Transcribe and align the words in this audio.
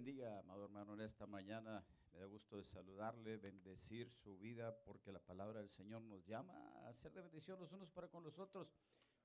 bendiga, 0.00 0.38
amado 0.38 0.64
hermano, 0.64 0.94
en 0.94 1.02
esta 1.02 1.26
mañana. 1.26 1.84
Me 2.10 2.20
da 2.20 2.24
gusto 2.24 2.56
de 2.56 2.64
saludarle, 2.64 3.36
bendecir 3.36 4.10
su 4.10 4.38
vida, 4.38 4.74
porque 4.86 5.12
la 5.12 5.18
palabra 5.18 5.60
del 5.60 5.68
Señor 5.68 6.00
nos 6.00 6.24
llama 6.24 6.54
a 6.88 6.94
ser 6.94 7.12
de 7.12 7.20
bendición 7.20 7.60
los 7.60 7.70
unos 7.70 7.90
para 7.90 8.08
con 8.08 8.24
los 8.24 8.38
otros. 8.38 8.74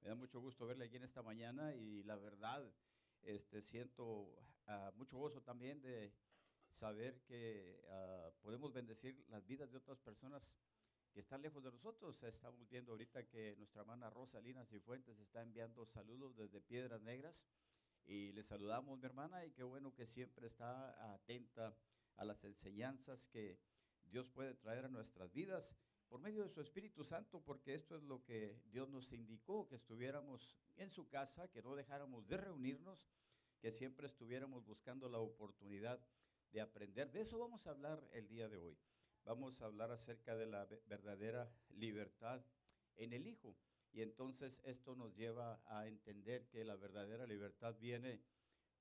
Me 0.01 0.09
da 0.09 0.15
mucho 0.15 0.41
gusto 0.41 0.67
verle 0.67 0.83
aquí 0.83 0.97
en 0.97 1.05
esta 1.05 1.21
mañana 1.21 1.73
y 1.73 2.03
la 2.03 2.17
verdad, 2.17 2.69
este, 3.21 3.61
siento 3.61 4.35
ah, 4.67 4.91
mucho 4.97 5.17
gozo 5.17 5.41
también 5.41 5.81
de 5.81 6.11
saber 6.71 7.21
que 7.21 7.81
ah, 7.87 8.31
podemos 8.41 8.73
bendecir 8.73 9.23
las 9.29 9.47
vidas 9.47 9.71
de 9.71 9.77
otras 9.77 9.97
personas 9.99 10.51
que 11.13 11.21
están 11.21 11.41
lejos 11.41 11.63
de 11.63 11.71
nosotros. 11.71 12.21
Estamos 12.21 12.67
viendo 12.67 12.91
ahorita 12.91 13.25
que 13.29 13.55
nuestra 13.55 13.79
hermana 13.79 14.09
Rosalina 14.09 14.65
Cifuentes 14.65 15.17
está 15.19 15.41
enviando 15.41 15.85
saludos 15.85 16.35
desde 16.35 16.59
Piedras 16.59 17.01
Negras. 17.01 17.45
Y 18.05 18.31
le 18.33 18.43
saludamos, 18.43 18.99
mi 18.99 19.05
hermana, 19.05 19.45
y 19.45 19.51
qué 19.51 19.63
bueno 19.63 19.93
que 19.93 20.05
siempre 20.05 20.47
está 20.47 21.13
atenta 21.13 21.75
a 22.17 22.25
las 22.25 22.43
enseñanzas 22.43 23.25
que 23.27 23.59
Dios 24.05 24.27
puede 24.27 24.53
traer 24.53 24.85
a 24.85 24.89
nuestras 24.89 25.31
vidas 25.33 25.75
por 26.07 26.19
medio 26.19 26.43
de 26.43 26.49
su 26.49 26.61
Espíritu 26.61 27.03
Santo, 27.03 27.41
porque 27.41 27.73
esto 27.73 27.95
es 27.95 28.03
lo 28.03 28.23
que 28.23 28.61
Dios 28.71 28.89
nos 28.89 29.11
indicó, 29.11 29.67
que 29.67 29.75
estuviéramos 29.75 30.55
en 30.75 30.91
su 30.91 31.09
casa, 31.09 31.49
que 31.49 31.63
no 31.63 31.75
dejáramos 31.75 32.27
de 32.27 32.37
reunirnos, 32.37 33.09
que 33.59 33.71
siempre 33.71 34.07
estuviéramos 34.07 34.65
buscando 34.65 35.09
la 35.09 35.19
oportunidad 35.19 35.99
de 36.51 36.61
aprender. 36.61 37.11
De 37.11 37.21
eso 37.21 37.39
vamos 37.39 37.65
a 37.65 37.71
hablar 37.71 38.07
el 38.13 38.27
día 38.27 38.47
de 38.47 38.59
hoy. 38.59 38.77
Vamos 39.23 39.61
a 39.61 39.65
hablar 39.65 39.91
acerca 39.91 40.35
de 40.35 40.45
la 40.45 40.65
verdadera 40.85 41.51
libertad 41.69 42.45
en 42.95 43.13
el 43.13 43.25
Hijo. 43.25 43.57
Y 43.95 44.01
entonces 44.01 44.59
esto 44.65 44.93
nos 44.93 45.15
lleva 45.15 45.61
a 45.67 45.87
entender 45.87 46.45
que 46.51 46.65
la 46.65 46.75
verdadera 46.75 47.25
libertad 47.25 47.75
viene 47.79 48.19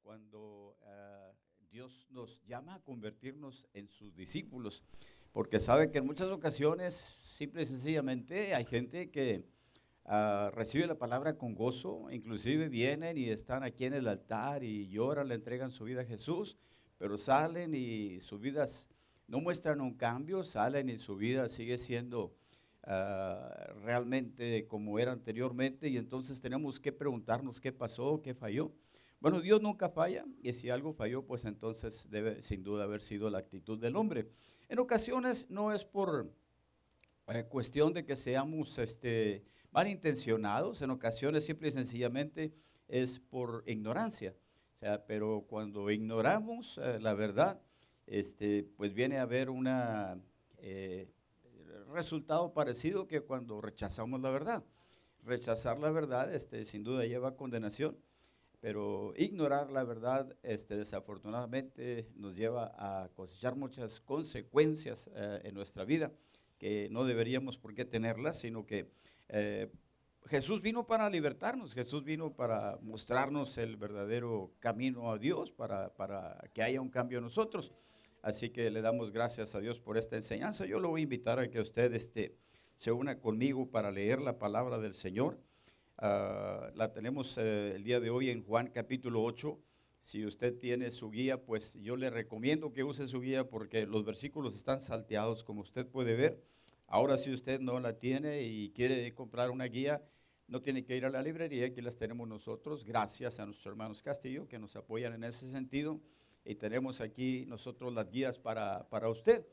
cuando 0.02 0.76
eh, 0.84 1.32
Dios 1.70 2.08
nos 2.10 2.44
llama 2.46 2.74
a 2.74 2.82
convertirnos 2.82 3.68
en 3.74 3.88
sus 3.88 4.16
discípulos. 4.16 4.82
Porque 5.30 5.60
sabe 5.60 5.92
que 5.92 5.98
en 5.98 6.06
muchas 6.06 6.30
ocasiones, 6.30 6.94
simple 6.94 7.62
y 7.62 7.66
sencillamente, 7.66 8.56
hay 8.56 8.64
gente 8.64 9.12
que 9.12 9.44
ah, 10.04 10.50
recibe 10.52 10.88
la 10.88 10.98
palabra 10.98 11.38
con 11.38 11.54
gozo, 11.54 12.10
inclusive 12.10 12.68
vienen 12.68 13.16
y 13.16 13.28
están 13.28 13.62
aquí 13.62 13.84
en 13.84 13.94
el 13.94 14.08
altar 14.08 14.64
y 14.64 14.88
lloran, 14.88 15.28
le 15.28 15.36
entregan 15.36 15.70
su 15.70 15.84
vida 15.84 16.00
a 16.00 16.06
Jesús, 16.06 16.56
pero 16.98 17.18
salen 17.18 17.72
y 17.72 18.20
sus 18.20 18.40
vidas 18.40 18.88
no 19.28 19.40
muestran 19.40 19.80
un 19.80 19.94
cambio, 19.94 20.42
salen 20.42 20.88
y 20.88 20.98
su 20.98 21.14
vida 21.14 21.48
sigue 21.48 21.78
siendo 21.78 22.34
Ah, 22.86 23.72
realmente 23.82 24.66
como 24.66 24.98
era 24.98 25.10
anteriormente 25.12 25.88
y 25.88 25.96
entonces 25.96 26.38
tenemos 26.38 26.78
que 26.78 26.92
preguntarnos 26.92 27.58
qué 27.58 27.72
pasó, 27.72 28.20
qué 28.20 28.34
falló. 28.34 28.72
Bueno, 29.20 29.40
Dios 29.40 29.62
nunca 29.62 29.88
falla 29.88 30.26
y 30.42 30.52
si 30.52 30.68
algo 30.68 30.92
falló, 30.92 31.24
pues 31.24 31.46
entonces 31.46 32.10
debe 32.10 32.42
sin 32.42 32.62
duda 32.62 32.84
haber 32.84 33.00
sido 33.00 33.30
la 33.30 33.38
actitud 33.38 33.78
del 33.78 33.96
hombre. 33.96 34.28
En 34.68 34.78
ocasiones 34.80 35.46
no 35.48 35.72
es 35.72 35.86
por 35.86 36.30
eh, 37.28 37.44
cuestión 37.44 37.94
de 37.94 38.04
que 38.04 38.16
seamos 38.16 38.76
este, 38.76 39.46
malintencionados, 39.70 40.82
en 40.82 40.90
ocasiones 40.90 41.44
simple 41.44 41.68
y 41.68 41.72
sencillamente 41.72 42.52
es 42.86 43.18
por 43.18 43.64
ignorancia. 43.66 44.36
O 44.74 44.78
sea, 44.78 45.06
pero 45.06 45.46
cuando 45.48 45.90
ignoramos 45.90 46.78
eh, 46.82 46.98
la 47.00 47.14
verdad, 47.14 47.62
este, 48.06 48.62
pues 48.76 48.92
viene 48.92 49.16
a 49.16 49.22
haber 49.22 49.48
una 49.48 50.20
eh, 50.58 51.08
resultado 51.94 52.52
parecido 52.52 53.06
que 53.06 53.20
cuando 53.22 53.60
rechazamos 53.60 54.20
la 54.20 54.30
verdad. 54.30 54.64
Rechazar 55.22 55.78
la 55.78 55.90
verdad 55.90 56.34
este, 56.34 56.64
sin 56.64 56.84
duda 56.84 57.06
lleva 57.06 57.36
condenación, 57.36 57.96
pero 58.60 59.14
ignorar 59.16 59.70
la 59.70 59.84
verdad 59.84 60.36
este, 60.42 60.76
desafortunadamente 60.76 62.10
nos 62.14 62.36
lleva 62.36 62.72
a 62.76 63.08
cosechar 63.14 63.56
muchas 63.56 64.00
consecuencias 64.00 65.10
eh, 65.14 65.40
en 65.44 65.54
nuestra 65.54 65.84
vida 65.84 66.12
que 66.58 66.88
no 66.90 67.04
deberíamos 67.04 67.58
por 67.58 67.74
qué 67.74 67.84
tenerlas, 67.84 68.38
sino 68.38 68.66
que 68.66 68.90
eh, 69.28 69.70
Jesús 70.26 70.62
vino 70.62 70.86
para 70.86 71.10
libertarnos, 71.10 71.74
Jesús 71.74 72.04
vino 72.04 72.32
para 72.32 72.78
mostrarnos 72.80 73.58
el 73.58 73.76
verdadero 73.76 74.52
camino 74.60 75.10
a 75.10 75.18
Dios, 75.18 75.52
para, 75.52 75.94
para 75.94 76.50
que 76.54 76.62
haya 76.62 76.80
un 76.80 76.88
cambio 76.88 77.18
en 77.18 77.24
nosotros. 77.24 77.72
Así 78.24 78.48
que 78.48 78.70
le 78.70 78.80
damos 78.80 79.10
gracias 79.12 79.54
a 79.54 79.60
Dios 79.60 79.80
por 79.80 79.98
esta 79.98 80.16
enseñanza. 80.16 80.64
Yo 80.64 80.80
lo 80.80 80.88
voy 80.88 81.02
a 81.02 81.04
invitar 81.04 81.38
a 81.38 81.50
que 81.50 81.60
usted 81.60 81.92
este, 81.92 82.34
se 82.74 82.90
una 82.90 83.18
conmigo 83.18 83.70
para 83.70 83.90
leer 83.90 84.18
la 84.22 84.38
palabra 84.38 84.78
del 84.78 84.94
Señor. 84.94 85.38
Ah, 85.98 86.70
la 86.74 86.90
tenemos 86.90 87.36
eh, 87.36 87.74
el 87.76 87.84
día 87.84 88.00
de 88.00 88.08
hoy 88.08 88.30
en 88.30 88.42
Juan 88.42 88.68
capítulo 88.68 89.22
8. 89.22 89.60
Si 90.00 90.24
usted 90.24 90.58
tiene 90.58 90.90
su 90.90 91.10
guía, 91.10 91.44
pues 91.44 91.74
yo 91.82 91.98
le 91.98 92.08
recomiendo 92.08 92.72
que 92.72 92.82
use 92.82 93.06
su 93.08 93.20
guía 93.20 93.46
porque 93.46 93.84
los 93.84 94.06
versículos 94.06 94.56
están 94.56 94.80
salteados, 94.80 95.44
como 95.44 95.60
usted 95.60 95.86
puede 95.86 96.14
ver. 96.14 96.42
Ahora, 96.86 97.18
si 97.18 97.30
usted 97.30 97.60
no 97.60 97.78
la 97.78 97.98
tiene 97.98 98.40
y 98.44 98.70
quiere 98.70 99.12
comprar 99.12 99.50
una 99.50 99.66
guía, 99.66 100.02
no 100.48 100.62
tiene 100.62 100.82
que 100.86 100.96
ir 100.96 101.04
a 101.04 101.10
la 101.10 101.20
librería, 101.20 101.66
aquí 101.66 101.82
las 101.82 101.98
tenemos 101.98 102.26
nosotros, 102.26 102.86
gracias 102.86 103.38
a 103.38 103.44
nuestros 103.44 103.70
hermanos 103.70 104.00
Castillo 104.00 104.48
que 104.48 104.58
nos 104.58 104.76
apoyan 104.76 105.12
en 105.12 105.24
ese 105.24 105.50
sentido 105.50 106.00
y 106.44 106.54
tenemos 106.56 107.00
aquí 107.00 107.44
nosotros 107.46 107.92
las 107.94 108.10
guías 108.10 108.38
para, 108.38 109.08
usted. 109.08 109.46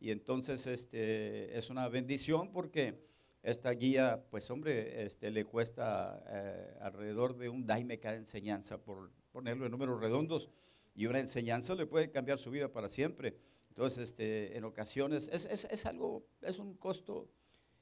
Y 0.00 0.10
entonces 0.10 0.66
este, 0.66 1.56
es 1.58 1.70
una 1.70 1.88
bendición 1.88 2.52
porque 2.52 3.06
esta 3.42 3.70
guía, 3.72 4.24
pues 4.30 4.50
hombre, 4.50 5.04
este, 5.04 5.30
le 5.30 5.44
cuesta 5.44 6.22
eh, 6.28 6.76
alrededor 6.80 7.36
de 7.36 7.48
un 7.48 7.66
daime 7.66 7.98
cada 7.98 8.16
enseñanza, 8.16 8.78
por 8.78 9.10
ponerlo 9.32 9.66
en 9.66 9.72
números 9.72 10.00
redondos, 10.00 10.48
y 10.94 11.06
una 11.06 11.20
enseñanza 11.20 11.74
le 11.74 11.86
puede 11.86 12.10
cambiar 12.10 12.38
su 12.38 12.50
vida 12.50 12.72
para 12.72 12.88
siempre. 12.88 13.36
Entonces, 13.68 14.10
este, 14.10 14.56
en 14.56 14.64
ocasiones 14.64 15.28
es, 15.32 15.44
es, 15.46 15.86
algo, 15.86 16.26
es 16.42 16.58
un 16.58 16.74
costo 16.74 17.28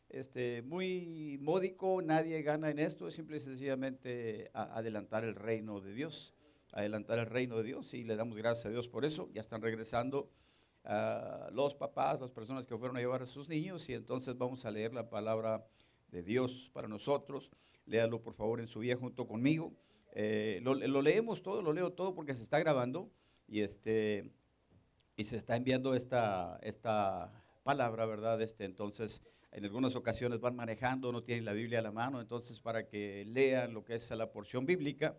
este, 0.09 0.63
muy 0.63 1.39
módico, 1.41 2.03
nadie 2.03 2.43
gana 2.43 2.71
en 2.71 2.79
esto, 2.79 3.09
es 3.09 3.15
simple 3.15 3.39
y 3.39 3.41
sencillamente 3.41 4.51
adelantar 4.53 5.25
el 5.25 5.35
reino 5.35 5.81
de 5.81 5.95
Dios 5.95 6.36
adelantar 6.77 7.19
el 7.19 7.27
reino 7.27 7.57
de 7.57 7.65
Dios 7.65 7.95
y 7.95 8.05
le 8.05 8.17
damos 8.17 8.37
gracias 8.37 8.67
a 8.67 8.69
Dios 8.69 8.87
por 8.87 9.07
eso. 9.07 9.31
Ya 9.33 9.41
están 9.41 9.63
regresando 9.63 10.31
ah, 10.85 11.49
los 11.51 11.75
papás, 11.75 12.21
las 12.21 12.31
personas 12.31 12.67
que 12.67 12.77
fueron 12.77 12.99
a 12.99 13.01
llevar 13.01 13.23
a 13.23 13.27
sus 13.27 13.49
niños 13.49 13.89
y 13.89 13.95
entonces 13.95 14.37
vamos 14.37 14.67
a 14.67 14.71
leer 14.71 14.93
la 14.93 15.09
palabra 15.09 15.67
de 16.09 16.23
Dios 16.23 16.71
para 16.75 16.87
nosotros. 16.87 17.51
Léalo 17.87 18.21
por 18.23 18.35
favor 18.35 18.61
en 18.61 18.69
su 18.69 18.81
vida 18.81 18.95
junto 18.95 19.27
conmigo. 19.27 19.73
Eh, 20.13 20.61
lo, 20.63 20.75
leemos 20.75 21.43
todo, 21.43 21.63
lo 21.63 21.73
leo 21.73 21.93
todo 21.95 22.15
porque 22.15 22.35
se 22.35 22.43
está 22.43 22.59
grabando 22.59 23.11
y, 23.49 23.61
este, 23.63 24.31
y 25.17 25.25
se 25.25 25.37
está 25.37 25.57
enviando 25.57 25.95
esta, 25.95 26.59
esta 26.63 27.43
palabra, 27.63 28.05
¿verdad? 28.05 28.41
Este, 28.43 28.67
entonces, 28.67 29.23
en 29.51 29.65
algunas 29.65 29.95
ocasiones 29.97 30.41
van 30.41 30.57
manejando, 30.57 31.11
no 31.11 31.23
tienen 31.23 31.47
la 31.47 31.55
Biblia 31.55 31.79
a 31.79 31.83
la 31.83 31.93
mano, 31.93 32.21
entonces 32.21 32.61
para 32.61 32.87
que 32.87 33.25
lean 33.25 33.73
lo 33.73 33.83
que 33.83 33.95
es 33.95 34.11
la 34.11 34.31
porción 34.31 34.67
bíblica. 34.67 35.17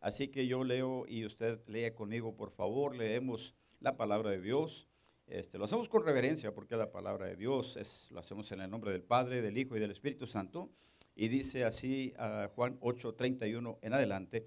Así 0.00 0.28
que 0.28 0.46
yo 0.46 0.64
leo 0.64 1.04
y 1.08 1.24
usted 1.24 1.60
lea 1.66 1.94
conmigo, 1.94 2.36
por 2.36 2.50
favor, 2.50 2.96
leemos 2.96 3.54
la 3.80 3.96
palabra 3.96 4.30
de 4.30 4.40
Dios. 4.40 4.88
Este, 5.26 5.58
lo 5.58 5.64
hacemos 5.64 5.88
con 5.88 6.04
reverencia 6.04 6.54
porque 6.54 6.76
la 6.76 6.90
palabra 6.90 7.26
de 7.26 7.36
Dios 7.36 7.76
es, 7.76 8.08
lo 8.12 8.20
hacemos 8.20 8.50
en 8.52 8.60
el 8.60 8.70
nombre 8.70 8.92
del 8.92 9.02
Padre, 9.02 9.42
del 9.42 9.58
Hijo 9.58 9.76
y 9.76 9.80
del 9.80 9.90
Espíritu 9.90 10.26
Santo. 10.26 10.70
Y 11.14 11.28
dice 11.28 11.64
así 11.64 12.12
a 12.18 12.50
Juan 12.54 12.78
8:31 12.80 13.78
en 13.80 13.92
adelante, 13.94 14.46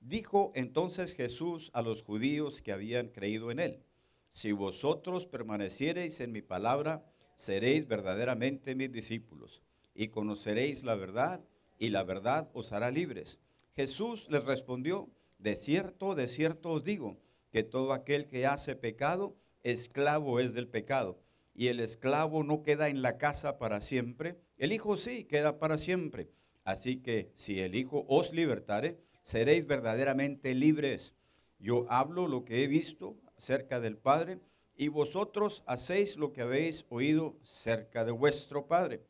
dijo 0.00 0.52
entonces 0.54 1.14
Jesús 1.14 1.70
a 1.72 1.82
los 1.82 2.02
judíos 2.02 2.60
que 2.60 2.72
habían 2.72 3.08
creído 3.08 3.50
en 3.50 3.58
él, 3.58 3.82
si 4.28 4.52
vosotros 4.52 5.26
permaneciereis 5.26 6.20
en 6.20 6.30
mi 6.30 6.42
palabra, 6.42 7.04
seréis 7.34 7.88
verdaderamente 7.88 8.74
mis 8.74 8.92
discípulos 8.92 9.62
y 9.94 10.08
conoceréis 10.08 10.84
la 10.84 10.94
verdad 10.94 11.42
y 11.78 11.88
la 11.88 12.04
verdad 12.04 12.48
os 12.52 12.72
hará 12.72 12.90
libres. 12.90 13.40
Jesús 13.80 14.26
les 14.28 14.44
respondió, 14.44 15.08
de 15.38 15.56
cierto, 15.56 16.14
de 16.14 16.28
cierto 16.28 16.68
os 16.72 16.84
digo, 16.84 17.16
que 17.50 17.62
todo 17.62 17.94
aquel 17.94 18.28
que 18.28 18.44
hace 18.44 18.76
pecado, 18.76 19.38
esclavo 19.62 20.38
es 20.38 20.52
del 20.52 20.68
pecado. 20.68 21.18
Y 21.54 21.68
el 21.68 21.80
esclavo 21.80 22.44
no 22.44 22.62
queda 22.62 22.90
en 22.90 23.00
la 23.00 23.16
casa 23.16 23.58
para 23.58 23.80
siempre, 23.80 24.38
el 24.58 24.74
Hijo 24.74 24.98
sí 24.98 25.24
queda 25.24 25.58
para 25.58 25.78
siempre. 25.78 26.28
Así 26.62 26.98
que 26.98 27.32
si 27.34 27.60
el 27.60 27.74
Hijo 27.74 28.04
os 28.06 28.34
libertare, 28.34 28.98
seréis 29.22 29.66
verdaderamente 29.66 30.54
libres. 30.54 31.14
Yo 31.58 31.86
hablo 31.88 32.28
lo 32.28 32.44
que 32.44 32.62
he 32.62 32.66
visto 32.66 33.16
cerca 33.38 33.80
del 33.80 33.96
Padre, 33.96 34.40
y 34.76 34.88
vosotros 34.88 35.62
hacéis 35.64 36.18
lo 36.18 36.34
que 36.34 36.42
habéis 36.42 36.84
oído 36.90 37.38
cerca 37.44 38.04
de 38.04 38.12
vuestro 38.12 38.66
Padre. 38.66 39.00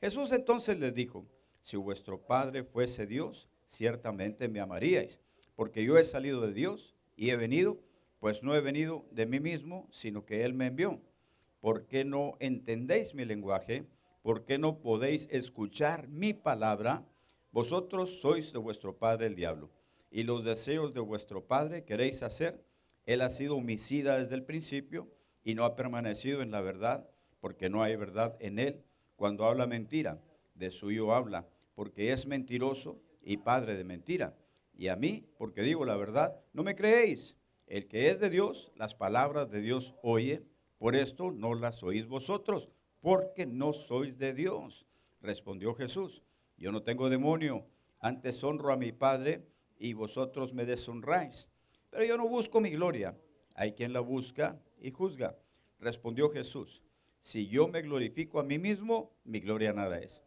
Jesús 0.00 0.30
entonces 0.30 0.78
les 0.78 0.94
dijo, 0.94 1.26
si 1.60 1.76
vuestro 1.76 2.24
Padre 2.24 2.62
fuese 2.62 3.04
Dios, 3.04 3.48
ciertamente 3.72 4.48
me 4.48 4.60
amaríais, 4.60 5.18
porque 5.56 5.82
yo 5.82 5.96
he 5.96 6.04
salido 6.04 6.46
de 6.46 6.52
Dios 6.52 6.94
y 7.16 7.30
he 7.30 7.36
venido, 7.36 7.80
pues 8.20 8.42
no 8.42 8.54
he 8.54 8.60
venido 8.60 9.06
de 9.10 9.26
mí 9.26 9.40
mismo, 9.40 9.88
sino 9.90 10.26
que 10.26 10.44
Él 10.44 10.52
me 10.52 10.66
envió. 10.66 11.00
¿Por 11.60 11.86
qué 11.86 12.04
no 12.04 12.36
entendéis 12.38 13.14
mi 13.14 13.24
lenguaje? 13.24 13.86
¿Por 14.22 14.44
qué 14.44 14.58
no 14.58 14.80
podéis 14.80 15.26
escuchar 15.30 16.08
mi 16.08 16.34
palabra? 16.34 17.06
Vosotros 17.50 18.20
sois 18.20 18.52
de 18.52 18.58
vuestro 18.58 18.98
padre 18.98 19.26
el 19.26 19.34
diablo, 19.36 19.70
y 20.10 20.24
los 20.24 20.44
deseos 20.44 20.92
de 20.92 21.00
vuestro 21.00 21.46
padre 21.46 21.84
queréis 21.84 22.22
hacer. 22.22 22.62
Él 23.06 23.22
ha 23.22 23.30
sido 23.30 23.56
homicida 23.56 24.18
desde 24.18 24.34
el 24.34 24.44
principio 24.44 25.08
y 25.44 25.54
no 25.54 25.64
ha 25.64 25.76
permanecido 25.76 26.42
en 26.42 26.50
la 26.50 26.60
verdad, 26.60 27.08
porque 27.40 27.70
no 27.70 27.82
hay 27.82 27.96
verdad 27.96 28.36
en 28.38 28.58
él. 28.58 28.84
Cuando 29.16 29.46
habla 29.46 29.66
mentira, 29.66 30.22
de 30.54 30.70
suyo 30.70 31.14
habla, 31.14 31.48
porque 31.74 32.12
es 32.12 32.26
mentiroso 32.26 33.00
y 33.22 33.38
padre 33.38 33.76
de 33.76 33.84
mentira. 33.84 34.36
Y 34.74 34.88
a 34.88 34.96
mí, 34.96 35.28
porque 35.38 35.62
digo 35.62 35.84
la 35.84 35.96
verdad, 35.96 36.40
no 36.52 36.62
me 36.62 36.74
creéis. 36.74 37.36
El 37.66 37.88
que 37.88 38.08
es 38.08 38.20
de 38.20 38.30
Dios, 38.30 38.72
las 38.76 38.94
palabras 38.94 39.50
de 39.50 39.60
Dios 39.60 39.94
oye, 40.02 40.44
por 40.78 40.96
esto 40.96 41.30
no 41.30 41.54
las 41.54 41.82
oís 41.82 42.06
vosotros, 42.06 42.68
porque 43.00 43.46
no 43.46 43.72
sois 43.72 44.18
de 44.18 44.34
Dios. 44.34 44.86
Respondió 45.20 45.74
Jesús, 45.74 46.22
yo 46.56 46.72
no 46.72 46.82
tengo 46.82 47.08
demonio, 47.08 47.66
antes 48.00 48.42
honro 48.42 48.72
a 48.72 48.76
mi 48.76 48.92
Padre 48.92 49.46
y 49.78 49.92
vosotros 49.92 50.52
me 50.52 50.66
deshonráis. 50.66 51.48
Pero 51.90 52.04
yo 52.04 52.16
no 52.16 52.28
busco 52.28 52.60
mi 52.60 52.70
gloria, 52.70 53.16
hay 53.54 53.72
quien 53.72 53.92
la 53.92 54.00
busca 54.00 54.60
y 54.80 54.90
juzga. 54.90 55.38
Respondió 55.78 56.30
Jesús, 56.30 56.82
si 57.20 57.46
yo 57.46 57.68
me 57.68 57.82
glorifico 57.82 58.40
a 58.40 58.44
mí 58.44 58.58
mismo, 58.58 59.12
mi 59.24 59.40
gloria 59.40 59.72
nada 59.72 59.98
es. 59.98 60.22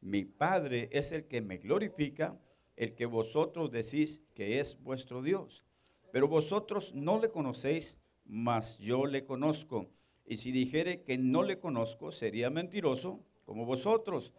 Mi 0.00 0.24
Padre 0.24 0.88
es 0.92 1.12
el 1.12 1.26
que 1.26 1.42
me 1.42 1.58
glorifica, 1.58 2.40
el 2.76 2.94
que 2.94 3.06
vosotros 3.06 3.70
decís 3.70 4.22
que 4.34 4.60
es 4.60 4.80
vuestro 4.82 5.22
Dios. 5.22 5.64
Pero 6.12 6.28
vosotros 6.28 6.94
no 6.94 7.20
le 7.20 7.30
conocéis, 7.30 7.98
mas 8.24 8.78
yo 8.78 9.06
le 9.06 9.24
conozco. 9.24 9.90
Y 10.24 10.38
si 10.38 10.52
dijere 10.52 11.02
que 11.02 11.18
no 11.18 11.42
le 11.42 11.58
conozco, 11.58 12.12
sería 12.12 12.50
mentiroso 12.50 13.20
como 13.44 13.66
vosotros. 13.66 14.32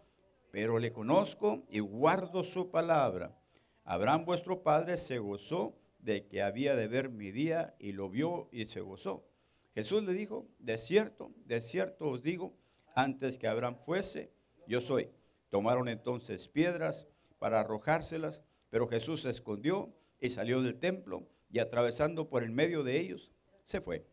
Pero 0.52 0.80
le 0.80 0.92
conozco 0.92 1.64
y 1.70 1.80
guardo 1.80 2.44
su 2.44 2.72
palabra. 2.72 3.38
Abraham 3.84 4.26
vuestro 4.26 4.64
padre 4.64 4.98
se 4.98 5.20
gozó 5.20 5.78
de 6.00 6.28
que 6.28 6.42
había 6.42 6.76
de 6.76 6.88
ver 6.88 7.10
mi 7.10 7.32
día 7.32 7.76
y 7.80 7.92
lo 7.92 8.10
vio 8.10 8.50
y 8.52 8.66
se 8.66 8.82
gozó. 8.82 9.28
Jesús 9.74 10.04
le 10.04 10.14
dijo, 10.14 10.48
de 10.60 10.78
cierto, 10.78 11.32
de 11.46 11.62
cierto 11.62 12.10
os 12.10 12.22
digo, 12.22 12.58
antes 12.96 13.38
que 13.38 13.48
Abraham 13.48 13.78
fuese, 13.86 14.32
yo 14.68 14.82
soy. 14.82 15.10
Tomaron 15.52 15.90
entonces 15.90 16.48
piedras 16.48 17.08
para 17.38 17.60
arrojárselas, 17.60 18.42
pero 18.70 18.88
Jesús 18.88 19.24
se 19.24 19.30
escondió 19.30 19.94
y 20.22 20.30
salió 20.30 20.62
del 20.62 20.80
templo 20.80 21.28
y 21.52 21.60
atravesando 21.60 22.30
por 22.30 22.44
el 22.44 22.52
medio 22.52 22.84
de 22.84 22.98
ellos, 22.98 23.32
se 23.66 23.82
fue. 23.82 24.08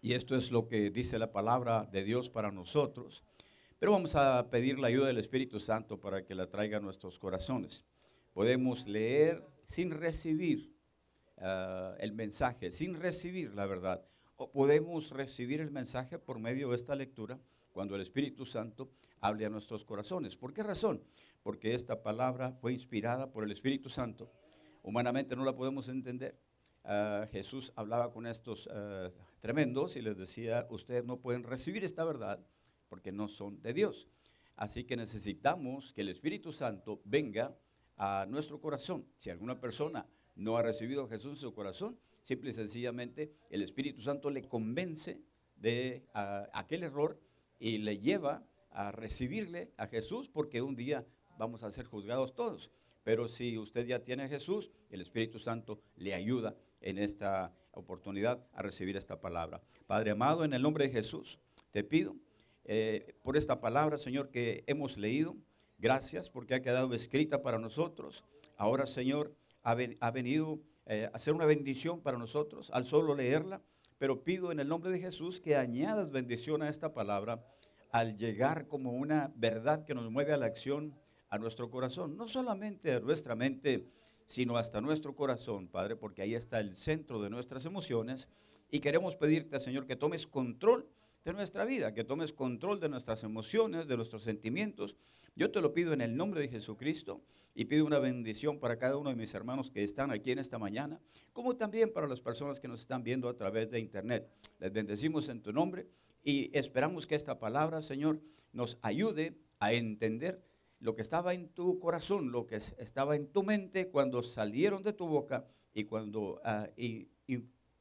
Y 0.00 0.14
esto 0.14 0.36
es 0.36 0.52
lo 0.52 0.68
que 0.68 0.90
dice 0.90 1.18
la 1.18 1.32
palabra 1.32 1.88
de 1.90 2.04
Dios 2.04 2.30
para 2.30 2.52
nosotros. 2.52 3.24
Pero 3.80 3.90
vamos 3.90 4.14
a 4.14 4.50
pedir 4.50 4.78
la 4.78 4.86
ayuda 4.86 5.08
del 5.08 5.18
Espíritu 5.18 5.58
Santo 5.58 5.98
para 5.98 6.24
que 6.24 6.36
la 6.36 6.48
traiga 6.48 6.76
a 6.76 6.80
nuestros 6.80 7.18
corazones. 7.18 7.84
Podemos 8.32 8.86
leer 8.86 9.44
sin 9.66 9.90
recibir 9.90 10.72
ah, 11.38 11.96
el 11.98 12.12
mensaje, 12.12 12.70
sin 12.70 12.94
recibir 12.94 13.52
la 13.54 13.66
verdad. 13.66 14.04
O 14.36 14.52
podemos 14.52 15.10
recibir 15.10 15.60
el 15.60 15.72
mensaje 15.72 16.20
por 16.20 16.38
medio 16.38 16.70
de 16.70 16.76
esta 16.76 16.94
lectura 16.94 17.40
cuando 17.72 17.94
el 17.94 18.02
Espíritu 18.02 18.46
Santo 18.46 18.90
hable 19.20 19.46
a 19.46 19.50
nuestros 19.50 19.84
corazones. 19.84 20.36
¿Por 20.36 20.52
qué 20.52 20.62
razón? 20.62 21.02
Porque 21.42 21.74
esta 21.74 22.02
palabra 22.02 22.52
fue 22.52 22.72
inspirada 22.72 23.30
por 23.32 23.44
el 23.44 23.52
Espíritu 23.52 23.88
Santo. 23.88 24.30
Humanamente 24.82 25.36
no 25.36 25.44
la 25.44 25.54
podemos 25.54 25.88
entender. 25.88 26.38
Ah, 26.84 27.26
Jesús 27.30 27.72
hablaba 27.76 28.12
con 28.12 28.26
estos 28.26 28.68
ah, 28.72 29.10
tremendos 29.40 29.96
y 29.96 30.02
les 30.02 30.16
decía, 30.16 30.66
ustedes 30.70 31.04
no 31.04 31.20
pueden 31.20 31.44
recibir 31.44 31.84
esta 31.84 32.04
verdad 32.04 32.44
porque 32.88 33.12
no 33.12 33.28
son 33.28 33.62
de 33.62 33.72
Dios. 33.72 34.08
Así 34.56 34.84
que 34.84 34.96
necesitamos 34.96 35.92
que 35.92 36.02
el 36.02 36.08
Espíritu 36.08 36.52
Santo 36.52 37.00
venga 37.04 37.56
a 37.96 38.26
nuestro 38.28 38.60
corazón. 38.60 39.06
Si 39.16 39.30
alguna 39.30 39.60
persona 39.60 40.06
no 40.34 40.56
ha 40.56 40.62
recibido 40.62 41.04
a 41.04 41.08
Jesús 41.08 41.32
en 41.32 41.38
su 41.38 41.54
corazón, 41.54 41.98
simple 42.22 42.50
y 42.50 42.52
sencillamente 42.52 43.32
el 43.50 43.62
Espíritu 43.62 44.00
Santo 44.02 44.30
le 44.30 44.42
convence 44.42 45.20
de 45.56 46.04
ah, 46.14 46.48
aquel 46.52 46.82
error 46.82 47.20
y 47.62 47.78
le 47.78 48.00
lleva 48.00 48.42
a 48.72 48.90
recibirle 48.90 49.70
a 49.76 49.86
Jesús 49.86 50.28
porque 50.28 50.62
un 50.62 50.74
día 50.74 51.06
vamos 51.38 51.62
a 51.62 51.70
ser 51.70 51.86
juzgados 51.86 52.34
todos. 52.34 52.72
Pero 53.04 53.28
si 53.28 53.56
usted 53.56 53.86
ya 53.86 54.02
tiene 54.02 54.24
a 54.24 54.28
Jesús, 54.28 54.72
el 54.90 55.00
Espíritu 55.00 55.38
Santo 55.38 55.80
le 55.94 56.12
ayuda 56.12 56.56
en 56.80 56.98
esta 56.98 57.54
oportunidad 57.70 58.44
a 58.52 58.62
recibir 58.62 58.96
esta 58.96 59.20
palabra. 59.20 59.62
Padre 59.86 60.10
amado, 60.10 60.44
en 60.44 60.54
el 60.54 60.60
nombre 60.60 60.86
de 60.86 60.90
Jesús, 60.90 61.38
te 61.70 61.84
pido 61.84 62.16
eh, 62.64 63.14
por 63.22 63.36
esta 63.36 63.60
palabra, 63.60 63.96
Señor, 63.96 64.30
que 64.30 64.64
hemos 64.66 64.98
leído. 64.98 65.36
Gracias 65.78 66.30
porque 66.30 66.54
ha 66.54 66.62
quedado 66.62 66.92
escrita 66.94 67.42
para 67.42 67.60
nosotros. 67.60 68.24
Ahora, 68.56 68.86
Señor, 68.86 69.36
ha, 69.62 69.74
venido 70.10 70.58
eh, 70.86 71.08
a 71.12 71.18
ser 71.20 71.32
una 71.34 71.46
bendición 71.46 72.00
para 72.00 72.18
nosotros 72.18 72.72
al 72.72 72.86
solo 72.86 73.14
leerla. 73.14 73.62
Pero 74.02 74.24
pido 74.24 74.50
en 74.50 74.58
el 74.58 74.66
nombre 74.66 74.90
de 74.90 74.98
Jesús 74.98 75.38
que 75.38 75.54
añadas 75.54 76.10
bendición 76.10 76.60
a 76.60 76.68
esta 76.68 76.92
palabra 76.92 77.46
al 77.92 78.16
llegar 78.16 78.66
como 78.66 78.90
una 78.90 79.32
verdad 79.36 79.84
que 79.84 79.94
nos 79.94 80.10
mueve 80.10 80.32
a 80.32 80.36
la 80.36 80.46
acción 80.46 80.92
a 81.28 81.38
nuestro 81.38 81.70
corazón, 81.70 82.16
no 82.16 82.26
solamente 82.26 82.94
a 82.94 82.98
nuestra 82.98 83.36
mente, 83.36 83.86
sino 84.26 84.56
hasta 84.56 84.80
nuestro 84.80 85.14
corazón, 85.14 85.68
Padre, 85.68 85.94
porque 85.94 86.20
ahí 86.20 86.34
está 86.34 86.58
el 86.58 86.74
centro 86.74 87.22
de 87.22 87.30
nuestras 87.30 87.64
emociones. 87.64 88.28
Y 88.72 88.80
queremos 88.80 89.14
pedirte, 89.14 89.60
Señor, 89.60 89.86
que 89.86 89.94
tomes 89.94 90.26
control 90.26 90.88
de 91.24 91.32
nuestra 91.32 91.64
vida, 91.64 91.94
que 91.94 92.04
tomes 92.04 92.32
control 92.32 92.80
de 92.80 92.88
nuestras 92.88 93.22
emociones, 93.24 93.86
de 93.86 93.96
nuestros 93.96 94.22
sentimientos. 94.22 94.96
Yo 95.34 95.50
te 95.50 95.60
lo 95.60 95.72
pido 95.72 95.92
en 95.92 96.00
el 96.00 96.16
nombre 96.16 96.40
de 96.40 96.48
Jesucristo 96.48 97.22
y 97.54 97.66
pido 97.66 97.86
una 97.86 97.98
bendición 97.98 98.58
para 98.58 98.78
cada 98.78 98.96
uno 98.96 99.10
de 99.10 99.16
mis 99.16 99.32
hermanos 99.34 99.70
que 99.70 99.84
están 99.84 100.10
aquí 100.10 100.32
en 100.32 100.38
esta 100.38 100.58
mañana, 100.58 101.00
como 101.32 101.56
también 101.56 101.92
para 101.92 102.06
las 102.06 102.20
personas 102.20 102.60
que 102.60 102.68
nos 102.68 102.80
están 102.80 103.02
viendo 103.02 103.28
a 103.28 103.36
través 103.36 103.70
de 103.70 103.78
internet. 103.78 104.28
Les 104.58 104.72
bendecimos 104.72 105.28
en 105.28 105.40
tu 105.42 105.52
nombre 105.52 105.86
y 106.24 106.50
esperamos 106.56 107.06
que 107.06 107.14
esta 107.14 107.38
palabra, 107.38 107.82
Señor, 107.82 108.20
nos 108.52 108.78
ayude 108.82 109.36
a 109.58 109.72
entender 109.72 110.42
lo 110.80 110.96
que 110.96 111.02
estaba 111.02 111.32
en 111.32 111.48
tu 111.48 111.78
corazón, 111.78 112.32
lo 112.32 112.46
que 112.46 112.56
estaba 112.56 113.14
en 113.14 113.28
tu 113.28 113.42
mente 113.42 113.88
cuando 113.88 114.22
salieron 114.22 114.82
de 114.82 114.92
tu 114.92 115.06
boca 115.06 115.46
y 115.72 115.84
cuando 115.84 116.40
ah, 116.44 116.68
y, 116.76 117.08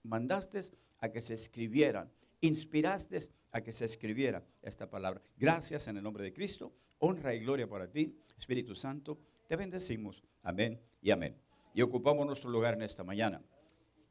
mandaste 0.04 0.62
a 1.00 1.10
que 1.10 1.22
se 1.22 1.34
escribieran, 1.34 2.12
inspiraste 2.42 3.30
a 3.52 3.62
que 3.62 3.72
se 3.72 3.86
escribiera 3.86 4.44
esta 4.62 4.90
palabra. 4.90 5.22
Gracias 5.38 5.88
en 5.88 5.98
el 5.98 6.04
nombre 6.04 6.24
de 6.24 6.34
Cristo, 6.34 6.74
honra 7.00 7.34
y 7.34 7.40
gloria 7.40 7.68
para 7.68 7.90
ti, 7.90 8.18
Espíritu 8.38 8.76
Santo, 8.76 9.20
te 9.48 9.56
bendecimos. 9.56 10.24
Amén 10.44 10.82
y 11.02 11.12
amén. 11.12 11.38
Y 11.74 11.82
ocupamos 11.82 12.26
nuestro 12.26 12.50
lugar 12.50 12.74
en 12.74 12.82
esta 12.84 13.04
mañana. 13.04 13.42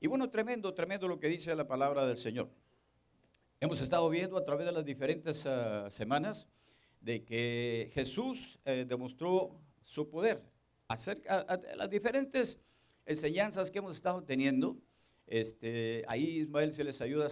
Y 0.00 0.06
bueno, 0.06 0.30
tremendo, 0.30 0.72
tremendo 0.72 1.08
lo 1.08 1.18
que 1.18 1.28
dice 1.28 1.54
la 1.54 1.66
palabra 1.66 2.06
del 2.06 2.16
Señor. 2.16 2.50
Hemos 3.60 3.82
estado 3.82 4.08
viendo 4.08 4.38
a 4.38 4.44
través 4.44 4.66
de 4.66 4.72
las 4.72 4.84
diferentes 4.84 5.44
ah, 5.46 5.90
semanas 5.90 6.46
de 7.00 7.24
que 7.24 7.90
Jesús 7.92 8.58
eh, 8.64 8.86
demostró 8.88 9.60
su 9.82 10.08
poder 10.08 10.42
acerca 10.88 11.44
de 11.56 11.76
las 11.76 11.90
diferentes 11.90 12.58
enseñanzas 13.04 13.70
que 13.70 13.78
hemos 13.78 13.96
estado 13.96 14.22
teniendo. 14.22 14.78
Este, 15.30 16.02
ahí 16.08 16.40
Ismael 16.40 16.72
se 16.72 16.82
les 16.82 17.00
ayuda 17.00 17.30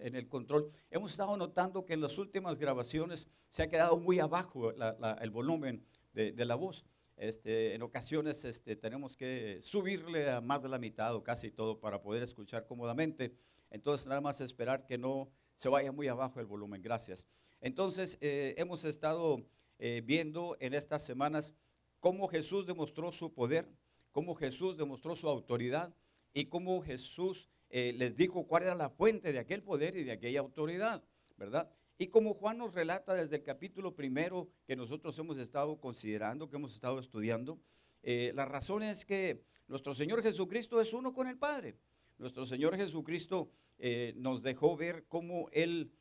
en 0.00 0.16
el 0.16 0.26
control. 0.26 0.72
Hemos 0.90 1.10
estado 1.10 1.36
notando 1.36 1.84
que 1.84 1.92
en 1.92 2.00
las 2.00 2.16
últimas 2.16 2.58
grabaciones 2.58 3.28
se 3.50 3.62
ha 3.62 3.68
quedado 3.68 3.98
muy 3.98 4.18
abajo 4.20 4.72
el 4.72 5.30
volumen 5.30 5.84
de, 6.14 6.32
la 6.46 6.54
voz. 6.54 6.86
Este, 7.18 7.74
en 7.74 7.82
ocasiones 7.82 8.46
este, 8.46 8.74
tenemos 8.74 9.18
que 9.18 9.60
subirle 9.60 10.30
a 10.30 10.40
más 10.40 10.62
de 10.62 10.70
la 10.70 10.78
mitad 10.78 11.14
o 11.14 11.22
casi 11.22 11.50
todo 11.50 11.78
para 11.78 12.00
poder 12.00 12.22
escuchar 12.22 12.66
cómodamente. 12.66 13.36
Entonces 13.68 14.06
nada 14.06 14.22
más 14.22 14.40
esperar 14.40 14.86
que 14.86 14.96
no 14.96 15.30
se 15.56 15.68
vaya 15.68 15.92
muy 15.92 16.08
abajo 16.08 16.40
el 16.40 16.46
volumen. 16.46 16.80
Gracias. 16.80 17.26
Entonces, 17.60 18.16
eh, 18.22 18.54
hemos 18.56 18.86
estado 18.86 19.44
eh, 19.78 20.00
viendo 20.06 20.56
en 20.58 20.72
estas 20.72 21.04
semanas 21.04 21.52
cómo 21.98 22.28
Jesús 22.28 22.64
demostró 22.64 23.12
su 23.12 23.34
poder, 23.34 23.68
cómo 24.10 24.34
Jesús 24.34 24.78
demostró 24.78 25.14
su 25.16 25.28
autoridad 25.28 25.94
y 26.32 26.46
cómo 26.46 26.80
Jesús 26.82 27.48
eh, 27.70 27.94
les 27.96 28.16
dijo 28.16 28.46
cuál 28.46 28.64
era 28.64 28.74
la 28.74 28.90
fuente 28.90 29.32
de 29.32 29.38
aquel 29.38 29.62
poder 29.62 29.96
y 29.96 30.04
de 30.04 30.12
aquella 30.12 30.40
autoridad, 30.40 31.02
¿verdad? 31.36 31.70
Y 31.98 32.08
como 32.08 32.34
Juan 32.34 32.58
nos 32.58 32.74
relata 32.74 33.14
desde 33.14 33.36
el 33.36 33.42
capítulo 33.42 33.94
primero 33.94 34.48
que 34.66 34.76
nosotros 34.76 35.18
hemos 35.18 35.36
estado 35.38 35.78
considerando, 35.80 36.48
que 36.48 36.56
hemos 36.56 36.74
estado 36.74 36.98
estudiando, 36.98 37.60
la 38.02 38.46
razón 38.46 38.82
es 38.82 39.04
que 39.04 39.44
nuestro 39.68 39.92
Señor 39.92 40.22
Jesucristo 40.22 40.80
es 40.80 40.94
uno 40.94 41.12
con 41.12 41.28
el 41.28 41.36
Padre. 41.36 41.76
Nuestro 42.16 42.46
Señor 42.46 42.74
Jesucristo 42.74 43.50
nos 44.16 44.42
dejó 44.42 44.78
ver 44.78 45.04
cómo 45.08 45.50
Él 45.52 45.92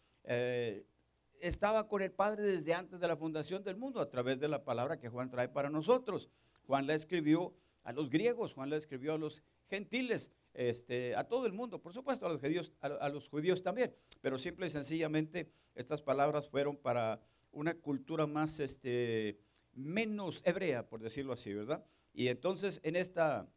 estaba 1.41 1.89
con 1.89 2.01
el 2.01 2.11
Padre 2.11 2.43
desde 2.43 2.73
antes 2.73 3.01
de 3.01 3.07
la 3.07 3.17
fundación 3.17 3.63
del 3.63 3.75
mundo, 3.75 3.99
a 3.99 4.09
través 4.09 4.39
de 4.39 4.47
la 4.47 4.63
palabra 4.63 4.99
que 4.99 5.09
Juan 5.09 5.29
trae 5.29 5.49
para 5.49 5.69
nosotros. 5.69 6.29
Juan 6.65 6.87
la 6.87 6.95
escribió 6.95 7.53
a 7.83 7.91
los 7.91 8.09
griegos, 8.09 8.53
Juan 8.53 8.69
la 8.69 8.77
escribió 8.77 9.13
a 9.13 9.17
los 9.17 9.41
gentiles, 9.69 10.31
este, 10.53 11.15
a 11.15 11.23
todo 11.25 11.45
el 11.45 11.53
mundo, 11.53 11.81
por 11.81 11.93
supuesto 11.93 12.25
a 12.25 12.29
los, 12.29 12.41
judíos, 12.41 12.73
a, 12.81 13.09
los 13.09 13.29
judíos 13.29 13.61
también, 13.61 13.95
pero 14.21 14.37
simple 14.37 14.67
y 14.67 14.69
sencillamente 14.69 15.51
estas 15.75 16.01
palabras 16.01 16.49
fueron 16.49 16.75
para 16.75 17.21
una 17.51 17.73
cultura 17.75 18.27
más, 18.27 18.59
este, 18.59 19.39
menos 19.73 20.41
hebrea, 20.45 20.87
por 20.87 21.01
decirlo 21.01 21.33
así, 21.33 21.53
¿verdad? 21.53 21.85
Y 22.13 22.27
entonces 22.27 22.79
en 22.83 22.95
esta, 22.95 23.47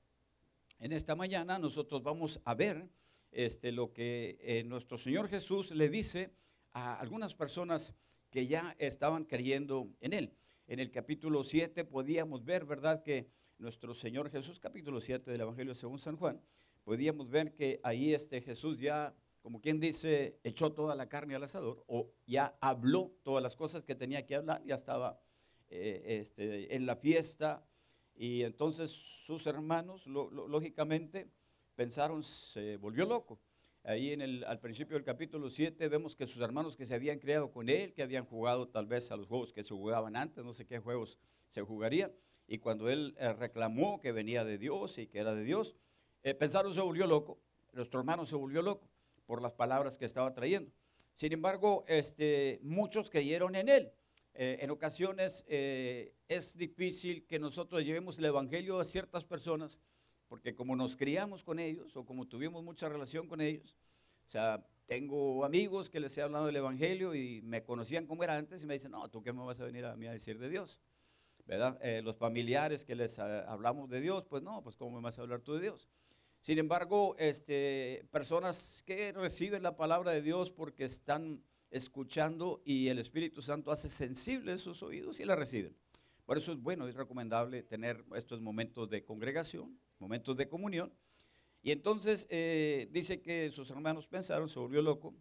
en 0.78 0.92
esta 0.92 1.14
mañana 1.16 1.58
nosotros 1.58 2.02
vamos 2.02 2.40
a 2.44 2.54
ver 2.54 2.88
este, 3.32 3.72
lo 3.72 3.92
que 3.92 4.38
eh, 4.40 4.62
nuestro 4.64 4.98
Señor 4.98 5.28
Jesús 5.28 5.70
le 5.70 5.88
dice 5.88 6.30
a 6.72 6.94
algunas 7.00 7.34
personas 7.34 7.94
que 8.30 8.46
ya 8.46 8.76
estaban 8.78 9.24
creyendo 9.24 9.90
en 10.00 10.12
Él. 10.12 10.34
En 10.66 10.78
el 10.80 10.90
capítulo 10.90 11.44
7 11.44 11.84
podíamos 11.84 12.44
ver, 12.44 12.64
¿verdad?, 12.64 13.02
que 13.02 13.28
nuestro 13.62 13.94
Señor 13.94 14.28
Jesús, 14.28 14.58
capítulo 14.58 15.00
7 15.00 15.30
del 15.30 15.40
Evangelio 15.40 15.74
según 15.76 16.00
San 16.00 16.16
Juan, 16.16 16.42
podíamos 16.82 17.30
ver 17.30 17.54
que 17.54 17.80
ahí 17.84 18.12
este 18.12 18.42
Jesús 18.42 18.80
ya, 18.80 19.14
como 19.40 19.60
quien 19.60 19.78
dice, 19.78 20.40
echó 20.42 20.72
toda 20.72 20.96
la 20.96 21.08
carne 21.08 21.36
al 21.36 21.44
asador 21.44 21.84
o 21.86 22.10
ya 22.26 22.56
habló 22.60 23.12
todas 23.22 23.40
las 23.40 23.54
cosas 23.54 23.84
que 23.84 23.94
tenía 23.94 24.26
que 24.26 24.34
hablar, 24.34 24.62
ya 24.66 24.74
estaba 24.74 25.20
eh, 25.70 26.18
este, 26.20 26.74
en 26.74 26.86
la 26.86 26.96
fiesta 26.96 27.64
y 28.16 28.42
entonces 28.42 28.90
sus 28.90 29.46
hermanos, 29.46 30.08
lógicamente, 30.08 31.28
pensaron, 31.76 32.22
se 32.24 32.76
volvió 32.78 33.06
loco. 33.06 33.38
Ahí 33.84 34.12
en 34.12 34.22
el, 34.22 34.44
al 34.44 34.58
principio 34.58 34.96
del 34.96 35.04
capítulo 35.04 35.48
7 35.48 35.88
vemos 35.88 36.14
que 36.14 36.26
sus 36.26 36.42
hermanos 36.42 36.76
que 36.76 36.86
se 36.86 36.94
habían 36.94 37.20
criado 37.20 37.52
con 37.52 37.68
él, 37.68 37.94
que 37.94 38.02
habían 38.02 38.24
jugado 38.24 38.68
tal 38.68 38.86
vez 38.86 39.10
a 39.12 39.16
los 39.16 39.28
juegos 39.28 39.52
que 39.52 39.62
se 39.62 39.72
jugaban 39.72 40.16
antes, 40.16 40.44
no 40.44 40.52
sé 40.52 40.66
qué 40.66 40.80
juegos 40.80 41.16
se 41.48 41.62
jugarían, 41.62 42.12
y 42.52 42.58
cuando 42.58 42.90
él 42.90 43.16
eh, 43.18 43.32
reclamó 43.32 43.98
que 43.98 44.12
venía 44.12 44.44
de 44.44 44.58
Dios 44.58 44.98
y 44.98 45.06
que 45.06 45.20
era 45.20 45.34
de 45.34 45.42
Dios, 45.42 45.74
eh, 46.22 46.34
pensaron 46.34 46.74
se 46.74 46.82
volvió 46.82 47.06
loco, 47.06 47.40
nuestro 47.72 48.00
hermano 48.00 48.26
se 48.26 48.36
volvió 48.36 48.60
loco 48.60 48.90
por 49.24 49.40
las 49.40 49.54
palabras 49.54 49.96
que 49.96 50.04
estaba 50.04 50.34
trayendo. 50.34 50.70
Sin 51.14 51.32
embargo, 51.32 51.82
este, 51.88 52.60
muchos 52.62 53.08
creyeron 53.08 53.56
en 53.56 53.70
él. 53.70 53.90
Eh, 54.34 54.58
en 54.60 54.70
ocasiones 54.70 55.46
es 55.48 56.54
difícil 56.58 57.24
que 57.24 57.38
nosotros 57.38 57.84
llevemos 57.84 58.18
el 58.18 58.26
Evangelio 58.26 58.78
a 58.80 58.84
ciertas 58.84 59.24
personas 59.24 59.80
porque 60.28 60.54
como 60.54 60.76
nos 60.76 60.94
criamos 60.94 61.44
con 61.44 61.58
ellos 61.58 61.96
o 61.96 62.04
como 62.04 62.28
tuvimos 62.28 62.62
mucha 62.62 62.86
relación 62.86 63.28
con 63.28 63.40
ellos, 63.40 63.78
o 64.26 64.30
sea, 64.30 64.62
tengo 64.84 65.46
amigos 65.46 65.88
que 65.88 66.00
les 66.00 66.18
he 66.18 66.22
hablado 66.22 66.44
del 66.44 66.56
Evangelio 66.56 67.14
y 67.14 67.40
me 67.40 67.64
conocían 67.64 68.06
como 68.06 68.24
era 68.24 68.36
antes 68.36 68.62
y 68.62 68.66
me 68.66 68.74
dicen, 68.74 68.90
no, 68.90 69.08
¿tú 69.08 69.22
qué 69.22 69.32
me 69.32 69.42
vas 69.42 69.58
a 69.60 69.64
venir 69.64 69.86
a 69.86 69.96
mí 69.96 70.06
a 70.06 70.12
decir 70.12 70.38
de 70.38 70.50
Dios? 70.50 70.78
Eh, 71.80 72.00
los 72.02 72.16
familiares 72.16 72.84
que 72.84 72.94
les 72.94 73.18
ah, 73.18 73.44
hablamos 73.46 73.90
de 73.90 74.00
Dios, 74.00 74.24
pues 74.24 74.42
no, 74.42 74.62
pues 74.62 74.76
¿cómo 74.76 74.96
me 74.96 75.02
vas 75.02 75.18
a 75.18 75.22
hablar 75.22 75.40
tú 75.42 75.54
de 75.54 75.60
Dios? 75.60 75.88
Sin 76.40 76.58
embargo, 76.58 77.14
este, 77.18 78.06
personas 78.10 78.82
que 78.86 79.12
reciben 79.12 79.62
la 79.62 79.76
palabra 79.76 80.12
de 80.12 80.22
Dios 80.22 80.50
porque 80.50 80.84
están 80.84 81.44
escuchando 81.70 82.62
y 82.64 82.88
el 82.88 82.98
Espíritu 82.98 83.42
Santo 83.42 83.70
hace 83.70 83.88
sensibles 83.88 84.60
sus 84.62 84.82
oídos 84.82 85.20
y 85.20 85.24
la 85.24 85.36
reciben. 85.36 85.76
Por 86.24 86.38
eso 86.38 86.52
es 86.52 86.58
bueno, 86.60 86.88
es 86.88 86.94
recomendable 86.94 87.62
tener 87.62 88.04
estos 88.14 88.40
momentos 88.40 88.88
de 88.88 89.04
congregación, 89.04 89.78
momentos 89.98 90.36
de 90.36 90.48
comunión. 90.48 90.92
Y 91.62 91.70
entonces 91.70 92.26
eh, 92.30 92.88
dice 92.90 93.20
que 93.20 93.50
sus 93.50 93.70
hermanos 93.70 94.08
pensaron, 94.08 94.48
se 94.48 94.58
volvió 94.58 94.82
loco, 94.82 95.14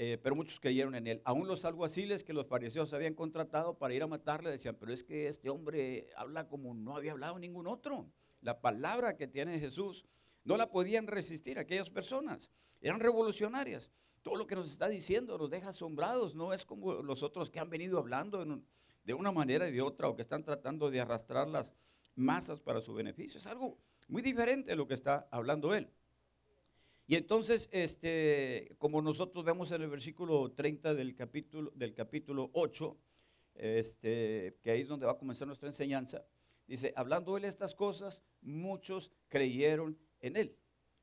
eh, 0.00 0.16
pero 0.22 0.36
muchos 0.36 0.60
creyeron 0.60 0.94
en 0.94 1.08
él. 1.08 1.20
Aún 1.24 1.48
los 1.48 1.64
alguaciles 1.64 2.22
que 2.22 2.32
los 2.32 2.46
fariseos 2.46 2.94
habían 2.94 3.14
contratado 3.14 3.78
para 3.78 3.94
ir 3.94 4.04
a 4.04 4.06
matarle 4.06 4.48
decían, 4.48 4.76
pero 4.78 4.92
es 4.92 5.02
que 5.02 5.26
este 5.26 5.50
hombre 5.50 6.06
habla 6.16 6.46
como 6.46 6.72
no 6.72 6.94
había 6.94 7.10
hablado 7.10 7.36
ningún 7.36 7.66
otro. 7.66 8.08
La 8.40 8.60
palabra 8.60 9.16
que 9.16 9.26
tiene 9.26 9.58
Jesús 9.58 10.06
no 10.44 10.56
la 10.56 10.70
podían 10.70 11.08
resistir 11.08 11.58
aquellas 11.58 11.90
personas. 11.90 12.48
Eran 12.80 13.00
revolucionarias. 13.00 13.90
Todo 14.22 14.36
lo 14.36 14.46
que 14.46 14.54
nos 14.54 14.70
está 14.70 14.88
diciendo 14.88 15.36
nos 15.36 15.50
deja 15.50 15.70
asombrados. 15.70 16.36
No 16.36 16.52
es 16.52 16.64
como 16.64 17.02
los 17.02 17.24
otros 17.24 17.50
que 17.50 17.58
han 17.58 17.68
venido 17.68 17.98
hablando 17.98 18.46
de 19.02 19.14
una 19.14 19.32
manera 19.32 19.68
y 19.68 19.72
de 19.72 19.82
otra 19.82 20.06
o 20.08 20.14
que 20.14 20.22
están 20.22 20.44
tratando 20.44 20.92
de 20.92 21.00
arrastrar 21.00 21.48
las 21.48 21.74
masas 22.14 22.60
para 22.60 22.80
su 22.80 22.94
beneficio. 22.94 23.38
Es 23.38 23.48
algo 23.48 23.76
muy 24.06 24.22
diferente 24.22 24.70
de 24.70 24.76
lo 24.76 24.86
que 24.86 24.94
está 24.94 25.26
hablando 25.32 25.74
él. 25.74 25.90
Y 27.10 27.16
entonces, 27.16 27.70
este, 27.72 28.76
como 28.76 29.00
nosotros 29.00 29.42
vemos 29.42 29.72
en 29.72 29.80
el 29.80 29.88
versículo 29.88 30.52
30 30.52 30.94
del 30.94 31.14
capítulo, 31.14 31.72
del 31.74 31.94
capítulo 31.94 32.50
8, 32.52 32.98
este, 33.54 34.58
que 34.62 34.70
ahí 34.70 34.82
es 34.82 34.88
donde 34.88 35.06
va 35.06 35.12
a 35.12 35.18
comenzar 35.18 35.48
nuestra 35.48 35.70
enseñanza, 35.70 36.26
dice, 36.66 36.92
hablando 36.94 37.38
él 37.38 37.46
estas 37.46 37.74
cosas, 37.74 38.22
muchos 38.42 39.10
creyeron 39.28 39.98
en 40.20 40.36
él. 40.36 40.54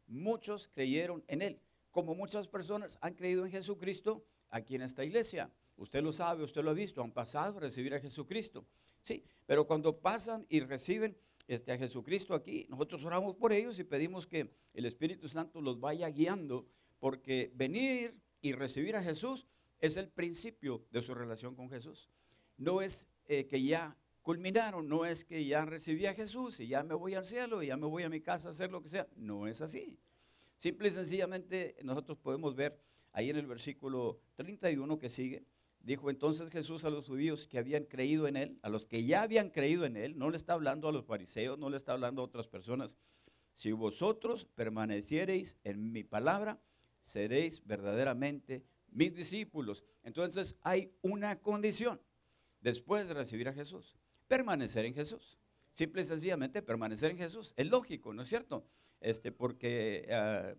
Muchos 0.06 0.68
creyeron 0.68 1.24
en 1.28 1.42
él. 1.42 1.60
Como 1.90 2.14
muchas 2.14 2.48
personas 2.48 3.00
han 3.02 3.16
creído 3.16 3.44
en 3.44 3.52
Jesucristo 3.52 4.24
aquí 4.52 4.76
en 4.76 4.84
esta 4.84 5.04
iglesia. 5.04 5.52
Usted 5.76 6.04
lo 6.04 6.14
sabe, 6.14 6.44
usted 6.44 6.64
lo 6.64 6.70
ha 6.70 6.76
visto, 6.76 7.02
han 7.02 7.14
pasado 7.14 7.58
a 7.58 7.62
recibir 7.62 7.96
a 7.96 8.00
Jesucristo. 8.00 8.64
Sí, 9.02 9.24
pero 9.48 9.66
cuando 9.66 9.98
pasan 9.98 10.46
y 10.50 10.60
reciben 10.60 11.18
este, 11.48 11.72
a 11.72 11.78
Jesucristo 11.78 12.34
aquí, 12.34 12.66
nosotros 12.70 13.04
oramos 13.06 13.36
por 13.36 13.54
ellos 13.54 13.78
y 13.80 13.84
pedimos 13.84 14.26
que 14.26 14.52
el 14.74 14.86
Espíritu 14.86 15.28
Santo 15.28 15.62
los 15.62 15.80
vaya 15.80 16.10
guiando, 16.10 16.68
porque 17.00 17.52
venir 17.56 18.20
y 18.42 18.54
recibir 18.54 18.96
a 18.96 19.04
Jesús 19.04 19.46
es 19.80 19.98
el 19.98 20.10
principio 20.10 20.86
de 20.92 21.02
su 21.02 21.14
relación 21.14 21.56
con 21.56 21.70
Jesús. 21.70 22.10
No 22.58 22.82
es 22.82 23.08
eh, 23.28 23.48
que 23.48 23.62
ya 23.62 23.98
culminaron, 24.22 24.88
no 24.88 25.06
es 25.06 25.24
que 25.24 25.46
ya 25.46 25.66
recibí 25.66 26.08
a 26.08 26.14
Jesús 26.14 26.60
y 26.60 26.68
ya 26.68 26.84
me 26.84 26.96
voy 26.96 27.14
al 27.14 27.26
cielo 27.26 27.62
y 27.62 27.68
ya 27.68 27.78
me 27.78 27.86
voy 27.86 28.04
a 28.04 28.10
mi 28.10 28.22
casa 28.22 28.48
a 28.48 28.52
hacer 28.52 28.72
lo 28.72 28.82
que 28.82 28.90
sea. 28.90 29.08
No 29.16 29.48
es 29.48 29.62
así. 29.62 30.00
Simple 30.58 30.88
y 30.88 30.92
sencillamente 30.92 31.76
nosotros 31.84 32.18
podemos 32.18 32.56
ver 32.56 32.80
ahí 33.12 33.30
en 33.30 33.38
el 33.38 33.46
versículo 33.46 34.20
31 34.34 34.98
que 34.98 35.10
sigue, 35.10 35.46
Dijo 35.86 36.10
entonces 36.10 36.50
Jesús 36.50 36.84
a 36.84 36.90
los 36.90 37.06
judíos 37.06 37.48
que 37.48 37.60
habían 37.60 37.84
creído 37.84 38.28
en 38.28 38.38
él, 38.38 38.58
a 38.64 38.70
los 38.70 38.88
que 38.88 39.06
ya 39.06 39.22
habían 39.22 39.52
creído 39.52 39.86
en 39.86 39.98
él, 39.98 40.18
no 40.18 40.32
le 40.32 40.38
está 40.38 40.54
hablando 40.54 40.88
a 40.88 40.92
los 40.92 41.06
fariseos, 41.06 41.60
no 41.60 41.70
le 41.70 41.78
está 41.78 41.94
hablando 41.94 42.24
a 42.24 42.26
otras 42.26 42.48
personas. 42.48 42.98
Si 43.54 43.72
vosotros 43.72 44.46
permaneciereis 44.56 45.58
en 45.64 45.92
mi 45.92 46.04
palabra, 46.04 46.60
seréis 47.04 47.64
verdaderamente 47.68 48.66
mis 48.90 49.14
discípulos. 49.14 49.86
Entonces 50.02 50.56
hay 50.64 50.92
una 51.04 51.40
condición 51.40 52.02
después 52.62 53.08
de 53.08 53.14
recibir 53.14 53.48
a 53.48 53.54
Jesús, 53.54 53.96
permanecer 54.28 54.86
en 54.86 54.96
Jesús. 54.96 55.38
Simple 55.72 56.02
y 56.02 56.06
sencillamente 56.06 56.64
permanecer 56.64 57.12
en 57.12 57.18
Jesús. 57.20 57.54
Es 57.58 57.68
lógico, 57.68 58.12
¿no 58.12 58.24
es 58.24 58.30
cierto? 58.30 58.66
Este, 59.02 59.32
porque 59.32 60.08
ah, 60.12 60.56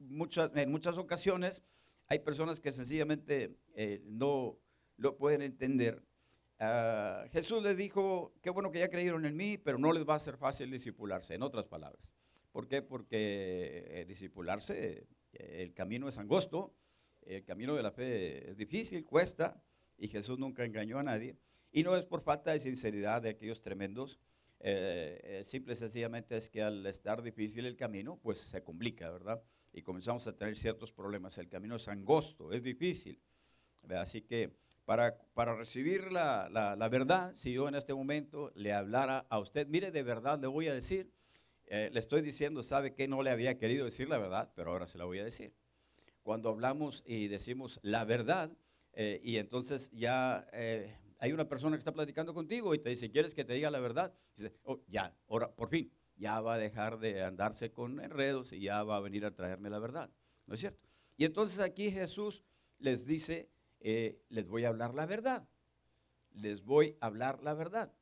muchas, 0.00 0.50
en 0.56 0.72
muchas 0.72 0.98
ocasiones 0.98 1.62
hay 2.08 2.20
personas 2.20 2.60
que 2.60 2.72
sencillamente 2.72 3.56
eh, 3.74 4.00
no 4.04 4.58
lo 4.96 5.16
pueden 5.16 5.42
entender. 5.42 6.02
Ah, 6.58 7.26
Jesús 7.32 7.62
les 7.62 7.76
dijo, 7.76 8.32
qué 8.42 8.50
bueno 8.50 8.70
que 8.70 8.78
ya 8.78 8.88
creyeron 8.88 9.26
en 9.26 9.36
mí, 9.36 9.58
pero 9.58 9.78
no 9.78 9.92
les 9.92 10.08
va 10.08 10.14
a 10.14 10.20
ser 10.20 10.36
fácil 10.36 10.70
disipularse, 10.70 11.34
en 11.34 11.42
otras 11.42 11.66
palabras. 11.66 12.12
¿Por 12.52 12.68
qué? 12.68 12.80
Porque 12.80 13.84
eh, 13.88 14.04
disipularse, 14.06 15.06
eh, 15.32 15.62
el 15.62 15.74
camino 15.74 16.08
es 16.08 16.16
angosto, 16.16 16.74
el 17.22 17.44
camino 17.44 17.74
de 17.74 17.82
la 17.82 17.90
fe 17.90 18.50
es 18.50 18.56
difícil, 18.56 19.04
cuesta, 19.04 19.60
y 19.98 20.08
Jesús 20.08 20.38
nunca 20.38 20.64
engañó 20.64 20.98
a 20.98 21.02
nadie. 21.02 21.36
Y 21.72 21.82
no 21.82 21.96
es 21.96 22.06
por 22.06 22.22
falta 22.22 22.52
de 22.52 22.60
sinceridad 22.60 23.20
de 23.20 23.30
aquellos 23.30 23.60
tremendos, 23.60 24.20
simple 25.42 25.74
y 25.74 25.76
sencillamente 25.76 26.36
es 26.36 26.48
que 26.48 26.62
al 26.62 26.86
estar 26.86 27.22
difícil 27.22 27.66
el 27.66 27.76
camino, 27.76 28.18
pues 28.22 28.38
se 28.38 28.62
complica, 28.62 29.10
¿verdad? 29.10 29.42
Y 29.76 29.82
comenzamos 29.82 30.26
a 30.26 30.32
tener 30.34 30.56
ciertos 30.56 30.90
problemas. 30.90 31.36
El 31.36 31.48
camino 31.48 31.76
es 31.76 31.86
angosto, 31.86 32.50
es 32.50 32.62
difícil. 32.62 33.20
Así 33.90 34.22
que 34.22 34.56
para, 34.86 35.18
para 35.34 35.54
recibir 35.54 36.10
la, 36.10 36.48
la, 36.50 36.88
verdad, 36.88 37.34
si 37.34 37.52
yo 37.52 37.68
en 37.68 37.74
este 37.74 37.92
momento 37.92 38.50
le 38.54 38.72
hablara 38.72 39.26
a 39.28 39.38
usted, 39.38 39.68
mire, 39.68 39.90
de 39.90 40.02
verdad 40.02 40.40
le 40.40 40.46
voy 40.46 40.68
a 40.68 40.74
decir, 40.74 41.12
eh, 41.66 41.90
le 41.92 42.00
estoy 42.00 42.22
diciendo, 42.22 42.62
sabe 42.62 42.94
que 42.94 43.06
no 43.06 43.22
le 43.22 43.30
había 43.30 43.58
querido 43.58 43.84
decir 43.84 44.08
la 44.08 44.16
verdad, 44.16 44.50
pero 44.56 44.70
ahora 44.72 44.86
se 44.86 44.96
la 44.96 45.04
voy 45.04 45.18
a 45.18 45.24
decir. 45.24 45.52
Cuando 46.22 46.48
hablamos 46.48 47.04
y 47.06 47.28
decimos 47.28 47.78
la 47.82 48.06
verdad, 48.06 48.50
eh, 48.94 49.20
y 49.22 49.36
entonces 49.36 49.90
ya 49.92 50.48
eh, 50.54 50.96
hay 51.18 51.32
una 51.32 51.50
persona 51.50 51.76
que 51.76 51.80
está 51.80 51.92
platicando 51.92 52.32
contigo 52.32 52.74
y 52.74 52.78
te 52.78 52.88
dice, 52.88 53.10
¿quieres 53.10 53.34
que 53.34 53.44
te 53.44 53.52
diga 53.52 53.70
la 53.70 53.80
verdad? 53.80 54.14
Dice, 54.34 54.54
oh, 54.62 54.80
ya, 54.88 55.14
ahora, 55.28 55.54
por 55.54 55.68
fin, 55.68 55.92
ya 56.16 56.40
va 56.40 56.54
a 56.54 56.58
dejar 56.58 56.98
de 56.98 57.22
andarse 57.22 57.72
con 57.72 58.00
enredos 58.00 58.52
y 58.52 58.60
ya 58.60 58.82
va 58.82 58.96
a 58.96 59.00
venir 59.00 59.24
a 59.24 59.34
traerme 59.34 59.70
la 59.70 59.78
verdad. 59.78 60.10
¿No 60.46 60.54
es 60.54 60.60
cierto? 60.60 60.88
Y 61.16 61.24
entonces 61.24 61.60
aquí 61.60 61.90
Jesús 61.90 62.42
les 62.78 63.06
dice, 63.06 63.50
eh, 63.80 64.20
les 64.28 64.48
voy 64.48 64.64
a 64.64 64.68
hablar 64.68 64.94
la 64.94 65.06
verdad. 65.06 65.48
Les 66.32 66.62
voy 66.62 66.96
a 67.00 67.06
hablar 67.06 67.42
la 67.42 67.54
verdad. 67.54 67.92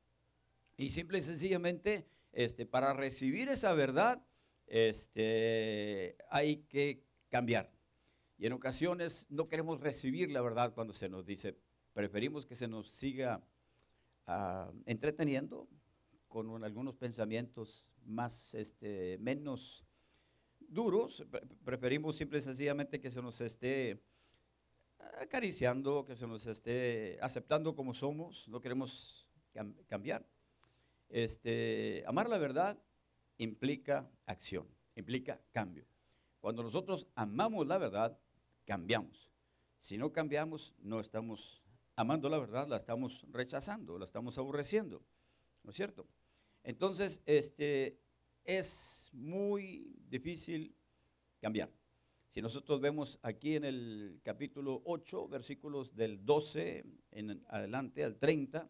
Y 0.76 0.90
simple 0.90 1.18
y 1.18 1.22
sencillamente, 1.22 2.06
este, 2.32 2.66
para 2.66 2.92
recibir 2.92 3.48
esa 3.48 3.72
verdad, 3.74 4.24
este, 4.66 6.16
hay 6.30 6.58
que 6.68 7.04
cambiar. 7.28 7.70
Y 8.36 8.46
en 8.46 8.52
ocasiones 8.52 9.26
no 9.28 9.48
queremos 9.48 9.80
recibir 9.80 10.30
la 10.30 10.42
verdad 10.42 10.74
cuando 10.74 10.92
se 10.92 11.08
nos 11.08 11.24
dice, 11.24 11.56
preferimos 11.92 12.46
que 12.46 12.56
se 12.56 12.66
nos 12.66 12.90
siga 12.90 13.44
ah, 14.26 14.72
entreteniendo, 14.86 15.68
con 16.34 16.64
algunos 16.64 16.96
pensamientos 16.96 17.94
más, 18.04 18.54
este, 18.54 19.18
menos 19.20 19.86
duros. 20.58 21.24
Preferimos 21.64 22.16
simple 22.16 22.40
y 22.40 22.42
sencillamente 22.42 23.00
que 23.00 23.12
se 23.12 23.22
nos 23.22 23.40
esté 23.40 24.02
acariciando, 25.20 26.04
que 26.04 26.16
se 26.16 26.26
nos 26.26 26.44
esté 26.46 27.20
aceptando 27.22 27.76
como 27.76 27.94
somos. 27.94 28.48
No 28.48 28.60
queremos 28.60 29.28
cambiar. 29.86 30.26
Este, 31.08 32.02
amar 32.04 32.28
la 32.28 32.38
verdad 32.38 32.82
implica 33.38 34.10
acción, 34.26 34.66
implica 34.96 35.40
cambio. 35.52 35.86
Cuando 36.40 36.64
nosotros 36.64 37.06
amamos 37.14 37.64
la 37.68 37.78
verdad, 37.78 38.18
cambiamos. 38.64 39.30
Si 39.78 39.96
no 39.96 40.12
cambiamos, 40.12 40.74
no 40.80 40.98
estamos 40.98 41.62
amando 41.94 42.28
la 42.28 42.40
verdad, 42.40 42.66
la 42.66 42.76
estamos 42.76 43.24
rechazando, 43.30 44.00
la 44.00 44.04
estamos 44.04 44.36
aborreciendo. 44.36 45.00
¿No 45.62 45.70
es 45.70 45.76
cierto? 45.76 46.08
Entonces, 46.64 47.22
este, 47.26 48.00
es 48.44 49.10
muy 49.12 49.94
difícil 50.08 50.74
cambiar. 51.40 51.70
Si 52.30 52.42
nosotros 52.42 52.80
vemos 52.80 53.18
aquí 53.22 53.54
en 53.54 53.64
el 53.64 54.20
capítulo 54.24 54.82
8, 54.86 55.28
versículos 55.28 55.94
del 55.94 56.24
12 56.24 56.84
en 57.12 57.44
adelante 57.48 58.02
al 58.02 58.18
30, 58.18 58.68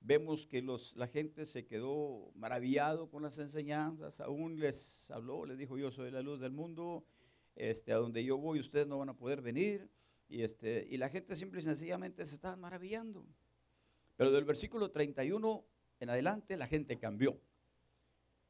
vemos 0.00 0.46
que 0.46 0.62
los, 0.62 0.94
la 0.94 1.08
gente 1.08 1.46
se 1.46 1.66
quedó 1.66 2.30
maravillado 2.34 3.08
con 3.08 3.22
las 3.22 3.38
enseñanzas, 3.38 4.20
aún 4.20 4.60
les 4.60 5.10
habló, 5.10 5.46
les 5.46 5.58
dijo, 5.58 5.78
yo 5.78 5.90
soy 5.90 6.10
la 6.10 6.22
luz 6.22 6.38
del 6.38 6.52
mundo, 6.52 7.04
este, 7.56 7.92
a 7.92 7.96
donde 7.96 8.22
yo 8.24 8.36
voy 8.36 8.60
ustedes 8.60 8.86
no 8.86 8.98
van 8.98 9.08
a 9.08 9.16
poder 9.16 9.40
venir, 9.40 9.90
y, 10.28 10.42
este, 10.42 10.86
y 10.88 10.96
la 10.96 11.08
gente 11.08 11.34
simple 11.34 11.60
y 11.60 11.64
sencillamente 11.64 12.24
se 12.26 12.34
estaba 12.34 12.56
maravillando. 12.56 13.26
Pero 14.16 14.30
del 14.30 14.44
versículo 14.44 14.90
31 14.90 15.64
en 16.02 16.10
adelante 16.10 16.56
la 16.56 16.66
gente 16.66 16.98
cambió, 16.98 17.40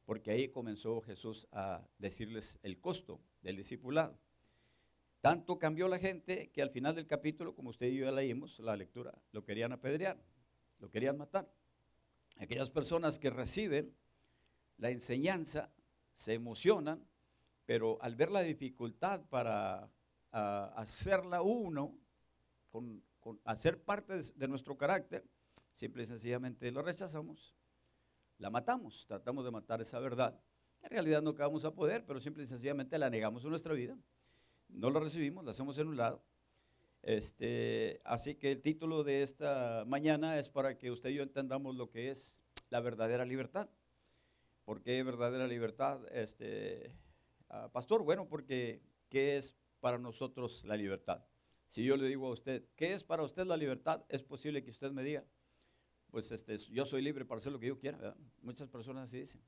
porque 0.05 0.31
ahí 0.31 0.49
comenzó 0.49 1.01
Jesús 1.01 1.47
a 1.51 1.87
decirles 1.99 2.57
el 2.63 2.79
costo 2.79 3.21
del 3.43 3.57
discipulado. 3.57 4.17
Tanto 5.21 5.59
cambió 5.59 5.87
la 5.87 5.99
gente 5.99 6.49
que 6.49 6.63
al 6.63 6.71
final 6.71 6.95
del 6.95 7.05
capítulo, 7.05 7.55
como 7.55 7.69
usted 7.69 7.87
y 7.87 7.97
yo 7.97 8.11
leímos 8.11 8.57
la 8.57 8.75
lectura, 8.75 9.13
lo 9.31 9.45
querían 9.45 9.71
apedrear, 9.71 10.19
lo 10.79 10.89
querían 10.89 11.15
matar. 11.15 11.47
Aquellas 12.37 12.71
personas 12.71 13.19
que 13.19 13.29
reciben 13.29 13.95
la 14.77 14.89
enseñanza 14.89 15.71
se 16.15 16.33
emocionan, 16.33 17.07
pero 17.67 18.01
al 18.01 18.15
ver 18.15 18.31
la 18.31 18.41
dificultad 18.41 19.21
para 19.29 19.91
hacerla 20.31 21.43
uno, 21.43 21.95
hacer 23.45 23.83
parte 23.83 24.19
de, 24.33 24.47
nuestro 24.47 24.75
carácter, 24.75 25.23
simple 25.73 26.03
y 26.03 26.05
sencillamente 26.05 26.71
lo 26.71 26.81
rechazamos, 26.81 27.55
la 28.37 28.49
matamos, 28.49 29.05
tratamos 29.07 29.45
de 29.45 29.51
matar 29.51 29.81
esa 29.81 29.99
verdad. 29.99 30.39
En 30.81 30.89
realidad 30.89 31.21
no 31.21 31.31
acabamos 31.31 31.63
a 31.65 31.73
poder, 31.73 32.05
pero 32.05 32.19
simple 32.19 32.43
y 32.43 32.47
sencillamente 32.47 32.97
la 32.97 33.09
negamos 33.09 33.43
en 33.43 33.49
nuestra 33.49 33.73
vida. 33.73 33.97
No 34.69 34.89
la 34.89 34.99
recibimos, 34.99 35.45
la 35.45 35.51
hacemos 35.51 35.77
en 35.77 35.87
un 35.87 35.97
lado. 35.97 36.23
Este, 37.01 37.99
así 38.05 38.35
que 38.35 38.53
el 38.53 38.61
título 38.61 39.03
de 39.03 39.23
esta 39.23 39.83
mañana 39.87 40.39
es 40.39 40.49
para 40.49 40.77
que 40.77 40.89
usted 40.89 41.09
y 41.09 41.15
yo 41.15 41.23
entendamos 41.23 41.75
lo 41.75 41.89
que 41.89 42.11
es 42.11 42.39
la 42.69 42.79
verdadera 42.79 43.25
libertad. 43.25 43.69
¿Por 44.65 44.81
qué 44.81 45.03
verdadera 45.03 45.47
libertad? 45.47 46.01
Este, 46.11 46.95
ah, 47.49 47.69
pastor, 47.71 48.03
bueno, 48.03 48.27
porque 48.27 48.81
¿qué 49.09 49.37
es 49.37 49.55
para 49.81 49.97
nosotros 49.97 50.63
la 50.63 50.77
libertad? 50.77 51.25
Si 51.67 51.83
yo 51.83 51.97
le 51.97 52.07
digo 52.07 52.27
a 52.27 52.31
usted, 52.31 52.65
¿qué 52.75 52.93
es 52.93 53.03
para 53.03 53.23
usted 53.23 53.45
la 53.45 53.57
libertad? 53.57 54.05
Es 54.07 54.23
posible 54.23 54.63
que 54.63 54.71
usted 54.71 54.91
me 54.91 55.03
diga, 55.03 55.25
pues 56.13 56.31
este, 56.31 56.55
yo 56.71 56.85
soy 56.85 57.01
libre 57.01 57.25
para 57.25 57.39
hacer 57.39 57.51
lo 57.51 57.59
que 57.59 57.65
yo 57.65 57.79
quiera. 57.79 58.15
Muchas 58.43 58.69
personas 58.69 59.09
así 59.09 59.21
dicen. 59.21 59.41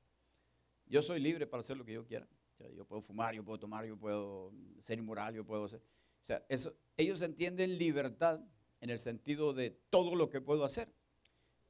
Yo 0.86 1.00
soy 1.00 1.20
libre 1.20 1.46
para 1.46 1.60
hacer 1.60 1.76
lo 1.76 1.84
que 1.84 1.92
yo 1.92 2.04
quiera. 2.04 2.26
yo 2.74 2.84
puedo 2.84 3.02
fumar, 3.02 3.36
yo 3.36 3.44
puedo 3.44 3.56
tomar, 3.56 3.86
yo 3.86 3.96
puedo 3.96 4.52
ser 4.80 4.98
inmoral, 4.98 5.32
yo 5.32 5.44
puedo 5.46 5.68
ser... 5.68 5.78
O 5.78 6.26
sea, 6.26 6.44
eso, 6.48 6.74
ellos 6.96 7.22
entienden 7.22 7.78
libertad 7.78 8.40
en 8.80 8.90
el 8.90 8.98
sentido 8.98 9.52
de 9.52 9.70
todo 9.90 10.16
lo 10.16 10.28
que 10.28 10.40
puedo 10.40 10.64
hacer. 10.64 10.92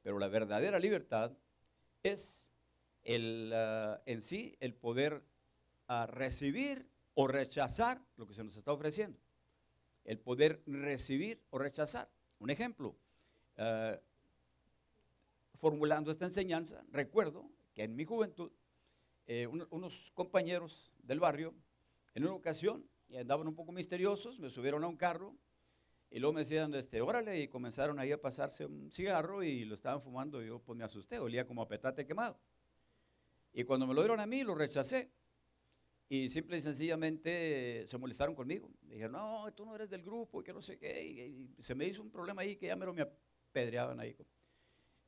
Pero 0.01 0.17
la 0.17 0.29
verdadera 0.29 0.79
libertad 0.79 1.37
es 2.01 2.51
el, 3.03 3.51
ah, 3.53 4.01
en 4.07 4.23
sí 4.23 4.57
el 4.59 4.73
poder 4.73 5.21
ah, 5.87 6.07
recibir 6.07 6.89
o 7.13 7.27
rechazar 7.27 8.01
lo 8.15 8.25
que 8.25 8.33
se 8.33 8.43
nos 8.43 8.57
está 8.57 8.71
ofreciendo. 8.71 9.19
El 10.05 10.17
poder 10.17 10.63
recibir 10.65 11.43
o 11.51 11.59
rechazar. 11.59 12.09
Un 12.39 12.49
ejemplo, 12.49 12.95
ah, 13.57 13.99
formulando 15.57 16.11
esta 16.11 16.25
enseñanza, 16.25 16.83
recuerdo 16.91 17.49
que 17.73 17.83
en 17.83 17.95
mi 17.95 18.05
juventud, 18.05 18.51
eh, 19.25 19.47
unos 19.47 20.11
compañeros 20.11 20.93
del 20.99 21.19
barrio, 21.19 21.53
en 22.13 22.23
una 22.23 22.33
ocasión, 22.33 22.87
andaban 23.15 23.47
un 23.47 23.55
poco 23.55 23.71
misteriosos, 23.71 24.39
me 24.39 24.49
subieron 24.49 24.83
a 24.83 24.87
un 24.87 24.97
carro 24.97 25.37
y 26.09 26.19
luego 26.19 26.33
me 26.33 26.41
decían, 26.41 26.73
este, 26.73 27.01
órale, 27.01 27.41
y 27.41 27.47
comenzaron 27.47 27.99
ahí 27.99 28.11
a 28.11 28.21
pasarse 28.21 28.65
un 28.65 28.91
cigarro 28.91 29.43
y 29.43 29.65
lo 29.65 29.75
estaban 29.75 30.01
fumando 30.01 30.41
y 30.41 30.47
yo 30.47 30.59
pues 30.59 30.77
me 30.77 30.85
asusté, 30.85 31.19
olía 31.19 31.45
como 31.45 31.61
a 31.61 31.67
petate 31.67 32.05
quemado. 32.05 32.39
Y 33.53 33.63
cuando 33.63 33.87
me 33.87 33.93
lo 33.93 34.01
dieron 34.01 34.19
a 34.19 34.25
mí, 34.25 34.43
lo 34.43 34.55
rechacé. 34.55 35.11
Y 36.09 36.29
simple 36.29 36.57
y 36.57 36.61
sencillamente 36.61 37.85
se 37.87 37.97
molestaron 37.97 38.33
conmigo. 38.33 38.69
dijeron, 38.83 39.13
no, 39.13 39.51
tú 39.53 39.65
no 39.65 39.75
eres 39.75 39.89
del 39.89 40.03
grupo 40.03 40.39
y 40.39 40.43
que 40.43 40.53
no 40.53 40.61
sé 40.61 40.77
qué. 40.77 41.05
Y, 41.05 41.61
se 41.61 41.75
me 41.75 41.85
hizo 41.85 42.01
un 42.01 42.09
problema 42.09 42.43
ahí 42.43 42.55
que 42.55 42.67
ya 42.67 42.75
me 42.75 42.85
apedreaban 43.01 43.99
ahí. 43.99 44.15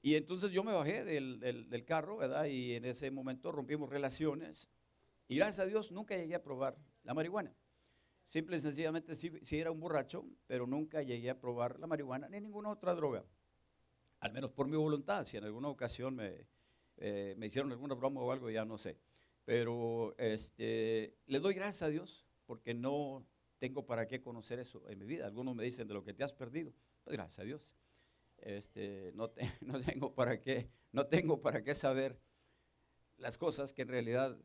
Y 0.01 0.15
entonces 0.15 0.51
yo 0.51 0.63
me 0.63 0.71
bajé 0.71 1.03
del, 1.03 1.39
del, 1.39 1.85
carro, 1.85 2.17
¿verdad? 2.17 2.45
Y 2.45 2.73
en 2.73 2.85
ese 2.85 3.11
momento 3.11 3.51
rompimos 3.51 3.89
relaciones. 3.89 4.69
Y 5.27 5.35
gracias 5.35 5.59
a 5.59 5.65
Dios 5.65 5.91
nunca 5.91 6.15
llegué 6.15 6.35
a 6.35 6.43
probar 6.43 6.77
la 7.03 7.13
marihuana. 7.13 7.53
Simple 8.23 8.57
y 8.57 8.59
sencillamente 8.61 9.15
sí, 9.15 9.31
era 9.51 9.71
un 9.71 9.79
borracho, 9.79 10.25
pero 10.47 10.67
nunca 10.67 11.01
llegué 11.01 11.29
a 11.29 11.39
probar 11.39 11.79
la 11.79 11.87
marihuana 11.87 12.29
ni 12.29 12.39
ninguna 12.39 12.69
otra 12.69 12.95
droga. 12.95 13.25
Al 14.21 14.31
menos 14.31 14.51
por 14.51 14.67
mi 14.67 14.77
voluntad. 14.77 15.25
Si 15.25 15.35
en 15.35 15.43
alguna 15.43 15.67
ocasión 15.67 16.15
me, 16.15 16.47
eh, 16.97 17.35
me 17.37 17.47
hicieron 17.47 17.71
alguna 17.71 17.95
broma 17.95 18.21
o 18.21 18.31
algo, 18.31 18.49
ya 18.49 18.63
no 18.63 18.77
sé. 18.77 18.97
Pero 19.43 20.15
este, 20.17 21.17
le 21.25 21.39
doy 21.39 21.55
gracias 21.55 21.81
a 21.81 21.89
Dios 21.89 22.25
porque 22.45 22.73
no 22.73 23.25
tengo 23.57 23.85
para 23.85 24.07
qué 24.07 24.21
conocer 24.21 24.59
eso 24.59 24.87
en 24.87 24.99
mi 24.99 25.05
vida. 25.05 25.25
Algunos 25.25 25.55
me 25.55 25.63
dicen 25.63 25.87
de 25.87 25.93
lo 25.93 26.03
que 26.03 26.13
te 26.13 26.23
has 26.23 26.31
perdido. 26.31 26.71
Pues 27.03 27.17
gracias 27.17 27.39
a 27.39 27.43
Dios 27.43 27.73
este, 28.43 29.11
no, 29.15 29.31
no, 29.61 29.81
tengo 29.81 30.13
para 30.13 30.41
qué, 30.41 30.69
no 30.91 31.07
tengo 31.07 31.41
para 31.41 31.63
qué 31.63 31.75
saber 31.75 32.19
las 33.17 33.37
cosas 33.37 33.73
que 33.73 33.83
en 33.83 33.89
realidad 33.89 34.37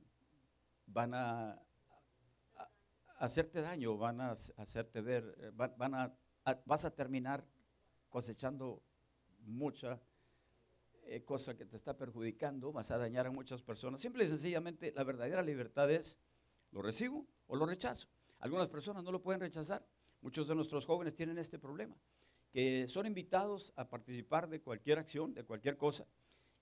van 0.87 1.15
a, 1.15 1.61
hacerte 3.19 3.63
daño, 3.63 3.97
van 3.97 4.21
a 4.21 4.33
hacerte 4.57 5.01
ver, 5.01 5.35
eh, 5.39 5.51
van, 5.55 5.95
a, 5.95 6.15
vas 6.65 6.85
a 6.85 6.95
terminar 6.95 7.47
cosechando 8.09 8.83
mucha 9.41 10.01
eh, 11.05 11.25
cosa 11.25 11.57
que 11.57 11.65
te 11.65 11.77
está 11.77 11.97
perjudicando, 11.97 12.73
vas 12.73 12.91
a 12.91 12.99
dañar 12.99 13.27
a 13.27 13.31
muchas 13.31 13.63
personas. 13.63 14.01
Simple 14.01 14.25
y 14.25 14.29
sencillamente 14.29 14.93
la 14.93 15.05
verdadera 15.05 15.43
libertad 15.43 15.91
es, 15.91 16.19
lo 16.71 16.83
recibo 16.83 17.27
o 17.47 17.57
lo 17.57 17.67
rechazo. 17.67 18.09
Algunas 18.41 18.69
personas 18.69 19.05
no 19.05 19.13
lo 19.13 19.23
pueden 19.23 19.41
rechazar. 19.41 19.87
Muchos 20.21 20.49
de 20.49 20.55
nuestros 20.55 20.85
jóvenes 20.87 21.15
tienen 21.15 21.39
este 21.39 21.59
problema 21.59 21.97
que 22.55 22.87
son 22.87 23.05
invitados 23.05 23.73
a 23.75 23.89
participar 23.89 24.49
de 24.49 24.61
cualquier 24.61 25.01
acción, 25.01 25.35
de 25.35 25.43
cualquier 25.43 25.77
cosa, 25.77 26.07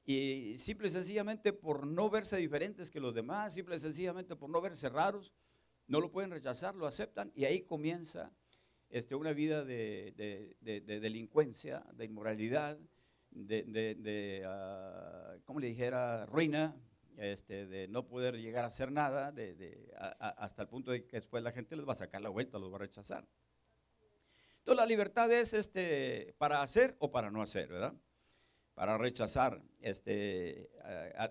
y 0.06 0.56
simple 0.56 0.88
y 0.88 0.90
sencillamente 0.90 1.52
por 1.52 1.86
no 1.86 2.08
verse 2.08 2.38
diferentes 2.38 2.90
que 2.90 2.98
los 2.98 3.14
demás, 3.14 3.52
simple 3.52 3.76
y 3.76 3.78
sencillamente 3.78 4.34
por 4.34 4.48
no 4.48 4.62
verse 4.62 4.88
raros, 4.88 5.34
no 5.88 6.00
lo 6.00 6.10
pueden 6.10 6.30
rechazar, 6.30 6.74
lo 6.74 6.86
aceptan, 6.86 7.30
y 7.34 7.44
ahí 7.44 7.60
comienza 7.60 8.32
este, 8.88 9.14
una 9.14 9.34
vida 9.34 9.66
de, 9.66 10.56
delincuencia, 10.62 11.84
de 11.92 12.06
inmoralidad, 12.06 12.78
de, 13.30 14.46
uh, 14.46 15.44
como 15.44 15.60
le 15.60 15.66
dijera, 15.66 16.24
ruina, 16.24 16.74
este, 17.18 17.66
de 17.66 17.86
no 17.88 18.06
poder 18.06 18.38
llegar 18.38 18.64
a 18.64 18.68
hacer 18.68 18.90
nada, 18.90 19.34
hasta 20.38 20.62
el 20.62 20.68
punto 20.68 20.90
de 20.90 21.04
que 21.04 21.18
después 21.18 21.42
la 21.42 21.52
gente 21.52 21.76
les 21.76 21.86
va 21.86 21.92
a 21.92 21.96
sacar 21.96 22.22
la 22.22 22.30
vuelta, 22.30 22.58
los 22.58 22.72
va 22.72 22.76
a 22.76 22.80
rechazar. 22.80 23.28
Entonces 24.62 24.76
la 24.80 24.86
libertad 24.86 25.32
es 25.32 25.54
este, 25.54 26.36
para 26.38 26.62
hacer 26.62 26.94
o 27.00 27.10
para 27.10 27.32
no 27.32 27.42
hacer, 27.42 27.68
¿verdad? 27.68 27.94
Para 28.74 28.96
rechazar. 28.96 29.60
Este, 29.80 30.70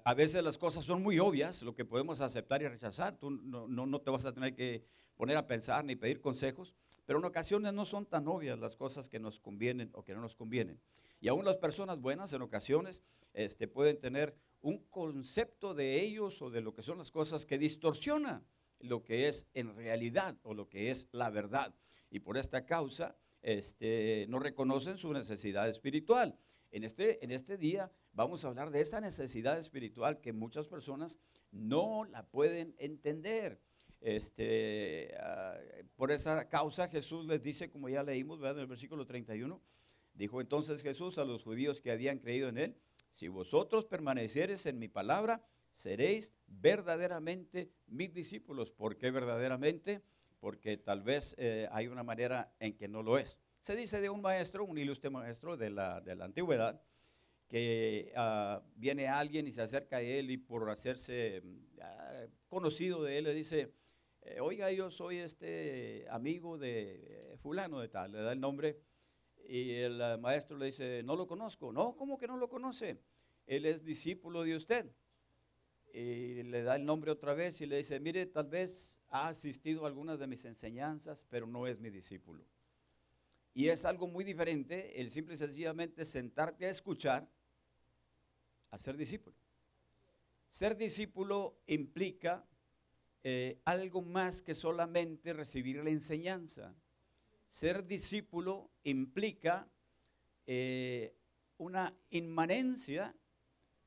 a, 0.03 0.13
veces 0.13 0.43
las 0.43 0.57
cosas 0.57 0.83
son 0.83 1.01
muy 1.01 1.17
obvias, 1.17 1.61
lo 1.61 1.73
que 1.73 1.85
podemos 1.85 2.19
aceptar 2.19 2.61
y 2.61 2.67
rechazar. 2.67 3.15
Tú 3.15 3.31
no, 3.31 3.67
no, 3.67 4.01
te 4.01 4.11
vas 4.11 4.25
a 4.25 4.33
tener 4.33 4.53
que 4.53 4.83
poner 5.15 5.37
a 5.37 5.47
pensar 5.47 5.85
ni 5.85 5.95
pedir 5.95 6.19
consejos, 6.19 6.75
pero 7.05 7.19
en 7.19 7.25
ocasiones 7.25 7.71
no 7.71 7.85
son 7.85 8.05
tan 8.05 8.27
obvias 8.27 8.59
las 8.59 8.75
cosas 8.75 9.07
que 9.07 9.17
nos 9.17 9.39
convienen 9.39 9.91
o 9.93 10.03
que 10.03 10.13
no 10.13 10.19
nos 10.19 10.35
convienen. 10.35 10.81
Y 11.21 11.29
aún 11.29 11.45
las 11.45 11.55
personas 11.55 12.01
buenas 12.01 12.33
en 12.33 12.41
ocasiones 12.41 13.01
este, 13.31 13.69
pueden 13.69 13.97
tener 13.97 14.35
un 14.59 14.79
concepto 14.89 15.73
de 15.73 16.01
ellos 16.01 16.41
o 16.41 16.49
de 16.49 16.59
lo 16.59 16.73
que 16.73 16.81
son 16.81 16.97
las 16.97 17.11
cosas 17.11 17.45
que 17.45 17.57
distorsiona 17.57 18.43
lo 18.81 19.03
que 19.03 19.29
es 19.29 19.45
en 19.53 19.73
realidad 19.73 20.35
o 20.43 20.53
lo 20.53 20.67
que 20.67 20.91
es 20.91 21.07
la 21.13 21.29
verdad. 21.29 21.73
Y 22.11 22.19
por 22.19 22.37
esta 22.37 22.65
causa 22.65 23.15
este, 23.41 24.27
no 24.29 24.37
reconocen 24.37 24.97
su 24.97 25.11
necesidad 25.11 25.67
espiritual. 25.69 26.37
En 26.71 26.83
este, 26.83 27.23
en 27.23 27.31
este 27.31 27.57
día 27.57 27.91
vamos 28.13 28.45
a 28.45 28.49
hablar 28.49 28.69
de 28.69 28.81
esa 28.81 29.01
necesidad 29.01 29.57
espiritual 29.57 30.21
que 30.21 30.33
muchas 30.33 30.67
personas 30.67 31.17
no 31.51 32.05
la 32.05 32.27
pueden 32.27 32.75
entender. 32.77 33.59
Este, 33.99 35.13
ah, 35.19 35.57
por 35.95 36.11
esa 36.11 36.47
causa 36.49 36.87
Jesús 36.87 37.25
les 37.25 37.41
dice, 37.41 37.69
como 37.69 37.89
ya 37.89 38.03
leímos 38.03 38.39
en 38.39 38.59
el 38.59 38.67
versículo 38.67 39.05
31, 39.05 39.61
dijo 40.13 40.41
entonces 40.41 40.81
Jesús 40.81 41.17
a 41.17 41.25
los 41.25 41.43
judíos 41.43 41.81
que 41.81 41.91
habían 41.91 42.19
creído 42.19 42.49
en 42.49 42.57
él, 42.57 42.75
Si 43.11 43.27
vosotros 43.27 43.85
permaneciereis 43.85 44.65
en 44.65 44.79
mi 44.79 44.87
palabra, 44.87 45.45
seréis 45.73 46.31
verdaderamente 46.47 47.69
mis 47.87 48.13
discípulos. 48.13 48.71
¿Por 48.71 48.97
qué 48.97 49.11
verdaderamente? 49.11 50.01
Porque 50.41 50.75
tal 50.75 51.01
vez 51.01 51.35
eh, 51.37 51.69
hay 51.71 51.87
una 51.87 52.03
manera 52.03 52.53
en 52.59 52.75
que 52.75 52.89
no 52.89 53.03
lo 53.03 53.17
es. 53.17 53.39
Se 53.61 53.75
dice 53.75 54.01
de 54.01 54.09
un 54.09 54.21
maestro, 54.21 54.65
un 54.65 54.77
ilustre 54.77 55.09
maestro 55.09 55.55
de 55.55 55.69
la, 55.69 56.01
de 56.01 56.15
la 56.15 56.25
antigüedad, 56.25 56.81
que 57.47 58.11
uh, 58.15 58.61
viene 58.75 59.07
alguien 59.07 59.45
y 59.45 59.51
se 59.51 59.61
acerca 59.61 59.97
a 59.97 60.01
él 60.01 60.31
y 60.31 60.37
por 60.37 60.67
hacerse 60.69 61.43
uh, 61.43 62.27
conocido 62.47 63.03
de 63.03 63.17
él 63.17 63.25
le 63.25 63.33
dice, 63.33 63.73
eh, 64.21 64.39
oiga, 64.39 64.71
yo 64.71 64.89
soy 64.89 65.17
este 65.17 66.07
amigo 66.09 66.57
de 66.57 67.37
fulano 67.41 67.79
de 67.79 67.89
tal, 67.89 68.13
le 68.13 68.21
da 68.21 68.31
el 68.31 68.39
nombre 68.39 68.79
y 69.47 69.71
el 69.71 70.01
uh, 70.01 70.17
maestro 70.17 70.57
le 70.57 70.67
dice, 70.67 71.03
no 71.03 71.15
lo 71.15 71.27
conozco. 71.27 71.71
No, 71.71 71.95
¿cómo 71.95 72.17
que 72.17 72.27
no 72.27 72.37
lo 72.37 72.49
conoce? 72.49 72.99
Él 73.45 73.65
es 73.65 73.83
discípulo 73.83 74.43
de 74.43 74.55
usted. 74.55 74.91
Y 75.93 76.43
le 76.43 76.63
da 76.63 76.75
el 76.75 76.85
nombre 76.85 77.11
otra 77.11 77.33
vez 77.33 77.59
y 77.61 77.65
le 77.65 77.77
dice, 77.77 77.99
mire, 77.99 78.25
tal 78.25 78.47
vez 78.47 78.99
ha 79.09 79.27
asistido 79.27 79.83
a 79.83 79.87
algunas 79.87 80.19
de 80.19 80.27
mis 80.27 80.45
enseñanzas, 80.45 81.25
pero 81.29 81.47
no 81.47 81.67
es 81.67 81.79
mi 81.79 81.89
discípulo. 81.89 82.45
Y 83.53 83.67
es 83.67 83.83
algo 83.83 84.07
muy 84.07 84.23
diferente 84.23 85.01
el 85.01 85.11
simple 85.11 85.35
y 85.35 85.37
sencillamente 85.37 86.05
sentarte 86.05 86.65
a 86.65 86.69
escuchar 86.69 87.29
a 88.69 88.77
ser 88.77 88.95
discípulo. 88.95 89.35
Ser 90.49 90.77
discípulo 90.77 91.61
implica 91.67 92.45
eh, 93.23 93.61
algo 93.65 94.01
más 94.01 94.41
que 94.41 94.55
solamente 94.55 95.33
recibir 95.33 95.83
la 95.83 95.89
enseñanza. 95.89 96.73
Ser 97.49 97.85
discípulo 97.85 98.71
implica 98.83 99.69
eh, 100.47 101.15
una 101.57 101.93
inmanencia 102.09 103.13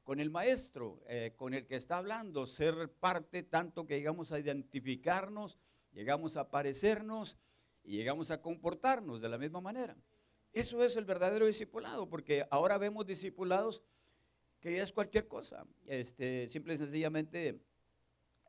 con 0.05 0.21
el 0.21 0.31
maestro, 0.31 1.03
eh, 1.09 1.33
con 1.35 1.55
el 1.55 1.67
que 1.67 1.77
está 1.77 1.97
hablando, 1.97 2.47
ser 2.47 2.93
parte 2.93 3.43
tanto 3.43 3.87
que 3.87 3.97
llegamos 3.97 4.31
a 4.31 4.39
identificarnos, 4.39 5.59
llegamos 5.93 6.37
a 6.37 6.51
parecernos 6.51 7.39
y 7.83 7.97
llegamos 7.97 8.31
a 8.31 8.41
comportarnos 8.41 9.23
de 9.23 9.29
la 9.31 9.39
misma 9.39 9.63
manera. 9.63 9.97
Eso 10.53 10.85
es 10.85 10.97
el 10.97 11.07
verdadero 11.07 11.47
discipulado, 11.47 12.09
porque 12.09 12.47
ahora 12.51 12.79
vemos 12.79 13.07
discipulados 13.07 13.83
que 14.61 14.81
es 14.81 14.93
cualquier 14.93 15.27
cosa. 15.27 15.67
Este, 15.87 16.49
simple 16.49 16.75
y 16.75 16.79
sencillamente, 16.79 17.61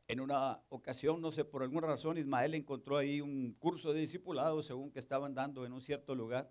en 0.06 0.20
una 0.20 0.62
ocasión, 0.68 1.20
no 1.20 1.32
sé, 1.32 1.44
por 1.44 1.62
alguna 1.62 1.88
razón, 1.88 2.18
Ismael 2.18 2.54
encontró 2.54 2.98
ahí 2.98 3.20
un 3.20 3.54
curso 3.54 3.92
de 3.92 4.00
discipulado, 4.00 4.62
según 4.62 4.92
que 4.92 4.98
estaban 4.98 5.34
dando 5.34 5.64
en 5.66 5.72
un 5.72 5.80
cierto 5.80 6.14
lugar. 6.14 6.50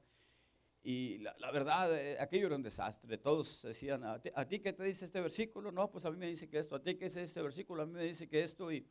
Y 0.87 1.17
la, 1.17 1.51
verdad, 1.51 1.97
eh, 1.97 2.15
aquello 2.19 2.45
era 2.45 2.55
un 2.55 2.61
desastre. 2.61 3.17
Todos 3.17 3.63
decían, 3.63 4.03
¿A 4.03 4.19
ti, 4.19 4.59
qué 4.59 4.71
te 4.71 4.83
dice 4.83 5.05
este 5.05 5.19
versículo? 5.19 5.71
No, 5.71 5.89
pues 5.89 6.05
a 6.05 6.11
mí 6.11 6.17
me 6.17 6.27
dice 6.27 6.47
que 6.47 6.59
esto. 6.59 6.75
¿A 6.75 6.83
ti 6.83 6.93
qué 6.93 7.05
dice 7.05 7.23
este 7.23 7.41
versículo? 7.41 7.81
A 7.81 7.87
mí 7.87 7.93
me 7.93 8.03
dice 8.03 8.27
que 8.27 8.43
esto. 8.43 8.71
Y 8.71 8.85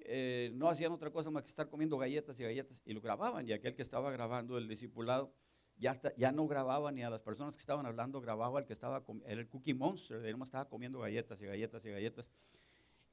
eh, 0.00 0.50
no 0.52 0.68
hacían 0.68 0.92
otra 0.92 1.10
cosa 1.10 1.30
más 1.30 1.42
que 1.42 1.48
estar 1.48 1.66
comiendo 1.70 1.96
galletas 1.96 2.38
y 2.40 2.42
galletas. 2.42 2.82
Y 2.84 2.92
lo 2.92 3.00
grababan. 3.00 3.48
Y 3.48 3.52
aquel 3.52 3.74
que 3.74 3.80
estaba 3.80 4.12
grabando 4.12 4.58
el 4.58 4.68
discipulado 4.68 5.32
ya, 5.78 5.98
ya 6.18 6.30
no 6.30 6.46
grababa 6.46 6.92
ni 6.92 7.02
a 7.02 7.08
las 7.08 7.22
personas 7.22 7.56
que 7.56 7.60
estaban 7.60 7.86
hablando, 7.86 8.20
grababa 8.20 8.58
al 8.58 8.66
que 8.66 8.74
estaba, 8.74 9.02
era 9.24 9.40
el 9.40 9.48
Cookie 9.48 9.72
Monster. 9.72 10.22
Él 10.26 10.36
estaba 10.42 10.68
comiendo 10.68 10.98
galletas 10.98 11.40
y 11.40 11.46
galletas 11.46 11.86
y 11.86 11.90
galletas. 11.90 12.30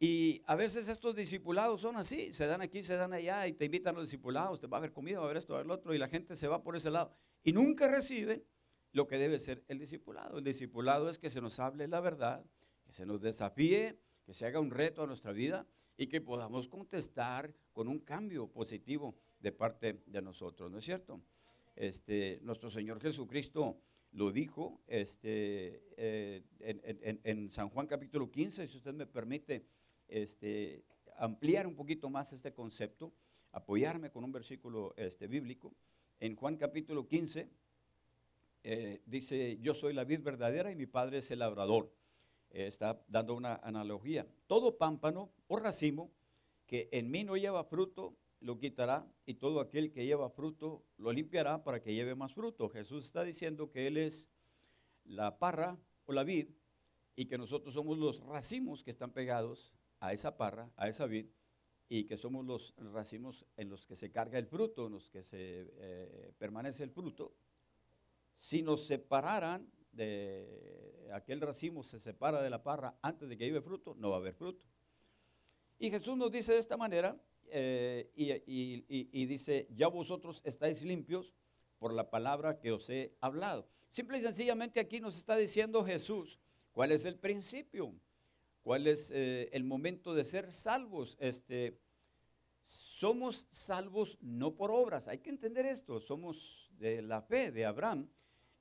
Y 0.02 0.42
a 0.48 0.56
veces 0.56 0.90
estos 0.90 1.16
discipulados 1.16 1.80
son 1.80 1.96
así, 1.96 2.34
se 2.34 2.46
dan 2.46 2.60
aquí, 2.60 2.84
se 2.84 2.98
dan 2.98 3.14
allá 3.14 3.48
y 3.48 3.54
te 3.54 3.64
invitan 3.64 3.96
a 3.96 4.00
los 4.00 4.08
discipulados, 4.08 4.60
te 4.60 4.68
va 4.68 4.78
a 4.78 4.80
haber 4.80 4.92
comida, 4.92 5.20
va 5.20 5.24
a 5.24 5.26
haber 5.28 5.38
esto, 5.38 5.54
va 5.54 5.60
a 5.60 5.62
haber 5.62 5.68
lo 5.68 5.76
otro, 5.76 5.94
y 5.94 5.98
la 5.98 6.10
gente 6.10 6.36
se 6.36 6.50
va 6.50 6.62
por 6.62 6.76
ese 6.76 6.90
lado 6.90 7.16
y 7.44 7.54
nunca 7.54 7.88
reciben 7.88 8.44
lo 8.92 9.08
que 9.08 9.18
debe 9.18 9.40
ser 9.40 9.64
el 9.68 9.80
discipulado. 9.80 10.38
El 10.38 10.44
discipulado 10.44 11.10
es 11.10 11.18
que 11.18 11.30
se 11.30 11.42
nos 11.42 11.60
hable 11.60 11.88
la 11.88 12.02
verdad, 12.02 12.46
que 12.86 12.94
se 12.94 13.06
nos 13.06 13.22
desafíe, 13.22 13.98
que 14.26 14.34
se 14.34 14.46
haga 14.46 14.60
un 14.60 14.72
reto 14.72 15.04
a 15.04 15.08
nuestra 15.08 15.32
vida 15.32 15.66
y 15.98 16.08
que 16.08 16.22
podamos 16.22 16.68
contestar 16.68 17.54
con 17.74 17.88
un 17.88 18.00
cambio 18.00 18.48
positivo 18.48 19.16
de 19.40 19.52
parte 19.52 20.04
de 20.06 20.22
nosotros, 20.22 20.70
¿no 20.72 20.78
es 20.78 20.86
cierto? 20.86 21.22
Este, 21.76 22.40
nuestro 22.44 22.70
Señor 22.70 23.00
Jesucristo 23.00 23.80
lo 24.12 24.32
dijo 24.32 24.82
este, 24.88 25.84
eh, 25.98 26.44
en, 26.60 27.50
San 27.50 27.70
Juan 27.70 27.88
capítulo 27.88 28.30
15, 28.30 28.68
si 28.68 28.78
usted 28.78 28.94
me 28.94 29.08
permite 29.08 29.66
este, 30.08 30.84
ampliar 31.18 31.66
un 31.66 31.76
poquito 31.76 32.10
más 32.10 32.34
este 32.34 32.54
concepto, 32.54 33.14
apoyarme 33.54 34.12
con 34.12 34.24
un 34.24 34.32
versículo 34.32 34.94
este, 34.98 35.28
bíblico 35.28 35.74
en 36.22 36.36
Juan 36.36 36.56
capítulo 36.56 37.08
15, 37.08 37.50
eh, 38.64 39.02
dice, 39.08 39.58
yo 39.60 39.74
soy 39.74 39.92
la 39.94 40.04
vid 40.04 40.22
verdadera 40.22 40.72
y 40.72 40.76
mi 40.76 40.86
padre 40.86 41.18
es 41.18 41.32
el 41.32 41.40
labrador. 41.40 41.92
Eh, 42.52 42.68
está 42.68 43.04
dando 43.08 43.34
una 43.34 43.56
analogía. 43.56 44.28
Todo 44.46 44.78
pámpano 44.78 45.32
o 45.48 45.58
racimo 45.58 46.12
que 46.68 46.90
en 46.92 47.10
mí 47.10 47.24
no 47.24 47.38
lleva 47.38 47.64
fruto, 47.64 48.16
lo 48.40 48.60
quitará 48.60 49.12
y 49.26 49.34
todo 49.34 49.60
aquel 49.60 49.92
que 49.92 50.06
lleva 50.06 50.30
fruto 50.30 50.84
lo 50.98 51.12
limpiará 51.12 51.64
para 51.64 51.82
que 51.82 51.94
lleve 51.94 52.14
más 52.14 52.34
fruto. 52.34 52.70
Jesús 52.70 53.06
está 53.06 53.24
diciendo 53.24 53.72
que 53.72 53.88
Él 53.88 53.98
es 53.98 54.30
la 55.04 55.40
parra 55.40 55.80
o 56.06 56.14
la 56.14 56.24
vid 56.24 56.50
y 57.16 57.26
que 57.26 57.40
nosotros 57.40 57.74
somos 57.74 57.98
los 57.98 58.20
racimos 58.20 58.84
que 58.84 58.92
están 58.92 59.12
pegados 59.12 59.74
a 60.00 60.14
esa 60.14 60.38
parra, 60.38 60.72
a 60.78 60.88
esa 60.88 61.08
vid, 61.08 61.26
y 61.94 62.06
que 62.06 62.16
somos 62.16 62.46
los 62.46 62.74
racimos 62.94 63.46
en 63.58 63.68
los 63.68 63.86
que 63.86 63.98
se 63.98 64.10
carga 64.10 64.40
el 64.40 64.46
fruto, 64.46 64.88
en 64.88 64.94
los 64.94 65.10
que 65.10 65.24
se 65.24 65.68
eh, 65.76 66.32
permanece 66.38 66.86
el 66.86 66.90
fruto, 66.90 67.36
si 68.34 68.62
nos 68.62 68.86
separaran 68.86 69.70
de 69.92 71.10
aquel 71.12 71.42
racimo, 71.42 71.84
se 71.84 72.00
separa 72.00 72.42
de 72.42 72.50
la 72.50 72.64
parra 72.64 72.98
antes 73.02 73.28
de 73.28 73.38
que 73.38 73.44
lleve 73.44 73.60
fruto, 73.60 73.94
no 73.96 74.10
va 74.10 74.16
a 74.16 74.20
haber 74.20 74.34
fruto. 74.34 74.64
Y 75.80 75.90
Jesús 75.90 76.16
nos 76.16 76.32
dice 76.32 76.54
de 76.54 76.60
esta 76.60 76.78
manera, 76.78 77.22
eh, 77.48 78.10
y, 78.16 79.26
dice, 79.26 79.68
ya 79.76 79.90
vosotros 79.90 80.42
estáis 80.46 80.84
limpios 80.84 81.36
por 81.78 81.92
la 81.92 82.10
palabra 82.10 82.58
que 82.58 82.72
os 82.72 82.90
he 82.90 83.18
hablado. 83.20 83.68
Simple 83.90 84.18
y 84.18 84.22
sencillamente 84.22 84.80
aquí 84.80 85.02
nos 85.02 85.18
está 85.18 85.36
diciendo 85.36 85.84
Jesús 85.84 86.40
cuál 86.72 86.94
es 86.94 87.04
el 87.04 87.18
principio 87.18 87.94
cuál 88.62 88.88
es 88.88 89.12
eh, 89.12 89.50
el 89.54 89.64
momento 89.64 90.14
de 90.14 90.24
ser 90.24 90.54
salvos. 90.54 91.18
Este, 91.20 91.80
somos 92.64 93.48
salvos 93.52 94.18
no 94.22 94.56
por 94.56 94.72
obras, 94.72 95.08
hay 95.08 95.20
que 95.20 95.30
entender 95.30 95.66
esto, 95.66 96.00
somos 96.00 96.70
de 96.78 97.02
la 97.02 97.22
fe 97.22 97.52
de 97.52 97.66
Abraham 97.66 98.10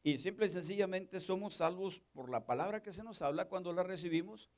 y 0.03 0.19
simple 0.19 0.47
y 0.47 0.51
sencillamente 0.51 1.21
somos 1.21 1.55
salvos 1.55 2.01
por 2.13 2.31
la 2.31 2.47
palabra 2.47 2.83
que 2.83 2.93
se 2.93 3.05
nos 3.05 3.23
habla 3.23 3.49
cuando 3.49 3.73
la 3.73 3.83
recibimos, 3.83 4.49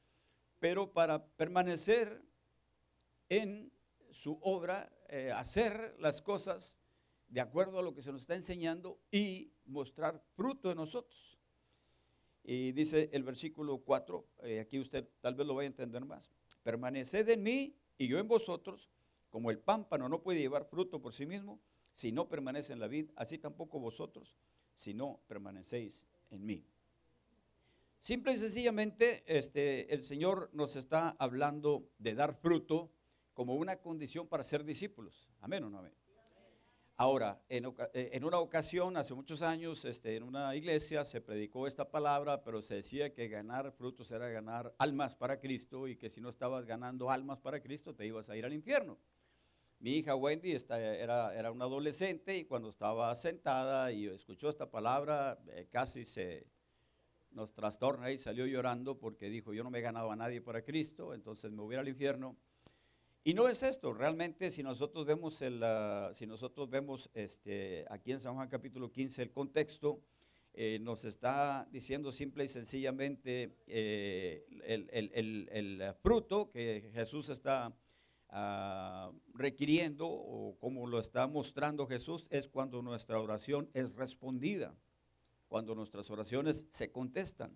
pero 0.59 0.92
para 0.92 1.26
permanecer 1.26 2.22
en 3.28 3.72
su 4.11 4.38
obra, 4.42 4.92
eh, 5.09 5.33
hacer 5.35 5.96
las 5.98 6.22
cosas 6.22 6.76
de 7.28 7.40
acuerdo 7.40 7.78
a 7.78 7.83
lo 7.83 7.94
que 7.94 8.02
se 8.02 8.12
nos 8.12 8.20
está 8.22 8.37
enseñando 8.37 9.00
y 9.11 9.52
mostrar 9.64 10.22
fruto 10.37 10.68
de 10.68 10.74
nosotros. 10.74 11.38
Y 12.44 12.72
dice 12.72 13.11
el 13.12 13.22
versículo 13.22 13.78
4, 13.78 14.26
eh, 14.42 14.61
aquí 14.61 14.78
usted 14.78 15.09
tal 15.20 15.35
vez 15.35 15.46
lo 15.46 15.55
vaya 15.55 15.68
a 15.68 15.70
entender 15.70 16.05
más. 16.05 16.31
Permaneced 16.62 17.28
en 17.28 17.42
mí 17.42 17.76
y 17.98 18.09
yo 18.09 18.18
en 18.18 18.26
vosotros, 18.26 18.90
como 19.31 19.50
el 19.50 19.59
pámpano 19.59 20.09
no 20.09 20.22
puede 20.22 20.40
llevar 20.40 20.64
fruto 20.64 21.00
por 21.00 21.12
sí 21.12 21.26
mismo 21.26 21.61
si 21.92 22.11
no 22.11 22.28
permanece 22.28 22.72
en 22.72 22.81
la 22.81 22.88
vid, 22.88 23.11
así 23.16 23.38
tampoco 23.38 23.78
vosotros 23.78 24.37
si 24.74 24.94
no 24.94 25.20
permanecéis 25.28 26.05
en 26.31 26.44
mí. 26.44 26.64
Simple 28.00 28.33
y 28.33 28.37
sencillamente, 28.37 29.22
este, 29.26 29.94
el 29.94 30.02
Señor 30.02 30.50
nos 30.52 30.74
está 30.74 31.11
hablando 31.18 31.88
de 31.98 32.14
dar 32.14 32.35
fruto 32.35 32.90
como 33.33 33.55
una 33.55 33.76
condición 33.76 34.26
para 34.26 34.42
ser 34.42 34.64
discípulos. 34.64 35.28
Amén 35.40 35.62
o 35.64 35.70
no 35.70 35.78
amén. 35.78 36.01
Ahora, 36.96 37.42
eh, 37.48 37.62
en, 38.12 38.24
una 38.24 38.38
ocasión, 38.38 38.96
hace 38.96 39.14
muchos 39.14 39.42
años, 39.42 39.85
este, 39.85 40.16
en 40.16 40.22
una 40.22 40.55
iglesia 40.55 41.05
se 41.05 41.20
predicó 41.20 41.66
esta 41.66 41.90
palabra, 41.90 42.44
pero 42.44 42.61
se 42.61 42.76
decía 42.76 43.12
que 43.12 43.28
ganar 43.28 43.72
frutos 43.72 44.11
era 44.12 44.28
ganar 44.28 44.74
almas 44.78 45.14
para 45.14 45.40
Cristo 45.40 45.88
y 45.88 45.96
que 45.96 46.11
si 46.11 46.20
no 46.20 46.28
estabas 46.28 46.66
ganando 46.66 47.11
almas 47.11 47.38
para 47.40 47.61
Cristo 47.61 47.94
te 47.94 48.07
ibas 48.07 48.28
a 48.28 48.37
ir 48.37 48.44
al 48.44 48.52
infierno. 48.52 48.98
Mi 49.81 49.96
hija 49.96 50.14
Wendy 50.14 50.57
era, 50.70 51.50
una 51.50 51.64
adolescente 51.64 52.37
y 52.37 52.44
cuando 52.44 52.68
estaba 52.68 53.12
sentada 53.16 53.90
y 53.90 54.07
escuchó 54.07 54.48
esta 54.48 54.70
palabra, 54.70 55.42
eh, 55.48 55.66
casi 55.72 56.05
se 56.05 56.46
nos 57.33 57.52
trastorna 57.52 58.12
y 58.12 58.18
salió 58.18 58.46
llorando 58.46 58.98
porque 58.98 59.28
dijo, 59.28 59.52
yo 59.52 59.64
no 59.64 59.70
me 59.70 59.81
he 59.81 59.83
ganado 59.83 60.12
a 60.12 60.16
nadie 60.16 60.40
para 60.40 60.62
Cristo, 60.62 61.14
entonces 61.14 61.50
me 61.50 61.62
voy 61.62 61.74
al 61.74 61.88
infierno. 61.88 62.37
Y 63.24 63.35
no 63.35 63.48
es 63.48 63.62
esto, 63.62 63.92
realmente 63.92 64.50
si 64.50 64.64
nosotros 64.64 65.06
vemos, 65.06 65.42
el, 65.42 65.62
ah, 65.62 66.11
si 66.12 66.26
nosotros 66.26 66.68
vemos 66.68 67.08
este, 67.14 67.85
aquí 67.88 68.11
en 68.11 68.20
San 68.20 68.35
Juan 68.35 68.48
capítulo 68.48 68.90
15 68.90 69.22
el 69.22 69.30
contexto, 69.30 70.02
eh, 70.54 70.80
nos 70.80 71.04
está 71.04 71.68
diciendo 71.70 72.11
simple 72.11 72.44
y 72.44 72.48
sencillamente 72.48 73.56
eh, 73.68 74.44
el, 74.64 75.94
fruto 76.02 76.50
que 76.50 76.90
Jesús 76.92 77.28
está 77.28 77.72
ah, 78.28 79.12
requiriendo 79.35 80.08
o 80.08 80.58
como 80.58 80.88
lo 80.88 80.98
está 80.98 81.28
mostrando 81.28 81.87
Jesús 81.87 82.26
es 82.28 82.48
cuando 82.48 82.82
nuestra 82.82 83.20
oración 83.20 83.70
es 83.72 83.94
respondida, 83.94 84.74
cuando 85.46 85.76
nuestras 85.76 86.11
oraciones 86.11 86.66
se 86.70 86.90
contestan. 86.90 87.52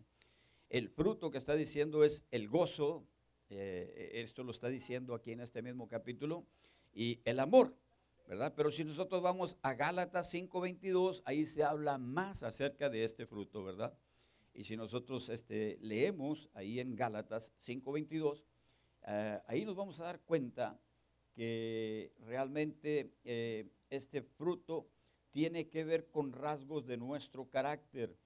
el 0.70 0.90
fruto 0.90 1.32
que 1.32 1.38
está 1.38 1.56
diciendo 1.56 2.04
es 2.04 2.22
el 2.30 2.48
gozo, 2.48 3.04
eh, 3.50 4.10
esto 4.14 4.42
lo 4.42 4.50
está 4.50 4.68
diciendo 4.68 5.14
aquí 5.14 5.32
en 5.32 5.40
este 5.40 5.62
mismo 5.62 5.88
capítulo, 5.88 6.46
y 6.94 7.20
el 7.24 7.40
amor, 7.40 7.76
¿verdad? 8.26 8.54
Pero 8.56 8.70
si 8.70 8.84
nosotros 8.84 9.22
vamos 9.22 9.56
a 9.62 9.74
Gálatas 9.74 10.32
5:22, 10.32 11.22
ahí 11.24 11.46
se 11.46 11.62
habla 11.62 11.98
más 11.98 12.42
acerca 12.42 12.88
de 12.88 13.04
este 13.04 13.26
fruto, 13.26 13.62
¿verdad? 13.62 13.96
Y 14.54 14.64
si 14.64 14.76
nosotros 14.76 15.28
este, 15.28 15.78
leemos 15.80 16.48
ahí 16.54 16.80
en 16.80 16.96
Gálatas 16.96 17.52
5:22, 17.58 18.42
eh, 19.06 19.40
ahí 19.46 19.64
nos 19.64 19.76
vamos 19.76 20.00
a 20.00 20.04
dar 20.04 20.20
cuenta 20.20 20.80
que 21.34 22.12
realmente 22.20 23.12
eh, 23.24 23.68
este 23.90 24.22
fruto 24.22 24.88
tiene 25.30 25.68
que 25.68 25.84
ver 25.84 26.08
con 26.08 26.32
rasgos 26.32 26.86
de 26.86 26.96
nuestro 26.96 27.50
carácter. 27.50 28.16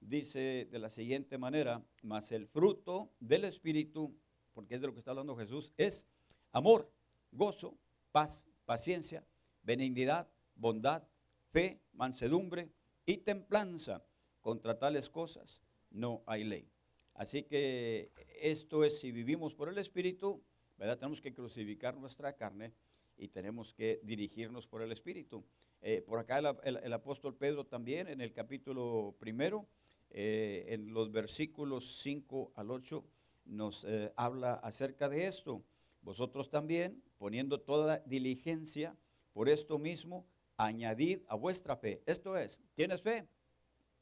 Dice 0.00 0.68
de 0.70 0.78
la 0.78 0.90
siguiente 0.90 1.38
manera, 1.38 1.82
mas 2.02 2.30
el 2.30 2.46
fruto 2.46 3.10
del 3.18 3.44
Espíritu, 3.44 4.14
porque 4.58 4.74
es 4.74 4.80
de 4.80 4.88
lo 4.88 4.92
que 4.92 4.98
está 4.98 5.12
hablando 5.12 5.36
Jesús, 5.36 5.72
es 5.76 6.04
amor, 6.50 6.90
gozo, 7.30 7.78
paz, 8.10 8.44
paciencia, 8.64 9.24
benignidad, 9.62 10.28
bondad, 10.56 11.04
fe, 11.52 11.80
mansedumbre 11.92 12.68
y 13.06 13.18
templanza. 13.18 14.04
Contra 14.40 14.76
tales 14.76 15.10
cosas 15.10 15.62
no 15.90 16.24
hay 16.26 16.42
ley. 16.42 16.68
Así 17.14 17.44
que 17.44 18.10
esto 18.42 18.82
es 18.82 18.98
si 18.98 19.12
vivimos 19.12 19.54
por 19.54 19.68
el 19.68 19.78
Espíritu, 19.78 20.42
¿verdad? 20.76 20.98
Tenemos 20.98 21.20
que 21.20 21.32
crucificar 21.32 21.96
nuestra 21.96 22.32
carne 22.32 22.74
y 23.16 23.28
tenemos 23.28 23.72
que 23.72 24.00
dirigirnos 24.02 24.66
por 24.66 24.82
el 24.82 24.90
Espíritu. 24.90 25.44
Eh, 25.82 26.02
por 26.04 26.18
acá 26.18 26.40
el, 26.64 26.92
apóstol 26.92 27.36
Pedro 27.36 27.64
también 27.64 28.08
en 28.08 28.20
el 28.20 28.32
capítulo 28.32 29.14
primero, 29.20 29.68
eh, 30.10 30.64
en 30.70 30.92
los 30.92 31.12
versículos 31.12 32.00
5 32.00 32.54
al 32.56 32.72
8, 32.72 33.04
nos 33.48 33.84
eh, 33.84 34.12
habla 34.16 34.54
acerca 34.54 35.08
de 35.08 35.26
esto. 35.26 35.62
Vosotros 36.02 36.50
también, 36.50 37.02
poniendo 37.18 37.60
toda 37.60 37.98
diligencia 38.06 38.96
por 39.32 39.48
esto 39.48 39.78
mismo, 39.78 40.26
añadid 40.56 41.20
a 41.28 41.34
vuestra 41.34 41.76
fe. 41.76 42.02
Esto 42.06 42.36
es, 42.36 42.60
¿tienes 42.74 43.02
fe? 43.02 43.26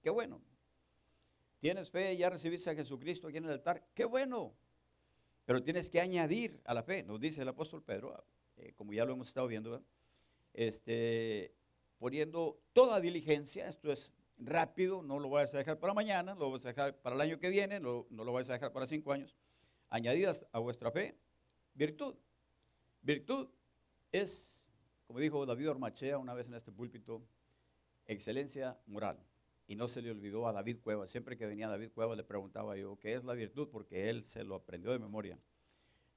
Qué 0.03 0.11
bueno. 0.11 0.43
¿Tienes 1.61 1.91
fe 1.91 2.17
ya 2.17 2.31
recibiste 2.31 2.71
a 2.71 2.75
Jesucristo 2.75 3.29
aquí 3.29 3.39
en 3.39 3.45
el 3.45 3.53
altar? 3.53 3.87
Qué 3.95 4.05
bueno. 4.05 4.55
Pero 5.45 5.63
tienes 5.63 5.91
que 5.91 6.01
añadir 6.01 6.61
a 6.65 6.75
la 6.75 6.83
fe, 6.83 7.03
nos 7.05 7.21
dice 7.21 7.43
el 7.43 7.49
apóstol 7.49 7.83
Pedro, 7.83 8.25
eh, 8.57 8.73
como 8.75 8.93
ya 8.93 9.05
lo 9.05 9.13
hemos 9.13 9.29
estado 9.29 9.47
viendo, 9.47 9.83
este, 10.53 11.55
poniendo 11.99 12.61
toda 12.73 13.01
diligencia, 13.01 13.69
esto 13.69 13.93
es 13.93 14.13
rápido, 14.39 15.03
no 15.03 15.19
lo 15.19 15.31
vas 15.31 15.55
a 15.55 15.59
dejar 15.59 15.79
para 15.79 15.95
mañana, 15.95 16.35
lo 16.35 16.51
vas 16.51 16.65
a 16.67 16.69
dejar 16.69 16.97
para 17.01 17.17
el 17.17 17.23
año 17.23 17.39
que 17.39 17.49
viene, 17.49 17.81
no 17.81 18.07
lo 18.11 18.33
vas 18.33 18.49
a 18.51 18.55
dejar 18.55 18.73
para 18.73 18.87
cinco 18.87 19.13
años. 19.13 19.37
Añadidas 19.89 20.45
a 20.53 20.59
vuestra 20.59 20.91
fe, 20.91 21.17
virtud. 21.75 22.15
Virtud 23.03 23.49
es, 24.13 24.67
como 25.07 25.21
dijo 25.21 25.47
David 25.47 25.71
Ormachea 25.71 26.19
una 26.19 26.35
vez 26.35 26.49
en 26.49 26.55
este 26.55 26.73
púlpito, 26.73 27.23
excelencia 28.07 28.79
moral. 28.87 29.19
Y 29.69 29.75
no 29.75 29.89
se 29.89 30.01
le 30.01 30.11
olvidó 30.11 30.47
a 30.47 30.53
David 30.53 30.79
Cueva. 30.83 31.09
Siempre 31.09 31.37
que 31.37 31.47
venía 31.47 31.69
David 31.69 31.91
Cueva 31.93 32.15
le 32.15 32.23
preguntaba 32.23 32.77
yo, 32.77 32.99
¿qué 32.99 33.15
es 33.15 33.25
la 33.25 33.35
virtud? 33.35 33.69
Porque 33.69 34.11
él 34.11 34.25
se 34.25 34.45
lo 34.45 34.55
aprendió 34.55 34.93
de 34.93 34.99
memoria. 34.99 35.39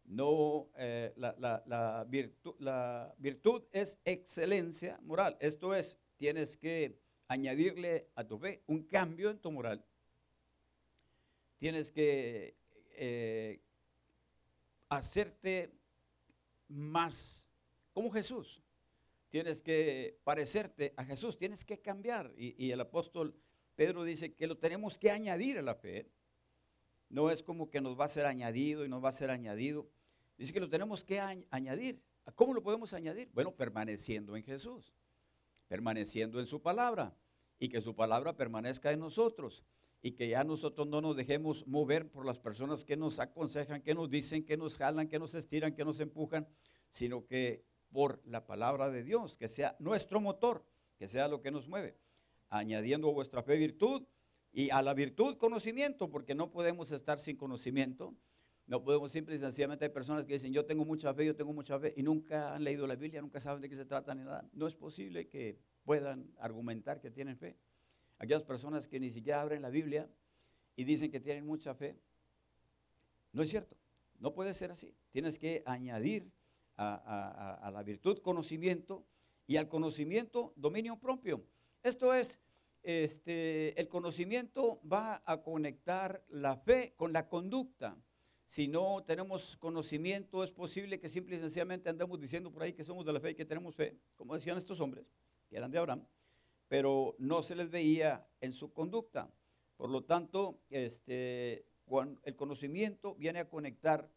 No, 0.05 0.69
eh, 0.77 1.13
la, 1.15 2.05
virtud, 2.07 2.55
la 2.59 3.13
virtud 3.17 3.63
es 3.71 3.99
excelencia 4.05 4.99
moral. 5.03 5.37
Esto 5.39 5.75
es, 5.75 5.97
tienes 6.17 6.57
que 6.57 6.99
añadirle 7.29 8.09
a 8.15 8.27
tu 8.27 8.37
fe 8.37 8.61
un 8.67 8.83
cambio 8.83 9.29
en 9.29 9.39
tu 9.39 9.49
moral. 9.51 9.85
Tienes 11.57 11.91
que 11.91 12.57
eh, 12.97 13.61
hacerte 14.89 15.71
más 16.67 17.45
como 17.93 18.11
Jesús 18.11 18.61
tienes 19.29 19.61
que 19.61 20.19
parecerte 20.23 20.93
a 20.97 21.05
Jesús, 21.05 21.37
tienes 21.37 21.63
que 21.63 21.79
cambiar. 21.79 22.33
Y, 22.35 22.71
el 22.71 22.81
apóstol 22.81 23.35
Pedro 23.75 24.03
dice 24.03 24.33
que 24.33 24.47
lo 24.47 24.57
tenemos 24.57 24.99
que 24.99 25.11
añadir 25.11 25.57
a 25.57 25.61
la 25.61 25.75
fe. 25.75 26.11
No 27.09 27.31
es 27.31 27.41
como 27.41 27.69
que 27.69 27.81
nos 27.81 27.99
va 27.99 28.05
a 28.05 28.09
ser 28.09 28.25
añadido 28.25 28.85
y 28.85 28.89
nos 28.89 29.03
va 29.03 29.09
a 29.09 29.13
ser 29.13 29.29
añadido. 29.29 29.89
Dice 30.37 30.53
que 30.53 30.59
lo 30.59 30.69
tenemos 30.69 31.03
que 31.03 31.19
añadir. 31.19 32.01
¿Cómo 32.35 32.53
lo 32.53 32.61
podemos 32.61 32.93
añadir? 32.93 33.29
Bueno, 33.33 33.55
permaneciendo 33.55 34.35
en 34.35 34.43
Jesús, 34.43 34.93
permaneciendo 35.69 36.41
en 36.41 36.47
su 36.47 36.61
palabra 36.61 37.15
y 37.57 37.69
que 37.69 37.79
su 37.79 37.95
palabra 37.95 38.35
permanezca 38.35 38.91
en 38.91 38.99
nosotros 38.99 39.63
y 40.01 40.11
que 40.11 40.27
ya 40.27 40.43
nosotros 40.43 40.87
no 40.87 40.99
nos 40.99 41.15
dejemos 41.15 41.65
mover 41.67 42.09
por 42.09 42.25
las 42.25 42.39
personas 42.39 42.83
que 42.83 42.97
nos 42.97 43.19
aconsejan, 43.19 43.81
que 43.81 43.93
nos 43.93 44.09
dicen, 44.09 44.43
que 44.43 44.57
nos 44.57 44.77
jalan, 44.77 45.07
que 45.07 45.19
nos 45.19 45.35
estiran, 45.35 45.73
que 45.73 45.85
nos 45.85 45.99
empujan, 45.99 46.47
sino 46.89 47.25
que 47.25 47.65
por 47.91 48.21
la 48.25 48.45
palabra 48.45 48.89
de 48.89 49.03
Dios, 49.03 49.37
que 49.37 49.47
sea 49.47 49.75
nuestro 49.79 50.19
motor, 50.19 50.65
que 50.97 51.07
sea 51.07 51.27
lo 51.27 51.41
que 51.41 51.51
nos 51.51 51.67
mueve, 51.67 51.97
añadiendo 52.49 53.09
a 53.09 53.13
vuestra 53.13 53.43
fe 53.43 53.57
virtud 53.57 54.03
y 54.51 54.69
a 54.71 54.81
la 54.81 54.93
virtud 54.93 55.37
conocimiento, 55.37 56.09
porque 56.09 56.33
no 56.33 56.49
podemos 56.49 56.91
estar 56.91 57.19
sin 57.19 57.37
conocimiento. 57.37 58.15
No 58.69 58.83
podemos 58.83 59.11
simple 59.11 59.33
y 59.33 59.39
sencillamente 59.39 59.85
hay 59.85 59.89
personas 59.89 60.25
que 60.25 60.33
dicen, 60.33 60.53
yo 60.53 60.63
tengo 60.63 60.85
mucha 60.85 61.11
fe, 61.11 61.25
yo 61.25 61.35
tengo 61.35 61.51
mucha 61.51 61.79
fe, 61.79 61.91
y 61.97 62.03
nunca 62.03 62.53
han 62.53 62.63
leído 62.63 62.85
la 62.85 62.95
Biblia, 62.95 63.19
nunca 63.19 63.39
saben 63.39 63.63
de 63.63 63.67
qué 63.67 63.75
se 63.75 63.83
trata 63.83 64.13
ni 64.13 64.23
nada. 64.23 64.47
No 64.53 64.67
es 64.67 64.75
posible 64.75 65.27
que 65.27 65.57
puedan 65.83 66.31
argumentar 66.37 67.01
que 67.01 67.09
tienen 67.09 67.35
fe. 67.35 67.57
Aquellas 68.19 68.43
personas 68.43 68.87
que 68.87 68.99
ni 68.99 69.09
siquiera 69.09 69.41
abren 69.41 69.63
la 69.63 69.71
Biblia 69.71 70.07
y 70.75 70.83
dicen 70.83 71.09
que 71.09 71.19
tienen 71.19 71.47
mucha 71.47 71.73
fe, 71.73 71.97
no 73.33 73.41
es 73.41 73.49
cierto. 73.49 73.75
No 74.19 74.35
puede 74.35 74.53
ser 74.53 74.69
así. 74.69 74.93
Tienes 75.09 75.39
que 75.39 75.63
añadir 75.65 76.31
a, 76.77 77.71
la 77.73 77.81
virtud 77.81 78.19
conocimiento 78.19 79.03
y 79.47 79.57
al 79.57 79.67
conocimiento 79.67 80.53
dominio 80.55 80.99
propio. 80.99 81.43
Esto 81.81 82.13
es, 82.13 82.39
este, 82.83 83.81
el 83.81 83.87
conocimiento 83.87 84.79
va 84.85 85.23
a 85.25 85.41
conectar 85.41 86.23
la 86.29 86.55
fe 86.55 86.93
con 86.95 87.13
la 87.13 87.27
conducta. 87.27 87.97
Si 88.49 88.67
no 88.67 89.03
tenemos 89.03 89.57
conocimiento, 89.57 90.43
es 90.43 90.51
posible 90.51 90.99
que 90.99 91.07
simple 91.07 91.35
y 91.35 91.39
sencillamente 91.39 91.87
andemos 91.87 92.19
diciendo 92.19 92.51
por 92.51 92.63
ahí 92.63 92.73
que 92.73 92.83
somos 92.83 93.05
de 93.05 93.13
la 93.13 93.19
fe 93.19 93.29
y 93.29 93.35
que 93.35 93.45
tenemos 93.45 93.75
fe, 93.75 93.95
como 94.15 94.33
decían 94.33 94.57
estos 94.57 94.81
hombres, 94.81 95.05
que 95.47 95.57
eran 95.57 95.69
de 95.69 95.77
Abraham, 95.77 96.03
pero 96.67 97.15
no 97.19 97.43
se 97.43 97.55
les 97.55 97.69
veía 97.69 98.27
en 98.41 98.53
su 98.53 98.73
conducta. 98.73 99.31
Por 99.77 99.91
lo 99.91 100.03
tanto, 100.03 100.63
este, 100.71 101.63
el 102.23 102.35
conocimiento 102.35 103.13
viene 103.13 103.37
a 103.37 103.47
conectar 103.47 104.09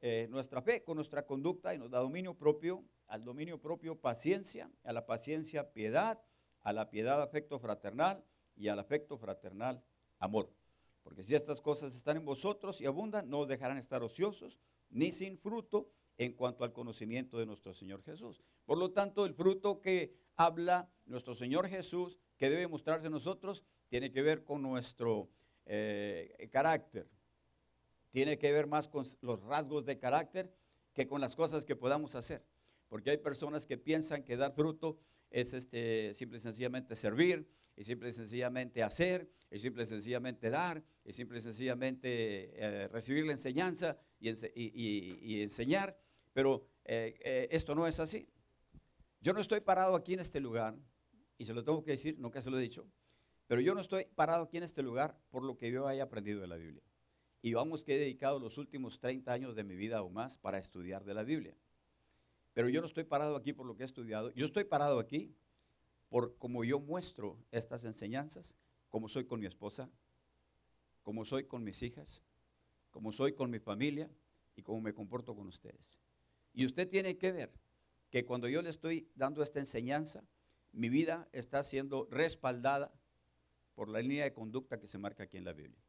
eh, 0.00 0.26
nuestra 0.28 0.60
fe 0.60 0.82
con 0.82 0.96
nuestra 0.96 1.24
conducta 1.24 1.72
y 1.72 1.78
nos 1.78 1.88
da 1.88 2.00
dominio 2.00 2.34
propio, 2.34 2.82
al 3.06 3.24
dominio 3.24 3.60
propio 3.60 3.94
paciencia, 3.94 4.68
a 4.82 4.92
la 4.92 5.06
paciencia 5.06 5.72
piedad, 5.72 6.20
a 6.62 6.72
la 6.72 6.90
piedad 6.90 7.22
afecto 7.22 7.60
fraternal 7.60 8.24
y 8.56 8.66
al 8.66 8.80
afecto 8.80 9.16
fraternal 9.18 9.84
amor. 10.18 10.57
Porque 11.02 11.22
si 11.22 11.34
estas 11.34 11.60
cosas 11.60 11.94
están 11.94 12.16
en 12.16 12.24
vosotros 12.24 12.80
y 12.80 12.86
abundan, 12.86 13.28
no 13.28 13.40
os 13.40 13.48
dejarán 13.48 13.78
estar 13.78 14.02
ociosos 14.02 14.58
ni 14.90 15.12
sin 15.12 15.38
fruto 15.38 15.90
en 16.16 16.32
cuanto 16.32 16.64
al 16.64 16.72
conocimiento 16.72 17.38
de 17.38 17.46
nuestro 17.46 17.72
Señor 17.72 18.02
Jesús. 18.02 18.42
Por 18.64 18.78
lo 18.78 18.90
tanto, 18.90 19.24
el 19.24 19.34
fruto 19.34 19.80
que 19.80 20.14
habla 20.36 20.90
nuestro 21.06 21.34
Señor 21.34 21.68
Jesús, 21.68 22.18
que 22.36 22.50
debe 22.50 22.68
mostrarse 22.68 23.06
en 23.06 23.12
nosotros, 23.12 23.64
tiene 23.88 24.10
que 24.10 24.22
ver 24.22 24.44
con 24.44 24.62
nuestro 24.62 25.28
eh, 25.66 26.48
carácter, 26.50 27.08
tiene 28.10 28.38
que 28.38 28.52
ver 28.52 28.66
más 28.66 28.88
con 28.88 29.06
los 29.20 29.42
rasgos 29.42 29.84
de 29.84 29.98
carácter 29.98 30.52
que 30.92 31.06
con 31.06 31.20
las 31.20 31.36
cosas 31.36 31.64
que 31.64 31.76
podamos 31.76 32.14
hacer. 32.14 32.44
Porque 32.88 33.10
hay 33.10 33.18
personas 33.18 33.66
que 33.66 33.76
piensan 33.76 34.24
que 34.24 34.36
dar 34.36 34.54
fruto 34.54 34.98
es 35.30 35.52
este, 35.52 36.14
simple 36.14 36.38
y 36.38 36.40
sencillamente 36.40 36.94
servir, 36.96 37.48
y 37.76 37.84
simple 37.84 38.08
y 38.08 38.12
sencillamente 38.12 38.82
hacer, 38.82 39.30
y 39.50 39.58
simple 39.58 39.84
y 39.84 39.86
sencillamente 39.86 40.50
dar, 40.50 40.82
y 41.04 41.12
simple 41.12 41.38
y 41.38 41.40
sencillamente 41.40 42.08
eh, 42.54 42.88
recibir 42.88 43.24
la 43.24 43.32
enseñanza 43.32 43.96
y, 44.20 45.42
enseñar. 45.42 45.96
Pero 46.32 46.66
eh, 46.84 47.18
eh, 47.24 47.48
esto 47.50 47.74
no 47.74 47.86
es 47.86 48.00
así. 48.00 48.28
Yo 49.20 49.32
no 49.32 49.40
estoy 49.40 49.60
parado 49.60 49.94
aquí 49.94 50.14
en 50.14 50.20
este 50.20 50.40
lugar, 50.40 50.76
y 51.38 51.44
se 51.44 51.54
lo 51.54 51.64
tengo 51.64 51.84
que 51.84 51.92
decir, 51.92 52.18
nunca 52.18 52.42
se 52.42 52.50
lo 52.50 52.58
he 52.58 52.62
dicho, 52.62 52.88
pero 53.46 53.60
yo 53.60 53.74
no 53.74 53.80
estoy 53.80 54.04
parado 54.14 54.44
aquí 54.44 54.58
en 54.58 54.64
este 54.64 54.82
lugar 54.82 55.18
por 55.30 55.44
lo 55.44 55.56
que 55.56 55.70
yo 55.70 55.86
haya 55.86 56.04
aprendido 56.04 56.40
de 56.40 56.48
la 56.48 56.56
Biblia. 56.56 56.82
Y 57.40 57.54
vamos 57.54 57.84
que 57.84 57.94
he 57.94 57.98
dedicado 57.98 58.40
los 58.40 58.58
últimos 58.58 58.98
30 58.98 59.32
años 59.32 59.54
de 59.54 59.64
mi 59.64 59.76
vida 59.76 60.02
o 60.02 60.10
más 60.10 60.36
para 60.36 60.58
estudiar 60.58 61.04
de 61.04 61.14
la 61.14 61.22
Biblia. 61.22 61.56
Pero 62.58 62.70
yo 62.70 62.80
no 62.80 62.88
estoy 62.88 63.04
parado 63.04 63.36
aquí 63.36 63.52
por 63.52 63.66
lo 63.66 63.76
que 63.76 63.84
he 63.84 63.86
estudiado. 63.86 64.32
Yo 64.32 64.44
estoy 64.44 64.64
parado 64.64 64.98
aquí 64.98 65.32
por 66.08 66.36
cómo 66.38 66.64
yo 66.64 66.80
muestro 66.80 67.38
estas 67.52 67.84
enseñanzas, 67.84 68.56
como 68.88 69.08
soy 69.08 69.26
con 69.26 69.38
mi 69.38 69.46
esposa, 69.46 69.88
como 71.04 71.24
soy 71.24 71.44
con 71.44 71.62
mis 71.62 71.84
hijas, 71.84 72.20
como 72.90 73.12
soy 73.12 73.34
con 73.34 73.48
mi 73.48 73.60
familia 73.60 74.10
y 74.56 74.62
cómo 74.62 74.80
me 74.80 74.92
comporto 74.92 75.36
con 75.36 75.46
ustedes. 75.46 76.00
Y 76.52 76.66
usted 76.66 76.88
tiene 76.88 77.16
que 77.16 77.30
ver 77.30 77.52
que 78.10 78.24
cuando 78.24 78.48
yo 78.48 78.60
le 78.60 78.70
estoy 78.70 79.08
dando 79.14 79.44
esta 79.44 79.60
enseñanza, 79.60 80.24
mi 80.72 80.88
vida 80.88 81.28
está 81.30 81.62
siendo 81.62 82.08
respaldada 82.10 82.92
por 83.76 83.88
la 83.88 84.00
línea 84.00 84.24
de 84.24 84.32
conducta 84.32 84.80
que 84.80 84.88
se 84.88 84.98
marca 84.98 85.22
aquí 85.22 85.36
en 85.36 85.44
la 85.44 85.52
Biblia. 85.52 85.80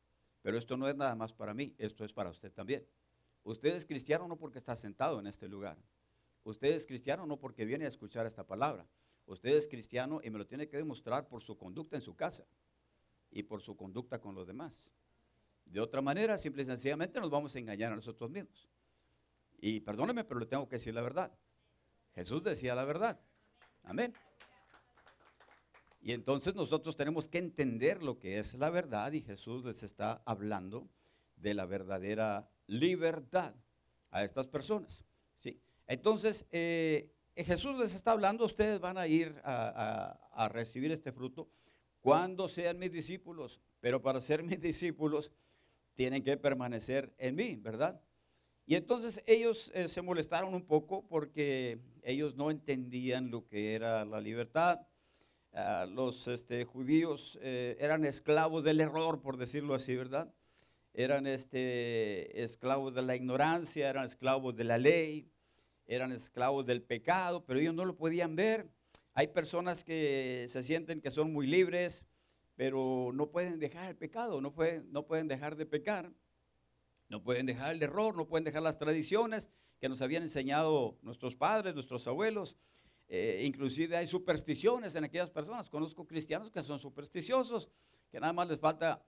Pero 0.44 0.56
esto 0.60 0.78
no 0.78 0.88
es 0.88 0.96
nada 0.96 1.16
más 1.16 1.34
para 1.34 1.56
mí, 1.56 1.74
esto 1.80 2.06
es 2.06 2.14
para 2.14 2.30
usted 2.30 2.52
también. 2.52 2.86
Usted 3.44 3.76
es 3.76 3.88
cristiano 3.88 4.28
no 4.28 4.38
porque 4.38 4.60
está 4.60 4.76
sentado 4.76 5.20
en 5.20 5.26
este 5.26 5.48
lugar. 5.48 5.80
Usted 6.50 6.74
es 6.74 6.88
cristiano 6.88 7.28
no 7.28 7.38
porque 7.38 7.64
viene 7.64 7.86
a 7.86 7.88
escuchar 7.88 8.26
esta 8.26 8.44
palabra. 8.44 8.88
Usted 9.28 9.56
es 9.56 9.68
cristiano 9.68 10.20
y 10.24 10.32
me 10.32 10.40
lo 10.40 10.48
tiene 10.48 10.68
que 10.68 10.78
demostrar 10.78 11.28
por 11.28 11.44
su 11.44 11.56
conducta 11.56 11.96
en 11.96 12.02
su 12.02 12.16
casa 12.16 12.44
y 13.30 13.44
por 13.44 13.62
su 13.62 13.78
conducta 13.78 14.20
con 14.20 14.34
los 14.34 14.48
demás. 14.48 14.82
De 15.66 15.80
otra 15.80 16.02
manera, 16.02 16.40
simple 16.40 16.64
y 16.64 16.66
sencillamente 16.66 17.20
nos 17.20 17.30
vamos 17.30 17.56
a 17.56 17.60
engañar 17.60 17.94
a 17.94 17.96
nosotros 17.96 18.32
mismos. 18.32 18.68
Y 19.62 19.80
perdóneme, 19.82 20.24
pero 20.24 20.40
le 20.40 20.48
tengo 20.48 20.68
que 20.68 20.78
decir 20.78 20.96
la 20.96 21.04
verdad. 21.04 21.32
Jesús 22.16 22.42
decía 22.42 22.74
la 22.74 22.86
verdad. 22.86 23.20
Amén. 23.84 24.12
Y 26.02 26.14
entonces 26.14 26.56
nosotros 26.56 26.96
tenemos 26.96 27.28
que 27.28 27.38
entender 27.38 28.02
lo 28.02 28.18
que 28.18 28.40
es 28.40 28.56
la 28.56 28.72
verdad 28.72 29.12
y 29.12 29.22
Jesús 29.22 29.64
les 29.64 29.84
está 29.84 30.24
hablando 30.26 30.90
de 31.36 31.54
la 31.54 31.68
verdadera 31.68 32.50
libertad 32.66 33.54
a 34.10 34.24
estas 34.24 34.48
personas. 34.48 35.04
Entonces, 35.90 36.46
eh, 36.52 37.10
Jesús 37.36 37.76
les 37.80 37.96
está 37.96 38.12
hablando, 38.12 38.46
ustedes 38.46 38.80
van 38.80 39.00
a 39.00 39.08
ir 39.08 39.36
a, 39.44 40.48
recibir 40.54 40.92
este 40.92 41.12
fruto 41.12 41.50
cuando 42.00 42.48
sean 42.48 42.78
mis 42.78 42.92
discípulos, 42.92 43.60
pero 43.80 44.00
para 44.00 44.22
ser 44.22 44.44
mis 44.44 44.62
discípulos 44.62 45.32
tienen 45.96 46.24
que 46.24 46.38
permanecer 46.38 47.12
en 47.18 47.36
mí, 47.36 47.56
¿verdad? 47.56 48.00
Y 48.68 48.76
entonces 48.76 49.24
ellos 49.26 49.72
eh, 49.74 49.88
se 49.88 50.04
molestaron 50.04 50.54
un 50.54 50.62
poco 50.62 51.08
porque 51.08 51.80
ellos 52.04 52.36
no 52.36 52.52
entendían 52.52 53.32
lo 53.32 53.48
que 53.48 53.74
era 53.74 54.06
la 54.06 54.22
libertad. 54.22 54.82
Ah, 55.54 55.88
los 55.90 56.28
este, 56.28 56.66
judíos 56.66 57.40
eh, 57.42 57.76
eran 57.80 58.06
esclavos 58.06 58.64
del 58.64 58.80
error, 58.80 59.22
por 59.22 59.38
decirlo 59.38 59.74
así, 59.74 59.96
¿verdad? 59.96 60.32
Eran 60.94 61.26
este, 61.26 62.44
esclavos 62.44 62.94
de 62.94 63.02
la 63.02 63.16
ignorancia, 63.16 63.90
eran 63.90 64.06
esclavos 64.06 64.56
de 64.56 64.64
la 64.66 64.78
ley, 64.78 65.28
eran 65.90 66.12
esclavos 66.12 66.68
del 66.68 66.84
pecado, 66.84 67.44
pero 67.46 67.60
ellos 67.60 67.74
no 67.74 67.84
lo 67.84 67.98
podían 67.98 68.36
ver. 68.36 68.70
Hay 69.16 69.28
personas 69.28 69.84
que 69.84 70.46
se 70.48 70.62
sienten 70.62 71.02
que 71.02 71.10
son 71.10 71.34
muy 71.34 71.48
libres, 71.48 72.06
pero 72.56 73.10
no 73.12 73.32
pueden 73.32 73.60
dejar 73.60 73.90
el 73.90 73.98
pecado, 73.98 74.40
no 74.40 74.54
pueden, 74.54 74.92
no 74.92 75.08
pueden 75.08 75.28
dejar 75.28 75.56
de 75.56 75.66
pecar, 75.66 76.12
no 77.10 77.24
pueden 77.24 77.48
dejar 77.48 77.74
el 77.74 77.82
error, 77.82 78.16
no 78.16 78.28
pueden 78.28 78.44
dejar 78.44 78.62
las 78.62 78.78
tradiciones 78.78 79.50
que 79.80 79.90
nos 79.90 80.04
habían 80.04 80.22
enseñado 80.22 81.00
nuestros 81.02 81.36
padres, 81.36 81.74
nuestros 81.74 82.06
abuelos. 82.06 82.56
Eh, 83.08 83.42
inclusive 83.46 83.98
hay 83.98 84.06
supersticiones 84.06 84.94
en 84.94 85.06
aquellas 85.06 85.32
personas. 85.32 85.72
Conozco 85.72 86.06
cristianos 86.06 86.52
que 86.52 86.62
son 86.62 86.78
supersticiosos, 86.78 87.68
que 88.12 88.20
nada 88.20 88.32
más 88.32 88.48
les 88.48 88.60
falta 88.60 89.04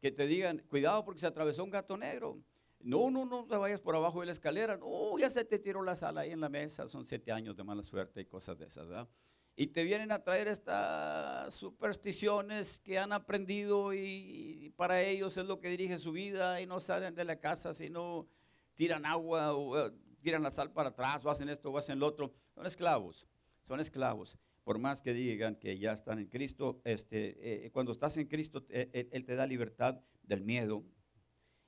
que 0.00 0.10
te 0.10 0.26
digan, 0.26 0.60
cuidado 0.70 1.04
porque 1.04 1.20
se 1.20 1.26
atravesó 1.26 1.62
un 1.62 1.70
gato 1.70 1.98
negro. 1.98 2.40
No, 2.82 3.10
no, 3.10 3.24
no 3.24 3.44
te 3.46 3.56
vayas 3.56 3.80
por 3.80 3.94
abajo 3.94 4.20
de 4.20 4.26
la 4.26 4.32
escalera. 4.32 4.76
No, 4.76 5.18
ya 5.18 5.30
se 5.30 5.44
te 5.44 5.58
tiró 5.58 5.82
la 5.82 5.96
sala 5.96 6.22
ahí 6.22 6.30
en 6.30 6.40
la 6.40 6.48
mesa. 6.48 6.88
Son 6.88 7.06
siete 7.06 7.32
años 7.32 7.56
de 7.56 7.64
mala 7.64 7.82
suerte 7.82 8.20
y 8.20 8.24
cosas 8.24 8.58
de 8.58 8.66
esas, 8.66 8.88
¿verdad? 8.88 9.08
Y 9.54 9.66
te 9.68 9.84
vienen 9.84 10.10
a 10.12 10.22
traer 10.22 10.48
estas 10.48 11.54
supersticiones 11.54 12.80
que 12.80 12.98
han 12.98 13.12
aprendido 13.12 13.92
y, 13.92 14.72
para 14.76 15.02
ellos 15.02 15.36
es 15.36 15.44
lo 15.44 15.60
que 15.60 15.68
dirige 15.68 15.98
su 15.98 16.12
vida 16.12 16.60
y 16.60 16.66
no 16.66 16.80
salen 16.80 17.14
de 17.14 17.24
la 17.24 17.36
casa 17.36 17.74
sino 17.74 18.26
tiran 18.74 19.04
agua 19.04 19.52
o 19.52 19.78
eh, 19.78 19.92
tiran 20.22 20.42
la 20.42 20.50
sal 20.50 20.72
para 20.72 20.88
atrás 20.88 21.22
o 21.26 21.30
hacen 21.30 21.50
esto 21.50 21.70
o 21.70 21.76
hacen 21.76 21.98
lo 21.98 22.06
otro. 22.06 22.32
Son 22.54 22.64
esclavos 22.64 23.26
son 23.62 23.80
esclavos. 23.80 24.38
Por 24.64 24.78
más 24.78 25.02
que 25.02 25.12
digan 25.12 25.56
que 25.56 25.78
ya 25.78 25.92
están 25.92 26.18
en 26.18 26.26
Cristo, 26.26 26.80
este, 26.84 27.66
eh, 27.66 27.70
cuando 27.72 27.92
estás 27.92 28.16
en 28.16 28.28
Cristo, 28.28 28.64
eh, 28.68 28.90
eh, 28.92 29.08
Él 29.12 29.24
te 29.24 29.34
da 29.34 29.46
libertad 29.46 30.00
del 30.22 30.42
miedo, 30.42 30.84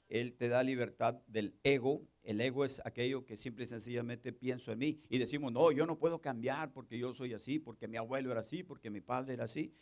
Él 0.09 0.35
te 0.35 0.49
da 0.49 0.63
libertad 0.63 1.15
del 1.27 1.55
ego. 1.63 2.03
El 2.23 2.41
ego 2.41 2.65
es 2.65 2.81
aquello 2.85 3.25
que 3.25 3.37
simple 3.37 3.65
y 3.65 3.67
sencillamente 3.67 4.33
pienso 4.33 4.73
en 4.73 4.79
mí 4.79 5.01
y 5.09 5.19
decimos, 5.19 5.53
no, 5.53 5.71
yo 5.73 5.87
no 5.87 5.99
puedo 5.99 6.21
cambiar 6.21 6.73
porque 6.73 6.99
yo 6.99 7.15
soy 7.15 7.35
así, 7.35 7.59
porque 7.59 7.89
mi 7.89 7.97
abuelo 7.97 8.31
era 8.31 8.41
así, 8.41 8.63
porque 8.63 8.91
mi 8.91 9.01
padre 9.01 9.35
era 9.35 9.45
así, 9.45 9.75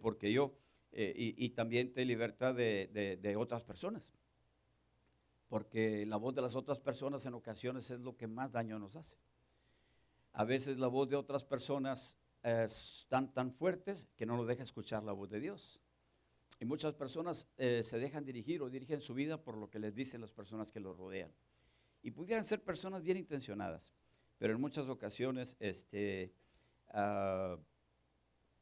porque 0.00 0.32
yo, 0.32 0.54
y, 0.92 1.48
también 1.50 1.92
te 1.92 2.04
libertad 2.04 2.54
de, 2.54 3.18
de 3.20 3.36
otras 3.36 3.64
personas 3.64 4.02
porque 5.48 6.04
la 6.06 6.16
voz 6.16 6.34
de 6.34 6.42
las 6.42 6.54
otras 6.54 6.78
personas 6.78 7.24
en 7.26 7.34
ocasiones 7.34 7.90
es 7.90 8.00
lo 8.00 8.16
que 8.16 8.26
más 8.26 8.52
daño 8.52 8.78
nos 8.78 8.96
hace. 8.96 9.16
A 10.32 10.44
veces 10.44 10.78
la 10.78 10.88
voz 10.88 11.08
de 11.08 11.16
otras 11.16 11.44
personas 11.44 12.16
están 12.42 13.32
tan 13.32 13.52
fuertes 13.52 14.06
que 14.16 14.26
no 14.26 14.36
nos 14.36 14.46
deja 14.46 14.62
escuchar 14.62 15.02
la 15.02 15.12
voz 15.12 15.30
de 15.30 15.40
Dios. 15.40 15.80
Y 16.60 16.64
muchas 16.64 16.94
personas 16.94 17.46
eh, 17.56 17.82
se 17.82 17.98
dejan 17.98 18.24
dirigir 18.24 18.62
o 18.62 18.68
dirigen 18.68 19.00
su 19.00 19.14
vida 19.14 19.42
por 19.42 19.56
lo 19.56 19.70
que 19.70 19.78
les 19.78 19.94
dicen 19.94 20.20
las 20.20 20.32
personas 20.32 20.72
que 20.72 20.80
los 20.80 20.96
rodean. 20.96 21.32
Y 22.02 22.10
pudieran 22.10 22.44
ser 22.44 22.62
personas 22.62 23.02
bien 23.02 23.16
intencionadas, 23.16 23.92
pero 24.38 24.54
en 24.54 24.60
muchas 24.60 24.88
ocasiones 24.88 25.56
este, 25.60 26.32
ah, 26.88 27.56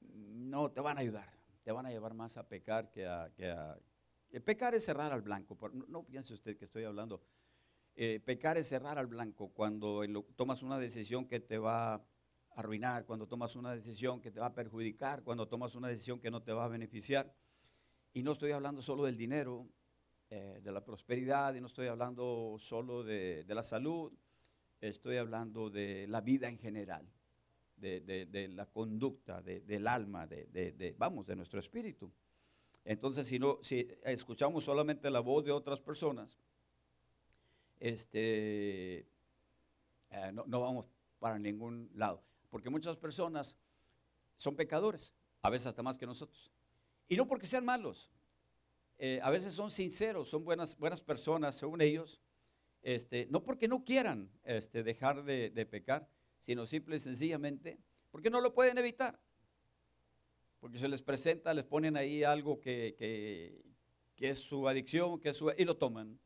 no 0.00 0.70
te 0.70 0.80
van 0.80 0.98
a 0.98 1.00
ayudar, 1.00 1.30
te 1.62 1.72
van 1.72 1.87
a 1.87 1.90
llevar 1.90 2.14
más 2.14 2.37
a 2.37 2.48
pecar 2.48 2.90
que 2.90 3.06
a... 3.06 3.78
Pecar 4.44 4.74
es 4.74 4.85
cerrar 4.85 5.12
al 5.12 5.22
blanco. 5.22 5.56
No, 5.72 5.87
no 5.88 6.02
piense 6.04 6.35
usted 6.35 6.59
que 6.59 6.66
estoy 6.66 6.85
hablando 6.85 7.22
eh, 7.98 8.20
pecar 8.22 8.59
es 8.59 8.68
cerrar 8.68 8.98
al 8.98 9.06
blanco 9.06 9.48
cuando 9.48 10.04
tomas 10.37 10.62
una 10.62 10.78
decisión 10.78 11.26
que 11.26 11.40
te 11.40 11.56
va 11.56 11.94
a 11.94 12.06
arruinar, 12.54 13.06
cuando 13.06 13.26
tomas 13.26 13.56
una 13.56 13.72
decisión 13.72 14.20
que 14.20 14.30
te 14.30 14.38
va 14.38 14.46
a 14.46 14.54
perjudicar, 14.54 15.22
cuando 15.22 15.48
tomas 15.48 15.74
una 15.74 15.88
decisión 15.88 16.20
que 16.20 16.30
no 16.30 16.42
te 16.42 16.52
va 16.52 16.66
a 16.66 16.68
beneficiar. 16.68 17.32
Y 18.16 18.22
no 18.22 18.33
estoy 18.33 18.52
hablando 18.52 18.81
solo 18.81 19.05
del 19.05 19.18
dinero, 19.18 19.68
eh, 20.31 20.61
de 20.62 20.72
la 20.72 20.83
prosperidad, 20.83 21.55
y 21.55 21.61
no 21.61 21.66
estoy 21.66 21.88
hablando 21.88 22.57
solo 22.59 23.05
de, 23.05 23.44
la 23.46 23.62
salud, 23.62 24.11
estoy 24.81 25.18
hablando 25.18 25.68
de 25.68 26.07
la 26.07 26.22
vida 26.22 26.48
en 26.48 26.57
general, 26.57 27.07
de, 27.76 28.48
la 28.55 28.64
conducta, 28.70 29.42
del 29.42 29.87
alma, 29.87 30.26
de, 30.26 30.94
vamos, 30.96 31.26
de 31.26 31.37
nuestro 31.37 31.61
espíritu. 31.61 32.11
Entonces, 32.87 33.26
si, 33.26 33.38
no, 33.38 33.59
si 33.61 33.87
escuchamos 34.05 34.64
solamente 34.64 35.11
la 35.11 35.20
voz 35.20 35.44
de 35.44 35.52
otras 35.52 35.83
personas, 35.83 36.38
este, 37.79 39.07
eh, 40.09 40.33
no, 40.33 40.59
vamos 40.59 40.88
para 41.18 41.38
ningún 41.38 41.90
lado. 41.92 42.22
Porque 42.48 42.70
muchas 42.70 42.96
personas 42.96 43.55
son 44.37 44.57
pecadores, 44.57 45.12
a 45.42 45.50
veces 45.50 45.66
hasta 45.66 45.83
más 45.83 45.98
que 45.98 46.07
nosotros. 46.07 46.56
Y 47.09 47.16
no 47.16 47.27
porque 47.27 47.47
sean 47.47 47.64
malos, 47.64 48.11
eh, 48.99 49.21
a 49.23 49.31
veces 49.31 49.53
son 49.53 49.71
sinceros, 49.71 50.29
son 50.29 50.45
buenas, 50.45 50.77
buenas 50.77 51.03
personas 51.03 51.55
según 51.55 51.81
ellos, 51.81 52.21
este, 52.83 53.27
no 53.31 53.42
porque 53.42 53.69
no 53.69 53.85
quieran 53.85 54.31
este, 54.45 54.83
dejar 54.83 55.25
de, 55.25 55.66
pecar, 55.66 56.09
sino 56.40 56.66
simple 56.66 56.97
y 56.97 57.01
sencillamente 57.01 57.79
porque 58.11 58.31
no 58.31 58.40
lo 58.40 58.55
pueden 58.55 58.79
evitar. 58.79 59.21
Porque 60.61 60.79
se 60.79 60.88
les 60.88 61.03
presenta, 61.03 61.53
les 61.53 61.64
ponen 61.64 61.97
ahí 61.97 62.25
algo 62.25 62.61
que, 62.61 62.97
que 64.16 64.31
es 64.31 64.38
su 64.38 64.69
adicción, 64.69 65.21
que 65.21 65.29
es 65.29 65.37
su, 65.37 65.53
y 65.57 65.64
lo 65.64 65.77
toman 65.77 66.19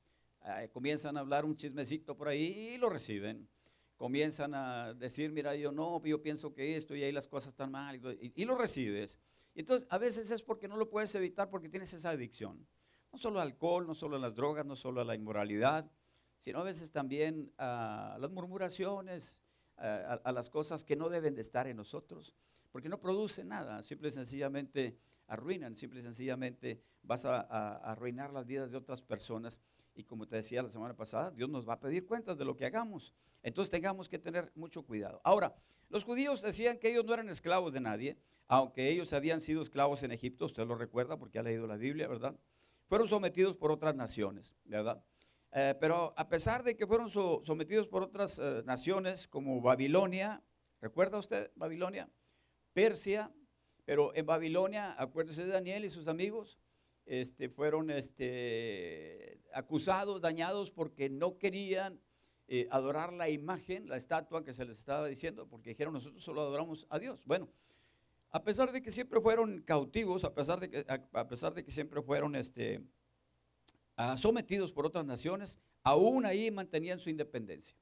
comienzan 0.73 1.17
a 1.17 1.21
hablar 1.21 1.45
un 1.45 1.57
chismecito 1.57 2.17
por 2.17 2.29
ahí 2.29 2.73
y 2.75 2.79
lo 2.79 2.89
reciben. 2.89 3.49
Comienzan 3.97 4.55
a 4.55 4.95
decir, 4.95 5.31
mira, 5.31 5.55
yo 5.55 5.73
no, 5.73 6.03
yo 6.05 6.23
pienso 6.23 6.55
que 6.55 6.77
esto 6.77 6.97
y 6.97 7.03
ahí 7.03 7.13
las 7.13 7.29
cosas 7.29 7.49
están 7.49 7.71
mal 7.71 8.01
y, 8.21 8.45
lo 8.45 8.57
recibes. 8.57 9.19
Entonces, 9.55 9.87
a 9.91 9.99
veces 9.99 10.31
es 10.31 10.43
porque 10.43 10.69
no 10.69 10.77
lo 10.77 10.89
puedes 10.89 11.15
evitar 11.15 11.51
porque 11.51 11.69
tienes 11.69 11.93
esa 11.93 12.11
adicción. 12.11 12.67
No 13.13 13.19
solo 13.19 13.41
al 13.41 13.49
alcohol, 13.49 13.87
no 13.87 13.95
solo 13.95 14.17
a 14.17 14.19
las 14.19 14.35
drogas, 14.35 14.65
no 14.65 14.77
solo 14.77 15.01
a 15.01 15.05
la 15.05 15.15
inmoralidad, 15.15 15.91
sino 16.39 16.61
a 16.61 16.65
veces 16.65 16.93
también 16.93 17.53
a 17.59 18.17
las 18.21 18.31
murmuraciones, 18.31 19.37
a, 19.77 20.33
las 20.33 20.51
cosas 20.51 20.85
que 20.85 20.95
no 20.95 21.09
deben 21.09 21.35
de 21.35 21.41
estar 21.41 21.67
en 21.67 21.77
nosotros, 21.77 22.35
porque 22.71 22.89
no 22.89 23.01
producen 23.01 23.49
nada, 23.49 23.83
simple 23.83 24.09
y 24.09 24.13
sencillamente 24.13 24.99
arruinan, 25.27 25.75
simple 25.75 26.01
y 26.01 26.03
sencillamente 26.03 26.83
vas 27.03 27.25
a 27.25 27.77
arruinar 27.77 28.33
las 28.33 28.47
vidas 28.47 28.71
de 28.71 28.77
otras 28.77 29.03
personas 29.03 29.61
y 29.95 30.05
como 30.05 30.27
te 30.27 30.37
decía 30.37 30.63
la 30.63 30.69
semana 30.69 30.97
pasada, 30.97 31.31
Dios 31.31 31.49
nos 31.49 31.69
va 31.69 31.75
a 31.75 31.81
pedir 31.81 32.07
cuentas 32.07 32.39
de 32.39 32.45
lo 32.45 32.57
que 32.57 32.67
hagamos. 32.67 33.13
Entonces 33.43 33.71
tengamos 33.71 34.09
que 34.09 34.19
tener 34.19 34.53
mucho 34.55 34.83
cuidado. 34.83 35.21
Ahora, 35.25 35.55
los 35.89 36.05
judíos 36.05 36.43
decían 36.43 36.79
que 36.79 36.91
ellos 36.91 37.05
no 37.05 37.15
eran 37.15 37.29
esclavos 37.29 37.73
de 37.73 37.81
nadie, 37.81 38.19
aunque 38.51 38.91
ellos 38.91 39.13
habían 39.13 39.41
sido 39.41 39.63
esclavos 39.63 40.03
en 40.03 40.11
Egipto, 40.11 40.45
usted 40.45 40.67
lo 40.67 40.75
recuerda 40.75 41.17
porque 41.17 41.39
ha 41.39 41.43
leído 41.45 41.69
la 41.69 41.77
Biblia, 41.77 42.09
¿verdad? 42.09 42.35
Fueron 42.89 43.07
sometidos 43.07 43.55
por 43.55 43.71
otras 43.71 43.95
naciones, 43.95 44.57
¿verdad? 44.65 45.05
Eh, 45.53 45.77
pero 45.81 46.13
a 46.17 46.29
pesar 46.29 46.65
de 46.65 46.77
que 46.77 46.85
fueron 46.85 47.09
sometidos 47.11 47.87
por 47.87 48.03
otras 48.03 48.41
eh, 48.41 48.65
naciones 48.67 49.29
como 49.29 49.61
Babilonia, 49.61 50.43
¿recuerda 50.81 51.19
usted 51.19 51.53
Babilonia? 51.55 52.11
Persia, 52.73 53.33
pero 53.85 54.13
en 54.17 54.27
Babilonia, 54.27 54.97
acuérdese 55.01 55.45
de 55.45 55.53
Daniel 55.53 55.85
y 55.85 55.91
sus 55.91 56.09
amigos, 56.09 56.59
este, 57.07 57.51
fueron 57.51 57.89
este, 57.89 59.41
acusados, 59.55 60.21
dañados 60.21 60.73
porque 60.73 61.09
no 61.09 61.39
querían 61.39 62.01
eh, 62.49 62.67
adorar 62.73 63.13
la 63.13 63.29
imagen, 63.29 63.89
la 63.89 63.97
estatua 63.97 64.43
que 64.43 64.55
se 64.55 64.65
les 64.65 64.77
estaba 64.77 65.07
diciendo, 65.07 65.47
porque 65.47 65.71
dijeron 65.71 65.95
nosotros 65.95 66.25
solo 66.25 66.41
adoramos 66.41 66.89
a 66.91 66.99
Dios. 66.99 67.25
Bueno, 67.27 67.49
a 68.33 68.45
pesar 68.45 68.73
de 68.73 68.83
que 68.83 68.91
siempre 68.91 69.21
fueron 69.21 69.63
cautivos, 69.63 70.25
a 70.25 70.35
pesar 70.35 70.61
de 70.61 70.71
que, 70.71 70.85
a, 70.89 71.29
pesar 71.29 71.55
de 71.55 71.65
que 71.65 71.73
siempre 71.73 72.01
fueron 72.03 72.37
este, 72.37 72.81
ah, 73.97 74.17
sometidos 74.17 74.73
por 74.73 74.87
otras 74.87 75.05
naciones, 75.05 75.59
aún 75.83 76.25
ahí 76.25 76.51
mantenían 76.51 77.01
su 77.01 77.11
independencia. 77.11 77.77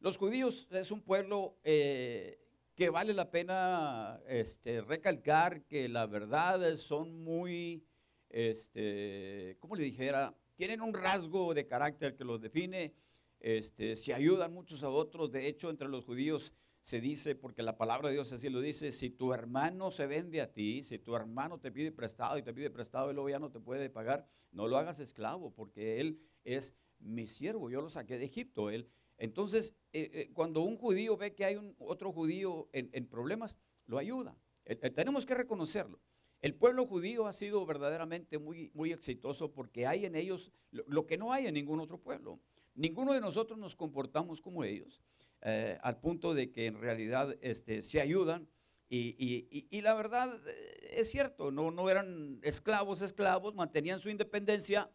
Los 0.00 0.16
judíos 0.16 0.66
es 0.70 0.90
un 0.90 1.00
pueblo 1.00 1.56
eh, 1.62 2.40
que 2.74 2.90
vale 2.90 3.14
la 3.14 3.30
pena 3.30 4.20
este, 4.26 4.80
recalcar 4.80 5.62
que 5.66 5.88
la 5.88 6.06
verdad 6.06 6.76
son 6.76 7.22
muy, 7.22 7.84
este, 8.28 9.56
¿cómo 9.60 9.76
le 9.76 9.84
dijera? 9.84 10.34
Tienen 10.56 10.80
un 10.80 10.92
rasgo 10.92 11.54
de 11.54 11.66
carácter 11.66 12.16
que 12.16 12.24
los 12.24 12.40
define, 12.40 12.92
este, 13.38 13.96
se 13.96 14.14
ayudan 14.14 14.52
muchos 14.52 14.82
a 14.82 14.88
otros, 14.88 15.30
de 15.30 15.46
hecho 15.46 15.70
entre 15.70 15.88
los 15.88 16.04
judíos 16.04 16.52
se 16.82 17.00
dice, 17.00 17.34
porque 17.34 17.62
la 17.62 17.76
palabra 17.76 18.08
de 18.08 18.14
Dios 18.14 18.32
así 18.32 18.48
lo 18.48 18.60
dice, 18.60 18.90
si 18.92 19.10
tu 19.10 19.32
hermano 19.32 19.90
se 19.90 20.06
vende 20.06 20.40
a 20.40 20.52
ti, 20.52 20.82
si 20.82 20.98
tu 20.98 21.14
hermano 21.14 21.60
te 21.60 21.70
pide 21.70 21.92
prestado 21.92 22.36
y 22.38 22.42
te 22.42 22.52
pide 22.52 22.70
prestado 22.70 23.10
y 23.10 23.14
luego 23.14 23.28
ya 23.28 23.38
no 23.38 23.50
te 23.50 23.60
puede 23.60 23.88
pagar, 23.88 24.26
no 24.50 24.66
lo 24.66 24.76
hagas 24.76 24.98
esclavo, 24.98 25.52
porque 25.52 26.00
él 26.00 26.20
es 26.44 26.74
mi 26.98 27.26
siervo, 27.26 27.70
yo 27.70 27.80
lo 27.80 27.88
saqué 27.88 28.18
de 28.18 28.24
Egipto. 28.24 28.70
Él. 28.70 28.88
Entonces, 29.16 29.74
eh, 29.92 30.10
eh, 30.12 30.30
cuando 30.32 30.62
un 30.62 30.76
judío 30.76 31.16
ve 31.16 31.34
que 31.34 31.44
hay 31.44 31.74
otro 31.78 32.12
judío 32.12 32.68
en, 32.72 33.06
problemas, 33.06 33.56
lo 33.86 33.98
ayuda. 33.98 34.36
Eh, 34.64 34.74
tenemos 34.74 35.24
que 35.24 35.34
reconocerlo. 35.34 36.00
El 36.40 36.54
pueblo 36.54 36.86
judío 36.86 37.26
ha 37.28 37.32
sido 37.32 37.64
verdaderamente 37.64 38.38
muy, 38.38 38.72
muy 38.74 38.90
exitoso 38.90 39.52
porque 39.52 39.86
hay 39.86 40.06
en 40.06 40.16
ellos 40.16 40.50
lo 40.72 41.06
que 41.06 41.16
no 41.16 41.32
hay 41.32 41.46
en 41.46 41.54
ningún 41.54 41.78
otro 41.78 41.98
pueblo. 41.98 42.40
Ninguno 42.74 43.12
de 43.12 43.20
nosotros 43.20 43.58
nos 43.58 43.76
comportamos 43.76 44.40
como 44.40 44.64
ellos. 44.64 45.00
Eh, 45.44 45.76
al 45.82 45.98
punto 45.98 46.34
de 46.34 46.52
que 46.52 46.66
en 46.66 46.80
realidad 46.80 47.36
este, 47.40 47.82
se 47.82 48.00
ayudan. 48.00 48.48
Y, 48.88 49.80
la 49.80 49.94
verdad 49.94 50.38
eh, 50.46 50.96
es 50.98 51.10
cierto, 51.10 51.50
no, 51.50 51.70
no 51.70 51.88
eran 51.88 52.38
esclavos, 52.42 53.00
esclavos, 53.00 53.54
mantenían 53.54 53.98
su 53.98 54.10
independencia, 54.10 54.90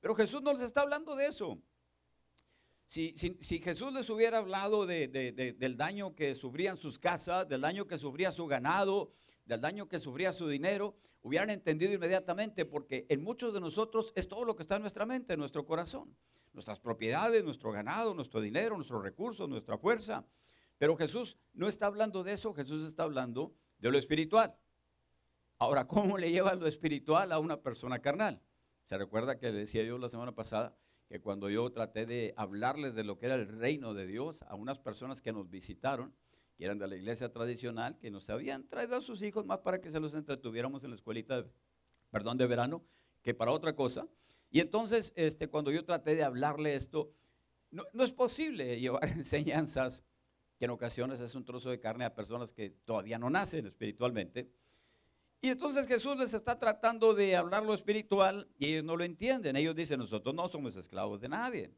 pero 0.00 0.14
Jesús 0.14 0.40
no 0.40 0.52
les 0.52 0.62
está 0.62 0.82
hablando 0.82 1.16
de 1.16 1.26
eso. 1.26 1.60
Si, 2.86 3.12
Jesús 3.62 3.92
les 3.92 4.08
hubiera 4.08 4.38
hablado 4.38 4.86
del 4.86 5.76
daño 5.76 6.14
que 6.14 6.34
sufrían 6.34 6.76
sus 6.76 6.98
casas, 6.98 7.48
del 7.48 7.60
daño 7.60 7.86
que 7.86 7.98
sufría 7.98 8.32
su 8.32 8.46
ganado, 8.46 9.12
del 9.44 9.60
daño 9.60 9.88
que 9.88 9.98
sufría 9.98 10.32
su 10.32 10.48
dinero, 10.48 10.96
hubieran 11.22 11.50
entendido 11.50 11.92
inmediatamente, 11.92 12.64
porque 12.64 13.06
en 13.08 13.22
muchos 13.22 13.52
de 13.52 13.60
nosotros 13.60 14.12
es 14.16 14.28
todo 14.28 14.44
lo 14.44 14.56
que 14.56 14.62
está 14.62 14.76
en 14.76 14.82
nuestra 14.82 15.06
mente, 15.06 15.34
en 15.34 15.40
nuestro 15.40 15.66
corazón 15.66 16.16
nuestras 16.52 16.80
propiedades, 16.80 17.44
nuestro 17.44 17.70
ganado, 17.72 18.14
nuestro 18.14 18.40
dinero, 18.40 18.74
nuestros 18.76 19.02
recursos, 19.02 19.48
nuestra 19.48 19.78
fuerza. 19.78 20.26
Pero 20.78 20.96
Jesús 20.96 21.36
no 21.52 21.68
está 21.68 21.86
hablando 21.86 22.22
de 22.24 22.32
eso, 22.32 22.54
Jesús 22.54 22.86
está 22.86 23.04
hablando 23.04 23.54
de 23.78 23.90
lo 23.90 23.98
espiritual. 23.98 24.56
Ahora, 25.58 25.86
¿cómo 25.86 26.16
le 26.16 26.30
lleva 26.30 26.54
lo 26.54 26.66
espiritual 26.66 27.32
a 27.32 27.38
una 27.38 27.60
persona 27.60 28.00
carnal? 28.00 28.42
Se 28.82 28.96
recuerda 28.96 29.38
que 29.38 29.52
decía 29.52 29.84
yo 29.84 29.98
la 29.98 30.08
semana 30.08 30.34
pasada 30.34 30.74
que 31.06 31.20
cuando 31.20 31.50
yo 31.50 31.70
traté 31.72 32.06
de 32.06 32.34
hablarles 32.36 32.94
de 32.94 33.04
lo 33.04 33.18
que 33.18 33.26
era 33.26 33.34
el 33.34 33.48
reino 33.48 33.94
de 33.94 34.06
Dios 34.06 34.42
a 34.42 34.54
unas 34.54 34.78
personas 34.78 35.20
que 35.20 35.32
nos 35.32 35.50
visitaron, 35.50 36.14
eran 36.64 36.78
de 36.78 36.88
la 36.88 36.96
iglesia 36.96 37.32
tradicional, 37.32 37.98
que 37.98 38.10
nos 38.10 38.28
habían 38.30 38.68
traído 38.68 38.96
a 38.96 39.00
sus 39.00 39.22
hijos 39.22 39.46
más 39.46 39.58
para 39.58 39.80
que 39.80 39.90
se 39.90 40.00
los 40.00 40.14
entretuviéramos 40.14 40.84
en 40.84 40.90
la 40.90 40.96
escuelita, 40.96 41.46
perdón, 42.10 42.38
de 42.38 42.46
verano, 42.46 42.84
que 43.22 43.34
para 43.34 43.52
otra 43.52 43.74
cosa. 43.74 44.06
Y 44.50 44.60
entonces, 44.60 45.12
este, 45.16 45.48
cuando 45.48 45.70
yo 45.70 45.84
traté 45.84 46.14
de 46.14 46.24
hablarle 46.24 46.74
esto, 46.74 47.12
no, 47.70 47.84
es 47.94 48.12
posible 48.12 48.80
llevar 48.80 49.04
enseñanzas 49.08 50.02
que 50.58 50.66
en 50.66 50.72
ocasiones 50.72 51.20
es 51.20 51.34
un 51.34 51.44
trozo 51.44 51.70
de 51.70 51.80
carne 51.80 52.04
a 52.04 52.14
personas 52.14 52.52
que 52.52 52.70
todavía 52.70 53.18
no 53.18 53.30
nacen 53.30 53.66
espiritualmente. 53.66 54.50
Y 55.40 55.48
entonces 55.48 55.86
Jesús 55.86 56.18
les 56.18 56.34
está 56.34 56.58
tratando 56.58 57.14
de 57.14 57.34
hablar 57.34 57.64
lo 57.64 57.72
espiritual 57.72 58.46
y 58.58 58.66
ellos 58.66 58.84
no 58.84 58.96
lo 58.96 59.04
entienden. 59.04 59.56
Ellos 59.56 59.74
dicen, 59.74 59.98
nosotros 59.98 60.34
no 60.34 60.48
somos 60.48 60.76
esclavos 60.76 61.20
de 61.20 61.30
nadie. 61.30 61.70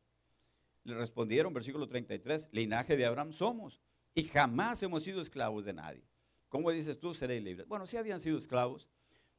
Le 0.82 0.94
respondieron, 0.96 1.54
versículo 1.54 1.86
33, 1.86 2.48
linaje 2.50 2.96
de 2.96 3.06
Abraham 3.06 3.32
somos 3.32 3.80
y 4.14 4.24
jamás 4.24 4.82
hemos 4.82 5.02
sido 5.02 5.22
esclavos 5.22 5.64
de 5.64 5.72
nadie. 5.72 6.02
¿Cómo 6.48 6.70
dices 6.70 6.98
tú, 6.98 7.14
seréis 7.14 7.42
libres? 7.42 7.66
Bueno, 7.66 7.86
sí 7.86 7.96
habían 7.96 8.20
sido 8.20 8.36
esclavos, 8.36 8.86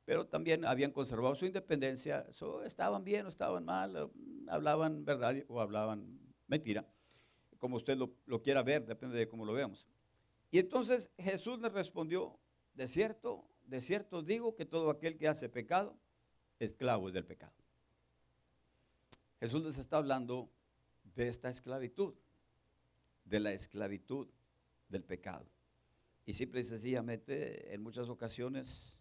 pero 0.05 0.25
también 0.25 0.65
habían 0.65 0.91
conservado 0.91 1.35
su 1.35 1.45
independencia, 1.45 2.25
estaban 2.65 3.03
bien 3.03 3.25
o 3.25 3.29
estaban 3.29 3.65
mal, 3.65 4.11
hablaban 4.47 5.05
verdad 5.05 5.35
o 5.47 5.61
hablaban 5.61 6.19
mentira, 6.47 6.87
como 7.59 7.77
usted 7.77 7.97
lo, 7.97 8.41
quiera 8.41 8.63
ver, 8.63 8.85
depende 8.85 9.17
de 9.17 9.27
cómo 9.27 9.45
lo 9.45 9.53
veamos. 9.53 9.87
Y 10.51 10.59
entonces 10.59 11.09
Jesús 11.17 11.59
les 11.59 11.71
respondió, 11.71 12.37
de 12.73 12.87
cierto, 12.87 13.47
de 13.65 13.79
cierto 13.79 14.21
digo 14.21 14.55
que 14.55 14.65
todo 14.65 14.89
aquel 14.89 15.17
que 15.17 15.27
hace 15.27 15.49
pecado, 15.49 15.97
esclavo 16.59 17.07
es 17.07 17.13
del 17.13 17.25
pecado. 17.25 17.53
Jesús 19.39 19.63
les 19.63 19.77
está 19.77 19.97
hablando 19.97 20.49
de 21.15 21.29
esta 21.29 21.49
esclavitud, 21.49 22.15
de 23.25 23.39
la 23.39 23.53
esclavitud 23.53 24.27
del 24.93 25.03
pecado. 25.03 25.45
Y 26.25 26.33
simple 26.33 26.61
y 26.61 26.63
sencillamente, 26.63 27.73
en 27.73 27.83
muchas 27.83 28.07
ocasiones, 28.07 28.97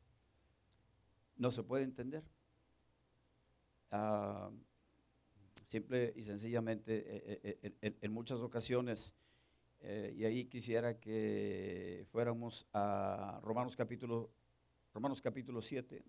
no 1.37 1.53
se 1.53 1.63
puede 1.63 1.85
entender. 1.85 2.25
Ah, 3.93 4.51
simple 5.69 6.13
y 6.17 6.25
sencillamente, 6.25 6.97
eh, 6.97 7.41
eh, 7.63 7.75
eh, 7.81 7.99
en, 8.01 8.13
muchas 8.13 8.41
ocasiones, 8.41 9.15
y 10.15 10.25
ahí 10.25 10.45
quisiera 10.45 11.01
que 11.01 12.07
fuéramos 12.13 12.69
a 12.73 13.41
Romanos 13.43 13.75
capítulo, 13.75 14.31
Romanos 14.95 15.21
capítulo 15.21 15.61
7. 15.61 16.05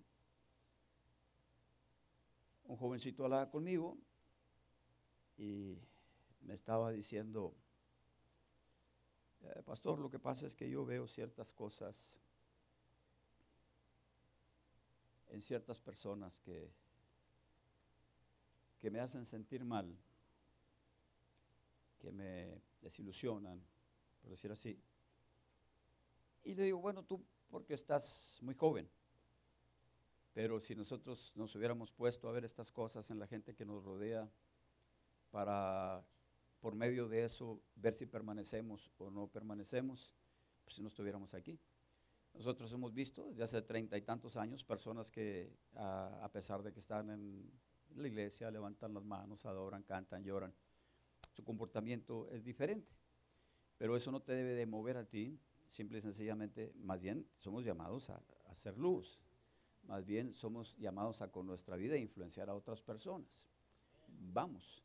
Un 2.66 2.78
jovencito 2.78 3.24
hablaba 3.24 3.50
conmigo 3.50 3.98
y 5.38 5.80
me 6.42 6.54
estaba 6.54 6.92
diciendo, 6.92 7.56
pastor, 9.66 10.00
lo 10.00 10.10
que 10.10 10.20
pasa 10.20 10.48
es 10.48 10.56
que 10.56 10.70
yo 10.70 10.86
veo 10.86 11.08
ciertas 11.08 11.52
cosas 11.52 12.16
en 15.30 15.41
ciertas 15.41 15.80
personas 15.80 16.38
que, 16.38 16.72
que 18.80 18.91
me 18.91 19.00
hacen 19.00 19.26
sentir 19.26 19.66
mal, 19.66 19.98
que 22.00 22.12
me 22.12 22.62
desilusionan, 22.82 23.62
por 24.22 24.30
decir 24.30 24.52
así. 24.52 24.80
Y 26.44 26.54
le 26.54 26.64
digo, 26.64 26.80
bueno, 26.80 27.04
tú 27.04 27.26
porque 27.50 27.74
estás 27.74 28.39
muy 28.41 28.56
joven, 28.56 28.89
pero 30.34 30.60
si 30.60 30.76
nosotros 30.76 31.32
nos 31.36 31.56
hubiéramos 31.56 31.91
puesto 31.91 32.28
a 32.28 32.32
ver 32.32 32.46
estas 32.46 32.72
cosas 32.72 33.10
en 33.10 33.20
la 33.20 33.28
gente 33.28 33.56
que 33.56 33.66
nos 33.66 33.84
rodea, 33.84 34.30
para 35.32 36.06
por 36.64 36.76
medio 36.76 37.09
de 37.09 37.26
eso 37.26 37.61
ver 37.76 37.93
si 37.93 38.05
permanecemos 38.05 38.89
o 38.97 39.11
no 39.11 39.28
permanecemos, 39.28 40.16
pues 40.64 40.78
si 40.78 40.82
no 40.82 40.88
estuviéramos 40.88 41.34
aquí. 41.34 41.59
Nosotros 42.34 42.72
hemos 42.72 42.93
visto 42.93 43.28
desde 43.28 43.43
hace 43.43 43.61
treinta 43.64 43.97
y 43.97 44.01
tantos 44.01 44.38
años 44.38 44.64
personas 44.64 45.11
que 45.11 45.57
a, 45.76 46.30
pesar 46.32 46.64
de 46.64 46.72
que 46.72 46.80
están 46.80 47.09
en 47.09 47.51
la 47.97 48.07
iglesia, 48.07 48.49
levantan 48.49 48.93
las 48.93 49.03
manos, 49.03 49.45
adoran, 49.45 49.84
cantan, 49.84 50.24
lloran. 50.24 50.53
Su 51.34 51.43
comportamiento 51.43 52.30
es 52.32 52.45
diferente. 52.45 52.95
Pero 53.78 53.97
eso 53.97 54.09
no 54.09 54.22
te 54.22 54.32
debe 54.32 54.53
de 54.53 54.66
mover 54.66 54.95
a 54.95 55.03
ti, 55.03 55.38
simple 55.68 55.97
y 55.97 56.01
sencillamente, 56.01 56.72
más 56.78 57.01
bien 57.01 57.28
somos 57.36 57.66
llamados 57.66 58.09
a, 58.09 58.24
a 58.45 58.51
hacer 58.51 58.78
luz. 58.78 59.20
Más 59.84 60.05
bien 60.05 60.34
somos 60.34 60.78
llamados 60.78 61.22
a 61.22 61.30
con 61.30 61.45
nuestra 61.45 61.76
vida 61.76 61.97
influenciar 61.97 62.49
a 62.49 62.55
otras 62.55 62.82
personas. 62.82 63.49
Vamos, 64.07 64.82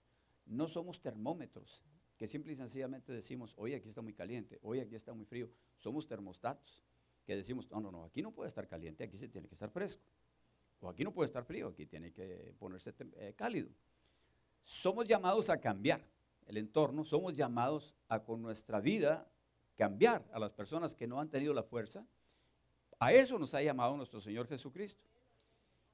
no 0.48 0.66
somos 0.66 1.00
termómetros 1.00 1.84
que 2.18 2.26
simple 2.26 2.52
y 2.52 2.56
sencillamente 2.56 3.12
decimos, 3.12 3.54
hoy 3.56 3.74
aquí 3.74 3.88
está 3.88 4.02
muy 4.02 4.12
caliente, 4.12 4.58
hoy 4.62 4.80
aquí 4.80 4.96
está 4.96 5.14
muy 5.14 5.24
frío. 5.24 5.48
Somos 5.76 6.06
termostatos 6.08 6.82
que 7.24 7.36
decimos, 7.36 7.70
no, 7.70 7.80
no, 7.80 7.92
no, 7.92 8.04
aquí 8.04 8.22
no 8.22 8.32
puede 8.32 8.48
estar 8.48 8.66
caliente, 8.66 9.04
aquí 9.04 9.16
se 9.18 9.28
tiene 9.28 9.46
que 9.46 9.54
estar 9.54 9.70
fresco. 9.70 10.02
O 10.80 10.88
aquí 10.88 11.04
no 11.04 11.12
puede 11.12 11.26
estar 11.26 11.44
frío, 11.44 11.68
aquí 11.68 11.86
tiene 11.86 12.12
que 12.12 12.54
ponerse 12.58 12.92
eh, 12.98 13.34
cálido. 13.36 13.70
Somos 14.64 15.06
llamados 15.06 15.48
a 15.48 15.60
cambiar 15.60 16.04
el 16.46 16.56
entorno, 16.56 17.04
somos 17.04 17.36
llamados 17.36 17.94
a 18.08 18.24
con 18.24 18.42
nuestra 18.42 18.80
vida 18.80 19.30
cambiar 19.76 20.28
a 20.32 20.40
las 20.40 20.52
personas 20.52 20.96
que 20.96 21.06
no 21.06 21.20
han 21.20 21.28
tenido 21.28 21.54
la 21.54 21.62
fuerza. 21.62 22.04
A 22.98 23.12
eso 23.12 23.38
nos 23.38 23.54
ha 23.54 23.62
llamado 23.62 23.96
nuestro 23.96 24.20
Señor 24.20 24.48
Jesucristo. 24.48 25.04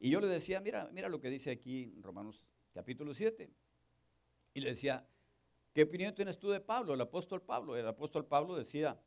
Y 0.01 0.09
yo 0.09 0.21
le 0.21 0.27
decía, 0.27 0.61
mira, 0.61 0.89
mira 0.91 1.11
lo 1.11 1.21
que 1.21 1.29
dice 1.29 1.51
aquí 1.51 1.93
en 1.95 2.03
Romanos 2.03 2.47
capítulo 2.73 3.13
7. 3.13 3.51
Y 4.55 4.61
le 4.61 4.71
decía, 4.71 5.05
¿qué 5.73 5.83
opinión 5.83 6.15
tienes 6.15 6.39
tú 6.39 6.49
de 6.49 6.61
Pablo, 6.61 6.95
el 6.95 7.01
apóstol 7.01 7.43
Pablo? 7.43 7.77
El 7.77 7.87
apóstol 7.87 8.25
Pablo 8.25 8.55
decía, 8.55 8.99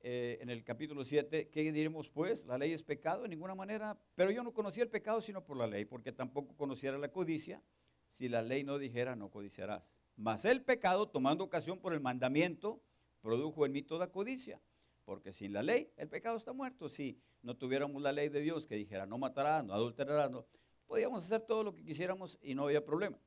eh, 0.00 0.38
en 0.40 0.48
el 0.48 0.64
capítulo 0.64 1.04
7, 1.04 1.50
¿qué 1.50 1.72
diremos 1.72 2.08
pues? 2.08 2.46
¿La 2.46 2.56
ley 2.56 2.72
es 2.72 2.82
pecado? 2.82 3.24
En 3.24 3.30
ninguna 3.30 3.54
manera. 3.54 3.98
Pero 4.14 4.30
yo 4.30 4.42
no 4.42 4.54
conocía 4.54 4.82
el 4.82 4.88
pecado 4.88 5.20
sino 5.20 5.44
por 5.44 5.58
la 5.58 5.66
ley, 5.66 5.84
porque 5.84 6.10
tampoco 6.10 6.56
conociera 6.56 6.96
la 6.96 7.12
codicia 7.12 7.62
si 8.08 8.30
la 8.30 8.40
ley 8.40 8.64
no 8.64 8.78
dijera 8.78 9.14
no 9.14 9.30
codiciarás. 9.30 9.92
Mas 10.16 10.46
el 10.46 10.62
pecado, 10.62 11.08
tomando 11.08 11.44
ocasión 11.44 11.78
por 11.78 11.92
el 11.92 12.00
mandamiento, 12.00 12.80
produjo 13.20 13.66
en 13.66 13.72
mí 13.72 13.82
toda 13.82 14.10
codicia. 14.10 14.60
Porque 15.04 15.34
sin 15.34 15.52
la 15.52 15.62
ley, 15.62 15.92
el 15.96 16.08
pecado 16.08 16.38
está 16.38 16.54
muerto. 16.54 16.88
Si 16.88 17.20
no 17.42 17.56
tuviéramos 17.56 18.00
la 18.00 18.12
ley 18.12 18.30
de 18.30 18.40
Dios 18.40 18.66
que 18.66 18.74
dijera 18.74 19.04
no 19.04 19.18
matarás, 19.18 19.64
no 19.64 19.74
adulterarás, 19.74 20.30
no, 20.30 20.46
podíamos 20.86 21.24
hacer 21.24 21.42
todo 21.42 21.62
lo 21.62 21.74
que 21.74 21.84
quisiéramos 21.84 22.38
y 22.40 22.54
no 22.54 22.64
había 22.64 22.84
problema. 22.84 23.18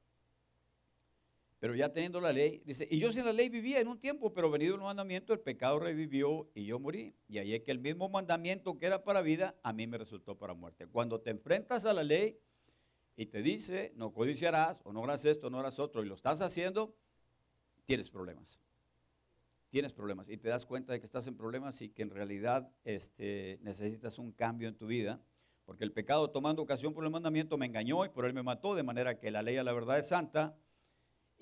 Pero 1.62 1.76
ya 1.76 1.93
teniendo 1.93 2.20
la 2.20 2.34
ley, 2.34 2.64
dice, 2.66 2.88
y 2.89 2.97
yo 2.97 3.12
sin 3.12 3.24
la 3.24 3.32
ley 3.32 3.47
vivía 3.47 3.80
en 3.80 3.88
un 3.88 3.99
tiempo, 3.99 4.34
pero 4.34 4.49
venido 4.49 4.74
el 4.74 4.82
mandamiento, 4.82 5.32
el 5.32 5.41
pecado 5.41 5.78
revivió 5.78 6.49
y 6.55 6.66
yo 6.66 6.80
morí. 6.80 7.14
Y 7.28 7.38
ahí 7.38 7.53
es 7.53 7.62
que 7.62 7.70
el 7.70 7.78
mismo 7.78 8.09
mandamiento 8.09 8.80
que 8.80 8.88
era 8.88 9.03
para 9.03 9.22
vida, 9.22 9.55
a 9.62 9.72
mí 9.72 9.86
me 9.86 9.99
resultó 9.99 10.36
para 10.36 10.55
muerte. 10.55 10.88
Cuando 10.88 11.22
te 11.22 11.30
enfrentas 11.30 11.86
a 11.86 11.93
la 11.93 12.03
ley 12.03 12.39
y 13.16 13.28
te 13.28 13.43
dice, 13.43 13.93
no 13.95 14.12
codiciarás, 14.12 14.82
o 14.86 14.91
no 14.91 15.03
harás 15.03 15.24
esto, 15.24 15.51
no 15.51 15.59
harás 15.59 15.78
otro, 15.78 16.01
y 16.01 16.07
lo 16.07 16.16
estás 16.16 16.41
haciendo, 16.41 16.95
tienes 17.86 18.09
problemas. 18.09 18.59
Tienes 19.70 19.93
problemas 19.93 20.30
y 20.30 20.38
te 20.38 20.49
das 20.49 20.66
cuenta 20.66 20.93
de 20.93 20.99
que 20.99 21.05
estás 21.05 21.28
en 21.28 21.38
problemas 21.38 21.80
y 21.84 21.89
que 21.89 22.01
en 22.01 22.09
realidad 22.09 22.72
este, 22.86 23.59
necesitas 23.62 24.18
un 24.18 24.32
cambio 24.32 24.68
en 24.68 24.74
tu 24.74 24.88
vida, 24.88 25.22
porque 25.66 25.84
el 25.84 25.91
pecado 25.91 26.32
tomando 26.32 26.64
ocasión 26.64 26.91
por 26.95 27.03
el 27.03 27.12
mandamiento 27.12 27.55
me 27.59 27.68
engañó 27.68 28.03
y 28.03 28.09
por 28.09 28.26
él 28.26 28.34
me 28.34 28.41
mató, 28.41 28.74
de 28.74 28.82
manera 28.82 29.20
que 29.20 29.30
la 29.30 29.43
ley 29.43 29.57
a 29.57 29.64
la 29.64 29.74
verdad 29.74 29.99
es 29.99 30.07
santa 30.07 30.57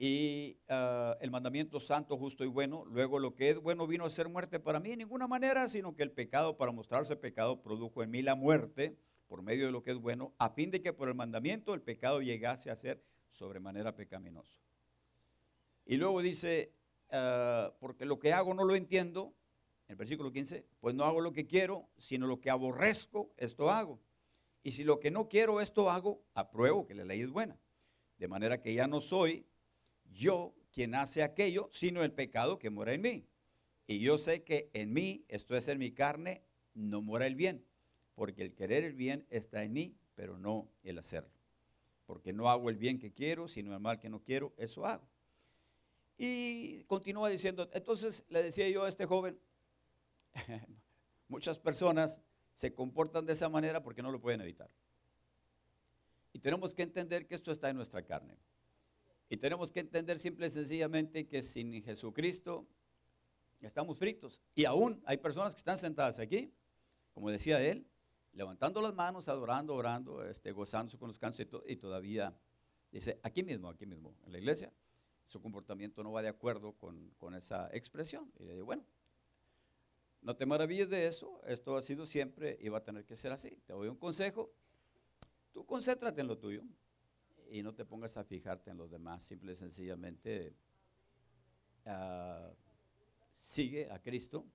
y 0.02 0.58
ah, 0.70 1.18
el 1.20 1.30
mandamiento 1.30 1.78
santo, 1.82 2.18
justo 2.18 2.46
y 2.46 2.48
bueno. 2.48 2.86
Luego 2.86 3.20
lo 3.20 3.36
que 3.36 3.50
es 3.50 3.60
bueno 3.60 3.86
vino 3.86 4.06
a 4.06 4.10
ser 4.10 4.30
muerte 4.30 4.58
para 4.58 4.80
mí 4.80 4.92
en 4.92 5.00
ninguna 5.00 5.28
manera, 5.28 5.68
sino 5.68 5.94
que 5.94 6.04
el 6.04 6.12
pecado, 6.12 6.56
para 6.56 6.72
mostrarse 6.72 7.18
pecado, 7.18 7.62
produjo 7.62 8.02
en 8.02 8.10
mí 8.10 8.22
la 8.22 8.36
muerte 8.36 8.96
por 9.28 9.42
medio 9.42 9.66
de 9.66 9.74
lo 9.74 9.84
que 9.84 9.92
es 9.92 9.98
bueno, 9.98 10.34
a 10.38 10.52
fin 10.52 10.72
de 10.72 10.82
que 10.82 10.94
por 10.94 11.10
el 11.10 11.16
mandamiento 11.16 11.74
el 11.74 11.82
pecado 11.82 12.22
llegase 12.22 12.72
a 12.72 12.78
ser 12.78 13.04
sobremanera 13.30 13.94
pecaminoso. 13.94 14.62
Y 15.86 15.98
luego 15.98 16.22
dice, 16.22 16.72
ah, 17.12 17.74
porque 17.82 18.06
lo 18.06 18.20
que 18.20 18.32
hago 18.32 18.54
no 18.54 18.64
lo 18.64 18.76
entiendo, 18.76 19.34
en 19.88 19.94
el 19.94 19.96
versículo 19.98 20.32
15, 20.32 20.66
pues 20.80 20.96
no 20.96 21.04
hago 21.04 21.20
lo 21.20 21.34
que 21.34 21.46
quiero, 21.46 21.90
sino 21.98 22.26
lo 22.26 22.40
que 22.40 22.50
aborrezco, 22.50 23.34
esto 23.36 23.70
hago. 23.70 24.00
Y 24.64 24.72
si 24.72 24.86
lo 24.86 25.02
que 25.02 25.12
no 25.12 25.28
quiero, 25.28 25.60
esto 25.60 25.90
hago, 25.90 26.24
apruebo 26.36 26.86
que 26.86 26.96
la 26.96 27.04
ley 27.04 27.20
es 27.20 27.30
buena. 27.30 27.60
De 28.18 28.30
manera 28.30 28.62
que 28.62 28.74
ya 28.74 28.88
no 28.88 29.02
soy 29.02 29.46
yo 30.14 30.54
quien 30.72 30.96
hace 30.96 31.24
aquello, 31.24 31.70
sino 31.72 32.04
el 32.04 32.12
pecado 32.12 32.60
que 32.60 32.70
mora 32.70 32.94
en 32.94 33.02
mí. 33.02 33.28
Y 33.88 34.00
yo 34.00 34.18
sé 34.18 34.44
que 34.44 34.70
en 34.74 34.94
mí, 34.94 35.26
esto 35.28 35.56
es 35.58 35.68
en 35.68 35.80
mi 35.80 35.92
carne, 35.92 36.44
no 36.74 37.02
mora 37.02 37.26
el 37.26 37.36
bien, 37.36 37.66
porque 38.16 38.44
el 38.44 38.54
querer 38.54 38.84
el 38.84 38.94
bien 38.94 39.26
está 39.30 39.64
en 39.64 39.74
mí, 39.74 39.98
pero 40.16 40.38
no 40.38 40.70
el 40.84 41.00
hacerlo. 41.00 41.32
Porque 42.06 42.34
no 42.34 42.50
hago 42.50 42.70
el 42.70 42.78
bien 42.78 43.00
que 43.00 43.12
quiero, 43.12 43.48
sino 43.48 43.74
el 43.74 43.80
mal 43.80 44.00
que 44.00 44.10
no 44.10 44.22
quiero, 44.22 44.54
eso 44.58 44.86
hago. 44.86 45.08
Y 46.18 46.84
continúa 46.84 47.30
diciendo, 47.30 47.70
entonces 47.74 48.24
le 48.30 48.44
decía 48.44 48.68
yo 48.70 48.84
a 48.84 48.90
este 48.90 49.06
joven, 49.06 49.40
muchas 51.28 51.58
personas 51.58 52.22
se 52.54 52.74
comportan 52.74 53.26
de 53.26 53.34
esa 53.34 53.48
manera 53.48 53.82
porque 53.82 54.02
no 54.02 54.12
lo 54.12 54.20
pueden 54.20 54.42
evitar. 54.42 54.70
Y 56.34 56.40
tenemos 56.40 56.76
que 56.76 56.84
entender 56.84 57.26
que 57.26 57.36
esto 57.36 57.52
está 57.52 57.70
en 57.70 57.78
nuestra 57.78 58.04
carne. 58.04 58.38
Y 59.30 59.38
tenemos 59.38 59.72
que 59.72 59.80
entender 59.80 60.18
simple 60.18 60.48
y 60.48 60.50
sencillamente 60.50 61.28
que 61.28 61.44
sin 61.44 61.84
Jesucristo 61.84 62.68
estamos 63.62 64.00
fritos. 64.00 64.42
Y 64.56 64.66
aún 64.66 65.02
hay 65.06 65.18
personas 65.18 65.54
que 65.54 65.60
están 65.60 65.78
sentadas 65.78 66.18
aquí, 66.18 66.52
como 67.14 67.30
decía 67.30 67.62
él, 67.62 67.86
levantando 68.34 68.82
las 68.82 68.94
manos, 68.94 69.28
adorando, 69.28 69.76
orando, 69.76 70.26
este, 70.26 70.52
gozándose 70.52 70.98
con 70.98 71.10
los 71.10 71.20
cantos 71.20 71.46
y, 71.68 71.76
todavía 71.76 72.36
dice, 72.92 73.20
aquí 73.22 73.44
mismo, 73.44 73.70
aquí 73.70 73.86
mismo, 73.86 74.16
en 74.26 74.32
la 74.32 74.40
iglesia, 74.40 74.74
su 75.26 75.40
comportamiento 75.42 76.02
no 76.02 76.12
va 76.12 76.24
de 76.24 76.30
acuerdo 76.30 76.74
con, 76.74 77.12
con 77.18 77.36
esa 77.36 77.70
expresión. 77.72 78.32
Y 78.40 78.46
le 78.46 78.54
digo, 78.54 78.66
bueno, 78.66 78.84
no 80.22 80.36
te 80.36 80.48
maravilles 80.48 80.90
de 80.90 81.06
eso, 81.06 81.42
esto 81.46 81.78
ha 81.78 81.82
sido 81.84 82.08
siempre 82.08 82.58
y 82.60 82.70
va 82.70 82.80
a 82.80 82.84
tener 82.84 83.06
que 83.06 83.16
ser 83.16 83.32
así. 83.32 83.62
Te 83.68 83.74
doy 83.74 83.90
un 83.90 83.96
consejo, 83.96 84.52
tú 85.54 85.66
concéntrate 85.66 86.22
en 86.22 86.28
lo 86.28 86.38
tuyo, 86.38 86.64
y 87.52 87.64
no 87.64 87.74
te 87.74 87.86
pongas 87.86 88.18
a 88.18 88.24
fijarte 88.24 88.72
en 88.72 88.78
los 88.78 88.92
demás, 88.92 89.24
simple 89.24 89.54
y 89.54 89.56
sencillamente 89.56 90.56
ah, 91.86 92.52
sigue 93.36 93.92
a 93.92 94.02
Cristo. 94.02 94.46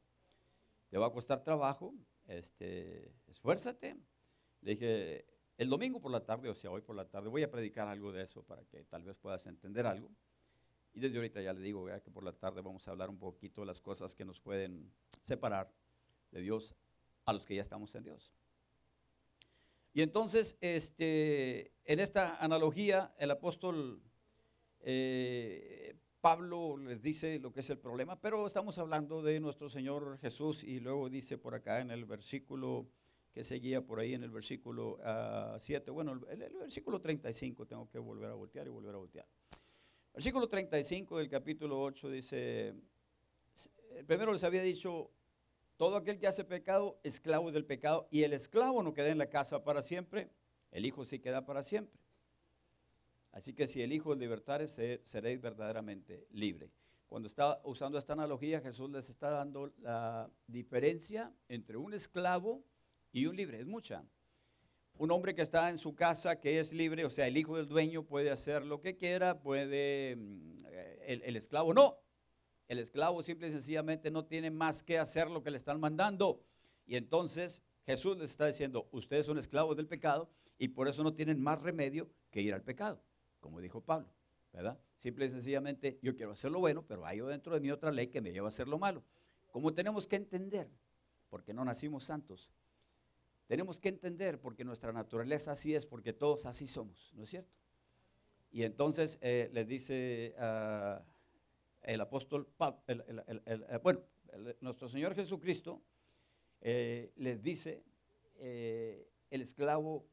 Te 0.89 0.99
va 0.99 1.07
a 1.07 1.13
costar 1.13 1.43
trabajo, 1.43 1.95
este, 2.27 3.13
esfuérzate. 3.27 3.97
Le 4.61 4.71
dije, 4.73 5.27
el 5.57 5.69
domingo 5.69 6.01
por 6.01 6.11
la 6.11 6.25
tarde, 6.25 6.49
o 6.49 6.55
sea, 6.55 6.71
hoy 6.71 6.83
por 6.83 6.97
la 6.97 7.09
tarde, 7.09 7.29
voy 7.29 7.43
a 7.43 7.51
predicar 7.51 7.89
algo 7.89 8.13
de 8.13 8.23
eso 8.23 8.43
para 8.43 8.65
que 8.65 8.85
tal 8.85 9.03
vez 9.03 9.17
puedas 9.17 9.47
entender 9.47 9.87
algo. 9.87 10.11
Y 10.93 11.01
desde 11.01 11.17
ahorita 11.17 11.43
ya 11.43 11.53
le 11.53 11.61
digo 11.61 11.87
que 12.03 12.11
por 12.11 12.23
la 12.23 12.33
tarde 12.33 12.61
vamos 12.61 12.87
a 12.87 12.93
hablar 12.93 13.11
un 13.11 13.19
poquito 13.19 13.63
de 13.63 13.67
las 13.67 13.81
cosas 13.81 14.15
que 14.15 14.25
nos 14.25 14.41
pueden 14.41 14.93
separar 15.25 15.73
de 16.31 16.41
Dios 16.41 16.75
a 17.25 17.33
los 17.33 17.45
que 17.47 17.57
ya 17.57 17.63
estamos 17.63 17.95
en 17.97 18.05
Dios. 18.05 18.33
Y 19.95 20.03
entonces, 20.03 20.57
este, 20.61 21.73
en 21.85 22.01
esta 22.01 22.37
analogía, 22.43 23.15
el 23.17 23.31
apóstol 23.31 24.03
eh, 24.81 25.95
Pablo 26.21 26.77
les 26.77 27.01
dice 27.01 27.39
lo 27.39 27.53
que 27.53 27.61
es 27.61 27.71
el 27.71 27.79
problema, 27.79 28.21
pero 28.21 28.45
estamos 28.45 28.77
hablando 28.79 29.23
de 29.23 29.39
nuestro 29.39 29.71
Señor 29.71 30.19
Jesús 30.19 30.65
y 30.65 30.81
luego 30.81 31.09
dice 31.09 31.39
por 31.39 31.55
acá 31.55 31.81
en 31.81 31.93
el 31.93 32.07
versículo 32.07 32.89
que 33.33 33.45
seguía 33.45 33.83
por 33.83 34.01
ahí 34.01 34.15
en 34.15 34.25
el 34.25 34.31
versículo 34.31 34.99
7, 35.61 35.85
ah, 35.87 35.93
bueno, 35.93 36.21
el, 36.29 36.43
el, 36.43 36.57
versículo 36.57 37.01
35, 37.01 37.65
tengo 37.67 37.89
que 37.89 37.99
volver 37.99 38.31
a 38.31 38.35
voltear 38.35 38.67
y 38.67 38.71
volver 38.71 38.97
a 38.97 38.99
voltear. 38.99 39.27
Versículo 40.13 40.49
35 40.49 41.19
del 41.19 41.29
capítulo 41.29 41.81
8 41.81 42.11
dice, 42.11 42.75
primero 44.07 44.33
les 44.33 44.43
había 44.43 44.63
dicho, 44.63 45.13
todo 45.85 45.99
aquel 45.99 46.19
que 46.19 46.27
hace 46.27 46.45
pecado, 46.45 46.99
esclavo 47.03 47.53
del 47.53 47.67
pecado, 47.67 48.09
y 48.11 48.23
el 48.23 48.33
esclavo 48.33 48.83
no 48.83 48.95
queda 48.95 49.11
en 49.11 49.19
la 49.19 49.29
casa 49.29 49.63
para 49.65 49.83
siempre, 49.83 50.31
el 50.71 50.87
hijo 50.87 51.05
sí 51.05 51.19
queda 51.19 51.45
para 51.45 51.63
siempre. 51.63 52.01
Así 53.33 53.53
que 53.53 53.67
si 53.67 53.83
el 53.83 53.93
hijo 53.93 54.15
es 54.15 54.19
libertad, 54.19 54.67
seréis 54.67 55.43
verdaderamente 55.43 56.27
libre. 56.31 56.71
Cuando 57.07 57.29
está 57.29 57.61
usando 57.65 57.99
esta 57.99 58.15
analogía, 58.15 58.63
Jesús 58.63 58.89
les 58.89 59.11
está 59.11 59.29
dando 59.29 59.75
la 59.83 60.31
diferencia 60.47 61.31
entre 61.49 61.77
un 61.77 61.93
esclavo 61.93 62.65
y 63.13 63.27
un 63.27 63.37
libre. 63.37 63.61
Es 63.61 63.67
mucha. 63.67 64.07
Un 64.97 65.11
hombre 65.11 65.35
que 65.35 65.43
está 65.43 65.69
en 65.69 65.77
su 65.77 65.95
casa, 65.95 66.41
que 66.41 66.61
es 66.61 66.73
libre, 66.73 67.05
o 67.05 67.11
sea, 67.11 67.27
el 67.27 67.37
hijo 67.37 67.59
del 67.59 67.69
dueño 67.69 68.05
puede 68.05 68.31
hacer 68.31 68.65
lo 68.65 68.81
que 68.81 68.97
quiera, 68.97 69.39
puede, 69.39 70.17
mm, 70.17 70.65
el 71.03 71.37
esclavo 71.37 71.75
no. 71.75 72.04
El 72.69 72.79
esclavo 72.79 73.23
simple 73.23 73.49
y 73.49 73.53
sencillamente 73.53 74.11
no 74.11 74.25
tiene 74.25 74.51
más 74.51 74.83
que 74.83 74.99
hacer 74.99 75.31
lo 75.31 75.43
que 75.43 75.51
le 75.51 75.59
están 75.59 75.81
mandando. 75.81 76.41
Y 76.87 76.97
entonces 76.97 77.63
Jesús 77.85 78.17
les 78.17 78.31
está 78.31 78.47
diciendo, 78.47 78.89
ustedes 78.93 79.27
son 79.27 79.39
esclavos 79.39 79.77
del 79.77 79.87
pecado 79.87 80.31
y 80.59 80.69
por 80.69 80.89
eso 80.89 81.03
no 81.03 81.13
tienen 81.13 81.41
más 81.41 81.61
remedio 81.61 82.09
que 82.31 82.41
ir 82.41 82.55
al 82.55 82.63
pecado, 82.63 83.03
como 83.41 83.61
dijo 83.61 83.81
Pablo, 83.81 84.09
¿verdad? 84.53 84.79
Simple 84.97 85.27
y 85.27 85.31
sencillamente 85.31 85.99
yo 86.03 86.17
quiero 86.17 86.33
hacer 86.33 86.51
lo 86.51 86.61
bueno, 86.61 86.85
pero 86.87 87.05
hay 87.05 87.21
dentro 87.21 87.53
de 87.55 87.61
mí 87.61 87.71
otra 87.71 87.93
ley 87.93 88.07
que 88.09 88.21
me 88.21 88.33
lleva 88.33 88.47
a 88.47 88.49
hacer 88.49 88.69
lo 88.69 88.79
malo. 88.79 89.03
Como 89.51 89.75
tenemos 89.75 90.07
que 90.07 90.17
entender, 90.17 90.69
porque 91.29 91.53
no 91.53 91.65
nacimos 91.65 92.05
santos, 92.05 92.51
tenemos 93.47 93.79
que 93.79 93.91
entender 93.91 94.41
porque 94.41 94.65
nuestra 94.65 94.93
naturaleza 94.93 95.53
así 95.53 95.75
es, 95.75 95.85
porque 95.85 96.15
todos 96.15 96.47
así 96.47 96.67
somos, 96.67 97.13
¿no 97.15 97.25
es 97.25 97.31
cierto? 97.31 97.53
Y 98.51 98.63
entonces 98.63 99.19
eh, 99.21 99.51
les 99.53 99.69
dice... 99.69 100.35
a 100.39 101.03
el 101.85 102.01
apóstol, 102.01 102.49
eh, 102.89 103.79
bueno, 103.83 104.03
nuestro 104.61 104.89
Señor 104.89 105.15
Jesucristo 105.15 105.83
eh, 106.61 107.13
les 107.17 107.43
dice, 107.43 107.85
eh, 108.37 109.09
el 109.31 109.43
esclavo 109.43 110.07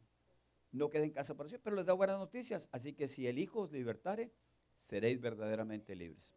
no 0.72 0.90
queda 0.90 1.04
en 1.04 1.12
casa 1.12 1.36
para 1.36 1.50
siempre, 1.50 1.64
pero 1.64 1.76
les 1.78 1.86
da 1.86 1.94
buenas 1.94 2.18
noticias. 2.18 2.70
Así 2.72 2.94
que 2.94 3.08
si 3.08 3.28
el 3.28 3.40
Hijo 3.40 3.62
os 3.62 3.72
libertare, 3.72 4.32
seréis 4.76 5.20
verdaderamente 5.20 5.96
libres. 5.96 6.34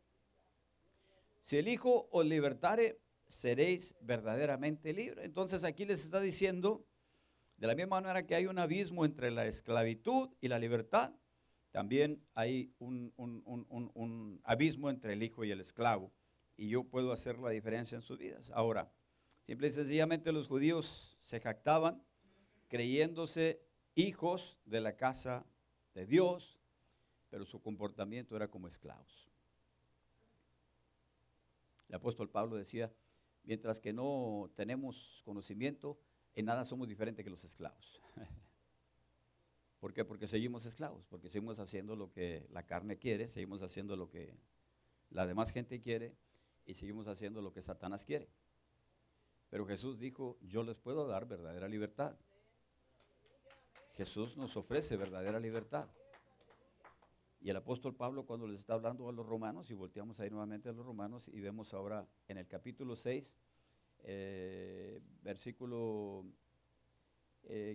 Si 1.41 1.57
el 1.59 1.68
Hijo 1.68 2.09
os 2.11 2.24
libertare, 2.24 3.01
seréis 3.26 3.95
verdaderamente 4.01 4.93
libres. 4.93 5.24
Entonces 5.24 5.64
aquí 5.64 5.85
les 5.85 6.05
está 6.05 6.20
diciendo, 6.20 6.87
de 7.59 7.66
la 7.66 7.74
misma 7.74 8.01
manera 8.01 8.26
que 8.26 8.35
hay 8.35 8.47
un 8.47 8.59
abismo 8.59 9.05
entre 9.05 9.30
la 9.30 9.47
esclavitud 9.47 10.30
y 10.41 10.49
la 10.49 10.59
libertad, 10.59 11.12
también 11.75 12.22
hay 12.37 12.72
un, 12.79 14.41
abismo 14.45 14.91
entre 14.91 15.14
el 15.14 15.25
hijo 15.25 15.43
y 15.43 15.51
el 15.51 15.61
esclavo. 15.61 16.12
Y 16.57 16.68
yo 16.68 16.85
puedo 16.85 17.11
hacer 17.11 17.37
la 17.41 17.51
diferencia 17.51 17.97
en 17.97 18.03
sus 18.03 18.16
vidas. 18.16 18.53
Ahora, 18.55 18.93
simple 19.43 19.66
y 19.66 19.70
sencillamente 19.72 20.31
los 20.31 20.47
judíos 20.47 21.18
se 21.20 21.41
jactaban 21.41 22.01
creyéndose 22.68 23.61
hijos 23.97 24.57
de 24.66 24.83
la 24.83 24.97
casa 24.97 25.45
de 25.95 26.07
Dios, 26.07 26.61
pero 27.29 27.45
su 27.45 27.61
comportamiento 27.61 28.37
era 28.37 28.47
como 28.47 28.68
esclavos. 28.68 29.29
El 31.89 31.97
apóstol 31.97 32.31
Pablo 32.31 32.55
decía, 32.55 32.93
mientras 33.43 33.81
que 33.81 33.93
no 33.93 34.49
tenemos 34.55 35.22
conocimiento, 35.25 35.99
en 36.37 36.45
nada 36.45 36.64
somos 36.64 36.87
diferentes 36.87 37.25
que 37.25 37.31
los 37.31 37.43
esclavos. 37.43 38.01
¿Por 39.85 39.93
qué? 39.93 40.03
Porque 40.03 40.26
seguimos 40.26 40.64
esclavos, 40.64 41.05
porque 41.11 41.28
seguimos 41.28 41.59
haciendo 41.59 41.95
lo 41.95 42.11
que 42.11 42.47
la 42.51 42.62
carne 42.62 42.97
quiere, 42.97 43.28
seguimos 43.28 43.62
haciendo 43.62 43.97
lo 43.97 44.09
que 44.09 44.35
la 45.11 45.26
demás 45.26 45.53
gente 45.53 45.82
quiere 45.82 46.16
y 46.64 46.72
seguimos 46.72 47.07
haciendo 47.07 47.43
lo 47.43 47.53
que 47.53 47.61
Satanás 47.61 48.07
quiere. 48.07 48.26
Pero 49.51 49.66
Jesús 49.66 49.99
dijo, 49.99 50.39
yo 50.41 50.62
les 50.62 50.78
puedo 50.78 51.07
dar 51.07 51.28
verdadera 51.28 51.68
libertad. 51.68 52.16
Jesús 53.99 54.39
nos 54.39 54.57
ofrece 54.57 54.97
verdadera 54.97 55.39
libertad. 55.39 55.87
Y 57.43 57.51
el 57.51 57.57
apóstol 57.57 57.95
Pablo 57.95 58.24
cuando 58.24 58.49
les 58.49 58.61
está 58.61 58.72
hablando 58.72 59.07
a 59.07 59.12
los 59.12 59.26
romanos, 59.26 59.70
y 59.70 59.74
volteamos 59.74 60.18
ahí 60.18 60.30
nuevamente 60.30 60.70
a 60.70 60.72
los 60.72 60.87
romanos, 60.87 61.28
y 61.28 61.43
vemos 61.43 61.74
ahora 61.74 62.09
en 62.28 62.39
el 62.39 62.47
capítulo 62.47 62.97
6, 62.97 63.35
eh, 64.05 65.03
versículo 65.22 66.24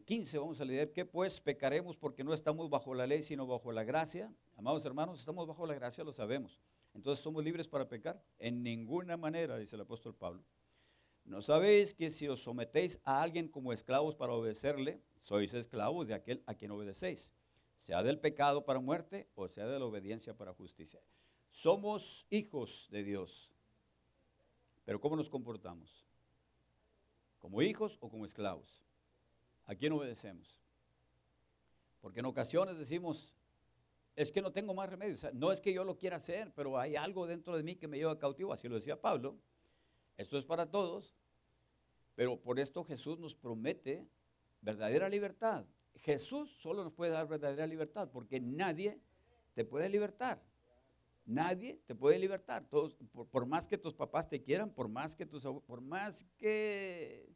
15, 0.05 0.35
eh, 0.35 0.39
vamos 0.39 0.59
a 0.59 0.65
leer, 0.65 0.91
que 0.91 1.05
pues 1.05 1.39
pecaremos 1.39 1.95
porque 1.95 2.23
no 2.23 2.33
estamos 2.33 2.69
bajo 2.69 2.93
la 2.93 3.05
ley, 3.05 3.21
sino 3.21 3.45
bajo 3.45 3.71
la 3.71 3.83
gracia. 3.83 4.33
Amados 4.57 4.83
hermanos, 4.85 5.19
estamos 5.19 5.47
bajo 5.47 5.65
la 5.65 5.75
gracia, 5.75 6.03
lo 6.03 6.11
sabemos. 6.11 6.59
Entonces, 6.93 7.23
¿somos 7.23 7.43
libres 7.43 7.67
para 7.67 7.87
pecar? 7.87 8.21
En 8.39 8.63
ninguna 8.63 9.15
manera, 9.15 9.57
dice 9.57 9.75
el 9.75 9.81
apóstol 9.81 10.15
Pablo. 10.15 10.43
¿No 11.23 11.43
sabéis 11.43 11.93
que 11.93 12.09
si 12.09 12.27
os 12.27 12.41
sometéis 12.41 12.99
a 13.03 13.21
alguien 13.21 13.47
como 13.47 13.71
esclavos 13.71 14.15
para 14.15 14.33
obedecerle, 14.33 14.99
sois 15.21 15.53
esclavos 15.53 16.07
de 16.07 16.15
aquel 16.15 16.41
a 16.47 16.55
quien 16.55 16.71
obedecéis? 16.71 17.31
Sea 17.77 18.01
del 18.01 18.19
pecado 18.19 18.65
para 18.65 18.79
muerte 18.79 19.29
o 19.35 19.47
sea 19.47 19.67
de 19.67 19.77
la 19.77 19.85
obediencia 19.85 20.35
para 20.35 20.53
justicia. 20.53 20.99
Somos 21.51 22.25
hijos 22.31 22.87
de 22.89 23.03
Dios. 23.03 23.51
Pero 24.85 24.99
¿cómo 24.99 25.15
nos 25.15 25.29
comportamos? 25.29 26.07
¿Como 27.37 27.61
hijos 27.61 27.97
o 28.01 28.09
como 28.09 28.25
esclavos? 28.25 28.83
¿A 29.69 29.75
quién 29.75 29.93
obedecemos? 29.93 30.59
Porque 32.01 32.21
en 32.21 32.25
ocasiones 32.25 32.79
decimos, 32.79 33.35
es 34.15 34.31
que 34.31 34.41
no 34.41 34.51
tengo 34.51 34.73
más 34.73 34.89
remedio. 34.89 35.15
no 35.33 35.51
es 35.51 35.61
que 35.61 35.71
yo 35.71 35.83
lo 35.83 35.95
quiera 35.95 36.15
hacer, 36.15 36.51
pero 36.55 36.79
hay 36.79 36.95
algo 36.95 37.27
dentro 37.27 37.55
de 37.55 37.61
mí 37.61 37.75
que 37.75 37.87
me 37.87 37.99
lleva 37.99 38.17
cautivo. 38.17 38.51
Así 38.51 38.67
lo 38.67 38.73
decía 38.73 38.99
Pablo. 38.99 39.37
Esto 40.17 40.39
es 40.39 40.45
para 40.45 40.71
todos. 40.71 41.15
Pero 42.15 42.41
por 42.41 42.59
esto 42.59 42.83
Jesús 42.83 43.19
nos 43.19 43.35
promete 43.35 44.07
verdadera 44.59 45.07
libertad. 45.07 45.67
Jesús 45.97 46.49
solo 46.59 46.83
nos 46.83 46.93
puede 46.93 47.11
dar 47.11 47.27
verdadera 47.27 47.67
libertad 47.67 48.09
porque 48.11 48.39
nadie 48.39 48.99
te 49.53 49.65
puede 49.65 49.87
libertar. 49.87 50.41
Nadie 51.27 51.79
te 51.85 51.93
puede 51.93 52.17
libertar. 52.17 52.65
Todos, 52.67 52.97
por, 53.29 53.45
más 53.45 53.67
que 53.67 53.77
tus 53.77 53.93
papás 53.93 54.27
te 54.27 54.41
quieran, 54.41 54.71
por 54.71 54.87
más 54.87 55.15
que 55.15 55.27
tus 55.27 55.43
por 55.43 55.79
más 55.79 56.25
que 56.37 57.29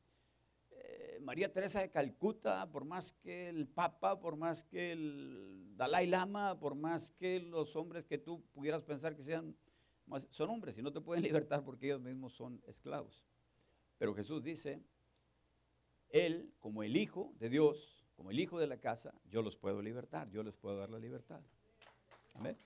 María 1.24 1.52
Teresa 1.52 1.80
de 1.80 1.90
Calcuta, 1.90 2.70
por 2.70 2.86
más 2.86 3.14
que 3.14 3.50
el 3.50 3.68
Papa, 3.68 4.20
por 4.20 4.36
más 4.36 4.64
que 4.66 4.92
el 4.92 5.74
Dalai 5.76 6.08
Lama, 6.08 6.60
por 6.60 6.76
más 6.76 7.12
que 7.12 7.40
los 7.40 7.76
hombres 7.76 8.06
que 8.06 8.18
tú 8.18 8.44
pudieras 8.54 8.84
pensar 8.84 9.16
que 9.16 9.24
sean, 9.24 9.56
son 10.30 10.50
hombres 10.50 10.78
y 10.78 10.82
no 10.82 10.92
te 10.92 11.02
pueden 11.02 11.24
libertar 11.24 11.64
porque 11.64 11.88
ellos 11.88 12.02
mismos 12.02 12.34
son 12.34 12.62
esclavos. 12.68 13.24
Pero 13.98 14.14
Jesús 14.14 14.44
dice, 14.44 14.84
Él 16.10 16.54
como 16.60 16.84
el 16.84 16.98
Hijo 16.98 17.34
de 17.40 17.50
Dios, 17.50 18.06
como 18.16 18.30
el 18.30 18.40
Hijo 18.40 18.60
de 18.60 18.68
la 18.68 18.78
casa, 18.78 19.14
yo 19.30 19.42
los 19.42 19.56
puedo 19.56 19.82
libertar, 19.82 20.30
yo 20.30 20.44
les 20.44 20.56
puedo 20.56 20.78
dar 20.78 20.90
la 20.90 21.00
libertad. 21.00 21.42
Amén. 22.36 22.58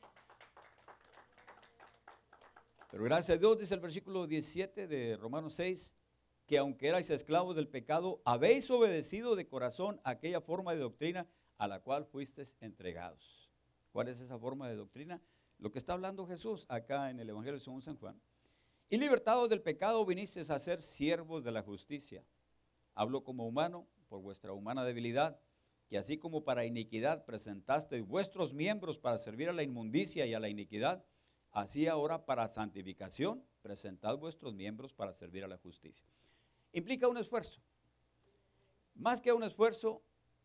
Pero 2.90 3.04
gracias 3.04 3.38
a 3.38 3.40
Dios, 3.40 3.60
dice 3.60 3.74
el 3.74 3.82
versículo 3.82 4.26
17 4.26 4.88
de 4.88 5.18
Romanos 5.18 5.54
6, 5.56 5.94
que 6.48 6.58
aunque 6.58 6.88
erais 6.88 7.10
esclavos 7.10 7.58
del 7.58 7.68
pecado, 7.68 8.22
habéis 8.24 8.72
obedecido 8.72 9.36
de 9.36 9.48
corazón 9.48 10.00
aquella 10.06 10.40
forma 10.40 10.74
de 10.74 10.80
doctrina 10.80 11.28
a 11.58 11.68
la 11.68 11.82
cual 11.82 12.06
fuisteis 12.06 12.56
entregados. 12.62 13.52
¿Cuál 13.92 14.08
es 14.08 14.22
esa 14.22 14.40
forma 14.40 14.70
de 14.70 14.78
doctrina? 14.78 15.22
Lo 15.60 15.72
que 15.72 15.78
está 15.78 15.92
hablando 15.94 16.26
Jesús 16.26 16.66
acá 16.70 17.10
en 17.10 17.20
el 17.20 17.30
Evangelio 17.30 17.60
según 17.60 17.82
San 17.82 17.98
Juan. 17.98 18.20
Y 18.90 18.98
libertados 18.98 19.50
del 19.50 19.62
pecado 19.62 20.06
vinisteis 20.06 20.50
a 20.50 20.60
ser 20.60 20.82
siervos 20.82 21.44
de 21.44 21.52
la 21.52 21.64
justicia. 21.64 22.24
Hablo 22.94 23.26
como 23.26 23.46
humano 23.46 23.86
por 24.08 24.22
vuestra 24.22 24.54
humana 24.54 24.86
debilidad, 24.86 25.38
que 25.90 25.98
así 25.98 26.18
como 26.18 26.46
para 26.46 26.66
iniquidad 26.66 27.26
presentasteis 27.26 28.06
vuestros 28.08 28.54
miembros 28.54 28.98
para 28.98 29.18
servir 29.18 29.50
a 29.50 29.54
la 29.54 29.64
inmundicia 29.64 30.26
y 30.26 30.34
a 30.34 30.40
la 30.40 30.48
iniquidad, 30.48 31.04
así 31.52 31.88
ahora 31.88 32.26
para 32.26 32.48
santificación 32.48 33.44
presentad 33.62 34.18
vuestros 34.18 34.54
miembros 34.54 34.94
para 34.94 35.14
servir 35.14 35.44
a 35.44 35.50
la 35.50 35.58
justicia 35.58 36.08
implica 36.74 37.08
un 37.08 37.18
esfuerzo. 37.18 37.62
Más 38.96 39.22
que 39.22 39.34
un 39.34 39.44
esfuerzo, 39.44 40.02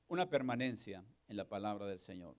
una 0.09 0.29
permanencia 0.29 1.05
en 1.29 1.37
la 1.37 1.49
palabra 1.49 1.87
del 1.87 1.99
Señor. 1.99 2.37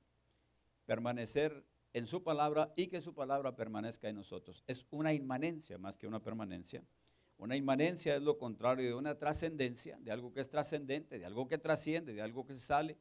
Permanecer 0.85 1.65
en 1.93 2.07
su 2.07 2.23
palabra 2.23 2.73
y 2.75 2.87
que 2.87 3.01
su 3.01 3.13
palabra 3.13 3.55
permanezca 3.55 4.09
en 4.09 4.15
nosotros. 4.15 4.63
Es 4.67 4.85
una 4.91 5.13
inmanencia 5.13 5.77
más 5.77 5.97
que 5.97 6.07
una 6.07 6.21
permanencia. 6.21 6.83
Una 7.37 7.55
inmanencia 7.55 8.15
es 8.15 8.21
lo 8.21 8.37
contrario 8.37 8.85
de 8.85 8.93
una 8.93 9.17
trascendencia, 9.17 9.97
de 9.99 10.11
algo 10.11 10.31
que 10.31 10.41
es 10.41 10.49
trascendente, 10.49 11.19
de 11.19 11.25
algo 11.25 11.47
que 11.47 11.57
trasciende, 11.57 12.13
de 12.13 12.21
algo 12.21 12.45
que 12.45 12.55
sale. 12.55 12.97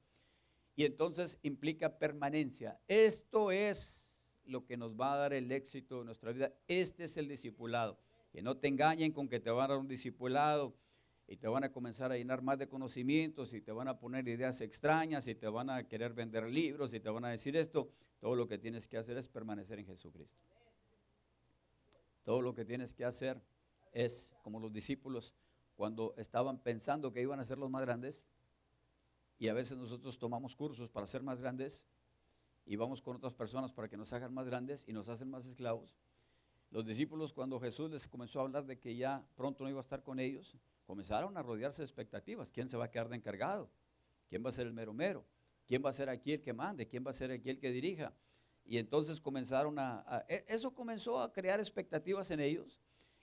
Y 0.74 0.84
entonces 0.84 1.38
implica 1.42 1.98
permanencia. 1.98 2.80
Esto 2.88 3.50
es 3.50 4.20
lo 4.44 4.64
que 4.64 4.76
nos 4.76 4.98
va 4.98 5.14
a 5.14 5.18
dar 5.18 5.32
el 5.32 5.52
éxito 5.52 5.98
de 5.98 6.06
nuestra 6.06 6.32
vida. 6.32 6.52
Este 6.66 7.04
es 7.04 7.16
el 7.16 7.28
discipulado. 7.28 7.98
Que 8.32 8.42
no 8.42 8.56
te 8.56 8.68
engañen 8.68 9.12
con 9.12 9.28
que 9.28 9.40
te 9.40 9.50
van 9.50 9.66
a 9.66 9.68
dar 9.68 9.78
un 9.78 9.88
discipulado 9.88 10.74
y 11.28 11.36
te 11.36 11.48
van 11.48 11.64
a 11.64 11.72
comenzar 11.72 12.10
a 12.12 12.16
llenar 12.16 12.42
más 12.42 12.58
de 12.58 12.68
conocimientos 12.68 13.54
y 13.54 13.60
te 13.60 13.72
van 13.72 13.88
a 13.88 13.98
poner 13.98 14.26
ideas 14.26 14.60
extrañas 14.60 15.26
y 15.28 15.34
te 15.34 15.48
van 15.48 15.70
a 15.70 15.86
querer 15.86 16.12
vender 16.12 16.44
libros 16.44 16.92
y 16.94 17.00
te 17.00 17.10
van 17.10 17.24
a 17.24 17.30
decir 17.30 17.56
esto. 17.56 17.90
Todo 18.20 18.34
lo 18.34 18.48
que 18.48 18.58
tienes 18.58 18.88
que 18.88 18.96
hacer 18.96 19.16
es 19.16 19.28
permanecer 19.28 19.78
en 19.78 19.86
Jesucristo. 19.86 20.40
Todo 22.24 22.40
lo 22.40 22.54
que 22.54 22.64
tienes 22.64 22.94
que 22.94 23.04
hacer 23.04 23.40
es 23.92 24.34
como 24.42 24.60
los 24.60 24.72
discípulos 24.72 25.34
cuando 25.76 26.14
estaban 26.16 26.58
pensando 26.58 27.12
que 27.12 27.22
iban 27.22 27.40
a 27.40 27.44
ser 27.44 27.58
los 27.58 27.70
más 27.70 27.82
grandes 27.82 28.24
y 29.38 29.48
a 29.48 29.54
veces 29.54 29.76
nosotros 29.76 30.18
tomamos 30.18 30.54
cursos 30.54 30.90
para 30.90 31.06
ser 31.06 31.22
más 31.22 31.40
grandes 31.40 31.84
y 32.64 32.76
vamos 32.76 33.02
con 33.02 33.16
otras 33.16 33.34
personas 33.34 33.72
para 33.72 33.88
que 33.88 33.96
nos 33.96 34.12
hagan 34.12 34.32
más 34.32 34.46
grandes 34.46 34.84
y 34.86 34.92
nos 34.92 35.08
hacen 35.08 35.30
más 35.30 35.46
esclavos. 35.46 35.96
Los 36.72 36.86
discípulos 36.86 37.34
cuando 37.34 37.60
Jesús 37.60 37.90
les 37.90 38.08
comenzó 38.08 38.40
a 38.40 38.44
hablar 38.44 38.64
de 38.64 38.78
que 38.78 38.96
ya 38.96 39.22
pronto 39.36 39.62
no 39.62 39.68
iba 39.68 39.80
a 39.80 39.82
estar 39.82 40.02
con 40.02 40.18
ellos, 40.18 40.56
comenzaron 40.86 41.36
a 41.36 41.42
rodearse 41.42 41.82
de 41.82 41.84
expectativas. 41.84 42.50
¿Quién 42.50 42.70
se 42.70 42.78
va 42.78 42.86
a 42.86 42.90
quedar 42.90 43.10
de 43.10 43.16
encargado? 43.16 43.70
¿Quién 44.30 44.42
va 44.42 44.48
a 44.48 44.52
ser 44.52 44.66
el 44.66 44.72
mero 44.72 44.94
mero? 44.94 45.22
¿Quién 45.66 45.84
va 45.84 45.90
a 45.90 45.92
ser 45.92 46.08
aquí 46.08 46.32
el 46.32 46.40
que 46.40 46.54
mande? 46.54 46.88
¿Quién 46.88 47.04
va 47.06 47.10
a 47.10 47.14
ser 47.14 47.30
aquí 47.30 47.50
el 47.50 47.58
que 47.58 47.70
dirija? 47.70 48.14
Y 48.64 48.78
entonces 48.78 49.20
comenzaron 49.20 49.78
a, 49.78 50.24
e, 50.30 50.46
eso 50.48 50.74
comenzó 50.74 51.20
a 51.20 51.30
crear 51.30 51.60
expectativas 51.60 52.30
en 52.30 52.40
ellos. 52.40 52.80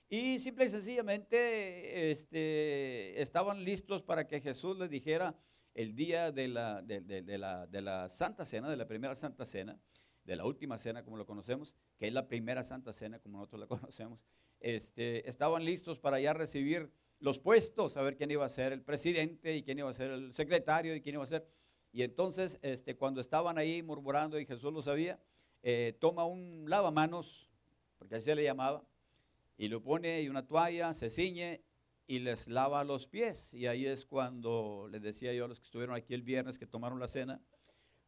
Y 0.08 0.38
simple 0.38 0.66
y 0.66 0.70
sencillamente 0.70 2.12
este, 2.12 3.20
estaban 3.20 3.64
listos 3.64 4.00
para 4.00 4.28
que 4.28 4.40
Jesús 4.40 4.78
les 4.78 4.90
dijera 4.90 5.34
el 5.74 5.96
día 5.96 6.30
de 6.30 6.46
la, 6.46 6.82
de 6.82 7.36
la, 7.36 7.66
de 7.66 7.82
la 7.82 8.08
Santa 8.08 8.44
Cena, 8.44 8.70
de 8.70 8.76
la 8.76 8.86
primera 8.86 9.16
Santa 9.16 9.44
Cena, 9.44 9.76
de 10.24 10.36
la 10.36 10.44
última 10.44 10.78
cena, 10.78 11.02
como 11.02 11.16
lo 11.16 11.26
conocemos, 11.26 11.74
que 11.98 12.06
es 12.06 12.12
la 12.12 12.28
primera 12.28 12.62
Santa 12.62 12.92
Cena, 12.92 13.18
como 13.18 13.38
nosotros 13.38 13.60
la 13.60 13.66
conocemos, 13.80 14.20
este, 14.60 15.28
estaban 15.28 15.64
listos 15.64 15.98
para 15.98 16.20
ya 16.20 16.32
recibir 16.32 16.90
los 17.18 17.38
puestos, 17.38 17.96
a 17.96 18.02
ver 18.02 18.16
quién 18.16 18.30
iba 18.30 18.44
a 18.44 18.48
ser 18.48 18.72
el 18.72 18.82
presidente 18.82 19.56
y 19.56 19.62
quién 19.62 19.78
iba 19.78 19.90
a 19.90 19.94
ser 19.94 20.10
el 20.10 20.32
secretario 20.32 20.94
y 20.94 21.00
quién 21.00 21.14
iba 21.14 21.24
a 21.24 21.26
ser. 21.26 21.46
Y 21.92 22.02
entonces, 22.02 22.58
este, 22.62 22.96
cuando 22.96 23.20
estaban 23.20 23.58
ahí 23.58 23.82
murmurando 23.82 24.38
y 24.38 24.46
Jesús 24.46 24.72
lo 24.72 24.80
sabía, 24.80 25.18
eh, 25.62 25.96
toma 26.00 26.24
un 26.24 26.64
lavamanos, 26.68 27.50
porque 27.98 28.14
así 28.16 28.26
se 28.26 28.34
le 28.34 28.44
llamaba, 28.44 28.84
y 29.58 29.68
lo 29.68 29.82
pone 29.82 30.22
y 30.22 30.28
una 30.28 30.46
toalla, 30.46 30.94
se 30.94 31.10
ciñe 31.10 31.62
y 32.06 32.20
les 32.20 32.48
lava 32.48 32.82
los 32.84 33.06
pies. 33.06 33.52
Y 33.52 33.66
ahí 33.66 33.84
es 33.86 34.06
cuando 34.06 34.88
les 34.90 35.02
decía 35.02 35.34
yo 35.34 35.44
a 35.44 35.48
los 35.48 35.60
que 35.60 35.66
estuvieron 35.66 35.94
aquí 35.94 36.14
el 36.14 36.22
viernes 36.22 36.58
que 36.58 36.66
tomaron 36.66 36.98
la 36.98 37.08
cena, 37.08 37.42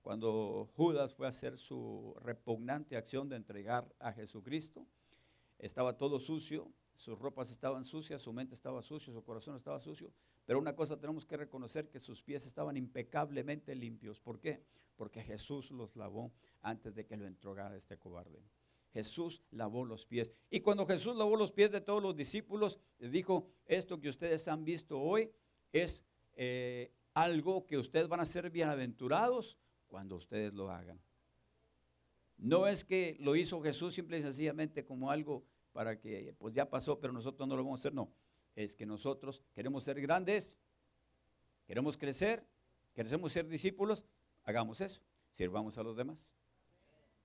cuando 0.02 0.68
Judas 0.76 1.14
fue 1.14 1.26
a 1.26 1.30
hacer 1.30 1.56
su 1.56 2.14
repugnante 2.22 2.96
acción 2.96 3.28
de 3.28 3.36
entregar 3.36 3.90
a 4.00 4.12
Jesucristo, 4.12 4.86
estaba 5.58 5.96
todo 5.96 6.18
sucio, 6.18 6.72
sus 6.94 7.18
ropas 7.18 7.50
estaban 7.50 7.84
sucias, 7.84 8.20
su 8.20 8.32
mente 8.32 8.54
estaba 8.54 8.82
sucia, 8.82 9.12
su 9.12 9.22
corazón 9.22 9.56
estaba 9.56 9.78
sucio. 9.78 10.12
Pero 10.44 10.58
una 10.58 10.74
cosa 10.74 10.98
tenemos 10.98 11.24
que 11.24 11.36
reconocer 11.36 11.88
que 11.88 12.00
sus 12.00 12.22
pies 12.22 12.46
estaban 12.46 12.76
impecablemente 12.76 13.74
limpios. 13.74 14.20
¿Por 14.20 14.40
qué? 14.40 14.62
Porque 14.96 15.22
Jesús 15.22 15.70
los 15.70 15.94
lavó 15.96 16.32
antes 16.62 16.94
de 16.94 17.06
que 17.06 17.16
lo 17.16 17.26
entregara 17.26 17.76
este 17.76 17.96
cobarde. 17.96 18.42
Jesús 18.92 19.42
lavó 19.52 19.84
los 19.84 20.04
pies. 20.04 20.32
Y 20.50 20.60
cuando 20.60 20.84
Jesús 20.86 21.16
lavó 21.16 21.36
los 21.36 21.52
pies 21.52 21.70
de 21.70 21.80
todos 21.80 22.02
los 22.02 22.14
discípulos, 22.14 22.78
dijo, 22.98 23.48
esto 23.66 24.00
que 24.00 24.08
ustedes 24.08 24.48
han 24.48 24.64
visto 24.64 25.00
hoy 25.00 25.30
es 25.72 26.04
eh, 26.34 26.92
algo 27.14 27.66
que 27.66 27.78
ustedes 27.78 28.08
van 28.08 28.20
a 28.20 28.26
ser 28.26 28.50
bienaventurados 28.50 29.58
cuando 29.92 30.16
ustedes 30.16 30.54
lo 30.54 30.70
hagan. 30.70 30.98
No 32.38 32.66
es 32.66 32.82
que 32.82 33.14
lo 33.20 33.36
hizo 33.36 33.60
Jesús 33.60 33.92
simple 33.92 34.18
y 34.18 34.22
sencillamente 34.22 34.86
como 34.86 35.10
algo 35.10 35.44
para 35.74 36.00
que, 36.00 36.34
pues 36.38 36.54
ya 36.54 36.70
pasó, 36.70 36.98
pero 36.98 37.12
nosotros 37.12 37.46
no 37.46 37.54
lo 37.56 37.62
vamos 37.62 37.80
a 37.80 37.82
hacer, 37.82 37.92
no. 37.92 38.10
Es 38.56 38.74
que 38.74 38.86
nosotros 38.86 39.42
queremos 39.52 39.84
ser 39.84 40.00
grandes, 40.00 40.56
queremos 41.66 41.98
crecer, 41.98 42.42
queremos 42.94 43.32
ser 43.32 43.46
discípulos, 43.46 44.06
hagamos 44.44 44.80
eso, 44.80 45.02
sirvamos 45.30 45.76
a 45.76 45.82
los 45.82 45.94
demás. 45.94 46.30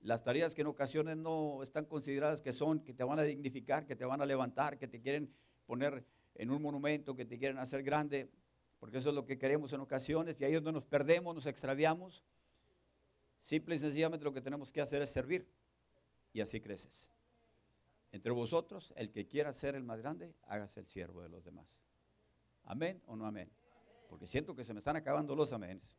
Las 0.02 0.26
tareas 0.26 0.54
que 0.54 0.60
en 0.60 0.68
ocasiones 0.68 1.16
no 1.16 1.64
están 1.64 1.86
consideradas 1.86 2.42
que 2.42 2.52
son, 2.52 2.82
que 2.82 2.94
te 2.94 3.06
van 3.06 3.18
a 3.18 3.24
dignificar, 3.24 3.86
que 3.86 3.96
te 3.96 4.04
van 4.04 4.22
a 4.22 4.26
levantar, 4.26 4.78
que 4.78 4.90
te 4.90 5.00
quieren 5.00 5.34
poner 5.66 6.04
en 6.36 6.52
un 6.52 6.62
monumento, 6.62 7.16
que 7.16 7.24
te 7.24 7.40
quieren 7.40 7.60
hacer 7.60 7.82
grande, 7.82 8.30
porque 8.78 8.98
eso 8.98 9.08
es 9.08 9.16
lo 9.16 9.26
que 9.26 9.38
queremos 9.38 9.72
en 9.72 9.80
ocasiones 9.80 10.42
y 10.42 10.44
ahí 10.44 10.54
es 10.54 10.62
donde 10.62 10.74
nos 10.74 10.86
perdemos, 10.86 11.34
nos 11.34 11.46
extraviamos 11.46 12.26
Simple 13.48 13.76
y 13.76 13.80
sencillamente 13.80 14.26
lo 14.26 14.34
que 14.34 14.42
tenemos 14.42 14.74
que 14.74 14.82
hacer 14.82 15.02
es 15.02 15.10
servir 15.10 15.48
y 16.34 16.42
así 16.42 16.60
creces. 16.60 17.10
Entre 18.12 18.34
vosotros, 18.34 18.94
el 18.98 19.10
que 19.10 19.26
quiera 19.26 19.54
ser 19.54 19.76
el 19.76 19.84
más 19.84 20.00
grande, 20.02 20.36
hágase 20.48 20.82
el 20.82 20.86
siervo 20.86 21.22
de 21.22 21.30
los 21.30 21.46
demás. 21.46 21.80
Amén 22.66 23.02
o 23.06 23.16
no 23.16 23.26
amén. 23.26 23.50
Porque 24.10 24.28
siento 24.28 24.54
que 24.54 24.66
se 24.66 24.74
me 24.74 24.80
están 24.80 24.98
acabando 24.98 25.34
los 25.34 25.54
aménes. 25.54 25.98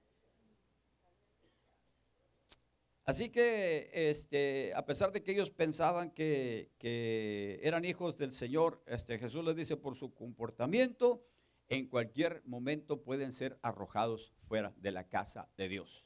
Así 3.06 3.30
que, 3.30 3.88
este, 3.94 4.74
a 4.74 4.84
pesar 4.84 5.10
de 5.10 5.22
que 5.22 5.32
ellos 5.32 5.48
pensaban 5.48 6.10
que, 6.10 6.72
que 6.76 7.60
eran 7.62 7.86
hijos 7.86 8.18
del 8.18 8.32
Señor, 8.32 8.82
este, 8.84 9.18
Jesús 9.18 9.42
les 9.42 9.56
dice, 9.56 9.78
por 9.78 9.96
su 9.96 10.12
comportamiento, 10.12 11.24
en 11.70 11.88
cualquier 11.88 12.42
momento 12.44 13.00
pueden 13.02 13.32
ser 13.32 13.58
arrojados 13.62 14.34
fuera 14.46 14.74
de 14.76 14.92
la 14.92 15.08
casa 15.08 15.48
de 15.56 15.70
Dios. 15.70 16.04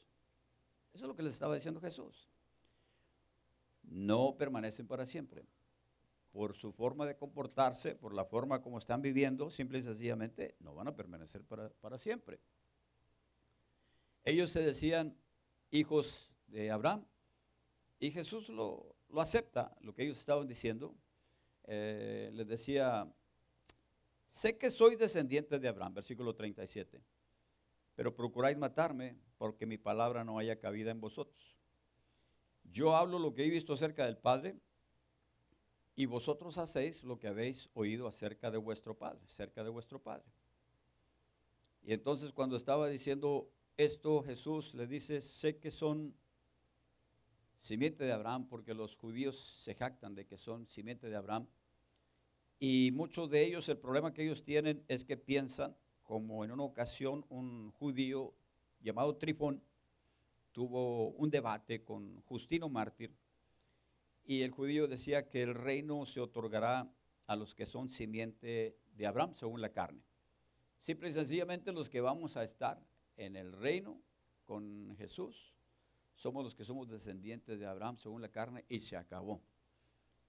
Eso 0.93 1.05
es 1.05 1.07
lo 1.07 1.15
que 1.15 1.23
les 1.23 1.33
estaba 1.33 1.55
diciendo 1.55 1.81
Jesús. 1.81 2.29
No 3.83 4.37
permanecen 4.37 4.87
para 4.87 5.05
siempre. 5.05 5.45
Por 6.31 6.55
su 6.55 6.71
forma 6.71 7.05
de 7.05 7.15
comportarse, 7.15 7.95
por 7.95 8.13
la 8.13 8.25
forma 8.25 8.61
como 8.61 8.77
están 8.77 9.01
viviendo, 9.01 9.49
simple 9.49 9.79
y 9.79 9.83
sencillamente 9.83 10.55
no 10.59 10.73
van 10.73 10.87
a 10.87 10.95
permanecer 10.95 11.43
para, 11.43 11.69
para 11.69 11.97
siempre. 11.97 12.39
Ellos 14.23 14.51
se 14.51 14.61
decían 14.61 15.17
hijos 15.69 16.31
de 16.47 16.71
Abraham. 16.71 17.05
Y 17.99 18.11
Jesús 18.11 18.49
lo, 18.49 18.95
acepta, 19.17 19.75
lo 19.81 19.93
que 19.93 20.03
ellos 20.03 20.19
estaban 20.19 20.47
diciendo. 20.47 20.95
Eh, 21.65 22.29
les 22.33 22.47
decía, 22.47 23.11
sé 24.27 24.57
que 24.57 24.69
soy 24.69 24.95
descendiente 24.95 25.59
de 25.59 25.67
Abraham, 25.67 25.93
versículo 25.93 26.35
37, 26.35 27.01
pero 27.95 28.13
procuráis 28.13 28.57
matarme 28.57 29.17
porque 29.43 29.65
mi 29.65 29.77
palabra 29.77 30.23
no 30.23 30.39
haya 30.39 30.57
cabida 30.57 30.91
en 30.91 31.01
vosotros. 31.01 31.57
Yo 32.63 32.95
hablo 32.95 33.19
lo 33.19 33.33
que 33.33 33.43
he 33.43 33.49
visto 33.49 33.73
acerca 33.73 34.05
del 34.05 34.15
Padre 34.15 34.55
y 35.97 36.05
vosotros 36.05 36.57
hacéis 36.57 37.03
lo 37.03 37.19
que 37.19 37.27
habéis 37.27 37.69
oído 37.73 38.07
acerca 38.07 38.51
de 38.51 38.57
vuestro 38.57 38.97
Padre, 38.97 39.19
cerca 39.27 39.61
de 39.61 39.69
vuestro 39.69 40.01
Padre. 40.01 40.31
Y 41.81 41.91
entonces 41.91 42.31
cuando 42.31 42.55
estaba 42.55 42.87
diciendo 42.87 43.51
esto, 43.75 44.23
Jesús 44.23 44.75
le 44.75 44.87
dice, 44.87 45.19
sé 45.19 45.57
que 45.57 45.71
son 45.71 46.15
simiente 47.57 48.05
de 48.05 48.13
Abraham, 48.13 48.47
porque 48.47 48.73
los 48.73 48.95
judíos 48.95 49.37
se 49.37 49.75
jactan 49.75 50.15
de 50.15 50.25
que 50.25 50.37
son 50.37 50.67
simiente 50.67 51.09
de 51.09 51.17
Abraham. 51.17 51.49
Y 52.59 52.91
muchos 52.93 53.29
de 53.29 53.43
ellos, 53.43 53.67
el 53.67 53.77
problema 53.77 54.13
que 54.13 54.23
ellos 54.23 54.45
tienen 54.45 54.85
es 54.87 55.03
que 55.03 55.17
piensan, 55.17 55.75
como 56.01 56.45
en 56.45 56.51
una 56.53 56.63
ocasión 56.63 57.25
un 57.27 57.71
judío 57.71 58.33
llamado 58.83 59.15
Trifón 59.15 59.63
tuvo 60.51 61.09
un 61.11 61.31
debate 61.31 61.83
con 61.83 62.21
Justino 62.21 62.69
Mártir, 62.69 63.15
y 64.25 64.41
el 64.41 64.51
judío 64.51 64.87
decía 64.87 65.27
que 65.27 65.41
el 65.41 65.55
reino 65.55 66.05
se 66.05 66.21
otorgará 66.21 66.89
a 67.27 67.35
los 67.35 67.55
que 67.55 67.65
son 67.65 67.89
simiente 67.89 68.77
de 68.95 69.05
Abraham, 69.07 69.33
según 69.33 69.59
la 69.61 69.71
carne. 69.71 70.03
Simple 70.79 71.09
y 71.09 71.13
sencillamente 71.13 71.73
los 71.73 71.89
que 71.89 72.01
vamos 72.01 72.37
a 72.37 72.43
estar 72.43 72.85
en 73.17 73.35
el 73.35 73.51
reino 73.53 74.01
con 74.45 74.95
Jesús 74.97 75.53
somos 76.15 76.43
los 76.43 76.55
que 76.55 76.63
somos 76.63 76.89
descendientes 76.89 77.59
de 77.59 77.65
Abraham 77.65 77.97
según 77.97 78.21
la 78.21 78.29
carne 78.29 78.65
y 78.69 78.79
se 78.79 78.95
acabó. 78.95 79.41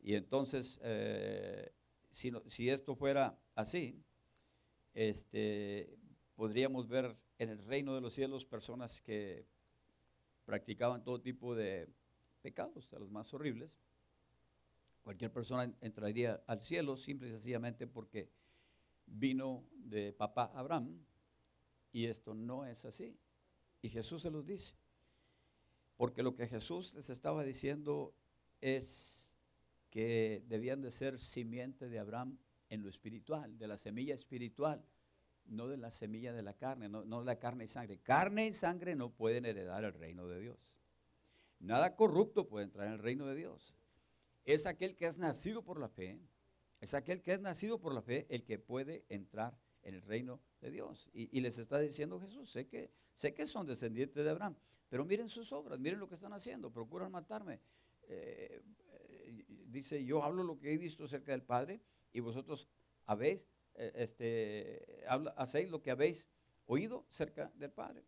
Y 0.01 0.15
entonces, 0.15 0.79
eh, 0.83 1.73
si, 2.11 2.69
esto 2.69 2.95
fuera 2.95 3.39
así, 3.55 4.03
este, 4.93 5.97
podríamos 6.35 6.89
ver 6.89 7.17
en 7.39 7.51
el 7.51 7.59
reino 7.59 7.95
de 7.95 8.01
los 8.01 8.15
cielos 8.15 8.45
personas 8.45 9.01
que 9.03 9.47
practicaban 10.45 11.03
todo 11.03 11.21
tipo 11.21 11.55
de 11.55 11.89
pecados, 12.43 12.91
de 12.91 12.99
los 12.99 13.11
más 13.11 13.33
horribles. 13.35 13.71
Cualquier 15.03 15.33
persona 15.33 15.73
entraría 15.81 16.43
al 16.47 16.63
cielo 16.63 16.97
simple 16.97 17.29
y 17.29 17.33
sencillamente 17.33 17.87
porque 17.87 18.31
vino 19.07 19.65
de 19.73 20.13
papá 20.13 20.51
Abraham 20.55 21.05
y 21.93 22.07
esto 22.07 22.35
no 22.35 22.65
es 22.65 22.85
así. 22.85 23.17
Y 23.83 23.89
Jesús 23.89 24.23
se 24.23 24.31
los 24.31 24.47
dice. 24.47 24.75
Porque 25.97 26.23
lo 26.23 26.35
que 26.35 26.49
Jesús 26.49 26.93
les 26.95 27.11
estaba 27.11 27.45
diciendo 27.45 28.15
es 28.61 29.33
que 29.91 30.43
debían 30.49 30.83
de 30.83 30.91
ser 30.91 31.21
simiente 31.21 31.89
de 31.89 31.99
Abraham 31.99 32.39
en 32.69 32.83
lo 32.83 32.89
espiritual, 32.89 33.57
de 33.59 33.69
la 33.69 33.79
semilla 33.79 34.15
espiritual, 34.15 34.85
no 35.47 35.69
de 35.69 35.77
la 35.77 35.91
semilla 35.91 36.33
de 36.33 36.43
la 36.43 36.55
carne, 36.55 36.89
no, 36.89 37.03
de 37.03 37.25
la 37.25 37.39
carne 37.39 37.65
y 37.65 37.69
sangre. 37.69 37.99
Carne 37.99 38.47
y 38.47 38.53
sangre 38.53 38.95
no 38.95 39.11
pueden 39.11 39.45
heredar 39.45 39.85
el 39.85 39.93
reino 39.93 40.27
de 40.27 40.41
Dios. 40.41 40.75
Nada 41.61 41.97
corrupto 41.97 42.49
puede 42.49 42.65
entrar 42.65 42.87
en 42.87 42.95
el 42.95 42.99
reino 42.99 43.27
de 43.27 43.35
Dios. 43.35 43.77
Es 44.45 44.67
aquel 44.67 44.97
que 44.97 45.07
es 45.07 45.19
nacido 45.19 45.63
por 45.63 45.79
la 45.79 45.89
fe, 45.89 46.21
es 46.81 46.95
aquel 46.95 47.23
que 47.23 47.33
es 47.33 47.41
nacido 47.41 47.81
por 47.81 47.95
la 47.95 48.03
fe 48.03 48.27
el 48.29 48.45
que 48.45 48.59
puede 48.59 49.05
entrar 49.09 49.59
en 49.83 49.95
el 49.95 50.03
reino 50.03 50.41
de 50.61 50.71
Dios. 50.71 51.09
Y, 51.13 51.37
y 51.37 51.41
les 51.41 51.59
está 51.59 51.79
diciendo 51.79 52.21
Jesús, 52.21 52.51
sé 52.51 52.67
que, 52.67 52.91
sé 53.15 53.35
que 53.35 53.47
son 53.47 53.67
descendientes 53.67 54.23
de 54.23 54.31
Abraham. 54.31 54.57
Pero 54.89 55.05
miren 55.05 55.29
sus 55.29 55.53
obras, 55.53 55.79
miren 55.81 55.99
lo 55.99 56.09
que 56.09 56.15
están 56.15 56.33
haciendo, 56.33 56.71
procuran 56.71 57.11
matarme. 57.11 57.61
Eh, 58.09 58.63
eh, 58.93 59.45
dice, 59.67 60.05
yo 60.05 60.23
hablo 60.23 60.45
lo 60.45 60.59
que 60.59 60.73
he 60.73 60.79
visto 60.79 61.05
acerca 61.05 61.33
del 61.33 61.43
Padre 61.43 61.81
y 62.13 62.21
vosotros 62.21 62.69
habéis, 63.07 63.49
eh, 63.75 63.93
este, 63.97 65.05
hacéis 65.37 65.71
lo 65.71 65.83
que 65.83 65.91
habéis 65.91 66.29
oído 66.67 67.07
cerca 67.09 67.51
del 67.55 67.71
Padre. 67.71 68.05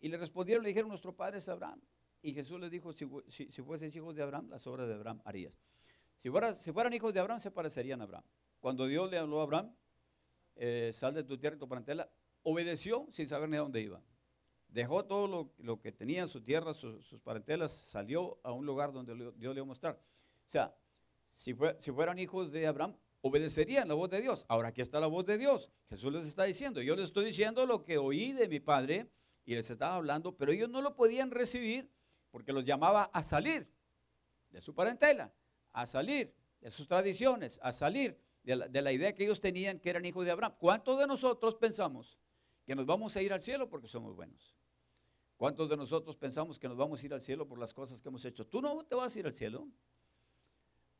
Y 0.00 0.08
le 0.08 0.16
respondieron, 0.16 0.62
le 0.62 0.68
dijeron, 0.68 0.88
nuestro 0.88 1.14
Padre 1.14 1.38
es 1.38 1.48
Abraham. 1.48 1.80
Y 2.22 2.32
Jesús 2.32 2.58
les 2.60 2.70
dijo, 2.70 2.92
si, 2.92 3.06
si, 3.28 3.62
fueses 3.62 3.94
hijos 3.94 4.14
de 4.14 4.22
Abraham, 4.22 4.48
las 4.48 4.66
obras 4.66 4.88
de 4.88 4.94
Abraham 4.94 5.20
harías. 5.24 5.52
Si, 6.18 6.30
si 6.56 6.72
fueran 6.72 6.92
hijos 6.92 7.12
de 7.12 7.20
Abraham, 7.20 7.40
se 7.40 7.50
parecerían 7.50 8.00
a 8.00 8.04
Abraham. 8.04 8.24
Cuando 8.60 8.86
Dios 8.86 9.10
le 9.10 9.18
habló 9.18 9.40
a 9.40 9.42
Abraham, 9.42 9.74
sal 10.92 11.14
de 11.14 11.24
tu 11.24 11.36
tierra 11.36 11.56
y 11.56 11.58
tu 11.58 11.68
parentela, 11.68 12.10
obedeció 12.42 13.06
sin 13.10 13.26
saber 13.26 13.48
ni 13.48 13.56
a 13.56 13.60
dónde 13.60 13.82
iba 13.82 14.02
dejó 14.74 15.04
todo 15.04 15.52
lo, 15.56 15.80
que 15.80 15.92
tenía 15.92 16.22
en 16.22 16.28
su 16.28 16.40
tierra, 16.40 16.74
sus 16.74 17.20
parentelas, 17.22 17.70
salió 17.70 18.40
a 18.42 18.50
un 18.50 18.66
lugar 18.66 18.92
donde 18.92 19.14
Dios 19.14 19.54
le 19.54 19.60
iba 19.60 19.62
a 19.62 19.64
mostrar. 19.64 19.94
O 19.94 20.50
sea, 20.50 20.74
si, 21.30 21.56
si 21.78 21.92
fueran 21.92 22.18
hijos 22.18 22.50
de 22.50 22.66
Abraham, 22.66 22.96
obedecerían 23.26 23.88
la 23.88 23.94
voz 23.94 24.10
de 24.10 24.20
Dios. 24.20 24.44
Ahora 24.48 24.68
aquí 24.68 24.82
está 24.82 25.00
la 25.00 25.06
voz 25.06 25.24
de 25.24 25.38
Dios. 25.38 25.70
Jesús 25.88 26.12
les 26.12 26.26
está 26.26 26.44
diciendo, 26.44 26.82
yo 26.82 26.94
les 26.94 27.06
estoy 27.06 27.24
diciendo 27.24 27.64
lo 27.64 27.82
que 27.82 27.96
oí 27.96 28.32
de 28.32 28.48
mi 28.48 28.60
padre 28.60 29.10
y 29.46 29.54
les 29.54 29.70
estaba 29.70 29.94
hablando, 29.94 30.36
pero 30.36 30.52
ellos 30.52 30.68
no 30.68 30.82
lo 30.82 30.94
podían 30.94 31.30
recibir 31.30 31.90
porque 32.30 32.52
los 32.52 32.66
llamaba 32.66 33.04
a 33.04 33.22
salir 33.22 33.66
de 34.50 34.60
su 34.60 34.74
parentela, 34.74 35.32
a 35.72 35.86
salir 35.86 36.34
de 36.60 36.68
sus 36.68 36.86
tradiciones, 36.86 37.58
a 37.62 37.72
salir 37.72 38.20
de 38.42 38.56
la, 38.56 38.68
de 38.68 38.82
la 38.82 38.92
idea 38.92 39.14
que 39.14 39.24
ellos 39.24 39.40
tenían 39.40 39.80
que 39.80 39.88
eran 39.88 40.04
hijos 40.04 40.26
de 40.26 40.30
Abraham. 40.30 40.56
¿Cuántos 40.58 40.98
de 40.98 41.06
nosotros 41.06 41.54
pensamos 41.54 42.18
que 42.66 42.74
nos 42.74 42.84
vamos 42.84 43.16
a 43.16 43.22
ir 43.22 43.32
al 43.32 43.40
cielo 43.40 43.70
porque 43.70 43.88
somos 43.88 44.14
buenos? 44.14 44.54
¿Cuántos 45.38 45.70
de 45.70 45.78
nosotros 45.78 46.14
pensamos 46.18 46.58
que 46.58 46.68
nos 46.68 46.76
vamos 46.76 47.02
a 47.02 47.06
ir 47.06 47.14
al 47.14 47.22
cielo 47.22 47.48
por 47.48 47.58
las 47.58 47.72
cosas 47.72 48.02
que 48.02 48.08
hemos 48.10 48.22
hecho? 48.26 48.46
Tú 48.46 48.60
no 48.60 48.84
te 48.84 48.94
vas 48.94 49.16
a 49.16 49.18
ir 49.18 49.24
al 49.24 49.34
cielo 49.34 49.66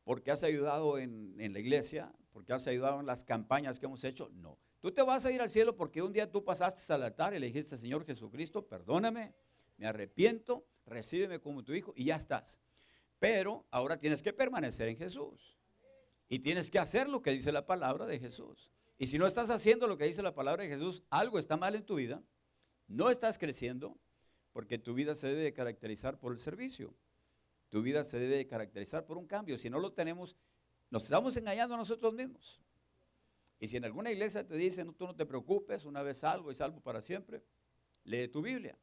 porque 0.04 0.30
has 0.30 0.44
ayudado 0.44 0.98
en, 0.98 1.34
la 1.36 1.58
iglesia, 1.58 2.12
porque 2.32 2.52
has 2.52 2.66
ayudado 2.66 3.00
en 3.00 3.06
las 3.06 3.24
campañas 3.24 3.78
que 3.78 3.86
hemos 3.86 4.04
hecho. 4.04 4.30
No. 4.34 4.58
Tú 4.80 4.92
te 4.92 5.02
vas 5.02 5.24
a 5.24 5.32
ir 5.32 5.40
al 5.40 5.50
cielo 5.50 5.74
porque 5.76 6.02
un 6.02 6.12
día 6.12 6.30
tú 6.30 6.44
pasaste 6.44 6.92
al 6.92 7.02
altar 7.02 7.34
y 7.34 7.38
le 7.38 7.46
dijiste, 7.46 7.76
Señor 7.76 8.04
Jesucristo, 8.04 8.66
perdóname, 8.66 9.34
me 9.78 9.86
arrepiento, 9.86 10.66
recíbeme 10.86 11.40
como 11.40 11.64
tu 11.64 11.72
hijo 11.72 11.94
y 11.96 12.04
ya 12.04 12.16
estás. 12.16 12.60
Pero 13.18 13.66
ahora 13.70 13.96
tienes 13.96 14.22
que 14.22 14.32
permanecer 14.32 14.88
en 14.88 14.98
Jesús. 14.98 15.58
Y 16.28 16.40
tienes 16.40 16.70
que 16.70 16.78
hacer 16.78 17.08
lo 17.08 17.22
que 17.22 17.30
dice 17.30 17.52
la 17.52 17.66
palabra 17.66 18.06
de 18.06 18.18
Jesús. 18.18 18.70
Y 18.98 19.06
si 19.06 19.18
no 19.18 19.26
estás 19.26 19.50
haciendo 19.50 19.86
lo 19.88 19.96
que 19.96 20.04
dice 20.04 20.22
la 20.22 20.34
palabra 20.34 20.62
de 20.62 20.68
Jesús, 20.68 21.02
algo 21.10 21.38
está 21.38 21.56
mal 21.56 21.74
en 21.74 21.84
tu 21.84 21.96
vida, 21.96 22.22
no 22.86 23.10
estás 23.10 23.38
creciendo, 23.38 23.98
porque 24.52 24.78
tu 24.78 24.94
vida 24.94 25.14
se 25.14 25.28
debe 25.28 25.52
caracterizar 25.52 26.18
por 26.18 26.32
el 26.32 26.38
servicio. 26.38 26.94
Tu 27.74 27.82
vida 27.82 28.04
se 28.04 28.20
debe 28.20 28.46
caracterizar 28.46 29.04
por 29.04 29.18
un 29.18 29.26
cambio. 29.26 29.58
Si 29.58 29.68
no 29.68 29.80
lo 29.80 29.92
tenemos, 29.92 30.36
nos 30.90 31.02
estamos 31.02 31.36
engañando 31.36 31.74
a 31.74 31.76
nosotros 31.76 32.14
mismos. 32.14 32.62
Y 33.58 33.66
si 33.66 33.76
en 33.76 33.84
alguna 33.84 34.12
iglesia 34.12 34.46
te 34.46 34.54
dicen, 34.54 34.86
no, 34.86 34.92
tú 34.92 35.08
no 35.08 35.16
te 35.16 35.26
preocupes, 35.26 35.84
una 35.84 36.00
vez 36.00 36.18
salvo 36.18 36.52
y 36.52 36.54
salvo 36.54 36.80
para 36.80 37.02
siempre, 37.02 37.42
lee 38.04 38.28
tu 38.28 38.42
Biblia. 38.42 38.78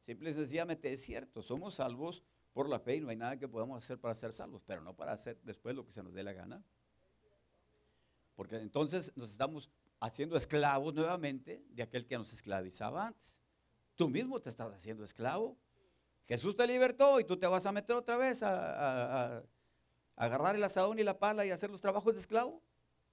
Simple 0.00 0.30
y 0.30 0.32
sencillamente 0.32 0.92
es 0.92 1.00
cierto, 1.00 1.44
somos 1.44 1.76
salvos 1.76 2.24
por 2.52 2.68
la 2.68 2.80
fe 2.80 2.96
y 2.96 3.00
no 3.00 3.10
hay 3.10 3.16
nada 3.16 3.38
que 3.38 3.46
podamos 3.46 3.84
hacer 3.84 4.00
para 4.00 4.16
ser 4.16 4.32
salvos, 4.32 4.62
pero 4.66 4.82
no 4.82 4.96
para 4.96 5.12
hacer 5.12 5.38
después 5.44 5.76
lo 5.76 5.84
que 5.84 5.92
se 5.92 6.02
nos 6.02 6.12
dé 6.12 6.24
la 6.24 6.32
gana. 6.32 6.60
Porque 8.34 8.56
entonces 8.56 9.12
nos 9.14 9.30
estamos 9.30 9.70
haciendo 10.00 10.36
esclavos 10.36 10.92
nuevamente 10.92 11.64
de 11.68 11.84
aquel 11.84 12.04
que 12.04 12.18
nos 12.18 12.32
esclavizaba 12.32 13.06
antes. 13.06 13.38
Tú 13.94 14.08
mismo 14.08 14.40
te 14.40 14.50
estás 14.50 14.74
haciendo 14.74 15.04
esclavo. 15.04 15.56
Jesús 16.28 16.54
te 16.54 16.66
libertó 16.66 17.18
y 17.18 17.24
tú 17.24 17.38
te 17.38 17.46
vas 17.46 17.64
a 17.64 17.72
meter 17.72 17.96
otra 17.96 18.18
vez 18.18 18.42
a, 18.42 19.42
agarrar 20.14 20.56
el 20.56 20.62
asadón 20.62 20.98
y 20.98 21.02
la 21.02 21.18
pala 21.18 21.46
y 21.46 21.50
hacer 21.50 21.70
los 21.70 21.80
trabajos 21.80 22.12
de 22.12 22.20
esclavo. 22.20 22.62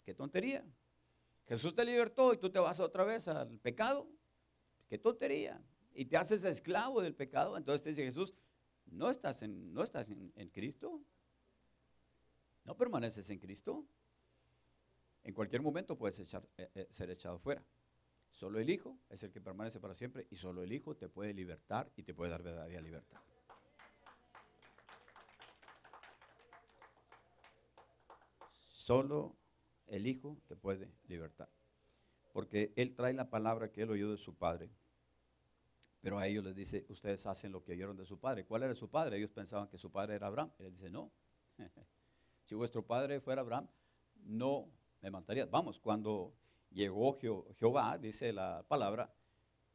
Qué 0.03 0.13
tontería. 0.13 0.66
Jesús 1.47 1.74
te 1.74 1.86
libertó 1.86 2.34
y 2.34 2.38
tú 2.38 2.49
te 2.49 2.59
vas 2.59 2.80
otra 2.82 3.05
vez 3.05 3.30
al 3.30 3.57
pecado. 3.59 4.09
Qué 4.89 4.97
tontería. 4.97 5.63
Y 5.93 6.05
te 6.05 6.18
haces 6.18 6.43
esclavo 6.43 7.01
del 7.01 7.16
pecado. 7.16 7.55
Entonces 7.55 7.84
te 7.84 7.91
dice 7.91 8.03
Jesús, 8.03 8.34
no 8.88 9.09
estás 9.09 9.43
en, 9.43 9.74
Cristo. 10.51 11.01
No 12.66 12.76
permaneces 12.76 13.30
en 13.30 13.39
Cristo. 13.39 13.86
En 15.24 15.34
cualquier 15.34 15.61
momento 15.61 15.97
puedes 15.97 16.20
eh, 16.20 16.41
eh, 16.57 16.88
ser 16.89 17.09
echado 17.11 17.39
fuera. 17.39 17.63
Solo 18.36 18.59
el 18.59 18.69
Hijo 18.69 18.97
es 19.09 19.23
el 19.23 19.31
que 19.31 19.39
permanece 19.39 19.79
para 19.79 19.95
siempre 19.95 20.27
y 20.29 20.36
solo 20.36 20.61
el 20.61 20.73
Hijo 20.73 20.93
te 20.93 21.07
puede 21.07 21.33
libertar 21.33 21.89
y 21.95 22.03
te 22.03 22.13
puede 22.13 22.31
dar 22.31 22.43
verdadera 22.43 22.81
libertad. 22.81 23.17
Solo 28.73 29.38
el 29.88 30.05
Hijo 30.05 30.38
te 30.49 30.57
puede 30.57 30.91
libertar. 31.07 31.47
Porque 32.33 32.73
Él 32.75 32.93
trae 32.93 33.13
la 33.13 33.29
palabra 33.29 33.71
que 33.71 33.83
Él 33.83 33.91
oyó 33.91 34.11
de 34.11 34.17
su 34.17 34.36
Padre. 34.36 34.69
Pero 36.01 36.19
a 36.19 36.27
ellos 36.27 36.43
les 36.43 36.57
dice, 36.57 36.86
ustedes 36.89 37.25
hacen 37.25 37.53
lo 37.53 37.63
que 37.63 37.71
oyeron 37.71 37.95
de 37.95 38.05
su 38.05 38.19
Padre. 38.19 38.43
¿Cuál 38.43 38.63
era 38.63 38.75
su 38.75 38.89
Padre? 38.89 39.15
Ellos 39.15 39.31
pensaban 39.31 39.69
que 39.69 39.77
su 39.77 39.89
Padre 39.89 40.15
era 40.15 40.27
Abraham. 40.27 40.51
Él 40.59 40.73
dice, 40.73 40.89
no. 40.89 41.09
si 42.43 42.53
vuestro 42.53 42.86
Padre 42.86 43.21
fuera 43.21 43.39
Abraham, 43.39 43.69
no 44.25 44.67
me 45.01 45.09
matarías. 45.09 45.49
Vamos, 45.49 45.79
cuando 45.79 46.33
llegó 46.76 47.17
Jeho- 47.17 47.51
Jehová, 47.55 47.97
dice 47.97 48.32
la 48.34 48.63
palabra, 48.67 49.11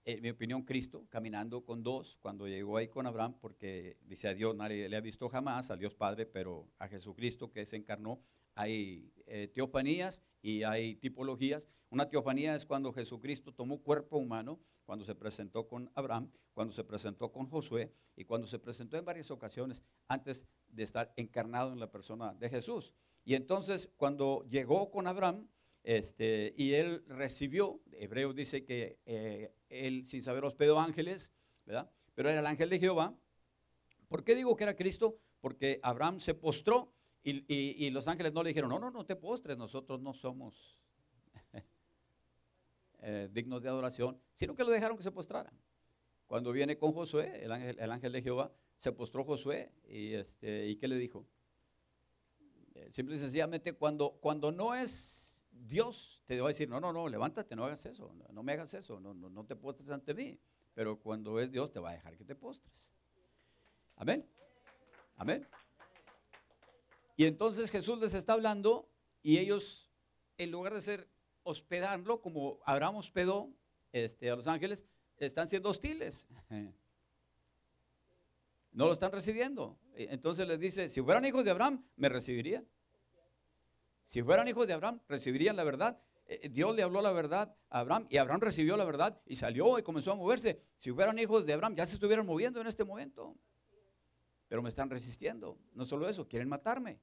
en 0.05 0.23
mi 0.23 0.31
opinión, 0.31 0.63
Cristo, 0.63 1.07
caminando 1.09 1.65
con 1.65 1.83
dos, 1.83 2.17
cuando 2.23 2.47
llegó 2.47 2.77
ahí 2.77 2.89
con 2.89 3.07
Abraham, 3.07 3.37
porque 3.41 3.99
dice 4.03 4.29
a 4.29 4.35
Dios, 4.35 4.55
nadie 4.55 4.89
le 4.89 4.97
ha 4.97 5.01
visto 5.01 5.29
jamás, 5.29 5.71
a 5.71 5.77
Dios 5.77 5.95
Padre, 5.95 6.27
pero 6.27 6.69
a 6.79 6.89
Jesucristo 6.89 7.51
que 7.51 7.67
se 7.67 7.77
encarnó, 7.77 8.21
hay 8.55 9.13
eh, 9.27 9.49
teofanías 9.49 10.23
y 10.43 10.63
hay 10.63 10.95
tipologías. 10.97 11.69
Una 11.91 12.09
teofanía 12.09 12.55
es 12.55 12.65
cuando 12.67 12.93
Jesucristo 12.93 13.53
tomó 13.53 13.83
cuerpo 13.83 14.17
humano, 14.17 14.61
cuando 14.85 15.05
se 15.05 15.15
presentó 15.15 15.69
con 15.69 15.91
Abraham, 15.95 16.31
cuando 16.55 16.73
se 16.73 16.83
presentó 16.83 17.31
con 17.31 17.47
Josué 17.49 17.93
y 18.17 18.25
cuando 18.25 18.47
se 18.47 18.59
presentó 18.59 18.97
en 18.97 19.05
varias 19.05 19.31
ocasiones 19.31 19.83
antes 20.09 20.45
de 20.69 20.83
estar 20.83 21.13
encarnado 21.17 21.73
en 21.73 21.79
la 21.79 21.91
persona 21.91 22.35
de 22.35 22.49
Jesús. 22.49 22.95
Y 23.25 23.35
entonces 23.35 23.91
cuando 23.97 24.45
llegó 24.49 24.91
con 24.91 25.07
Abraham, 25.07 25.47
este, 25.83 26.55
y 26.57 26.75
él 26.75 27.05
recibió, 27.09 27.81
Hebreos 27.93 28.35
dice 28.35 28.65
que 28.65 28.99
eh, 29.07 29.53
él 29.69 30.07
sin 30.07 30.23
saber 30.23 30.45
hospedó 30.45 30.79
ángeles, 30.79 31.31
¿verdad? 31.65 31.91
Pero 32.15 32.31
era 32.31 32.41
el 32.41 32.47
ángel 32.47 32.69
de 32.71 32.79
Jehová. 32.79 33.17
¿Por 34.09 34.25
qué 34.25 34.35
digo 34.35 34.57
que 34.57 34.65
era 34.65 34.77
Cristo? 34.77 35.19
Porque 35.41 35.81
Abraham 35.83 36.21
se 36.21 36.35
postró 36.35 36.93
y, 37.23 37.45
y- 37.87 37.91
los 37.91 38.09
ángeles 38.09 38.33
no 38.33 38.43
le 38.43 38.49
dijeron, 38.49 38.71
no, 38.71 38.79
no, 38.79 38.91
no 38.91 39.05
te 39.05 39.17
postres, 39.17 39.57
nosotros 39.57 40.01
no 40.01 40.13
somos 40.15 40.79
eh, 43.03 43.29
dignos 43.33 43.63
de 43.63 43.69
adoración, 43.69 44.21
sino 44.35 44.55
que 44.55 44.65
lo 44.65 44.71
dejaron 44.71 44.97
que 44.97 45.03
se 45.03 45.13
postrara. 45.13 45.53
Cuando 46.27 46.53
viene 46.53 46.79
con 46.79 46.93
Josué, 46.93 47.41
el 47.45 47.53
ángel, 47.53 47.79
el 47.79 47.91
ángel 47.91 48.13
de 48.13 48.23
Jehová, 48.23 48.53
se 48.79 48.93
postró 48.93 49.25
Josué 49.25 49.73
y, 49.89 50.13
este, 50.15 50.67
¿y 50.69 50.77
qué 50.77 50.89
le 50.89 50.97
dijo? 50.97 51.27
Eh, 52.75 52.89
Simple 52.93 53.17
y 53.17 53.19
sencillamente, 53.19 53.73
cuando, 53.75 54.13
cuando 54.21 54.53
no 54.53 54.75
es 54.75 55.20
Dios, 55.67 56.23
te 56.27 56.41
va 56.41 56.49
a 56.49 56.53
decir, 56.53 56.69
no, 56.69 56.81
no, 56.81 56.93
no, 56.93 57.09
levántate, 57.09 57.55
no 57.55 57.65
hagas 57.65 57.85
eso, 57.87 58.13
no, 58.15 58.27
no 58.33 58.43
me 58.43 58.53
hagas 58.53 58.75
eso, 58.75 59.01
no, 59.01 59.15
no, 59.15 59.29
no 59.29 59.45
te 59.45 59.57
postres 59.57 59.91
ante 59.91 60.15
mí. 60.15 60.39
Pero 60.75 60.99
cuando 60.99 61.39
es 61.41 61.51
Dios, 61.51 61.73
te 61.73 61.81
va 61.81 61.91
a 61.91 61.93
dejar 61.93 62.17
que 62.17 62.25
te 62.25 62.35
postres. 62.35 62.91
Amén. 63.97 64.27
Amén. 65.17 65.47
Y 67.17 67.27
entonces 67.27 67.71
Jesús 67.71 67.99
les 68.01 68.15
está 68.15 68.33
hablando 68.33 68.89
y 69.23 69.39
ellos, 69.39 69.91
en 70.39 70.51
lugar 70.51 70.73
de 70.73 70.81
ser 70.81 71.09
hospedarlo 71.43 72.23
como 72.23 72.61
Abraham 72.65 72.97
hospedó 72.97 73.53
este, 73.93 74.31
a 74.31 74.37
los 74.37 74.47
ángeles, 74.47 74.85
están 75.19 75.49
siendo 75.49 75.71
hostiles. 75.71 76.27
No 78.73 78.87
lo 78.87 78.93
están 78.93 79.11
recibiendo. 79.11 79.81
Entonces 79.97 80.47
les 80.47 80.61
dice, 80.61 80.89
si 80.89 81.03
fueran 81.03 81.25
hijos 81.25 81.45
de 81.45 81.51
Abraham, 81.51 81.85
me 81.97 82.09
recibirían. 82.09 82.65
Si 84.11 84.25
fueran 84.25 84.49
hijos 84.49 84.67
de 84.67 84.73
Abraham, 84.73 84.99
recibirían 85.07 85.55
la 85.55 85.63
verdad. 85.63 85.97
Eh, 86.27 86.49
Dios 86.49 86.75
le 86.75 86.83
habló 86.83 87.01
la 87.01 87.13
verdad 87.13 87.55
a 87.69 87.79
Abraham 87.79 88.09
y 88.11 88.17
Abraham 88.17 88.41
recibió 88.41 88.77
la 88.77 88.85
verdad 88.85 89.17
y 89.25 89.37
salió 89.37 89.79
y 89.79 89.85
comenzó 89.85 90.11
a 90.11 90.17
moverse. 90.17 90.61
Si 90.79 90.91
fueran 90.91 91.17
hijos 91.21 91.47
de 91.47 91.53
Abraham, 91.53 91.77
ya 91.77 91.87
se 91.87 91.95
estuvieran 91.95 92.27
moviendo 92.27 92.61
en 92.61 92.67
este 92.67 92.83
momento. 92.83 93.37
Pero 94.49 94.63
me 94.63 94.69
están 94.69 94.91
resistiendo. 94.91 95.59
No 95.75 95.85
solo 95.85 96.09
eso, 96.09 96.27
quieren 96.27 96.49
matarme. 96.49 96.99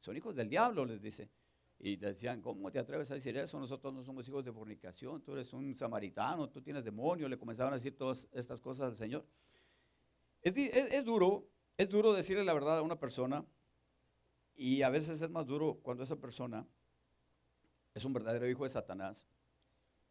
Son 0.00 0.14
hijos 0.18 0.34
del 0.34 0.50
diablo, 0.50 0.84
les 0.84 1.00
dice. 1.00 1.30
Y 1.78 1.96
decían, 1.96 2.42
¿cómo 2.42 2.70
te 2.70 2.78
atreves 2.78 3.10
a 3.10 3.14
decir 3.14 3.34
eso? 3.38 3.58
Nosotros 3.58 3.94
no 3.94 4.04
somos 4.04 4.28
hijos 4.28 4.44
de 4.44 4.52
fornicación, 4.52 5.22
tú 5.22 5.32
eres 5.32 5.50
un 5.54 5.74
samaritano, 5.74 6.50
tú 6.50 6.60
tienes 6.60 6.84
demonio. 6.84 7.26
Le 7.26 7.38
comenzaban 7.38 7.72
a 7.72 7.76
decir 7.76 7.96
todas 7.96 8.28
estas 8.32 8.60
cosas 8.60 8.90
al 8.90 8.96
Señor. 8.98 9.24
Es- 10.42 10.54
es 10.58 11.04
duro, 11.06 11.48
es 11.78 11.88
duro 11.88 12.12
decirle 12.12 12.44
la 12.44 12.52
verdad 12.52 12.76
a 12.76 12.82
una 12.82 13.00
persona 13.00 13.46
y 14.56 14.82
a 14.82 14.90
veces 14.90 15.20
es 15.20 15.30
más 15.30 15.46
duro 15.46 15.80
cuando 15.82 16.04
esa 16.04 16.16
persona 16.16 16.66
es 17.94 18.04
un 18.04 18.12
verdadero 18.12 18.48
hijo 18.48 18.64
de 18.64 18.70
Satanás. 18.70 19.26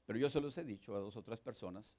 Pero 0.06 0.20
yo 0.20 0.30
se 0.30 0.42
los 0.42 0.58
he 0.58 0.64
dicho 0.64 0.96
a 0.96 1.00
dos 1.00 1.16
o 1.16 1.24
tres 1.24 1.40
personas 1.40 1.94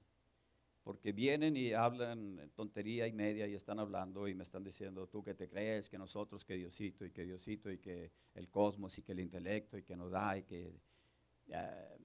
porque 0.83 1.11
vienen 1.11 1.57
y 1.57 1.73
hablan 1.73 2.51
tontería 2.53 3.07
y 3.07 3.13
media 3.13 3.47
y 3.47 3.55
están 3.55 3.79
hablando 3.79 4.27
y 4.27 4.35
me 4.35 4.43
están 4.43 4.63
diciendo, 4.63 5.07
tú 5.07 5.23
que 5.23 5.33
te 5.33 5.49
crees, 5.49 5.89
que 5.89 5.97
nosotros, 5.97 6.45
que 6.45 6.55
Diosito 6.55 7.05
y 7.05 7.11
que 7.11 7.25
Diosito 7.25 7.71
y 7.71 7.79
que 7.79 8.11
el 8.35 8.49
cosmos 8.49 8.95
y 8.99 9.01
que 9.01 9.13
el 9.13 9.19
intelecto 9.19 9.77
y 9.77 9.83
que 9.83 9.95
nos 9.95 10.11
da 10.11 10.37
y 10.37 10.43
que... 10.43 10.79
eh, 11.47 11.97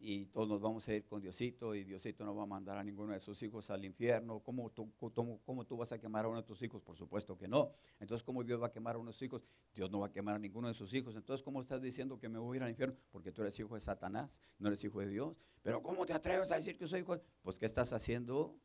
y 0.00 0.26
todos 0.26 0.48
nos 0.48 0.60
vamos 0.60 0.86
a 0.88 0.94
ir 0.94 1.06
con 1.06 1.20
Diosito 1.20 1.74
y 1.74 1.84
Diosito 1.84 2.24
no 2.24 2.34
va 2.34 2.44
a 2.44 2.46
mandar 2.46 2.78
a 2.78 2.84
ninguno 2.84 3.12
de 3.12 3.20
sus 3.20 3.42
hijos 3.42 3.70
al 3.70 3.84
infierno. 3.84 4.40
¿Cómo 4.40 4.70
tú, 4.70 4.92
cómo, 4.96 5.64
tú 5.66 5.76
vas 5.76 5.92
a 5.92 5.98
quemar 5.98 6.24
a 6.24 6.28
uno 6.28 6.42
de 6.42 6.46
tus 6.46 6.62
hijos? 6.62 6.82
Por 6.82 6.96
supuesto 6.96 7.36
que 7.36 7.48
no. 7.48 7.72
Entonces, 7.98 8.22
¿cómo 8.22 8.44
Dios 8.44 8.60
va 8.62 8.68
a 8.68 8.72
quemar 8.72 8.96
a 8.96 8.98
unos 8.98 9.20
hijos? 9.22 9.42
Dios 9.74 9.90
no 9.90 10.00
va 10.00 10.06
a 10.06 10.12
quemar 10.12 10.36
a 10.36 10.38
ninguno 10.38 10.68
de 10.68 10.74
sus 10.74 10.92
hijos. 10.94 11.16
Entonces, 11.16 11.42
¿cómo 11.42 11.60
estás 11.60 11.80
diciendo 11.82 12.18
que 12.18 12.28
me 12.28 12.38
voy 12.38 12.56
a 12.56 12.58
ir 12.58 12.62
al 12.64 12.70
infierno? 12.70 12.96
Porque 13.10 13.32
tú 13.32 13.42
eres 13.42 13.58
hijo 13.58 13.74
de 13.74 13.80
Satanás, 13.80 14.38
no 14.58 14.68
eres 14.68 14.82
hijo 14.84 15.00
de 15.00 15.08
Dios. 15.08 15.36
Pero 15.62 15.82
¿cómo 15.82 16.06
te 16.06 16.12
atreves 16.12 16.50
a 16.52 16.56
decir 16.56 16.76
que 16.76 16.86
soy 16.86 17.00
hijo? 17.00 17.16
de-?" 17.16 17.22
Pues, 17.42 17.58
¿qué 17.58 17.66
estás 17.66 17.92
haciendo? 17.92 18.56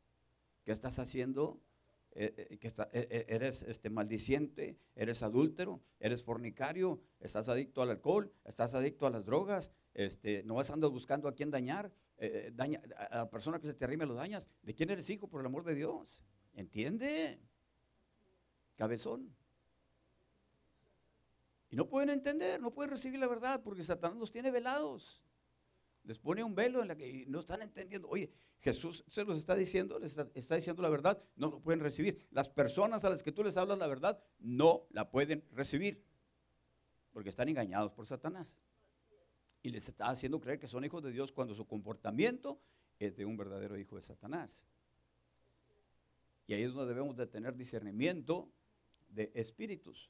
¿Qué 0.64 0.72
estás 0.72 1.00
haciendo? 1.00 1.60
Eh, 2.14 2.48
eh, 2.50 2.58
que 2.58 2.74
eh, 2.92 3.26
eres 3.30 3.62
este, 3.64 3.90
maldiciente, 3.90 4.78
eres 4.96 5.24
adúltero, 5.24 5.82
eres 5.98 6.22
fornicario, 6.22 7.00
estás 7.22 7.48
adicto 7.48 7.82
al 7.82 7.90
alcohol, 7.90 8.34
estás 8.44 8.74
adicto 8.74 9.08
a 9.08 9.10
las 9.10 9.24
drogas, 9.24 9.72
este, 9.94 10.44
no 10.44 10.56
vas 10.56 10.70
andas 10.72 10.92
buscando 10.92 11.30
a 11.30 11.36
quién 11.36 11.52
dañar, 11.52 11.92
daña, 12.54 12.82
a 13.10 13.18
la 13.18 13.30
persona 13.30 13.60
que 13.60 13.68
se 13.68 13.74
te 13.74 13.86
arrime 13.86 14.06
lo 14.06 14.14
dañas. 14.14 14.48
¿De 14.62 14.76
quién 14.76 14.90
eres 14.90 15.10
hijo, 15.10 15.28
por 15.28 15.40
el 15.40 15.48
amor 15.48 15.64
de 15.64 15.74
Dios? 15.74 16.22
¿Entiende? 16.54 17.40
Cabezón. 18.76 19.34
Y 21.70 21.78
no 21.78 21.88
pueden 21.88 22.10
entender, 22.10 22.60
no 22.62 22.74
pueden 22.74 22.92
recibir 22.92 23.20
la 23.20 23.28
verdad 23.28 23.64
porque 23.64 23.84
Satanás 23.84 24.18
los 24.18 24.32
tiene 24.32 24.52
velados. 24.52 25.24
Les 26.04 26.18
pone 26.18 26.44
un 26.44 26.56
velo 26.56 26.82
en 26.82 26.88
la 26.88 26.96
que 26.96 27.26
no 27.28 27.42
están 27.42 27.62
entendiendo. 27.62 28.08
Oye, 28.10 28.32
Jesús 28.60 29.04
se 29.08 29.24
los 29.24 29.38
está 29.38 29.56
diciendo, 29.56 30.00
les 30.00 30.18
está, 30.18 30.30
está 30.34 30.56
diciendo 30.56 30.82
la 30.82 30.90
verdad, 30.90 31.22
no 31.36 31.50
lo 31.50 31.60
pueden 31.62 31.80
recibir. 31.80 32.28
Las 32.32 32.50
personas 32.50 33.04
a 33.04 33.10
las 33.10 33.24
que 33.24 33.32
tú 33.32 33.44
les 33.44 33.58
hablas 33.58 33.78
la 33.78 33.88
verdad 33.88 34.24
no 34.40 34.88
la 34.92 35.12
pueden 35.12 35.44
recibir 35.52 36.04
porque 37.12 37.30
están 37.30 37.50
engañados 37.50 37.92
por 37.92 38.08
Satanás. 38.08 38.58
Y 39.64 39.70
les 39.70 39.88
está 39.88 40.10
haciendo 40.10 40.40
creer 40.40 40.60
que 40.60 40.68
son 40.68 40.84
hijos 40.84 41.04
de 41.04 41.12
Dios 41.12 41.32
cuando 41.32 41.54
su 41.54 41.68
comportamiento 41.68 42.60
es 43.00 43.16
de 43.16 43.26
un 43.26 43.38
verdadero 43.38 43.78
hijo 43.78 43.96
de 43.96 44.02
Satanás. 44.02 44.60
Y 46.48 46.54
ahí 46.54 46.64
es 46.64 46.74
donde 46.74 46.94
debemos 46.94 47.16
de 47.16 47.28
tener 47.28 47.56
discernimiento 47.56 48.52
de 49.10 49.32
espíritus. 49.36 50.10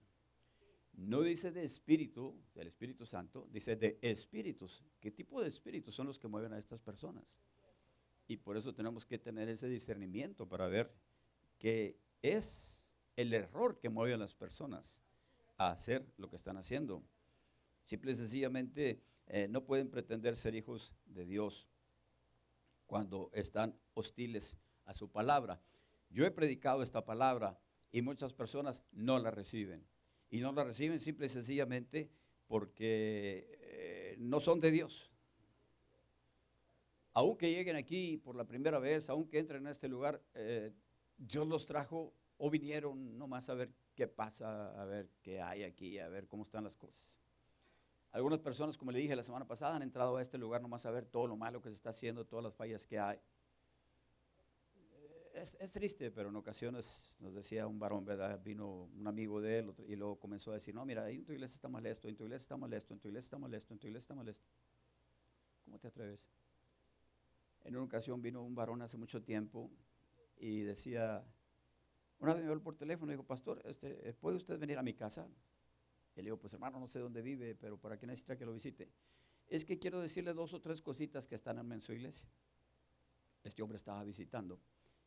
No 0.93 1.21
dice 1.21 1.51
de 1.51 1.63
espíritu, 1.63 2.35
del 2.53 2.67
Espíritu 2.67 3.05
Santo, 3.05 3.47
dice 3.51 3.75
de 3.75 3.97
espíritus. 4.01 4.83
¿Qué 4.99 5.11
tipo 5.11 5.41
de 5.41 5.47
espíritus 5.47 5.95
son 5.95 6.07
los 6.07 6.19
que 6.19 6.27
mueven 6.27 6.53
a 6.53 6.59
estas 6.59 6.81
personas? 6.81 7.37
Y 8.27 8.37
por 8.37 8.57
eso 8.57 8.73
tenemos 8.73 9.05
que 9.05 9.17
tener 9.17 9.49
ese 9.49 9.67
discernimiento 9.67 10.47
para 10.47 10.67
ver 10.67 10.93
qué 11.57 11.97
es 12.21 12.87
el 13.15 13.33
error 13.33 13.79
que 13.79 13.89
mueve 13.89 14.13
a 14.13 14.17
las 14.17 14.35
personas 14.35 15.01
a 15.57 15.71
hacer 15.71 16.05
lo 16.17 16.29
que 16.29 16.35
están 16.35 16.57
haciendo. 16.57 17.03
Simple 17.83 18.11
y 18.11 18.15
sencillamente 18.15 19.01
eh, 19.27 19.47
no 19.49 19.65
pueden 19.65 19.89
pretender 19.89 20.35
ser 20.35 20.55
hijos 20.55 20.93
de 21.05 21.25
Dios 21.25 21.67
cuando 22.85 23.29
están 23.33 23.77
hostiles 23.93 24.57
a 24.85 24.93
su 24.93 25.09
palabra. 25.09 25.61
Yo 26.09 26.25
he 26.25 26.31
predicado 26.31 26.83
esta 26.83 27.05
palabra 27.05 27.59
y 27.91 28.01
muchas 28.01 28.33
personas 28.33 28.83
no 28.91 29.19
la 29.19 29.31
reciben. 29.31 29.85
Y 30.31 30.39
no 30.39 30.51
la 30.53 30.63
reciben 30.63 30.99
simple 30.99 31.27
y 31.27 31.29
sencillamente 31.29 32.09
porque 32.47 33.59
eh, 33.61 34.15
no 34.17 34.39
son 34.39 34.59
de 34.59 34.71
Dios. 34.71 35.11
Aunque 37.13 37.51
lleguen 37.51 37.75
aquí 37.75 38.17
por 38.17 38.35
la 38.35 38.45
primera 38.45 38.79
vez, 38.79 39.09
aunque 39.09 39.39
entren 39.39 39.67
a 39.67 39.71
este 39.71 39.89
lugar, 39.89 40.23
eh, 40.33 40.71
Dios 41.17 41.45
los 41.45 41.65
trajo 41.65 42.13
o 42.37 42.49
vinieron 42.49 43.17
nomás 43.17 43.49
a 43.49 43.53
ver 43.53 43.73
qué 43.93 44.07
pasa, 44.07 44.81
a 44.81 44.85
ver 44.85 45.09
qué 45.21 45.41
hay 45.41 45.63
aquí, 45.63 45.99
a 45.99 46.07
ver 46.07 46.27
cómo 46.27 46.43
están 46.43 46.63
las 46.63 46.77
cosas. 46.77 47.17
Algunas 48.11 48.39
personas, 48.39 48.77
como 48.77 48.91
le 48.91 48.99
dije 48.99 49.15
la 49.15 49.23
semana 49.23 49.45
pasada, 49.45 49.75
han 49.75 49.83
entrado 49.83 50.17
a 50.17 50.21
este 50.21 50.37
lugar 50.37 50.61
nomás 50.61 50.85
a 50.85 50.91
ver 50.91 51.05
todo 51.05 51.27
lo 51.27 51.35
malo 51.35 51.61
que 51.61 51.69
se 51.69 51.75
está 51.75 51.91
haciendo, 51.91 52.25
todas 52.25 52.43
las 52.43 52.55
fallas 52.55 52.85
que 52.85 52.99
hay. 52.99 53.19
Es, 55.41 55.71
triste, 55.71 56.11
pero 56.11 56.29
en 56.29 56.35
ocasiones 56.35 57.15
nos 57.19 57.33
decía 57.33 57.65
un 57.67 57.79
varón, 57.79 58.05
¿verdad? 58.05 58.39
Vino 58.43 58.89
un 58.95 59.07
amigo 59.07 59.41
de 59.41 59.59
él 59.59 59.73
y 59.87 59.95
luego 59.95 60.19
comenzó 60.19 60.51
a 60.51 60.55
decir, 60.55 60.73
no, 60.75 60.85
mira, 60.85 61.09
en 61.09 61.25
tu 61.25 61.33
iglesia 61.33 61.55
está 61.55 61.67
mal 61.67 61.85
esto, 61.85 62.07
en 62.07 62.15
tu 62.15 62.23
iglesia 62.23 62.43
está 62.43 62.57
mal 62.57 62.71
esto, 62.73 62.93
en 62.93 62.99
tu 62.99 63.07
iglesia 63.07 63.25
está 63.25 63.37
mal 63.39 63.53
esto, 63.53 63.73
en 63.73 63.79
tu 63.79 63.87
iglesia 63.87 64.03
está 64.03 64.15
mal 64.15 64.27
esto. 64.27 64.45
¿Cómo 65.65 65.79
te 65.79 65.87
atreves? 65.87 66.19
En 67.63 67.75
una 67.75 67.85
ocasión 67.85 68.21
vino 68.21 68.43
un 68.43 68.55
varón 68.55 68.81
hace 68.81 68.97
mucho 68.97 69.23
tiempo 69.23 69.71
y 70.37 70.61
decía, 70.61 71.23
una 72.19 72.33
vez 72.33 72.43
me 72.43 72.49
habló 72.49 72.61
por 72.61 72.75
teléfono 72.75 73.11
y 73.11 73.15
dijo, 73.15 73.25
pastor, 73.25 73.61
este, 73.65 74.13
¿puede 74.13 74.37
usted 74.37 74.59
venir 74.59 74.77
a 74.77 74.83
mi 74.83 74.93
casa? 74.93 75.27
Y 76.15 76.19
le 76.19 76.25
digo, 76.25 76.37
pues 76.37 76.53
hermano, 76.53 76.79
no 76.79 76.87
sé 76.87 76.99
dónde 76.99 77.21
vive, 77.21 77.55
pero 77.55 77.77
¿para 77.79 77.97
qué 77.97 78.05
necesita 78.05 78.37
que 78.37 78.45
lo 78.45 78.53
visite? 78.53 78.89
Es 79.47 79.65
que 79.65 79.79
quiero 79.79 79.99
decirle 80.01 80.33
dos 80.33 80.53
o 80.53 80.61
tres 80.61 80.81
cositas 80.81 81.27
que 81.27 81.35
están 81.35 81.71
en 81.71 81.81
su 81.81 81.93
iglesia. 81.93 82.27
Este 83.43 83.63
hombre 83.63 83.77
estaba 83.77 84.03
visitando 84.03 84.59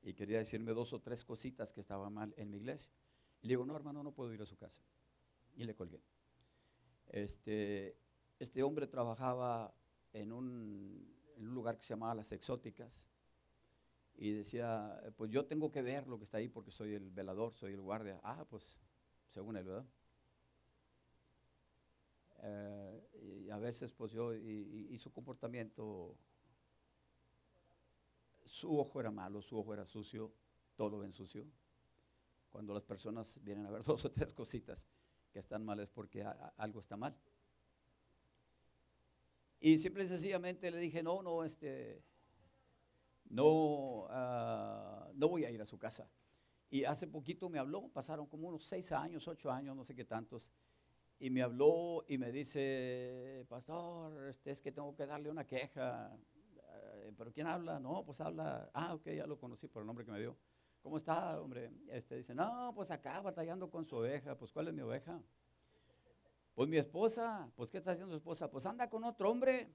y 0.05 0.12
quería 0.12 0.38
decirme 0.38 0.72
dos 0.72 0.92
o 0.92 1.00
tres 1.00 1.24
cositas 1.24 1.72
que 1.72 1.80
estaban 1.80 2.12
mal 2.12 2.34
en 2.36 2.50
mi 2.50 2.59
iglesia. 2.59 2.90
Y 3.40 3.46
le 3.46 3.52
digo, 3.52 3.64
no 3.64 3.74
hermano, 3.74 4.02
no 4.02 4.12
puedo 4.12 4.32
ir 4.34 4.42
a 4.42 4.46
su 4.46 4.57
casa. 4.57 4.82
Y 5.57 5.64
le 5.64 5.74
colgué. 5.74 6.02
Este, 7.09 7.96
este 8.38 8.62
hombre 8.62 8.86
trabajaba 8.86 9.74
en 10.12 10.30
un, 10.30 11.11
lugar 11.38 11.76
que 11.78 11.82
se 11.82 11.94
llamaba 11.94 12.14
Las 12.14 12.32
Exóticas 12.32 13.07
y 14.14 14.30
decía, 14.30 15.02
pues 15.16 15.30
yo 15.30 15.46
tengo 15.46 15.72
que 15.72 15.82
ver 15.82 16.07
lo 16.07 16.18
que 16.18 16.24
está 16.24 16.36
ahí 16.36 16.48
porque 16.48 16.70
soy 16.70 16.94
el 16.94 17.11
velador, 17.11 17.55
soy 17.55 17.72
el 17.72 17.80
guardia. 17.80 18.20
Ah, 18.22 18.44
pues 18.48 18.78
según 19.30 19.57
él, 19.57 19.64
¿verdad? 19.64 19.86
Eh, 22.42 23.44
y 23.46 23.50
a 23.50 23.59
veces 23.59 23.90
pues 23.90 24.12
yo, 24.12 24.34
y 24.34 24.96
su 24.98 25.11
comportamiento, 25.11 26.16
su 28.45 28.78
ojo 28.78 29.01
era 29.01 29.11
malo, 29.11 29.42
su 29.42 29.59
ojo 29.59 29.74
era 29.74 29.84
sucio, 29.84 30.32
todo 30.76 30.99
lo 30.99 31.05
ensució. 31.05 31.47
Cuando 32.51 32.74
las 32.74 32.84
personas 32.84 33.42
vienen 33.42 33.66
a 33.66 33.70
ver 33.70 33.82
dos 33.84 34.05
o 34.05 34.11
tres 34.11 34.32
cositas 34.32 34.86
que 35.32 35.38
están 35.38 35.64
mal 35.64 35.80
es 35.80 35.88
porque 35.88 36.24
algo 36.57 36.80
está 36.80 36.97
mal. 36.97 37.16
Y 39.61 39.78
simple 39.78 40.05
y 40.05 40.09
sencillamente 40.09 40.70
le 40.70 40.78
dije, 40.78 41.03
no, 41.03 41.22
no, 41.22 41.42
este, 41.42 42.05
no, 43.30 44.07
ah, 44.11 45.11
no 45.14 45.28
voy 45.28 45.45
a 45.45 45.51
ir 45.51 45.61
a 45.62 45.66
su 45.66 45.78
casa. 45.78 46.09
Y 46.70 46.84
hace 46.84 47.07
poquito 47.07 47.49
me 47.49 47.59
habló, 47.59 47.88
pasaron 47.88 48.26
como 48.26 48.49
unos 48.49 48.64
seis 48.64 48.92
años, 48.92 49.26
ocho 49.26 49.51
años, 49.51 49.74
no 49.74 49.84
sé 49.84 49.95
qué 49.95 50.05
tantos, 50.05 50.51
y 51.18 51.30
me 51.30 51.42
habló 51.42 52.05
y 52.09 52.18
me 52.18 52.32
dice, 52.32 53.47
pastor, 53.49 54.28
este, 54.28 54.51
es 54.51 54.61
que 54.61 54.72
tengo 54.72 54.95
que 54.95 55.07
darle 55.07 55.30
una 55.30 55.47
queja. 55.47 56.14
Eh, 57.05 57.12
¿Pero 57.16 57.32
quién 57.32 57.46
habla? 57.46 57.78
No, 57.78 58.05
pues 58.05 58.20
habla, 58.20 58.70
ah, 58.72 58.94
ok, 58.94 59.09
ya 59.11 59.26
lo 59.26 59.38
conocí 59.38 59.68
por 59.68 59.82
el 59.82 59.86
nombre 59.86 60.05
que 60.05 60.12
me 60.12 60.20
dio. 60.20 60.36
¿Cómo 60.82 60.96
está, 60.96 61.40
hombre? 61.40 61.70
Este 61.88 62.16
dice, 62.16 62.34
no, 62.34 62.72
pues 62.74 62.90
acá 62.90 63.20
batallando 63.20 63.70
con 63.70 63.86
su 63.86 63.96
oveja. 63.96 64.36
Pues, 64.36 64.52
¿cuál 64.52 64.68
es 64.68 64.74
mi 64.74 64.82
oveja? 64.82 65.20
Pues 66.55 66.68
mi 66.68 66.76
esposa. 66.76 67.50
Pues, 67.57 67.70
¿qué 67.70 67.78
está 67.78 67.92
haciendo 67.92 68.12
su 68.12 68.18
esposa? 68.18 68.50
Pues 68.50 68.66
anda 68.66 68.88
con 68.88 69.05
otro 69.05 69.30
hombre. 69.30 69.70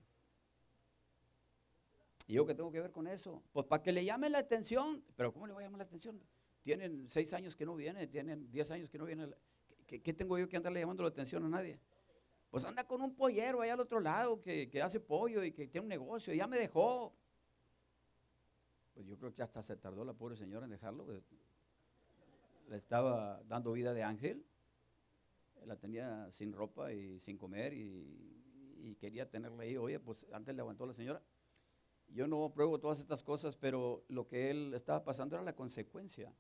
¿Y 2.28 2.34
yo 2.34 2.46
qué 2.46 2.54
tengo 2.54 2.72
que 2.72 2.80
ver 2.80 2.92
con 2.92 3.08
eso? 3.08 3.42
Pues 3.52 3.66
para 3.66 3.82
que 3.82 3.92
le 3.92 4.06
llame 4.06 4.30
la 4.30 4.38
atención. 4.38 5.04
¿Pero 5.16 5.34
cómo 5.34 5.48
le 5.48 5.54
voy 5.54 5.64
a 5.64 5.66
llamar 5.66 5.80
la 5.80 5.86
atención? 5.86 6.22
Tienen 6.62 7.10
seis 7.10 7.34
años 7.34 7.56
que 7.56 7.66
no 7.66 7.76
viene, 7.76 8.06
tienen 8.06 8.52
diez 8.52 8.70
años 8.70 8.90
que 8.90 9.00
no 9.00 9.06
viene. 9.06 9.28
¿Qué, 9.88 10.14
tengo 10.14 10.38
yo 10.38 10.48
que 10.48 10.58
andarle 10.58 10.80
llamando 10.80 11.02
la 11.02 11.10
atención 11.10 11.44
a 11.46 11.50
nadie? 11.50 11.80
Pues 12.52 12.66
anda 12.66 12.86
con 12.86 13.02
un 13.02 13.16
pollero 13.16 13.62
allá 13.62 13.74
al 13.74 13.80
otro 13.80 14.00
lado 14.00 14.40
que, 14.42 14.70
que 14.70 14.80
hace 14.80 15.00
pollo 15.00 15.44
y 15.44 15.52
que 15.52 15.68
tiene 15.68 15.86
un 15.86 15.90
negocio. 15.90 16.32
Ya 16.36 16.46
me 16.46 16.60
dejó. 16.60 17.16
Pues 19.00 19.08
yo 19.08 19.18
creo 19.18 19.34
que 19.34 19.42
hasta 19.42 19.64
se 19.64 19.78
tardó 19.78 20.04
la 20.04 20.12
pobre 20.12 20.36
señora 20.36 20.66
en 20.66 20.72
dejarlo. 20.72 21.06
pues. 21.06 21.24
Le 22.68 22.76
estaba 22.76 23.42
dando 23.48 23.72
vida 23.72 23.94
de 23.94 24.04
ángel. 24.04 24.46
La 25.66 25.78
tenía 25.78 26.30
sin 26.32 26.52
ropa 26.52 26.92
y 26.92 27.18
sin 27.22 27.38
comer 27.38 27.74
y, 27.74 28.44
y 28.82 28.96
quería 28.96 29.30
tenerla 29.30 29.64
ahí. 29.64 29.78
Oye, 29.78 30.02
pues 30.02 30.28
antes 30.34 30.54
le 30.54 30.60
aguantó 30.60 30.86
la 30.86 30.92
señora. 30.92 31.22
Yo 32.10 32.28
no 32.28 32.52
pruebo 32.54 32.78
todas 32.78 33.00
estas 33.00 33.24
cosas, 33.24 33.56
pero 33.56 34.04
lo 34.10 34.28
que 34.28 34.52
él 34.52 34.74
estaba 34.74 35.02
pasando 35.06 35.38
era 35.38 35.46
la 35.46 35.56
consecuencia. 35.56 36.34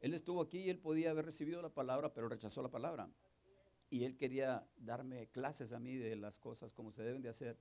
Él 0.00 0.14
estuvo 0.14 0.42
aquí 0.42 0.62
y 0.62 0.70
él 0.70 0.80
podía 0.80 1.10
haber 1.10 1.26
recibido 1.26 1.62
la 1.62 1.68
palabra, 1.68 2.12
pero 2.12 2.28
rechazó 2.28 2.60
la 2.60 2.72
palabra. 2.72 3.08
Y 3.88 4.02
él 4.02 4.16
quería 4.16 4.66
darme 4.78 5.28
clases 5.28 5.72
a 5.72 5.78
mí 5.78 5.94
de 5.94 6.16
las 6.16 6.40
cosas 6.40 6.72
como 6.72 6.90
se 6.90 7.04
deben 7.04 7.22
de 7.22 7.28
hacer. 7.28 7.56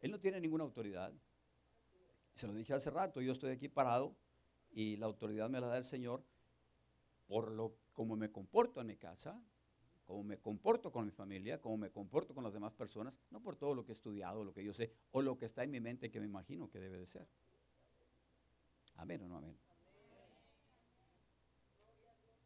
Él 0.00 0.10
no 0.10 0.18
tiene 0.20 0.40
ninguna 0.40 0.64
autoridad. 0.64 1.12
Se 2.34 2.46
lo 2.46 2.54
dije 2.54 2.74
hace 2.74 2.90
rato, 2.90 3.20
yo 3.20 3.32
estoy 3.32 3.52
aquí 3.52 3.68
parado 3.68 4.16
y 4.72 4.96
la 4.96 5.06
autoridad 5.06 5.48
me 5.48 5.60
la 5.60 5.68
da 5.68 5.78
el 5.78 5.84
Señor 5.84 6.24
por 7.26 7.50
lo 7.50 7.76
como 7.92 8.16
me 8.16 8.30
comporto 8.30 8.80
en 8.80 8.88
mi 8.88 8.96
casa, 8.96 9.40
como 10.04 10.24
me 10.24 10.38
comporto 10.38 10.90
con 10.90 11.04
mi 11.04 11.12
familia, 11.12 11.60
como 11.60 11.76
me 11.76 11.90
comporto 11.90 12.34
con 12.34 12.42
las 12.42 12.52
demás 12.52 12.74
personas, 12.74 13.16
no 13.30 13.40
por 13.40 13.56
todo 13.56 13.74
lo 13.74 13.84
que 13.84 13.92
he 13.92 13.94
estudiado, 13.94 14.44
lo 14.44 14.52
que 14.52 14.64
yo 14.64 14.74
sé, 14.74 14.92
o 15.12 15.22
lo 15.22 15.38
que 15.38 15.46
está 15.46 15.62
en 15.62 15.70
mi 15.70 15.80
mente 15.80 16.10
que 16.10 16.20
me 16.20 16.26
imagino 16.26 16.68
que 16.68 16.80
debe 16.80 16.98
de 16.98 17.06
ser. 17.06 17.26
Amén 18.96 19.22
o 19.22 19.28
no 19.28 19.36
amén. 19.36 19.56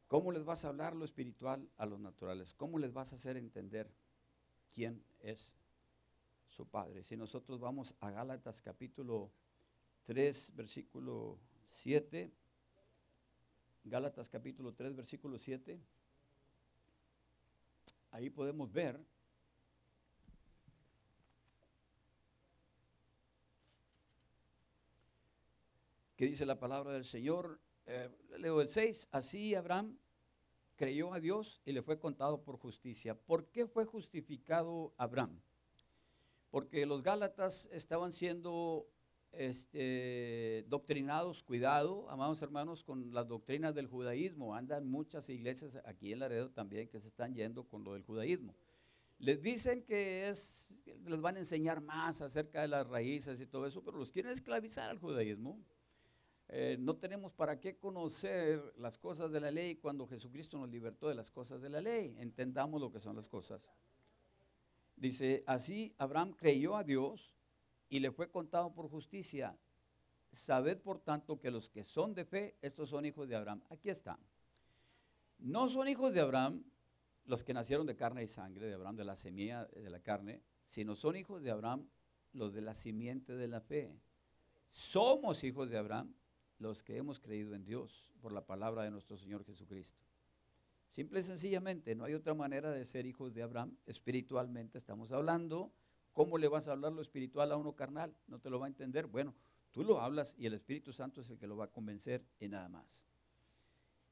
¿Cómo 0.07 0.33
les 0.33 0.45
vas 0.45 0.65
a 0.65 0.69
hablar 0.69 0.95
lo 0.95 1.05
espiritual 1.05 1.69
a 1.77 1.87
los 1.87 2.01
naturales? 2.01 2.55
¿Cómo 2.55 2.79
les 2.79 2.93
vas 2.93 3.13
a 3.13 3.17
hacer 3.17 3.37
entender 3.37 3.91
quién 4.75 5.05
es 5.21 5.55
su 6.49 6.67
Padre? 6.67 7.05
Si 7.05 7.17
nosotros 7.17 7.61
vamos 7.61 7.95
a 8.01 8.11
Gálatas 8.11 8.63
capítulo 8.63 9.31
3, 10.09 10.57
versículo 10.57 11.39
7, 11.67 12.33
Gálatas 13.85 14.31
capítulo 14.31 14.73
3, 14.73 14.97
versículo 14.97 15.39
7, 15.39 15.79
ahí 18.13 18.31
podemos 18.31 18.73
ver 18.73 18.99
que 26.17 26.25
dice 26.25 26.47
la 26.47 26.59
palabra 26.59 26.95
del 26.95 27.05
Señor, 27.05 27.61
eh, 27.85 28.09
leo 28.39 28.63
el 28.63 28.71
6, 28.71 29.09
así 29.13 29.55
Abraham 29.55 29.99
creyó 30.77 31.13
a 31.13 31.21
Dios 31.21 31.61
y 31.67 31.73
le 31.73 31.83
fue 31.83 31.99
contado 31.99 32.43
por 32.43 32.57
justicia. 32.57 33.15
¿Por 33.15 33.51
qué 33.51 33.67
fue 33.67 33.85
justificado 33.85 34.95
Abraham? 34.97 35.39
Porque 36.51 36.87
los 36.87 37.03
Gálatas 37.03 37.69
estaban 37.73 38.15
siendo 38.15 38.89
este, 39.33 40.65
doctrinados, 40.69 41.43
cuidado, 41.43 42.09
amados 42.11 42.43
hermanos, 42.43 42.83
con 42.83 43.13
las 43.13 43.29
doctrinas 43.29 43.75
del 43.75 43.87
judaísmo. 43.87 44.55
Andan 44.55 44.89
muchas 44.89 45.29
iglesias 45.29 45.79
aquí 45.85 46.13
en 46.13 46.21
Laredo 46.21 46.51
también 46.51 46.89
que 46.89 47.01
se 47.01 47.09
están 47.09 47.35
yendo 47.35 47.65
con 47.65 47.85
lo 47.85 47.95
del 47.95 48.03
judaísmo. 48.03 48.55
Les 49.19 49.43
dicen 49.43 49.83
que 49.83 50.29
es, 50.29 50.75
les 51.05 51.21
van 51.21 51.37
a 51.37 51.41
enseñar 51.41 51.81
más 51.81 52.21
acerca 52.21 52.63
de 52.63 52.69
las 52.69 52.87
raíces 52.87 53.41
y 53.41 53.47
todo 53.47 53.67
eso, 53.67 53.83
pero 53.83 53.99
los 53.99 54.13
quieren 54.13 54.31
esclavizar 54.31 54.91
al 54.91 54.99
judaísmo. 54.99 55.59
Eh, 56.51 56.77
no 56.79 56.97
tenemos 56.97 57.33
para 57.33 57.61
qué 57.61 57.77
conocer 57.77 58.73
las 58.79 58.97
cosas 58.97 59.31
de 59.31 59.41
la 59.41 59.51
ley 59.51 59.77
cuando 59.77 60.07
Jesucristo 60.07 60.57
nos 60.57 60.71
libertó 60.71 61.09
de 61.09 61.15
las 61.15 61.31
cosas 61.31 61.61
de 61.61 61.69
la 61.69 61.81
ley. 61.81 62.17
Entendamos 62.19 62.81
lo 62.81 62.91
que 62.91 63.01
son 63.01 63.17
las 63.17 63.29
cosas. 63.29 63.69
Dice, 64.97 65.45
así 65.47 65.95
Abraham 65.99 66.33
creyó 66.33 66.77
a 66.77 66.85
Dios 66.85 67.38
y 67.89 68.01
le 68.01 68.11
fue 68.11 68.31
contado 68.31 68.73
por 68.73 68.89
justicia. 68.89 69.57
Sabed 70.31 70.79
por 70.79 71.01
tanto 71.01 71.41
que 71.41 71.51
los 71.51 71.71
que 71.71 71.85
son 71.85 72.15
de 72.15 72.25
fe, 72.25 72.57
estos 72.61 72.91
son 72.91 73.07
hijos 73.07 73.29
de 73.29 73.37
Abraham. 73.37 73.63
Aquí 73.71 73.89
está. 73.89 74.19
No 75.39 75.69
son 75.69 75.89
hijos 75.89 76.13
de 76.13 76.21
Abraham 76.21 76.65
los 77.25 77.45
que 77.45 77.55
nacieron 77.55 77.87
de 77.87 77.97
carne 77.97 78.25
y 78.25 78.29
sangre, 78.29 78.67
de 78.67 78.75
Abraham, 78.75 78.97
de 78.97 79.05
la 79.05 79.17
semilla 79.17 79.67
de 79.67 79.91
la 79.91 80.01
carne, 80.01 80.43
sino 80.67 80.97
son 80.97 81.17
hijos 81.17 81.43
de 81.43 81.51
Abraham 81.51 81.89
los 82.33 82.53
de 82.53 82.61
la 82.61 82.75
simiente 82.75 83.35
de 83.37 83.49
la 83.49 83.61
fe. 83.61 83.95
Somos 84.71 85.45
hijos 85.45 85.71
de 85.71 85.79
Abraham 85.79 86.15
los 86.59 86.83
que 86.83 86.97
hemos 86.97 87.21
creído 87.21 87.55
en 87.55 87.65
Dios 87.65 88.11
por 88.21 88.33
la 88.33 88.45
palabra 88.45 88.83
de 88.83 88.91
nuestro 88.91 89.17
Señor 89.17 89.45
Jesucristo. 89.45 90.03
Simple 90.89 91.21
y 91.21 91.23
sencillamente, 91.23 91.95
no 91.95 92.05
hay 92.05 92.15
otra 92.15 92.35
manera 92.35 92.71
de 92.71 92.87
ser 92.87 93.07
hijos 93.07 93.35
de 93.35 93.43
Abraham. 93.43 93.77
Espiritualmente 93.87 94.79
estamos 94.79 95.13
hablando. 95.13 95.71
¿Cómo 96.13 96.39
le 96.39 96.49
vas 96.49 96.69
a 96.69 96.73
hablar 96.73 96.93
lo 96.93 97.03
espiritual 97.03 97.53
a 97.53 97.57
uno 97.57 97.75
carnal? 97.75 98.15
No 98.27 98.39
te 98.39 98.51
lo 98.51 98.59
va 98.59 98.67
a 98.67 98.69
entender. 98.69 99.07
Bueno, 99.07 99.35
tú 99.71 99.85
lo 99.85 100.01
hablas 100.01 100.35
y 100.39 100.47
el 100.47 100.55
Espíritu 100.55 100.93
Santo 100.93 101.21
es 101.21 101.31
el 101.31 101.39
que 101.39 101.47
lo 101.47 101.57
va 101.57 101.67
a 101.67 101.71
convencer 101.71 102.25
y 102.41 102.49
nada 102.49 102.69
más. 102.69 103.05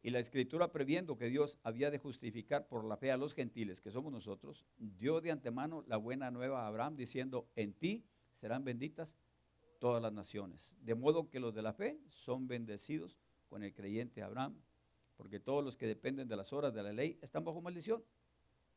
Y 0.03 0.11
la 0.11 0.21
escritura 0.21 0.71
previendo 0.71 1.17
que 1.17 1.29
Dios 1.29 1.59
había 1.65 1.91
de 1.91 1.99
justificar 1.99 2.69
por 2.69 2.85
la 2.85 2.97
fe 2.97 3.11
a 3.11 3.17
los 3.17 3.35
gentiles, 3.35 3.81
que 3.81 3.91
somos 3.91 4.13
nosotros, 4.13 4.65
dio 4.79 5.21
de 5.21 5.33
antemano 5.33 5.83
la 5.89 5.97
buena 5.97 6.31
nueva 6.31 6.63
a 6.63 6.69
Abraham 6.69 6.95
diciendo, 6.97 7.49
en 7.57 7.73
ti 7.73 8.05
serán 8.33 8.63
benditas 8.63 9.17
todas 9.81 10.01
las 10.01 10.13
naciones. 10.13 10.77
De 10.81 10.95
modo 10.95 11.29
que 11.29 11.41
los 11.41 11.55
de 11.55 11.63
la 11.63 11.73
fe 11.73 11.99
son 12.09 12.47
bendecidos 12.47 13.19
con 13.49 13.65
el 13.65 13.75
creyente 13.75 14.23
Abraham, 14.23 14.57
porque 15.17 15.41
todos 15.41 15.65
los 15.65 15.77
que 15.77 15.87
dependen 15.87 16.29
de 16.29 16.37
las 16.37 16.53
horas 16.53 16.73
de 16.75 16.83
la 16.83 16.93
ley 16.93 17.19
están 17.23 17.45
bajo 17.45 17.61
maldición. 17.61 18.05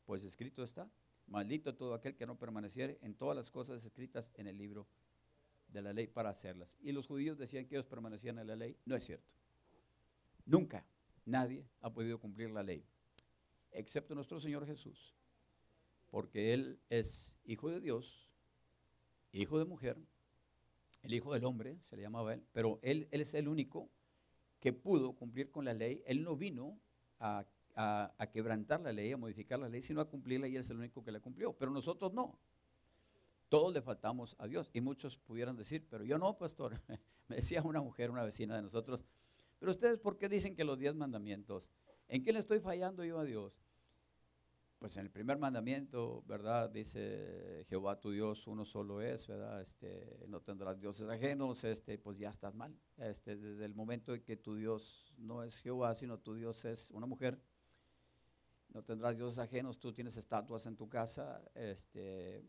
Pues 0.05 0.24
escrito 0.24 0.63
está, 0.63 0.89
maldito 1.30 1.76
todo 1.76 1.94
aquel 1.94 2.16
que 2.16 2.26
no 2.26 2.38
permaneciere 2.38 3.00
en 3.02 3.16
todas 3.16 3.36
las 3.36 3.52
cosas 3.52 3.84
escritas 3.84 4.32
en 4.36 4.48
el 4.48 4.58
libro 4.58 4.88
de 5.68 5.82
la 5.82 5.94
ley 5.94 6.08
para 6.08 6.30
hacerlas. 6.30 6.76
Y 6.82 6.92
los 6.92 7.08
judíos 7.08 7.38
decían 7.38 7.66
que 7.66 7.76
ellos 7.76 7.86
permanecían 7.86 8.40
en 8.40 8.48
la 8.48 8.56
ley. 8.56 8.76
No 8.86 8.96
es 8.96 9.06
cierto. 9.06 9.32
Nunca 10.46 10.86
nadie 11.26 11.66
ha 11.82 11.94
podido 11.94 12.20
cumplir 12.20 12.50
la 12.50 12.64
ley, 12.64 12.84
excepto 13.72 14.16
nuestro 14.16 14.40
Señor 14.40 14.66
Jesús, 14.66 15.16
porque 16.10 16.54
Él 16.54 16.80
es 16.90 17.36
hijo 17.46 17.70
de 17.70 17.80
Dios, 17.80 18.28
hijo 19.32 19.60
de 19.60 19.66
mujer, 19.66 19.98
el 21.04 21.14
hijo 21.14 21.34
del 21.34 21.46
hombre, 21.46 21.78
se 21.90 21.96
le 21.96 22.02
llamaba 22.02 22.34
Él, 22.34 22.44
pero 22.52 22.80
Él, 22.82 23.08
él 23.12 23.22
es 23.22 23.34
el 23.36 23.48
único 23.48 23.90
que 24.60 24.74
pudo 24.74 25.14
cumplir 25.14 25.52
con 25.52 25.66
la 25.66 25.74
ley. 25.74 26.04
Él 26.06 26.24
no 26.24 26.36
vino 26.36 26.80
a, 27.20 27.46
a, 27.82 28.28
quebrantar 28.32 28.82
la 28.82 28.92
ley, 28.92 29.14
a 29.14 29.18
modificar 29.18 29.58
la 29.58 29.70
ley, 29.70 29.82
sino 29.82 30.02
a 30.02 30.10
cumplirla 30.10 30.48
y 30.48 30.56
Él 30.56 30.62
es 30.62 30.70
el 30.70 30.78
único 30.78 31.02
que 31.04 31.12
la 31.12 31.22
cumplió. 31.22 31.54
Pero 31.54 31.72
nosotros 31.72 32.14
no. 32.14 32.38
Todos 33.48 33.74
le 33.74 33.82
faltamos 33.82 34.36
a 34.38 34.48
Dios. 34.48 34.70
Y 34.74 34.82
muchos 34.82 35.18
pudieran 35.18 35.56
decir, 35.56 35.88
pero 35.90 36.04
yo 36.04 36.18
no, 36.18 36.38
pastor. 36.38 36.80
Me 37.30 37.38
decía 37.38 37.62
una 37.62 37.82
mujer, 37.82 38.12
una 38.12 38.24
vecina 38.24 38.56
de 38.56 38.64
nosotros, 38.64 39.06
pero 39.60 39.72
ustedes, 39.72 39.98
¿por 39.98 40.18
qué 40.18 40.28
dicen 40.28 40.56
que 40.56 40.64
los 40.64 40.80
diez 40.80 40.96
mandamientos? 40.96 41.70
¿En 42.08 42.24
qué 42.24 42.34
le 42.34 42.40
estoy 42.40 42.60
fallando 42.60 43.04
yo 43.06 43.20
a 43.20 43.24
Dios? 43.24 43.62
Pues 44.80 44.96
en 44.98 45.06
el 45.06 45.12
primer 45.12 45.38
mandamiento, 45.38 46.24
¿verdad? 46.26 46.70
Dice 46.70 47.66
Jehová 47.68 48.00
tu 48.00 48.12
Dios, 48.12 48.48
uno 48.48 48.66
solo 48.66 49.02
es, 49.02 49.28
¿verdad? 49.28 49.62
Este, 49.62 50.26
no 50.28 50.42
tendrás 50.42 50.80
dioses 50.80 51.08
ajenos, 51.10 51.64
este, 51.66 51.98
pues 51.98 52.18
ya 52.18 52.30
estás 52.30 52.56
mal. 52.56 52.74
Este, 52.98 53.36
desde 53.36 53.66
el 53.66 53.76
momento 53.76 54.16
en 54.16 54.24
que 54.24 54.38
tu 54.38 54.56
Dios 54.56 55.14
no 55.18 55.44
es 55.44 55.60
Jehová, 55.60 55.94
sino 55.96 56.18
tu 56.18 56.34
Dios 56.34 56.64
es 56.66 56.90
una 56.92 57.06
mujer, 57.06 57.40
no 58.70 58.84
tendrás 58.84 59.17
dioses 59.17 59.39
ajenos, 59.39 59.80
tú 59.80 59.93
tienes 59.93 60.17
estatuas 60.17 60.65
en 60.65 60.76
tu 60.76 60.88
casa, 60.88 61.41
este, 61.55 62.43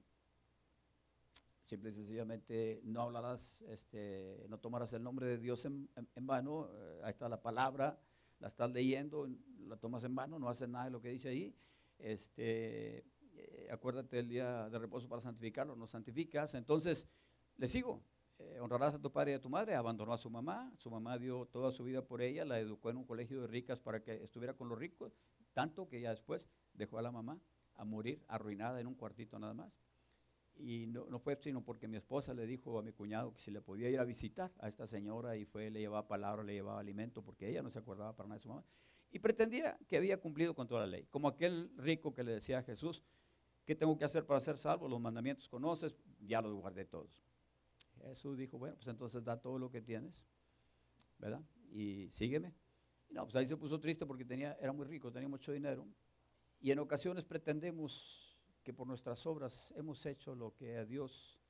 simple 1.62 1.90
y 1.90 1.92
sencillamente 1.92 2.80
no 2.84 3.02
hablarás, 3.02 3.62
este, 3.62 4.46
no 4.48 4.58
tomarás 4.58 4.92
el 4.92 5.02
nombre 5.02 5.26
de 5.26 5.38
Dios 5.38 5.64
en, 5.64 5.88
vano, 6.20 6.68
eh, 6.72 7.00
ahí 7.04 7.10
está 7.10 7.28
la 7.28 7.40
palabra, 7.40 7.98
la 8.38 8.48
estás 8.48 8.70
leyendo, 8.70 9.28
la 9.66 9.76
tomas 9.76 10.04
en 10.04 10.14
vano, 10.14 10.38
no 10.38 10.48
haces 10.48 10.68
nada 10.68 10.86
de 10.86 10.90
lo 10.90 11.00
que 11.00 11.10
dice 11.10 11.28
ahí. 11.28 11.54
Este, 11.98 13.04
eh, 13.34 13.68
acuérdate 13.70 14.18
el 14.18 14.28
día 14.28 14.68
de 14.68 14.78
reposo 14.78 15.08
para 15.08 15.20
santificarlo, 15.20 15.76
no 15.76 15.86
santificas. 15.86 16.54
Entonces, 16.54 17.06
le 17.56 17.68
sigo. 17.68 18.02
Eh, 18.38 18.58
honrarás 18.58 18.94
a 18.94 18.98
tu 18.98 19.12
padre 19.12 19.32
y 19.32 19.34
a 19.34 19.40
tu 19.40 19.50
madre, 19.50 19.74
abandonó 19.74 20.14
a 20.14 20.18
su 20.18 20.30
mamá, 20.30 20.72
su 20.76 20.90
mamá 20.90 21.18
dio 21.18 21.44
toda 21.46 21.70
su 21.70 21.84
vida 21.84 22.02
por 22.02 22.22
ella, 22.22 22.46
la 22.46 22.58
educó 22.58 22.88
en 22.88 22.96
un 22.96 23.04
colegio 23.04 23.42
de 23.42 23.46
ricas 23.46 23.78
para 23.78 24.02
que 24.02 24.24
estuviera 24.24 24.54
con 24.54 24.70
los 24.70 24.78
ricos, 24.78 25.18
tanto 25.53 25.88
que 25.88 26.01
ya 26.01 26.11
después 26.11 26.48
dejó 26.74 26.98
a 26.98 27.03
la 27.03 27.11
mamá 27.11 27.40
a 27.74 27.84
morir 27.84 28.24
arruinada 28.28 28.80
en 28.80 28.86
un 28.86 28.94
cuartito 28.94 29.38
nada 29.38 29.55
más. 29.55 29.72
Y 30.57 30.86
no, 30.88 31.07
no, 31.07 31.18
fue 31.18 31.38
sino 31.40 31.64
porque 31.64 31.88
mi 31.88 31.96
esposa 31.96 32.34
le 32.34 32.46
dijo 32.46 32.78
a 32.78 32.82
mi 32.82 32.92
cuñado 32.92 33.32
que 33.32 33.40
si 33.40 33.51
le 33.51 33.62
podía 33.62 33.88
ir 33.88 33.98
a 33.98 34.05
visitar 34.05 34.53
a 34.59 34.68
esta 34.68 34.86
señora 34.86 35.36
y 35.36 35.46
fue, 35.46 35.70
le 35.70 35.80
llevaba 35.80 36.07
palabra, 36.07 36.42
le 36.42 36.53
llevaba 36.53 36.80
alimento, 36.80 37.22
porque 37.22 37.48
ella 37.48 37.62
no 37.62 37.70
se 37.70 37.78
acordaba 37.78 38.14
para 38.14 38.28
nada 38.28 38.38
de 38.38 38.42
su 38.42 38.48
mamá. 38.51 38.64
Y 39.11 39.18
pretendía 39.18 39.78
que 39.88 39.96
había 39.96 40.20
cumplido 40.20 40.55
con 40.55 40.68
toda 40.68 40.82
la 40.82 40.86
ley. 40.86 41.07
Como 41.11 41.28
aquel 41.28 41.72
rico 41.76 42.12
que 42.12 42.22
le 42.22 42.32
decía 42.32 42.59
a 42.59 42.62
Jesús, 42.62 43.03
¿qué 43.64 43.74
tengo 43.74 43.96
que 43.96 44.05
hacer 44.05 44.26
para 44.26 44.38
ser 44.40 44.59
salvo? 44.59 44.88
Los 44.88 45.01
mandamientos 45.01 45.48
conoces, 45.48 45.96
ya 46.20 46.42
los 46.42 46.55
guardé 46.55 46.84
todos. 46.84 47.22
Jesús 48.03 48.36
dijo, 48.36 48.59
bueno, 48.59 48.76
pues 48.76 48.88
entonces 48.88 49.24
da 49.24 49.40
todo 49.40 49.59
lo 49.59 49.70
que 49.70 49.80
tienes, 49.80 50.22
¿verdad? 51.18 51.42
Y 51.70 52.09
sígueme. 52.12 52.55
No, 53.11 53.24
pues 53.24 53.36
ahí 53.36 53.46
se 53.46 53.56
puso 53.56 53.78
triste 53.80 54.06
porque 54.06 54.24
tenía, 54.24 54.56
era 54.61 54.72
muy 54.72 54.86
rico, 54.86 55.11
tenía 55.11 55.28
mucho 55.28 55.52
dinero. 55.52 55.86
Y 56.61 56.70
en 56.70 56.78
ocasiones 56.78 57.24
pretendemos 57.24 58.38
que 58.62 58.72
por 58.72 58.86
nuestras 58.86 59.26
obras 59.26 59.72
hemos 59.76 60.04
hecho 60.06 60.34
lo 60.34 60.54
que 60.54 60.76
a 60.76 60.84
Dios 60.84 61.40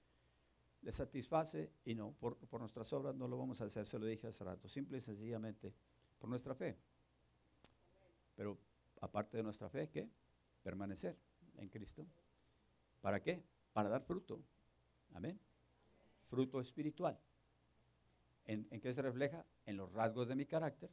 le 0.82 0.92
satisface 0.92 1.72
y 1.84 1.94
no, 1.94 2.12
por, 2.12 2.38
nuestras 2.58 2.92
obras 2.92 3.14
no 3.14 3.28
lo 3.28 3.36
vamos 3.36 3.61
a 3.61 3.64
hacer, 3.64 3.84
se 3.84 3.98
lo 3.98 4.06
dije 4.06 4.28
hace 4.28 4.44
rato, 4.44 4.68
simple 4.68 4.98
y 4.98 5.00
sencillamente 5.00 5.74
por 6.18 6.30
nuestra 6.30 6.54
fe. 6.54 6.78
Pero 8.34 8.58
aparte 9.00 9.36
de 9.36 9.42
nuestra 9.42 9.68
fe, 9.68 9.90
¿qué? 9.90 10.08
Permanecer 10.62 11.16
en 11.58 11.68
Cristo. 11.68 12.06
¿Para 13.00 13.22
qué? 13.22 13.42
Para 13.72 13.88
dar 13.88 14.02
fruto. 14.02 14.40
Amén. 15.12 15.38
Fruto 16.28 16.61
espiritual. 16.61 17.18
¿En, 18.46 18.66
¿En 18.70 18.80
qué 18.80 18.92
se 18.92 19.02
refleja? 19.02 19.44
En 19.66 19.76
los 19.76 19.92
rasgos 19.92 20.28
de 20.28 20.36
mi 20.36 20.46
carácter. 20.46 20.90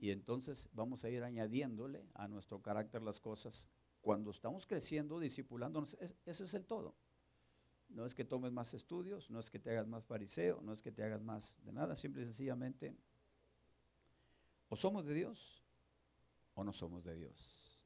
Y 0.00 0.10
entonces 0.12 0.68
vamos 0.72 1.04
a 1.04 1.10
ir 1.10 1.22
añadiéndole 1.22 2.08
a 2.14 2.26
nuestro 2.26 2.62
carácter 2.62 3.02
las 3.02 3.20
cosas 3.20 3.68
cuando 4.00 4.30
estamos 4.30 4.66
creciendo, 4.66 5.20
discipulándonos, 5.20 5.94
eso 6.24 6.44
es 6.44 6.54
el 6.54 6.64
todo. 6.64 6.96
No 7.90 8.06
es 8.06 8.14
que 8.14 8.24
tomes 8.24 8.50
más 8.50 8.72
estudios, 8.72 9.30
no 9.30 9.40
es 9.40 9.50
que 9.50 9.58
te 9.58 9.70
hagas 9.70 9.86
más 9.86 10.06
fariseo, 10.06 10.62
no 10.62 10.72
es 10.72 10.82
que 10.82 10.90
te 10.90 11.02
hagas 11.02 11.22
más 11.22 11.54
de 11.64 11.72
nada, 11.72 11.96
simple 11.96 12.22
y 12.22 12.24
sencillamente, 12.24 12.96
o 14.70 14.76
somos 14.76 15.04
de 15.04 15.12
Dios 15.12 15.62
o 16.54 16.64
no 16.64 16.72
somos 16.72 17.04
de 17.04 17.16
Dios. 17.16 17.78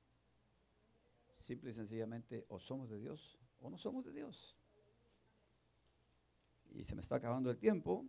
Simple 1.36 1.70
y 1.70 1.74
sencillamente, 1.74 2.46
o 2.48 2.60
somos 2.60 2.90
de 2.90 3.00
Dios 3.00 3.38
o 3.60 3.70
no 3.70 3.76
somos 3.76 4.04
de 4.04 4.12
Dios. 4.12 4.56
Y 6.70 6.84
se 6.84 6.94
me 6.94 7.00
está 7.00 7.16
acabando 7.16 7.50
el 7.50 7.58
tiempo, 7.58 8.06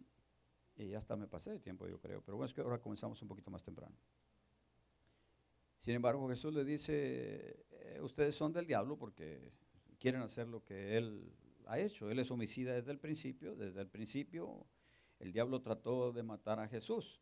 y 0.75 0.89
ya 0.89 0.97
hasta 0.97 1.15
me 1.15 1.27
pasé 1.27 1.51
de 1.51 1.59
tiempo, 1.59 1.87
yo 1.87 1.99
creo, 1.99 2.21
pero 2.21 2.37
bueno, 2.37 2.47
es 2.47 2.53
que 2.53 2.61
ahora 2.61 2.79
comenzamos 2.79 3.21
un 3.21 3.27
poquito 3.27 3.49
más 3.49 3.63
temprano. 3.63 3.95
Sin 5.77 5.93
embargo, 5.95 6.27
Jesús 6.29 6.53
le 6.53 6.65
dice, 6.65 7.65
eh, 7.69 7.99
ustedes 8.01 8.35
son 8.35 8.51
del 8.51 8.65
diablo 8.65 8.97
porque 8.97 9.51
quieren 9.99 10.21
hacer 10.21 10.47
lo 10.47 10.63
que 10.63 10.97
él 10.97 11.31
ha 11.67 11.79
hecho. 11.79 12.09
Él 12.09 12.19
es 12.19 12.31
homicida 12.31 12.73
desde 12.73 12.91
el 12.91 12.99
principio. 12.99 13.55
Desde 13.55 13.81
el 13.81 13.87
principio 13.87 14.65
el 15.19 15.31
diablo 15.31 15.61
trató 15.61 16.11
de 16.11 16.23
matar 16.23 16.59
a 16.59 16.67
Jesús. 16.67 17.21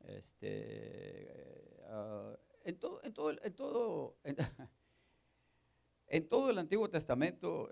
Este, 0.00 0.48
eh, 0.50 2.36
en, 2.64 2.74
en, 2.74 2.78
todo, 2.78 3.00
en, 3.02 3.12
todo, 3.54 4.16
en 6.06 6.28
todo 6.28 6.50
el 6.50 6.58
Antiguo 6.58 6.88
Testamento, 6.90 7.70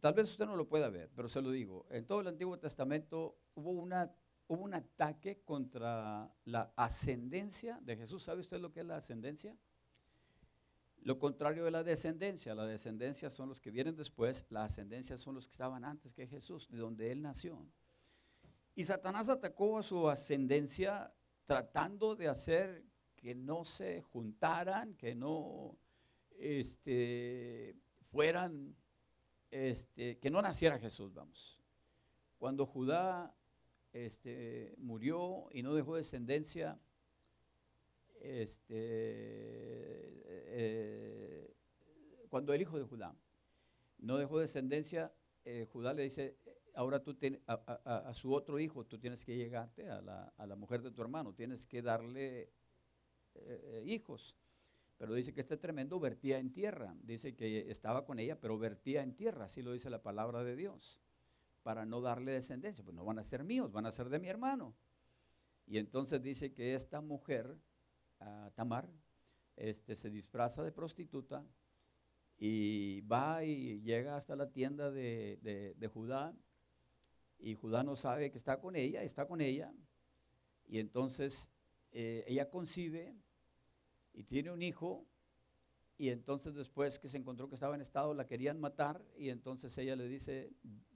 tal 0.00 0.14
vez 0.14 0.30
usted 0.30 0.46
no 0.46 0.56
lo 0.56 0.68
pueda 0.68 0.88
ver, 0.90 1.10
pero 1.14 1.28
se 1.28 1.40
lo 1.40 1.50
digo, 1.50 1.86
en 1.90 2.06
todo 2.06 2.20
el 2.20 2.26
Antiguo 2.26 2.58
Testamento 2.58 3.38
hubo 3.54 3.70
una 3.70 4.12
hubo 4.50 4.64
un 4.64 4.74
ataque 4.74 5.42
contra 5.44 6.28
la 6.44 6.72
ascendencia 6.74 7.78
de 7.82 7.96
Jesús. 7.96 8.24
¿Sabe 8.24 8.40
usted 8.40 8.58
lo 8.58 8.72
que 8.72 8.80
es 8.80 8.86
la 8.86 8.96
ascendencia? 8.96 9.56
Lo 11.02 11.20
contrario 11.20 11.64
de 11.64 11.70
la 11.70 11.84
descendencia. 11.84 12.52
La 12.56 12.66
descendencia 12.66 13.30
son 13.30 13.48
los 13.48 13.60
que 13.60 13.70
vienen 13.70 13.94
después, 13.94 14.44
la 14.50 14.64
ascendencia 14.64 15.16
son 15.16 15.36
los 15.36 15.46
que 15.46 15.52
estaban 15.52 15.84
antes 15.84 16.12
que 16.12 16.26
Jesús, 16.26 16.68
de 16.68 16.78
donde 16.78 17.12
él 17.12 17.22
nació. 17.22 17.64
Y 18.74 18.84
Satanás 18.84 19.28
atacó 19.28 19.78
a 19.78 19.84
su 19.84 20.08
ascendencia 20.10 21.14
tratando 21.44 22.16
de 22.16 22.26
hacer 22.26 22.84
que 23.14 23.36
no 23.36 23.64
se 23.64 24.02
juntaran, 24.02 24.94
que 24.94 25.14
no 25.14 25.78
este, 26.38 27.76
fueran, 28.10 28.74
este, 29.52 30.18
que 30.18 30.28
no 30.28 30.42
naciera 30.42 30.76
Jesús, 30.80 31.14
vamos. 31.14 31.60
Cuando 32.36 32.66
Judá 32.66 33.32
este, 33.92 34.74
murió 34.78 35.48
y 35.52 35.62
no 35.62 35.74
dejó 35.74 35.96
descendencia, 35.96 36.78
este, 38.20 38.74
eh, 40.26 41.54
cuando 42.28 42.52
el 42.52 42.62
hijo 42.62 42.78
de 42.78 42.84
Judá 42.84 43.14
no 43.98 44.16
dejó 44.18 44.38
descendencia, 44.38 45.12
eh, 45.44 45.66
Judá 45.72 45.94
le 45.94 46.04
dice, 46.04 46.36
ahora 46.74 47.02
tú 47.02 47.16
a, 47.46 48.12
su 48.14 48.32
otro 48.32 48.58
hijo, 48.58 48.84
tú 48.84 48.98
tienes 48.98 49.24
que 49.24 49.36
llegarte 49.36 49.88
a 49.88 50.00
la, 50.00 50.56
mujer 50.56 50.82
de 50.82 50.90
tu 50.90 51.02
hermano, 51.02 51.34
tienes 51.34 51.66
que 51.66 51.82
darle 51.82 52.50
eh, 53.34 53.82
hijos. 53.86 54.36
Pero 54.98 55.14
dice 55.14 55.32
que 55.32 55.40
este 55.40 55.56
tremendo 55.56 55.98
vertía 55.98 56.38
en 56.38 56.52
tierra, 56.52 56.94
dice 57.02 57.34
que 57.34 57.70
estaba 57.70 58.04
con 58.04 58.18
ella, 58.18 58.38
pero 58.38 58.58
vertía 58.58 59.02
en 59.02 59.14
tierra, 59.14 59.46
así 59.46 59.62
lo 59.62 59.72
dice 59.72 59.88
la 59.88 60.02
palabra 60.02 60.44
de 60.44 60.56
Dios 60.56 61.00
para 61.62 61.84
no 61.84 62.00
darle 62.00 62.32
descendencia. 62.32 62.84
Pues 62.84 62.94
no 62.94 63.04
van 63.04 63.18
a 63.18 63.24
ser 63.24 63.44
míos, 63.44 63.72
van 63.72 63.86
a 63.86 63.92
ser 63.92 64.08
de 64.08 64.18
mi 64.18 64.28
hermano. 64.28 64.74
Y 65.66 65.78
entonces 65.78 66.22
dice 66.22 66.52
que 66.52 66.74
esta 66.74 67.00
mujer, 67.00 67.56
ah, 68.20 68.50
Tamar, 68.54 68.88
este, 69.56 69.94
se 69.94 70.10
disfraza 70.10 70.62
de 70.62 70.72
prostituta 70.72 71.44
y 72.38 73.02
va 73.02 73.44
y 73.44 73.80
llega 73.82 74.16
hasta 74.16 74.34
la 74.34 74.50
tienda 74.50 74.90
de, 74.90 75.90
Judá 75.92 76.34
y 77.38 77.54
Judá 77.54 77.82
no 77.82 77.94
sabe 77.96 78.30
que 78.30 78.38
está 78.38 78.58
con 78.58 78.74
ella, 78.74 79.02
está 79.02 79.26
con 79.26 79.42
ella 79.42 79.72
y 80.66 80.78
entonces 80.78 81.50
eh, 81.92 82.24
ella 82.26 82.48
concibe 82.48 83.14
y 84.14 84.24
tiene 84.24 84.50
un 84.50 84.62
hijo 84.62 85.06
y 85.98 86.08
entonces 86.08 86.54
después 86.54 86.98
que 86.98 87.10
se 87.10 87.18
encontró 87.18 87.50
que 87.50 87.56
estaba 87.56 87.74
en 87.74 87.82
estado 87.82 88.14
la 88.14 88.26
querían 88.26 88.58
matar 88.58 89.04
y 89.18 89.28
entonces 89.28 89.76
ella 89.76 89.94
le 89.96 90.08
dice, 90.08 90.50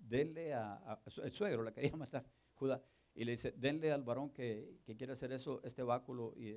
denle 0.09 0.55
a, 0.55 1.01
el 1.23 1.33
suegro, 1.33 1.63
la 1.63 1.73
quería 1.73 1.97
matar, 1.97 2.25
Judá, 2.55 2.83
y 3.15 3.25
le 3.25 3.33
dice, 3.33 3.53
denle 3.53 3.93
al 3.93 4.03
varón 4.03 4.31
que, 4.31 4.81
quiere 4.97 5.13
hacer 5.13 5.33
eso, 5.33 5.61
este 5.63 5.83
báculo 5.83 6.35
y, 6.37 6.57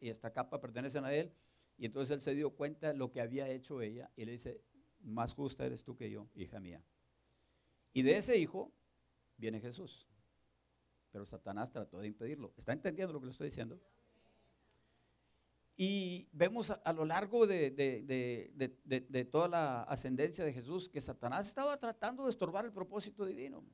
y, 0.00 0.08
esta 0.08 0.32
capa 0.32 0.60
pertenecen 0.60 1.04
a 1.04 1.14
él. 1.14 1.32
Y 1.78 1.86
entonces 1.86 2.14
él 2.14 2.20
se 2.20 2.34
dio 2.34 2.50
cuenta 2.50 2.88
de 2.88 2.94
lo 2.94 3.10
que 3.10 3.20
había 3.20 3.48
hecho 3.48 3.80
ella 3.80 4.10
y 4.16 4.24
le 4.24 4.32
dice, 4.32 4.62
más 5.00 5.34
justa 5.34 5.64
eres 5.64 5.82
tú 5.82 5.96
que 5.96 6.10
yo, 6.10 6.28
hija 6.34 6.60
mía. 6.60 6.82
Y 7.92 8.02
de 8.02 8.16
ese 8.16 8.38
hijo 8.38 8.72
viene 9.36 9.60
Jesús. 9.60 10.08
Pero 11.10 11.26
Satanás 11.26 11.70
trató 11.70 12.00
de 12.00 12.08
impedirlo. 12.08 12.52
¿Está 12.56 12.72
entendiendo 12.72 13.12
lo 13.12 13.20
que 13.20 13.26
le 13.26 13.32
estoy 13.32 13.48
diciendo? 13.48 13.80
Y 15.76 16.28
vemos 16.32 16.70
a, 16.70 16.92
lo 16.92 17.04
largo 17.04 17.46
de, 17.46 17.70
de, 17.70 19.24
toda 19.24 19.48
la 19.48 19.82
ascendencia 19.84 20.44
de 20.44 20.52
Jesús 20.52 20.88
que 20.88 21.00
Satanás 21.00 21.48
estaba 21.48 21.78
tratando 21.78 22.24
de 22.24 22.30
estorbar 22.30 22.64
el 22.64 22.72
propósito 22.72 23.24
divino. 23.24 23.64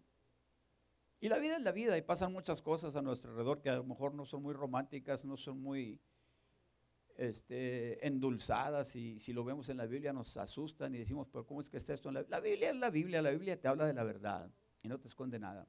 Y 1.20 1.28
la 1.28 1.38
vida 1.38 1.56
es 1.56 1.62
la 1.62 1.72
vida 1.72 1.98
y 1.98 2.02
pasan 2.02 2.32
muchas 2.32 2.62
cosas 2.62 2.94
a 2.94 3.02
nuestro 3.02 3.30
alrededor 3.30 3.60
que 3.60 3.70
a 3.70 3.76
lo 3.76 3.84
mejor 3.84 4.14
no 4.14 4.24
son 4.24 4.42
muy 4.42 4.54
románticas, 4.54 5.24
no 5.24 5.36
son 5.36 5.60
muy 5.60 6.00
este, 7.16 8.06
endulzadas 8.06 8.94
y 8.94 9.18
si 9.18 9.32
lo 9.32 9.44
vemos 9.44 9.68
en 9.68 9.78
la 9.78 9.86
Biblia 9.86 10.12
nos 10.12 10.36
asustan 10.36 10.94
y 10.94 10.98
decimos, 10.98 11.26
pero 11.28 11.44
¿cómo 11.44 11.60
es 11.60 11.68
que 11.68 11.76
está 11.76 11.92
esto 11.92 12.08
en 12.08 12.14
la 12.14 12.26
La 12.28 12.38
Biblia 12.38 12.70
es 12.70 12.76
la 12.76 12.90
Biblia, 12.90 13.20
la 13.20 13.30
Biblia 13.30 13.60
te 13.60 13.66
habla 13.66 13.86
de 13.86 13.94
la 13.94 14.04
verdad 14.04 14.48
y 14.82 14.88
no 14.88 15.00
te 15.00 15.08
esconde 15.08 15.40
nada. 15.40 15.66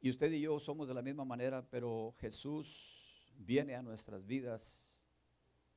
Y 0.00 0.10
usted 0.10 0.30
y 0.30 0.40
yo 0.40 0.60
somos 0.60 0.86
de 0.86 0.94
la 0.94 1.02
misma 1.02 1.24
manera, 1.24 1.68
pero 1.68 2.14
Jesús 2.18 2.95
viene 3.38 3.74
a 3.74 3.82
nuestras 3.82 4.26
vidas 4.26 4.92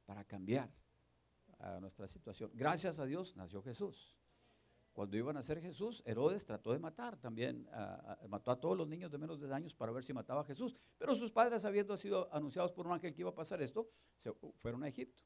para 0.05 0.23
cambiar 0.23 0.69
a 1.59 1.79
nuestra 1.79 2.07
situación. 2.07 2.51
Gracias 2.53 2.99
a 2.99 3.05
Dios 3.05 3.35
nació 3.35 3.61
Jesús. 3.61 4.15
Cuando 4.93 5.15
iban 5.15 5.37
a 5.37 5.43
ser 5.43 5.61
Jesús, 5.61 6.01
Herodes 6.05 6.45
trató 6.45 6.73
de 6.73 6.79
matar 6.79 7.15
también, 7.15 7.69
mató 8.27 8.51
a 8.51 8.59
todos 8.59 8.75
los 8.75 8.87
niños 8.87 9.11
de 9.11 9.17
menos 9.17 9.39
de 9.39 9.45
10 9.45 9.55
años 9.55 9.75
para 9.75 9.91
ver 9.91 10.03
si 10.03 10.13
mataba 10.13 10.41
a 10.41 10.43
Jesús. 10.43 10.75
Pero 10.97 11.15
sus 11.15 11.31
padres, 11.31 11.63
habiendo 11.63 11.95
sido 11.95 12.27
anunciados 12.33 12.71
por 12.73 12.85
un 12.85 12.93
ángel 12.93 13.13
que 13.13 13.21
iba 13.21 13.29
a 13.29 13.35
pasar 13.35 13.61
esto, 13.61 13.89
se 14.17 14.33
fueron 14.57 14.83
a 14.83 14.87
Egipto. 14.87 15.23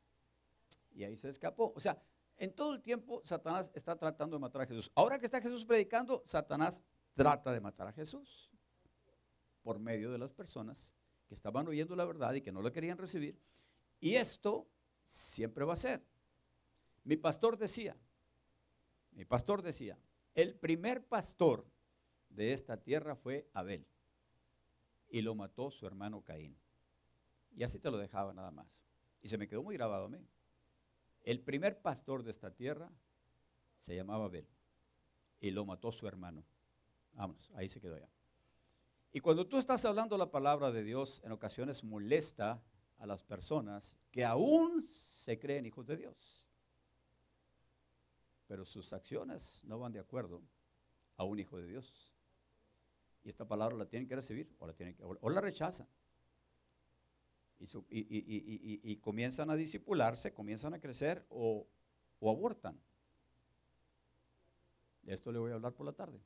Y 0.91 1.03
ahí 1.03 1.17
se 1.17 1.29
escapó. 1.29 1.73
O 1.75 1.79
sea, 1.79 1.99
en 2.37 2.53
todo 2.53 2.73
el 2.73 2.81
tiempo 2.81 3.21
Satanás 3.23 3.71
está 3.73 3.95
tratando 3.95 4.35
de 4.35 4.41
matar 4.41 4.61
a 4.61 4.65
Jesús. 4.67 4.91
Ahora 4.95 5.17
que 5.17 5.25
está 5.25 5.41
Jesús 5.41 5.65
predicando, 5.65 6.21
Satanás 6.25 6.83
trata 7.15 7.51
de 7.51 7.59
matar 7.59 7.87
a 7.87 7.93
Jesús 7.93 8.51
por 9.63 9.79
medio 9.79 10.11
de 10.11 10.17
las 10.17 10.33
personas 10.33 10.91
estaban 11.33 11.67
oyendo 11.67 11.95
la 11.95 12.05
verdad 12.05 12.33
y 12.33 12.41
que 12.41 12.51
no 12.51 12.61
la 12.61 12.71
querían 12.71 12.97
recibir. 12.97 13.39
Y 13.99 14.15
esto 14.15 14.67
siempre 15.05 15.65
va 15.65 15.73
a 15.73 15.77
ser. 15.77 16.03
Mi 17.03 17.17
pastor 17.17 17.57
decía, 17.57 17.97
mi 19.11 19.25
pastor 19.25 19.61
decía, 19.61 19.97
el 20.35 20.55
primer 20.55 21.05
pastor 21.05 21.65
de 22.29 22.53
esta 22.53 22.77
tierra 22.81 23.15
fue 23.15 23.49
Abel 23.53 23.85
y 25.09 25.21
lo 25.21 25.35
mató 25.35 25.69
su 25.69 25.85
hermano 25.85 26.23
Caín. 26.23 26.57
Y 27.55 27.63
así 27.63 27.77
te 27.79 27.91
lo 27.91 27.97
dejaba 27.97 28.33
nada 28.33 28.51
más. 28.51 28.67
Y 29.21 29.27
se 29.27 29.37
me 29.37 29.47
quedó 29.47 29.61
muy 29.61 29.75
grabado 29.75 30.05
a 30.05 30.09
mí. 30.09 30.25
El 31.23 31.39
primer 31.39 31.81
pastor 31.81 32.23
de 32.23 32.31
esta 32.31 32.53
tierra 32.53 32.91
se 33.79 33.95
llamaba 33.95 34.25
Abel 34.25 34.47
y 35.39 35.51
lo 35.51 35.65
mató 35.65 35.91
su 35.91 36.07
hermano. 36.07 36.43
Vamos, 37.13 37.51
ahí 37.55 37.69
se 37.69 37.79
quedó 37.79 37.97
ya. 37.97 38.09
Y 39.13 39.21
cuando 39.21 39.47
tú 39.47 39.57
estás 39.57 39.85
hablando 39.85 40.17
la 40.17 40.31
palabra 40.31 40.71
de 40.71 40.83
Dios, 40.83 41.21
en 41.23 41.31
ocasiones 41.31 41.83
molesta 41.83 42.61
a 42.97 43.05
las 43.05 43.23
personas 43.23 43.95
que 44.11 44.25
aún 44.25 44.83
se 44.83 45.39
creen 45.39 45.65
hijos 45.65 45.87
de 45.87 45.97
Dios 45.97 46.43
pero 48.53 48.65
sus 48.65 48.93
acciones 48.93 49.61
no 49.63 49.79
van 49.79 49.93
de 49.93 49.99
acuerdo 49.99 50.39
a 51.17 51.23
un 51.23 51.39
hijo 51.39 51.57
de 51.57 51.65
Dios. 51.65 52.13
Y 53.23 53.29
esta 53.29 53.47
palabra 53.47 53.75
la 53.75 53.87
tienen 53.87 54.07
que 54.07 54.15
recibir 54.15 54.53
o 54.59 54.67
la, 54.67 54.73
tienen 54.73 54.93
que, 54.93 55.03
o 55.03 55.29
la 55.31 55.41
rechazan. 55.41 55.87
Y, 57.89 58.97
comienzan 58.97 59.49
a 59.49 59.55
disipularse, 59.55 60.33
comienzan 60.33 60.75
a 60.75 60.79
crecer 60.79 61.25
o, 61.29 61.65
o 62.19 62.29
abortan. 62.29 62.79
De 65.01 65.15
esto 65.15 65.31
le 65.31 65.39
voy 65.39 65.51
a 65.51 65.55
hablar 65.55 65.73
por 65.73 65.87
la 65.87 65.93
tarde. 65.93 66.19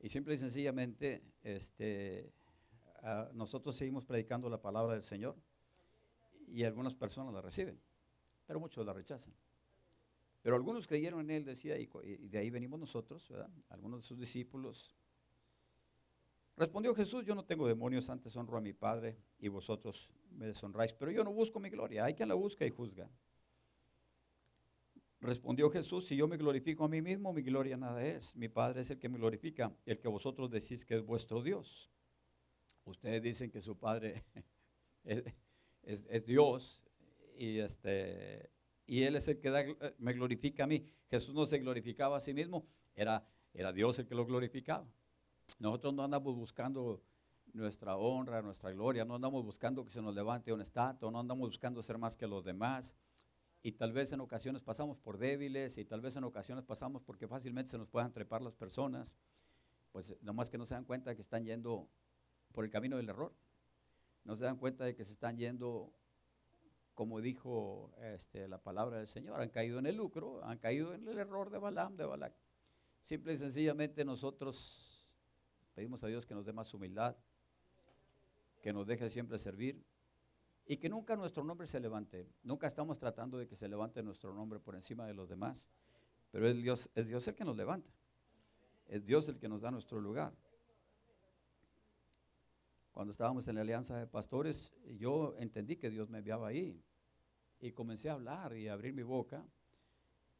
Y 0.00 0.08
simple 0.08 0.34
y 0.34 0.38
sencillamente, 0.38 1.22
este, 1.42 2.32
nosotros 3.32 3.76
seguimos 3.76 4.04
predicando 4.04 4.48
la 4.48 4.60
palabra 4.60 4.94
del 4.94 5.04
Señor 5.04 5.36
y 6.46 6.64
algunas 6.64 6.94
personas 6.94 7.34
la 7.34 7.42
reciben 7.42 7.80
pero 8.48 8.58
muchos 8.58 8.84
la 8.84 8.94
rechazan. 8.94 9.34
Pero 10.40 10.56
algunos 10.56 10.86
creyeron 10.86 11.20
en 11.20 11.30
él, 11.30 11.44
decía, 11.44 11.76
y, 11.78 11.86
de 11.86 12.38
ahí 12.38 12.48
venimos 12.48 12.80
nosotros, 12.80 13.28
¿verdad? 13.28 13.50
Algunos 13.68 14.00
de 14.00 14.06
sus 14.06 14.18
discípulos. 14.18 14.96
Respondió 16.56 16.94
Jesús, 16.94 17.26
yo 17.26 17.34
no 17.34 17.44
tengo 17.44 17.68
demonios, 17.68 18.08
antes 18.08 18.34
honro 18.36 18.56
a 18.56 18.62
mi 18.62 18.72
Padre 18.72 19.18
y 19.38 19.48
vosotros 19.48 20.10
me 20.30 20.46
deshonráis, 20.46 20.94
pero 20.94 21.10
yo 21.10 21.22
no 21.22 21.30
busco 21.30 21.60
mi 21.60 21.68
gloria, 21.68 22.06
hay 22.06 22.14
quien 22.14 22.30
la 22.30 22.34
busca 22.34 22.64
y 22.64 22.70
juzga. 22.70 23.10
Respondió 25.20 25.68
Jesús, 25.70 26.06
si 26.06 26.16
yo 26.16 26.28
me 26.28 26.36
glorifico 26.36 26.84
a 26.84 26.88
mí 26.88 27.02
mismo, 27.02 27.32
mi 27.32 27.42
gloria 27.42 27.76
nada 27.76 28.04
es. 28.04 28.36
Mi 28.36 28.48
Padre 28.48 28.82
es 28.82 28.90
el 28.90 28.98
que 28.98 29.08
me 29.08 29.18
glorifica, 29.18 29.74
el 29.84 29.98
que 29.98 30.08
vosotros 30.08 30.50
decís 30.50 30.84
que 30.84 30.94
es 30.94 31.04
vuestro 31.04 31.42
Dios. 31.42 31.90
Ustedes 32.84 33.22
dicen 33.22 33.50
que 33.50 33.60
su 33.60 33.76
Padre 33.76 34.24
es 35.82 36.26
Dios, 36.26 36.82
y, 37.38 37.58
este, 37.58 38.50
y 38.86 39.02
Él 39.04 39.16
es 39.16 39.28
el 39.28 39.38
que 39.38 39.76
me 39.98 40.12
glorifica 40.12 40.64
a 40.64 40.66
mí. 40.66 40.84
Jesús 41.08 41.34
no 41.34 41.46
se 41.46 41.58
glorificaba 41.58 42.18
a 42.18 42.20
sí 42.20 42.34
mismo, 42.34 42.66
era, 42.94 43.26
era 43.54 43.72
Dios 43.72 43.98
el 43.98 44.06
que 44.06 44.14
lo 44.14 44.26
glorificaba. 44.26 44.86
Nosotros 45.58 45.94
no 45.94 46.04
andamos 46.04 46.34
buscando 46.34 47.02
nuestra 47.52 47.96
honra, 47.96 48.42
nuestra 48.42 48.70
gloria, 48.72 49.04
no 49.04 49.14
andamos 49.14 49.44
buscando 49.44 49.84
que 49.84 49.90
se 49.90 50.02
nos 50.02 50.14
levante 50.14 50.52
un 50.52 50.60
estatua, 50.60 51.10
no 51.10 51.20
andamos 51.20 51.48
buscando 51.48 51.82
ser 51.82 51.96
más 51.96 52.16
que 52.16 52.26
los 52.26 52.44
demás. 52.44 52.92
Y 53.62 53.72
tal 53.72 53.92
vez 53.92 54.12
en 54.12 54.20
ocasiones 54.20 54.62
pasamos 54.62 54.98
por 54.98 55.18
débiles 55.18 55.78
y 55.78 55.84
tal 55.84 56.00
vez 56.00 56.16
en 56.16 56.24
ocasiones 56.24 56.64
pasamos 56.64 57.02
porque 57.02 57.26
fácilmente 57.26 57.70
se 57.70 57.78
nos 57.78 57.88
puedan 57.88 58.12
trepar 58.12 58.42
las 58.42 58.54
personas. 58.54 59.16
Pues 59.92 60.14
nomás 60.22 60.48
que 60.48 60.58
no 60.58 60.66
se 60.66 60.74
dan 60.74 60.84
cuenta 60.84 61.14
que 61.14 61.22
están 61.22 61.44
yendo 61.44 61.88
por 62.52 62.64
el 62.64 62.70
camino 62.70 62.96
del 62.96 63.08
error. 63.08 63.34
No 64.24 64.36
se 64.36 64.44
dan 64.44 64.58
cuenta 64.58 64.84
de 64.84 64.94
que 64.94 65.04
se 65.04 65.12
están 65.12 65.36
yendo 65.36 65.92
como 66.98 67.20
dijo 67.20 67.92
este, 68.02 68.48
la 68.48 68.60
palabra 68.60 68.98
del 68.98 69.06
Señor, 69.06 69.40
han 69.40 69.50
caído 69.50 69.78
en 69.78 69.86
el 69.86 69.94
lucro, 69.94 70.44
han 70.44 70.58
caído 70.58 70.94
en 70.94 71.06
el 71.06 71.16
error 71.16 71.48
de 71.48 71.56
Balaam, 71.58 71.96
de 71.96 72.04
Balac. 72.04 72.34
Simple 73.02 73.34
y 73.34 73.36
sencillamente 73.36 74.04
nosotros 74.04 75.06
pedimos 75.76 76.02
a 76.02 76.08
Dios 76.08 76.26
que 76.26 76.34
nos 76.34 76.44
dé 76.44 76.52
más 76.52 76.74
humildad, 76.74 77.16
que 78.60 78.72
nos 78.72 78.84
deje 78.84 79.08
siempre 79.10 79.38
servir 79.38 79.80
y 80.70 80.76
que 80.76 80.90
nunca 80.90 81.16
nuestro 81.16 81.42
nombre 81.42 81.66
se 81.66 81.80
levante. 81.80 82.28
Nunca 82.42 82.66
estamos 82.66 82.98
tratando 82.98 83.38
de 83.38 83.48
que 83.48 83.56
se 83.56 83.68
levante 83.68 84.02
nuestro 84.02 84.34
nombre 84.34 84.60
por 84.60 84.74
encima 84.74 85.06
de 85.06 85.14
los 85.14 85.26
demás, 85.30 85.66
pero 86.30 86.46
es 86.46 86.56
Dios, 86.62 86.90
es 86.94 87.08
Dios 87.08 87.26
el 87.26 87.34
que 87.34 87.44
nos 87.44 87.56
levanta. 87.56 87.90
Es 88.86 89.02
Dios 89.06 89.28
el 89.30 89.38
que 89.38 89.48
nos 89.48 89.62
da 89.62 89.70
nuestro 89.70 89.98
lugar. 89.98 90.34
Cuando 92.92 93.12
estábamos 93.12 93.48
en 93.48 93.54
la 93.54 93.62
alianza 93.62 93.96
de 93.96 94.06
pastores, 94.06 94.70
yo 94.98 95.34
entendí 95.38 95.76
que 95.76 95.88
Dios 95.88 96.10
me 96.10 96.18
enviaba 96.18 96.48
ahí 96.48 96.82
y 97.60 97.72
comencé 97.72 98.10
a 98.10 98.14
hablar 98.14 98.54
y 98.54 98.68
a 98.68 98.74
abrir 98.74 98.92
mi 98.92 99.02
boca 99.02 99.46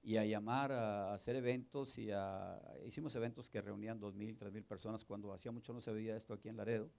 y 0.02 0.18
a 0.18 0.26
llamar 0.26 0.72
a, 0.72 1.14
hacer 1.14 1.36
eventos 1.36 1.96
y 1.96 2.10
a, 2.10 2.60
hicimos 2.86 3.14
eventos 3.14 3.48
que 3.48 3.62
reunían 3.62 3.98
dos 3.98 4.14
mil, 4.14 4.36
tres 4.36 4.52
mil 4.52 4.64
personas 4.64 5.06
cuando 5.06 5.32
hacía 5.32 5.52
mucho 5.52 5.72
no 5.72 5.80
se 5.80 5.90
veía 5.90 6.16
esto 6.16 6.34
aquí 6.34 6.50
en 6.50 6.56
Laredo. 6.58 6.90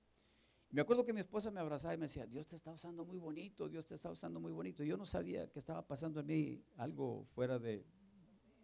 Me 0.71 0.81
acuerdo 0.81 1.03
que 1.03 1.13
mi 1.13 1.21
esposa 1.21 1.49
me 1.49 1.59
abrazaba 1.59 1.95
y 1.95 1.97
me 1.97 2.05
decía, 2.05 2.27
Dios 2.27 2.47
te 2.47 2.55
está 2.55 2.71
usando 2.71 3.03
muy 3.03 3.17
bonito, 3.17 3.67
Dios 3.67 3.87
te 3.87 3.95
está 3.95 4.11
usando 4.11 4.39
muy 4.39 4.51
bonito. 4.51 4.83
Yo 4.83 4.97
no 4.97 5.05
sabía 5.05 5.49
que 5.49 5.57
estaba 5.57 5.87
pasando 5.87 6.19
en 6.19 6.27
mí 6.27 6.63
algo 6.77 7.25
fuera 7.33 7.57
de, 7.57 7.87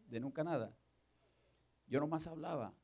de 0.07 0.19
nunca 0.19 0.44
nada. 0.44 0.77
Yo 1.88 1.99
nomás 1.99 2.27
hablaba, 2.27 2.76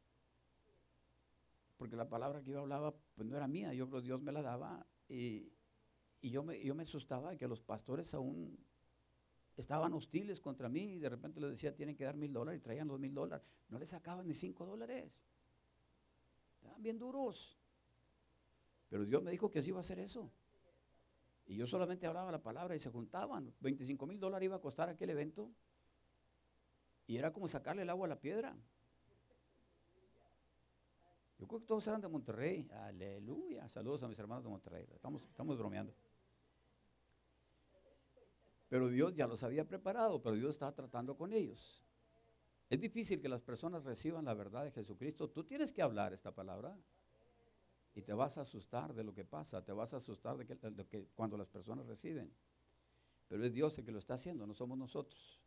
porque 1.77 1.95
la 1.95 2.09
palabra 2.09 2.41
que 2.41 2.51
yo 2.51 2.59
hablaba 2.61 2.95
pues 3.15 3.27
no 3.27 3.37
era 3.37 3.47
mía, 3.47 3.73
yo 3.73 3.85
Dios 4.01 4.21
me 4.21 4.31
la 4.31 4.41
daba 4.41 4.87
y, 5.07 5.51
y 6.19 6.31
yo 6.31 6.43
me, 6.43 6.63
yo 6.63 6.73
me 6.73 6.83
asustaba 6.83 7.35
que 7.35 7.47
los 7.47 7.61
pastores 7.61 8.13
aún 8.15 8.57
estaban 9.55 9.93
hostiles 9.93 10.39
contra 10.39 10.67
mí 10.67 10.93
y 10.95 10.99
de 10.99 11.09
repente 11.09 11.39
les 11.39 11.51
decía, 11.51 11.75
tienen 11.75 11.95
que 11.95 12.05
dar 12.05 12.15
mil 12.17 12.33
dólares 12.33 12.59
y 12.59 12.63
traían 12.63 12.87
los 12.87 12.99
mil 12.99 13.13
dólares. 13.13 13.45
No 13.69 13.77
les 13.77 13.91
sacaban 13.91 14.27
ni 14.27 14.33
cinco 14.33 14.65
dólares. 14.65 15.21
Estaban 16.55 16.81
bien 16.81 16.97
duros. 16.97 17.60
Pero 18.91 19.05
Dios 19.05 19.23
me 19.23 19.31
dijo 19.31 19.49
que 19.49 19.59
así 19.59 19.69
iba 19.69 19.77
a 19.77 19.79
hacer 19.79 19.99
eso. 19.99 20.29
Y 21.45 21.55
yo 21.55 21.65
solamente 21.65 22.05
hablaba 22.05 22.29
la 22.29 22.43
palabra 22.43 22.75
y 22.75 22.79
se 22.79 22.89
juntaban. 22.89 23.53
25 23.61 24.05
mil 24.05 24.19
dólares 24.19 24.45
iba 24.45 24.57
a 24.57 24.61
costar 24.61 24.89
aquel 24.89 25.09
evento. 25.11 25.49
Y 27.07 27.15
era 27.15 27.31
como 27.31 27.47
sacarle 27.47 27.83
el 27.83 27.89
agua 27.89 28.07
a 28.07 28.09
la 28.09 28.19
piedra. 28.19 28.53
Yo 31.39 31.47
creo 31.47 31.61
que 31.61 31.65
todos 31.67 31.87
eran 31.87 32.01
de 32.01 32.09
Monterrey. 32.09 32.67
Aleluya. 32.69 33.69
Saludos 33.69 34.03
a 34.03 34.09
mis 34.09 34.19
hermanos 34.19 34.43
de 34.43 34.49
Monterrey. 34.49 34.85
Estamos, 34.93 35.23
estamos 35.23 35.57
bromeando. 35.57 35.95
Pero 38.67 38.89
Dios 38.89 39.15
ya 39.15 39.25
los 39.25 39.41
había 39.43 39.65
preparado, 39.65 40.21
pero 40.21 40.35
Dios 40.35 40.51
estaba 40.51 40.75
tratando 40.75 41.15
con 41.15 41.31
ellos. 41.31 41.81
Es 42.69 42.79
difícil 42.81 43.21
que 43.21 43.29
las 43.29 43.41
personas 43.41 43.85
reciban 43.85 44.25
la 44.25 44.33
verdad 44.33 44.65
de 44.65 44.71
Jesucristo. 44.71 45.29
Tú 45.29 45.45
tienes 45.45 45.71
que 45.71 45.81
hablar 45.81 46.11
esta 46.11 46.35
palabra 46.35 46.77
y 47.93 48.01
te 48.01 48.13
vas 48.13 48.37
a 48.37 48.41
asustar 48.41 48.93
de 48.93 49.03
lo 49.03 49.13
que 49.13 49.25
pasa, 49.25 49.63
te 49.63 49.71
vas 49.71 49.93
a 49.93 49.97
asustar 49.97 50.37
de, 50.37 50.45
que, 50.87 51.07
cuando 51.13 51.37
las 51.37 51.49
personas 51.49 51.85
reciben. 51.85 52.33
Pero 53.27 53.45
es 53.45 53.53
Dios 53.53 53.77
el 53.77 53.85
que 53.85 53.91
lo 53.91 53.99
está 53.99 54.13
haciendo, 54.13 54.47
no 54.47 54.53
somos 54.53 54.77
nosotros. 54.77 55.39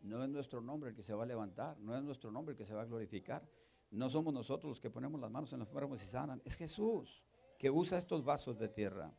No 0.00 0.22
es 0.24 0.30
nuestro 0.30 0.60
nombre 0.60 0.90
el 0.90 0.96
que 0.96 1.02
se 1.02 1.14
va 1.14 1.24
a 1.24 1.26
levantar, 1.26 1.78
no 1.78 1.96
es 1.96 2.02
nuestro 2.02 2.30
nombre 2.32 2.52
el 2.52 2.58
que 2.58 2.64
se 2.64 2.74
va 2.74 2.82
a 2.82 2.86
glorificar. 2.86 3.46
No 3.90 4.08
somos 4.08 4.32
nosotros 4.32 4.70
los 4.70 4.80
que 4.80 4.90
ponemos 4.90 5.20
las 5.20 5.30
manos 5.30 5.52
en 5.52 5.58
los 5.58 5.68
enfermos 5.68 6.02
y 6.02 6.06
sanan, 6.06 6.40
es 6.44 6.56
Jesús 6.56 7.22
que 7.58 7.70
usa 7.70 7.98
estos 7.98 8.24
vasos 8.24 8.58
de 8.58 8.68
tierra. 8.68 9.12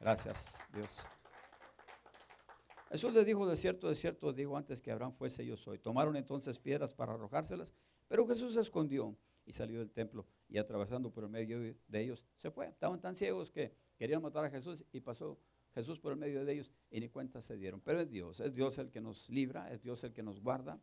Gracias, 0.00 0.46
Dios. 0.72 0.98
Jesús 2.90 3.12
le 3.12 3.24
dijo, 3.24 3.46
de 3.46 3.56
cierto, 3.56 3.88
de 3.88 3.94
cierto, 3.94 4.32
dijo 4.32 4.56
antes 4.56 4.80
que 4.80 4.90
Abraham 4.90 5.12
fuese 5.12 5.44
yo 5.44 5.58
soy. 5.58 5.78
Tomaron 5.78 6.16
entonces 6.16 6.58
piedras 6.58 6.94
para 6.94 7.12
arrojárselas, 7.12 7.74
pero 8.08 8.26
Jesús 8.26 8.54
se 8.54 8.60
escondió 8.60 9.14
y 9.44 9.52
salió 9.52 9.78
del 9.78 9.90
templo 9.90 10.26
y 10.48 10.58
atravesando 10.58 11.10
por 11.10 11.24
el 11.24 11.30
medio 11.30 11.60
de 11.60 12.00
ellos 12.00 12.24
se 12.36 12.50
fue. 12.50 12.68
Estaban 12.68 13.00
tan 13.00 13.14
ciegos 13.14 13.50
que 13.50 13.72
querían 13.96 14.22
matar 14.22 14.44
a 14.44 14.50
Jesús 14.50 14.84
y 14.92 15.00
pasó 15.00 15.38
Jesús 15.74 16.00
por 16.00 16.12
el 16.12 16.18
medio 16.18 16.44
de 16.44 16.52
ellos 16.52 16.72
y 16.90 17.00
ni 17.00 17.08
cuenta 17.08 17.40
se 17.40 17.56
dieron. 17.56 17.80
Pero 17.80 18.00
es 18.00 18.10
Dios, 18.10 18.40
es 18.40 18.54
Dios 18.54 18.78
el 18.78 18.90
que 18.90 19.00
nos 19.00 19.28
libra, 19.28 19.70
es 19.70 19.82
Dios 19.82 20.02
el 20.04 20.12
que 20.12 20.22
nos 20.22 20.40
guarda. 20.40 20.80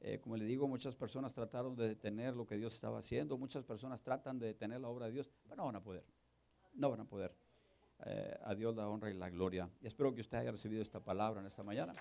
Eh, 0.00 0.20
como 0.20 0.36
le 0.36 0.44
digo, 0.44 0.68
muchas 0.68 0.94
personas 0.94 1.32
trataron 1.32 1.76
de 1.76 1.88
detener 1.88 2.34
lo 2.34 2.46
que 2.46 2.56
Dios 2.56 2.74
estaba 2.74 2.98
haciendo, 2.98 3.38
muchas 3.38 3.64
personas 3.64 4.02
tratan 4.02 4.38
de 4.38 4.48
detener 4.48 4.80
la 4.80 4.88
obra 4.88 5.06
de 5.06 5.12
Dios, 5.12 5.30
pero 5.42 5.56
no 5.56 5.64
van 5.64 5.76
a 5.76 5.82
poder, 5.82 6.04
no 6.74 6.90
van 6.90 7.00
a 7.00 7.04
poder. 7.04 7.34
Eh, 8.04 8.38
a 8.42 8.54
Dios 8.54 8.74
la 8.74 8.88
honra 8.88 9.10
y 9.10 9.14
la 9.14 9.30
gloria. 9.30 9.70
Espero 9.80 10.14
que 10.14 10.20
usted 10.20 10.38
haya 10.38 10.50
recibido 10.50 10.82
esta 10.82 11.00
palabra 11.00 11.40
en 11.40 11.46
esta 11.46 11.62
mañana. 11.62 11.94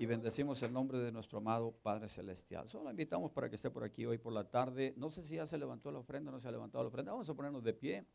Y 0.00 0.06
bendecimos 0.06 0.62
el 0.62 0.72
nombre 0.72 0.98
de 0.98 1.12
nuestro 1.12 1.40
amado 1.40 1.72
Padre 1.72 2.08
Celestial. 2.08 2.66
Solo 2.70 2.88
invitamos 2.88 3.30
para 3.32 3.50
que 3.50 3.56
esté 3.56 3.68
por 3.68 3.84
aquí 3.84 4.06
hoy 4.06 4.16
por 4.16 4.32
la 4.32 4.48
tarde. 4.48 4.94
No 4.96 5.10
sé 5.10 5.22
si 5.22 5.34
ya 5.34 5.46
se 5.46 5.58
levantó 5.58 5.92
la 5.92 5.98
ofrenda 5.98 6.30
o 6.30 6.32
no 6.32 6.40
se 6.40 6.48
ha 6.48 6.50
levantado 6.50 6.82
la 6.82 6.88
ofrenda. 6.88 7.12
Vamos 7.12 7.28
a 7.28 7.34
ponernos 7.34 7.62
de 7.62 7.74
pie 7.74 8.06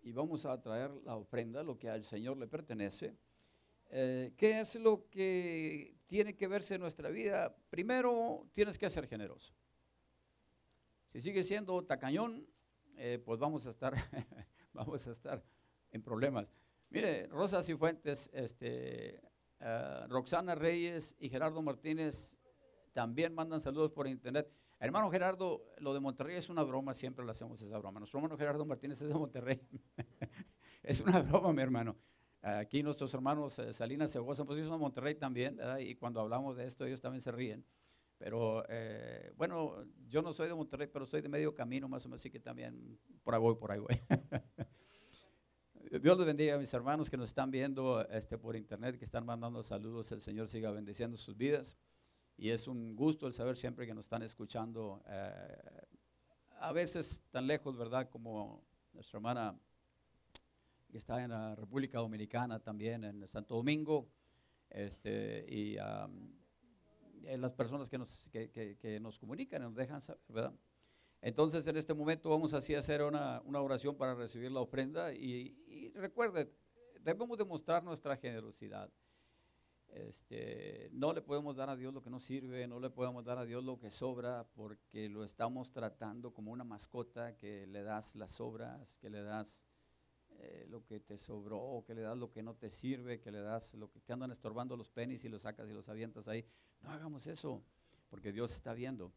y 0.00 0.12
vamos 0.12 0.46
a 0.46 0.58
traer 0.62 0.90
la 1.04 1.14
ofrenda, 1.14 1.62
lo 1.62 1.78
que 1.78 1.90
al 1.90 2.04
Señor 2.04 2.38
le 2.38 2.46
pertenece. 2.46 3.18
Eh, 3.90 4.32
¿Qué 4.34 4.60
es 4.60 4.76
lo 4.76 5.10
que 5.10 5.98
tiene 6.06 6.34
que 6.34 6.48
verse 6.48 6.76
en 6.76 6.80
nuestra 6.80 7.10
vida? 7.10 7.54
Primero, 7.68 8.48
tienes 8.52 8.78
que 8.78 8.88
ser 8.88 9.06
generoso. 9.06 9.52
Si 11.12 11.20
sigue 11.20 11.44
siendo 11.44 11.84
tacañón, 11.84 12.46
eh, 12.96 13.20
pues 13.22 13.38
vamos 13.38 13.66
a 13.66 13.70
estar, 13.72 13.92
vamos 14.72 15.06
a 15.06 15.10
estar 15.10 15.44
en 15.90 16.00
problemas. 16.00 16.50
Mire, 16.88 17.26
Rosa 17.26 17.62
Cifuentes, 17.62 18.30
este, 18.32 19.20
uh, 19.60 20.08
Roxana 20.08 20.54
Reyes 20.54 21.14
y 21.18 21.28
Gerardo 21.28 21.62
Martínez 21.62 22.38
también 22.92 23.34
mandan 23.34 23.60
saludos 23.60 23.90
por 23.90 24.06
internet. 24.06 24.50
Hermano 24.78 25.10
Gerardo, 25.10 25.64
lo 25.78 25.94
de 25.94 26.00
Monterrey 26.00 26.36
es 26.36 26.48
una 26.48 26.62
broma, 26.62 26.94
siempre 26.94 27.24
lo 27.24 27.30
hacemos 27.30 27.60
esa 27.60 27.78
broma. 27.78 28.00
Nuestro 28.00 28.18
hermano 28.18 28.36
Gerardo 28.36 28.64
Martínez 28.64 29.00
es 29.02 29.08
de 29.08 29.14
Monterrey. 29.14 29.60
es 30.82 31.00
una 31.00 31.22
broma, 31.22 31.52
mi 31.52 31.62
hermano. 31.62 31.96
Aquí 32.42 32.82
nuestros 32.82 33.12
hermanos 33.12 33.58
eh, 33.58 33.72
Salinas 33.72 34.10
se 34.10 34.18
gozan, 34.18 34.46
pues 34.46 34.58
ellos 34.58 34.68
son 34.68 34.78
de 34.78 34.82
Monterrey 34.82 35.16
también, 35.16 35.58
y 35.80 35.96
cuando 35.96 36.20
hablamos 36.20 36.56
de 36.56 36.66
esto 36.66 36.84
ellos 36.84 37.00
también 37.00 37.20
se 37.20 37.32
ríen. 37.32 37.64
Pero 38.18 38.64
eh, 38.68 39.32
bueno, 39.36 39.84
yo 40.08 40.22
no 40.22 40.32
soy 40.32 40.48
de 40.48 40.54
Monterrey, 40.54 40.88
pero 40.90 41.06
soy 41.06 41.20
de 41.20 41.28
medio 41.28 41.54
camino 41.54 41.88
más 41.88 42.04
o 42.06 42.08
menos, 42.08 42.20
así 42.20 42.30
que 42.30 42.40
también 42.40 42.98
por 43.22 43.34
ahí 43.34 43.40
voy, 43.40 43.56
por 43.56 43.72
ahí 43.72 43.80
voy. 43.80 44.00
Dios 45.90 46.18
les 46.18 46.26
bendiga 46.26 46.56
a 46.56 46.58
mis 46.58 46.72
hermanos 46.74 47.08
que 47.08 47.16
nos 47.16 47.28
están 47.28 47.50
viendo 47.50 48.04
este, 48.08 48.36
por 48.36 48.56
internet, 48.56 48.98
que 48.98 49.04
están 49.04 49.24
mandando 49.24 49.62
saludos. 49.62 50.10
El 50.10 50.20
Señor 50.20 50.48
siga 50.48 50.72
bendiciendo 50.72 51.16
sus 51.16 51.36
vidas. 51.36 51.76
Y 52.36 52.50
es 52.50 52.66
un 52.66 52.96
gusto 52.96 53.26
el 53.28 53.32
saber 53.32 53.56
siempre 53.56 53.86
que 53.86 53.94
nos 53.94 54.06
están 54.06 54.22
escuchando. 54.22 55.02
Eh, 55.06 55.86
a 56.58 56.72
veces 56.72 57.22
tan 57.30 57.46
lejos, 57.46 57.76
¿verdad? 57.76 58.10
Como 58.10 58.64
nuestra 58.92 59.18
hermana 59.18 59.56
que 60.90 60.98
está 60.98 61.22
en 61.22 61.30
la 61.30 61.54
República 61.54 61.98
Dominicana 61.98 62.58
también, 62.58 63.04
en 63.04 63.28
Santo 63.28 63.54
Domingo. 63.54 64.08
Este, 64.68 65.46
y 65.48 65.76
eh, 65.76 67.38
las 67.38 67.52
personas 67.52 67.88
que 67.88 67.98
nos, 67.98 68.28
que, 68.32 68.98
nos 69.00 69.18
comunican, 69.20 69.62
nos 69.62 69.74
dejan 69.76 70.00
saber, 70.00 70.20
¿verdad? 70.28 70.54
Entonces, 71.26 71.66
en 71.66 71.76
este 71.76 71.92
momento 71.92 72.30
vamos 72.30 72.54
así 72.54 72.76
a 72.76 72.78
hacer 72.78 73.02
una, 73.02 73.40
oración 73.40 73.96
para 73.96 74.14
recibir 74.14 74.52
la 74.52 74.60
ofrenda 74.60 75.12
y, 75.12 75.58
y 75.66 75.88
recuerde, 75.90 76.52
debemos 77.00 77.36
demostrar 77.36 77.82
nuestra 77.82 78.16
generosidad. 78.16 78.88
Este, 79.88 80.88
no 80.92 81.12
le 81.12 81.22
podemos 81.22 81.56
dar 81.56 81.68
a 81.68 81.74
Dios 81.74 81.92
lo 81.92 82.00
que 82.00 82.10
no 82.10 82.20
sirve, 82.20 82.68
no 82.68 82.78
le 82.78 82.90
podemos 82.90 83.24
dar 83.24 83.38
a 83.38 83.44
Dios 83.44 83.64
lo 83.64 83.76
que 83.76 83.90
sobra, 83.90 84.46
porque 84.54 85.08
lo 85.08 85.24
estamos 85.24 85.72
tratando 85.72 86.32
como 86.32 86.52
una 86.52 86.62
mascota 86.62 87.36
que 87.36 87.66
le 87.66 87.82
das 87.82 88.14
las 88.14 88.30
sobras, 88.30 88.94
que 88.94 89.10
le 89.10 89.20
das 89.24 89.64
eh, 90.28 90.64
lo 90.68 90.84
que 90.84 91.00
te 91.00 91.18
sobró, 91.18 91.82
que 91.84 91.96
le 91.96 92.02
das 92.02 92.16
lo 92.16 92.30
que 92.30 92.44
no 92.44 92.54
te 92.54 92.70
sirve, 92.70 93.18
que 93.18 93.32
le 93.32 93.40
das 93.40 93.74
lo 93.74 93.90
que 93.90 93.98
te 93.98 94.12
andan 94.12 94.30
estorbando 94.30 94.76
los 94.76 94.88
penis 94.88 95.24
y 95.24 95.28
los 95.28 95.42
sacas 95.42 95.68
y 95.68 95.72
los 95.72 95.88
avientas 95.88 96.28
ahí. 96.28 96.46
No 96.82 96.90
hagamos 96.92 97.26
eso, 97.26 97.64
porque 98.10 98.30
Dios 98.30 98.54
está 98.54 98.74
viendo. 98.74 99.10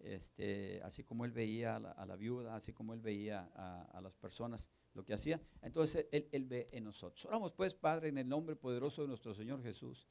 Este, 0.00 0.80
así 0.84 1.02
como 1.02 1.24
él 1.24 1.32
veía 1.32 1.76
a 1.76 2.06
la, 2.06 2.16
viuda, 2.16 2.54
así 2.54 2.72
como 2.72 2.94
él 2.94 3.00
veía 3.00 3.50
a, 3.54 4.00
las 4.00 4.14
personas 4.14 4.68
lo 4.94 5.04
que 5.04 5.12
hacía, 5.12 5.40
entonces 5.62 6.06
él, 6.12 6.44
ve 6.44 6.68
en 6.72 6.84
nosotros. 6.84 7.24
Oramos 7.26 7.52
pues, 7.52 7.74
Padre, 7.74 8.08
en 8.08 8.18
el 8.18 8.28
nombre 8.28 8.56
poderoso 8.56 9.02
de 9.02 9.08
nuestro 9.08 9.34
Señor 9.34 9.62
Jesús. 9.62 10.06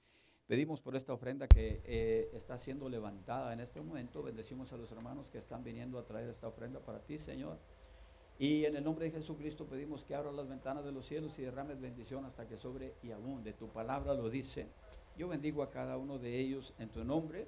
Pedimos 0.46 0.82
por 0.82 0.96
esta 0.96 1.14
ofrenda 1.14 1.48
que 1.48 1.82
eh, 1.84 2.30
está 2.34 2.58
siendo 2.58 2.88
levantada 2.88 3.52
en 3.52 3.60
este 3.60 3.82
momento. 3.82 4.24
Bendecimos 4.24 4.72
a 4.72 4.78
los 4.78 4.92
hermanos 4.92 5.30
que 5.30 5.38
están 5.38 5.64
viniendo 5.64 6.00
a 6.00 6.06
traer 6.06 6.30
esta 6.30 6.48
ofrenda 6.48 6.80
para 6.80 7.04
ti, 7.04 7.18
Señor. 7.18 7.60
Y 8.40 8.66
en 8.66 8.76
el 8.76 8.84
nombre 8.84 9.06
de 9.06 9.12
Jesucristo 9.12 9.66
pedimos 9.66 10.06
que 10.06 10.16
abra 10.16 10.32
las 10.32 10.48
ventanas 10.48 10.86
de 10.86 10.92
los 10.92 11.06
cielos 11.06 11.38
y 11.40 11.42
derrames 11.42 11.82
bendición 11.82 12.24
hasta 12.24 12.48
que 12.48 12.56
sobre 12.56 12.94
y 13.02 13.12
abunde. 13.12 13.54
Tu 13.54 13.68
palabra 13.68 14.14
lo 14.14 14.30
dice. 14.30 14.68
Yo 15.18 15.28
bendigo 15.28 15.64
a 15.64 15.72
cada 15.72 15.98
uno 15.98 16.20
de 16.20 16.38
ellos 16.38 16.74
en 16.78 16.90
tu 16.90 17.04
nombre 17.04 17.48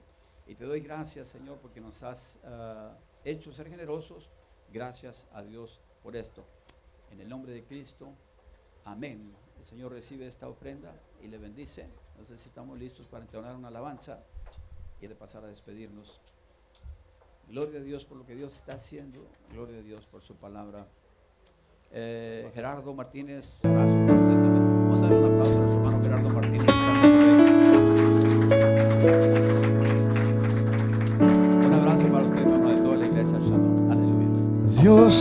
y 0.50 0.56
te 0.56 0.66
doy 0.66 0.80
gracias, 0.80 1.30
Señor, 1.30 1.60
porque 1.60 1.80
nos 1.80 2.02
has 2.02 2.40
ah, 2.44 2.98
hecho 3.24 3.54
ser 3.54 3.70
generosos. 3.70 4.32
Gracias 4.74 5.28
a 5.32 5.44
Dios 5.44 5.80
por 6.02 6.16
esto. 6.16 6.44
En 7.12 7.22
el 7.22 7.30
nombre 7.30 7.54
de 7.54 7.64
Cristo, 7.64 8.12
amén. 8.84 9.36
El 9.60 9.66
Señor 9.66 9.92
recibe 9.92 10.28
esta 10.28 10.50
ofrenda 10.50 10.92
y 11.22 11.28
le 11.28 11.38
bendice. 11.38 11.88
No 12.18 12.26
sé 12.26 12.36
si 12.40 12.50
estamos 12.50 12.80
listos 12.80 13.06
para 13.06 13.24
entonar 13.26 13.56
una 13.56 13.68
alabanza 13.68 14.24
y 15.00 15.06
de 15.06 15.14
pasar 15.14 15.44
a 15.44 15.48
despedirnos. 15.48 16.20
Gloria 17.48 17.80
a 17.80 17.84
Dios 17.84 18.06
por 18.06 18.18
lo 18.18 18.26
que 18.26 18.36
Dios 18.36 18.56
está 18.56 18.74
haciendo. 18.74 19.28
Gloria 19.52 19.78
a 19.78 19.84
Dios 19.84 20.08
por 20.08 20.24
su 20.24 20.36
palabra. 20.36 20.88
Eh, 21.92 22.50
Gerardo 22.56 22.92
Martínez, 22.96 23.64
abrazo. 23.66 23.94
Vamos 23.94 25.00
a 25.00 25.04
dar 25.04 25.14
un 25.14 25.26
aplauso 25.26 25.54
a 25.54 25.60
nuestro 25.60 25.78
hermano 25.78 26.04
Gerardo 26.04 26.30
Martínez. 26.30 26.39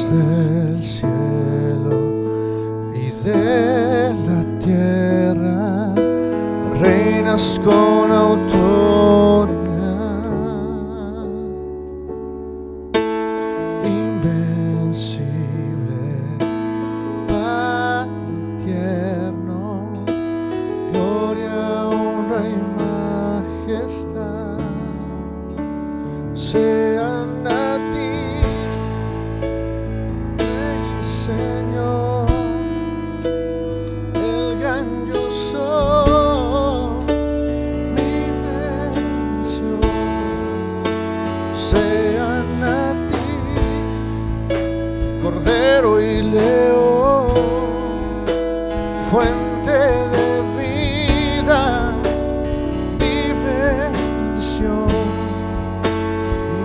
Del 0.06 0.82
cielo 0.82 1.90
y 2.94 3.10
de 3.24 4.14
la 4.26 4.58
tierra, 4.58 5.92
reinas 6.80 7.60
con 7.64 7.97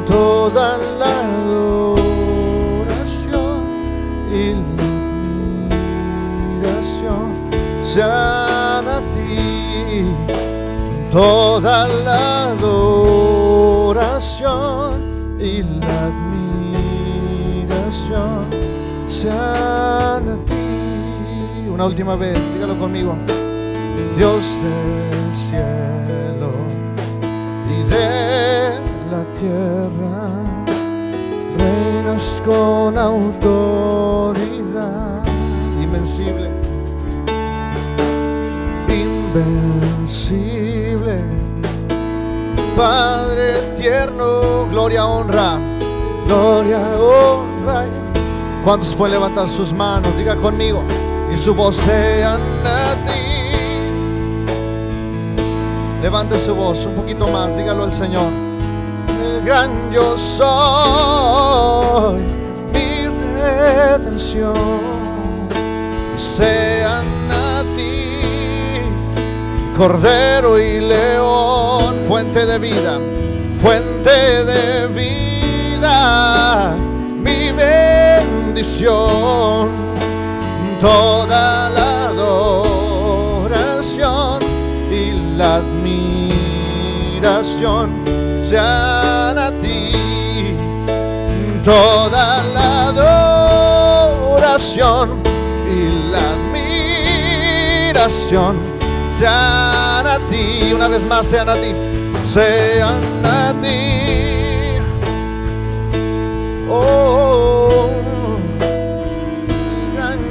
toda 0.06 0.78
la 1.00 1.20
adoración 1.22 2.04
y 4.32 4.54
la 4.54 4.84
admiración 6.70 7.34
sean 7.82 8.88
a 8.88 9.02
ti, 9.14 10.06
toda 11.12 11.88
la 11.88 12.52
adoración 12.52 13.84
y 15.40 15.64
la 15.64 16.06
admiración 16.08 17.34
sean 19.08 20.30
a 20.30 20.38
ti. 20.46 20.54
Una 21.70 21.86
última 21.86 22.16
vez, 22.16 22.40
dígalo 22.54 22.78
conmigo. 22.78 23.16
Dios 24.16 24.60
del 24.62 25.34
cielo 25.36 26.52
y 27.68 27.84
de 27.90 28.73
tierra, 29.44 30.30
reinas 31.58 32.42
con 32.46 32.98
autoridad 32.98 34.42
invencible, 35.82 36.50
invencible. 38.88 39.44
Padre 42.78 43.62
tierno, 43.78 44.66
gloria, 44.70 45.06
honra, 45.06 45.58
gloria, 46.26 46.80
honra. 46.98 47.86
¿Cuántos 48.64 48.96
pueden 48.96 49.16
levantar 49.16 49.50
sus 49.50 49.74
manos? 49.74 50.16
Diga 50.18 50.38
conmigo. 50.38 50.86
Y 51.34 51.38
su 51.38 51.54
voz 51.54 51.76
sea 51.76 52.36
a 52.36 52.96
ti. 53.06 53.20
Levante 56.02 56.40
su 56.40 56.56
voz 56.56 56.86
un 56.86 56.96
poquito 56.96 57.28
más, 57.28 57.58
dígalo 57.58 57.84
al 57.84 57.92
Señor. 57.92 58.43
Gran 59.46 59.92
yo 59.92 60.18
soy, 60.18 60.44
mi 62.72 63.08
redención. 63.36 64.54
Sean 66.16 67.30
a 67.30 67.64
ti, 67.76 68.80
Cordero 69.76 70.58
y 70.58 70.80
León, 70.80 72.00
fuente 72.08 72.46
de 72.46 72.58
vida, 72.58 73.00
fuente 73.60 74.46
de 74.46 74.88
vida, 74.88 76.78
mi 77.18 77.52
bendición, 77.52 78.92
toda 80.80 81.70
la 81.70 82.08
adoración 82.08 83.60
y 84.90 85.36
la 85.36 85.56
admiración 85.56 86.04
sean 88.44 89.38
a 89.40 89.52
ti, 89.62 90.56
toda 91.64 92.44
la 92.54 92.90
adoración 94.50 95.24
y 95.66 96.12
la 96.12 96.20
admiración 97.94 98.58
sean 99.18 100.06
a 100.06 100.20
ti, 100.30 100.74
una 100.76 100.90
vez 100.90 101.06
más 101.06 101.26
sean 101.26 101.48
a 101.48 101.56
ti, 101.56 101.74
sean 102.26 103.02
a 103.24 103.54
ti. 103.62 104.80
Oh, 106.70 107.88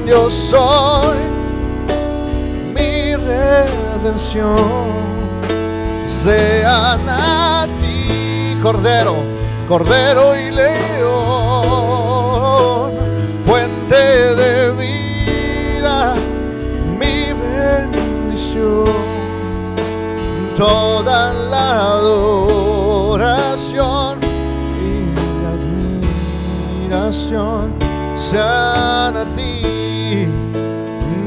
yo 0.07 0.31
soy 0.31 1.17
mi 2.75 3.17
redención, 3.17 4.91
sean 6.07 7.09
a 7.09 7.47
ti, 7.47 7.52
Cordero, 8.63 9.17
Cordero 9.67 10.37
y 10.37 10.53
León, 10.53 11.03
fuente 13.45 13.97
de 14.37 14.71
vida, 14.71 16.15
mi 16.97 17.33
bendición, 17.33 18.87
toda 20.57 21.33
la 21.33 21.89
adoración 21.97 23.51
y 24.79 25.13
admiración 26.87 27.75
sean 28.17 29.17
a 29.17 29.25
ti, 29.35 30.29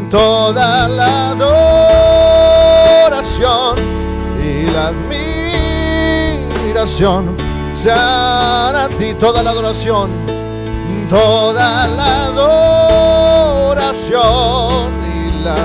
toda 0.09 0.87
la 0.87 1.31
adoración 3.01 3.94
admiración 6.85 7.25
sean 7.73 8.75
a 8.75 8.87
ti, 8.99 9.15
toda 9.19 9.41
la 9.41 9.49
adoración, 9.49 10.11
toda 11.09 11.87
la 11.87 12.25
adoración 12.25 14.13
y 15.03 15.31
la 15.43 15.55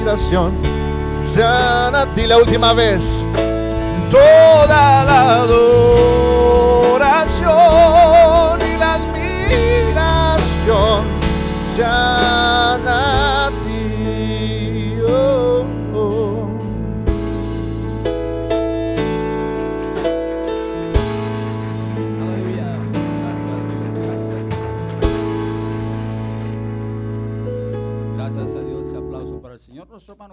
admiración 0.00 0.52
sean 1.24 1.94
a 1.94 2.06
ti 2.06 2.26
la 2.26 2.38
última 2.38 2.72
vez, 2.72 3.24
toda 4.10 5.04
la 5.04 5.34
adoración 5.42 5.78
y 8.60 8.76
la 8.76 8.94
admiración 8.94 10.40
sean 11.76 12.69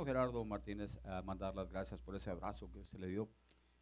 Gerardo 0.05 0.43
Martínez, 0.45 0.99
a 1.05 1.21
mandar 1.21 1.55
las 1.55 1.69
gracias 1.69 1.99
por 1.99 2.15
ese 2.15 2.29
abrazo 2.29 2.71
que 2.71 2.85
se 2.85 2.97
le 2.97 3.07
dio 3.07 3.29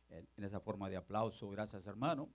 en, 0.09 0.43
esa 0.43 0.59
forma 0.59 0.89
de 0.89 0.97
aplauso. 0.97 1.49
Gracias, 1.49 1.87
hermano. 1.87 2.29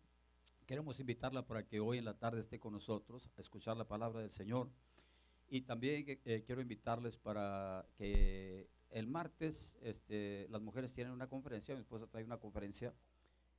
Queremos 0.67 1.01
invitarla 1.01 1.47
para 1.47 1.67
que 1.67 1.81
hoy 1.81 1.99
en 1.99 2.05
la 2.05 2.19
tarde 2.19 2.41
esté 2.41 2.59
con 2.59 2.73
nosotros 2.73 3.31
a 3.37 3.41
escuchar 3.41 3.77
la 3.77 3.89
palabra 3.89 4.21
del 4.21 4.31
Señor. 4.31 4.71
Y 5.49 5.63
también 5.63 6.05
eh, 6.07 6.43
quiero 6.47 6.61
invitarles 6.61 7.17
para 7.17 7.87
que 7.97 8.69
el 8.91 9.07
martes 9.07 9.77
este, 9.83 10.47
las 10.51 10.63
mujeres 10.63 10.93
tienen 10.93 11.13
una 11.13 11.29
conferencia, 11.29 11.75
mi 11.75 11.81
esposa 11.81 12.07
trae 12.07 12.25
una 12.25 12.39
conferencia 12.39 12.95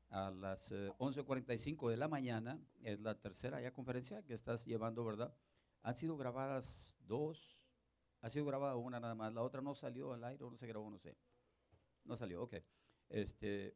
a 0.09 0.29
las 0.29 0.71
eh, 0.71 0.91
11.45 0.99 1.89
de 1.89 1.97
la 1.97 2.07
mañana, 2.07 2.59
es 2.83 2.99
la 2.99 3.19
tercera 3.19 3.61
ya 3.61 3.71
conferencia 3.71 4.23
que 4.23 4.33
estás 4.33 4.65
llevando, 4.65 5.03
¿verdad? 5.05 5.33
Han 5.83 5.95
sido 5.95 6.17
grabadas 6.17 6.93
dos, 7.07 7.60
ha 8.21 8.29
sido 8.29 8.45
grabada 8.45 8.75
una 8.75 8.99
nada 8.99 9.15
más, 9.15 9.33
la 9.33 9.41
otra 9.41 9.61
no 9.61 9.75
salió 9.75 10.13
al 10.13 10.23
aire 10.23 10.43
o 10.43 10.49
no 10.49 10.57
se 10.57 10.67
grabó, 10.67 10.89
no 10.89 10.99
sé. 10.99 11.15
No 12.05 12.15
salió, 12.15 12.43
ok. 12.43 12.55
Este, 13.09 13.75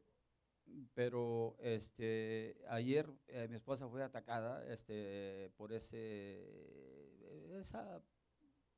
pero 0.94 1.56
este, 1.60 2.56
ayer 2.68 3.08
eh, 3.28 3.46
mi 3.48 3.56
esposa 3.56 3.88
fue 3.88 4.02
atacada 4.02 4.64
este, 4.72 5.52
por 5.56 5.72
ese, 5.72 7.58
esa, 7.58 8.02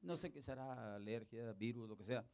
no 0.01 0.17
sé 0.17 0.31
qué 0.31 0.43
será, 0.43 0.97
alergia, 0.97 1.53
virus, 1.53 1.89
lo 1.89 1.97
que 1.97 2.05
sea. 2.05 2.27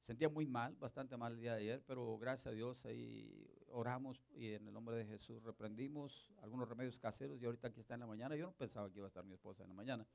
Sentía 0.00 0.28
muy 0.28 0.46
mal, 0.46 0.74
bastante 0.76 1.16
mal 1.16 1.34
el 1.34 1.40
día 1.40 1.54
de 1.54 1.60
ayer, 1.60 1.84
pero 1.86 2.16
gracias 2.18 2.46
a 2.46 2.52
Dios 2.52 2.84
ahí 2.86 3.46
oramos 3.70 4.24
y 4.34 4.52
en 4.52 4.66
el 4.66 4.72
nombre 4.72 4.96
de 4.96 5.04
Jesús 5.04 5.42
reprendimos 5.42 6.32
algunos 6.42 6.68
remedios 6.68 6.98
caseros 6.98 7.40
y 7.40 7.44
ahorita 7.44 7.68
aquí 7.68 7.80
está 7.80 7.94
en 7.94 8.00
la 8.00 8.06
mañana. 8.06 8.36
Yo 8.36 8.46
no 8.46 8.52
pensaba 8.52 8.90
que 8.90 8.98
iba 8.98 9.06
a 9.06 9.08
estar 9.08 9.24
mi 9.24 9.34
esposa 9.34 9.64
en 9.64 9.68
la 9.68 9.74
mañana. 9.74 10.06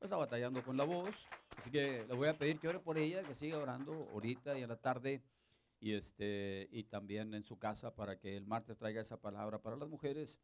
Está 0.00 0.16
batallando 0.16 0.62
con 0.62 0.76
la 0.76 0.84
voz, 0.84 1.26
así 1.56 1.70
que 1.70 2.04
le 2.08 2.14
voy 2.14 2.28
a 2.28 2.38
pedir 2.38 2.60
que 2.60 2.68
ore 2.68 2.78
por 2.78 2.96
ella, 2.98 3.22
que 3.24 3.34
siga 3.34 3.58
orando 3.58 4.08
ahorita 4.12 4.56
y 4.56 4.62
en 4.62 4.68
la 4.68 4.76
tarde 4.76 5.22
y, 5.80 5.92
este, 5.94 6.68
y 6.70 6.84
también 6.84 7.34
en 7.34 7.42
su 7.44 7.58
casa 7.58 7.94
para 7.94 8.16
que 8.18 8.36
el 8.36 8.46
martes 8.46 8.76
traiga 8.78 9.00
esa 9.00 9.20
palabra 9.20 9.60
para 9.60 9.76
las 9.76 9.88
mujeres. 9.88 10.38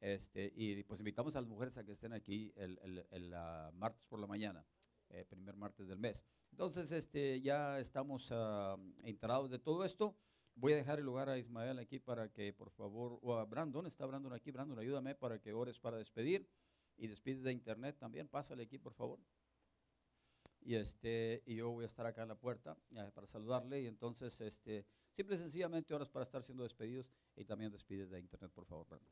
Este, 0.00 0.52
y 0.54 0.82
pues 0.84 1.00
invitamos 1.00 1.34
a 1.36 1.40
las 1.40 1.50
mujeres 1.50 1.76
a 1.76 1.84
que 1.84 1.92
estén 1.92 2.12
aquí 2.12 2.52
el, 2.56 2.78
el- 2.82 3.06
el, 3.10 3.34
ah, 3.34 3.70
martes 3.74 4.02
por 4.08 4.18
la 4.20 4.26
mañana, 4.26 4.64
eh, 5.10 5.26
primer 5.28 5.56
martes 5.56 5.88
del 5.88 5.98
mes. 5.98 6.24
Entonces, 6.52 6.90
este, 6.92 7.40
ya 7.42 7.78
estamos 7.80 8.28
ah, 8.30 8.76
enterados 9.04 9.50
de 9.50 9.58
todo 9.58 9.84
esto. 9.84 10.14
Voy 10.54 10.72
a 10.72 10.76
dejar 10.76 11.00
el 11.00 11.04
lugar 11.04 11.28
a 11.28 11.36
Ismael 11.36 11.78
aquí 11.80 11.98
para 11.98 12.28
que, 12.32 12.52
por 12.52 12.70
favor, 12.70 13.18
o 13.22 13.34
a 13.34 13.44
Brandon, 13.44 13.86
está 13.86 14.06
Brandon 14.06 14.32
aquí, 14.32 14.50
Brandon, 14.52 14.78
ayúdame 14.78 15.14
para 15.14 15.38
que 15.40 15.52
ores 15.52 15.78
para 15.78 15.96
despedir 15.98 16.48
y 17.00 17.06
despides 17.06 17.42
de 17.42 17.50
internet 17.50 17.96
también, 17.98 18.28
pásale 18.28 18.64
aquí, 18.64 18.78
por 18.78 18.92
favor. 18.92 19.18
Y, 20.60 20.74
este, 20.74 21.42
y 21.46 21.56
yo 21.56 21.70
voy 21.70 21.84
a 21.84 21.86
estar 21.86 22.04
acá 22.04 22.22
en 22.22 22.28
la 22.28 22.34
puerta 22.34 22.76
eh, 22.94 23.10
para 23.14 23.26
saludarle. 23.26 23.80
Y 23.80 23.86
entonces, 23.86 24.38
este, 24.42 24.84
simple 25.10 25.36
y 25.36 25.38
sencillamente, 25.38 25.94
horas 25.94 26.10
para 26.10 26.24
estar 26.24 26.42
siendo 26.42 26.62
despedidos 26.62 27.10
y 27.34 27.46
también 27.46 27.72
despides 27.72 28.10
de 28.10 28.20
internet, 28.20 28.52
por 28.52 28.66
favor, 28.66 28.86
Brandon. 28.86 29.08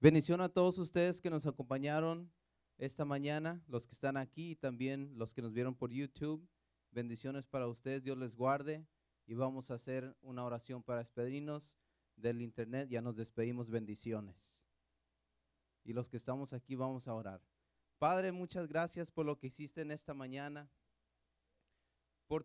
Bendición 0.00 0.40
a 0.40 0.48
todos 0.48 0.78
ustedes 0.78 1.20
que 1.20 1.28
nos 1.28 1.46
acompañaron 1.46 2.32
esta 2.78 3.04
mañana, 3.04 3.62
los 3.68 3.86
que 3.86 3.92
están 3.92 4.16
aquí 4.16 4.52
y 4.52 4.56
también 4.56 5.12
los 5.18 5.34
que 5.34 5.42
nos 5.42 5.52
vieron 5.52 5.74
por 5.74 5.90
YouTube. 5.90 6.48
Bendiciones 6.90 7.46
para 7.46 7.68
ustedes, 7.68 8.02
Dios 8.02 8.16
les 8.16 8.34
guarde 8.34 8.86
y 9.26 9.34
vamos 9.34 9.70
a 9.70 9.74
hacer 9.74 10.16
una 10.22 10.44
oración 10.44 10.82
para 10.82 11.00
despedirnos 11.00 11.74
del 12.16 12.40
internet. 12.40 12.88
Ya 12.88 13.02
nos 13.02 13.16
despedimos, 13.16 13.68
bendiciones. 13.68 14.55
Y 15.86 15.92
los 15.92 16.08
que 16.08 16.16
estamos 16.16 16.52
aquí 16.52 16.74
vamos 16.74 17.06
a 17.06 17.14
orar. 17.14 17.40
Padre, 17.98 18.32
muchas 18.32 18.66
gracias 18.66 19.12
por 19.12 19.24
lo 19.24 19.38
que 19.38 19.46
hiciste 19.46 19.82
en 19.82 19.92
esta 19.92 20.14
mañana. 20.14 20.68
Por 22.26 22.44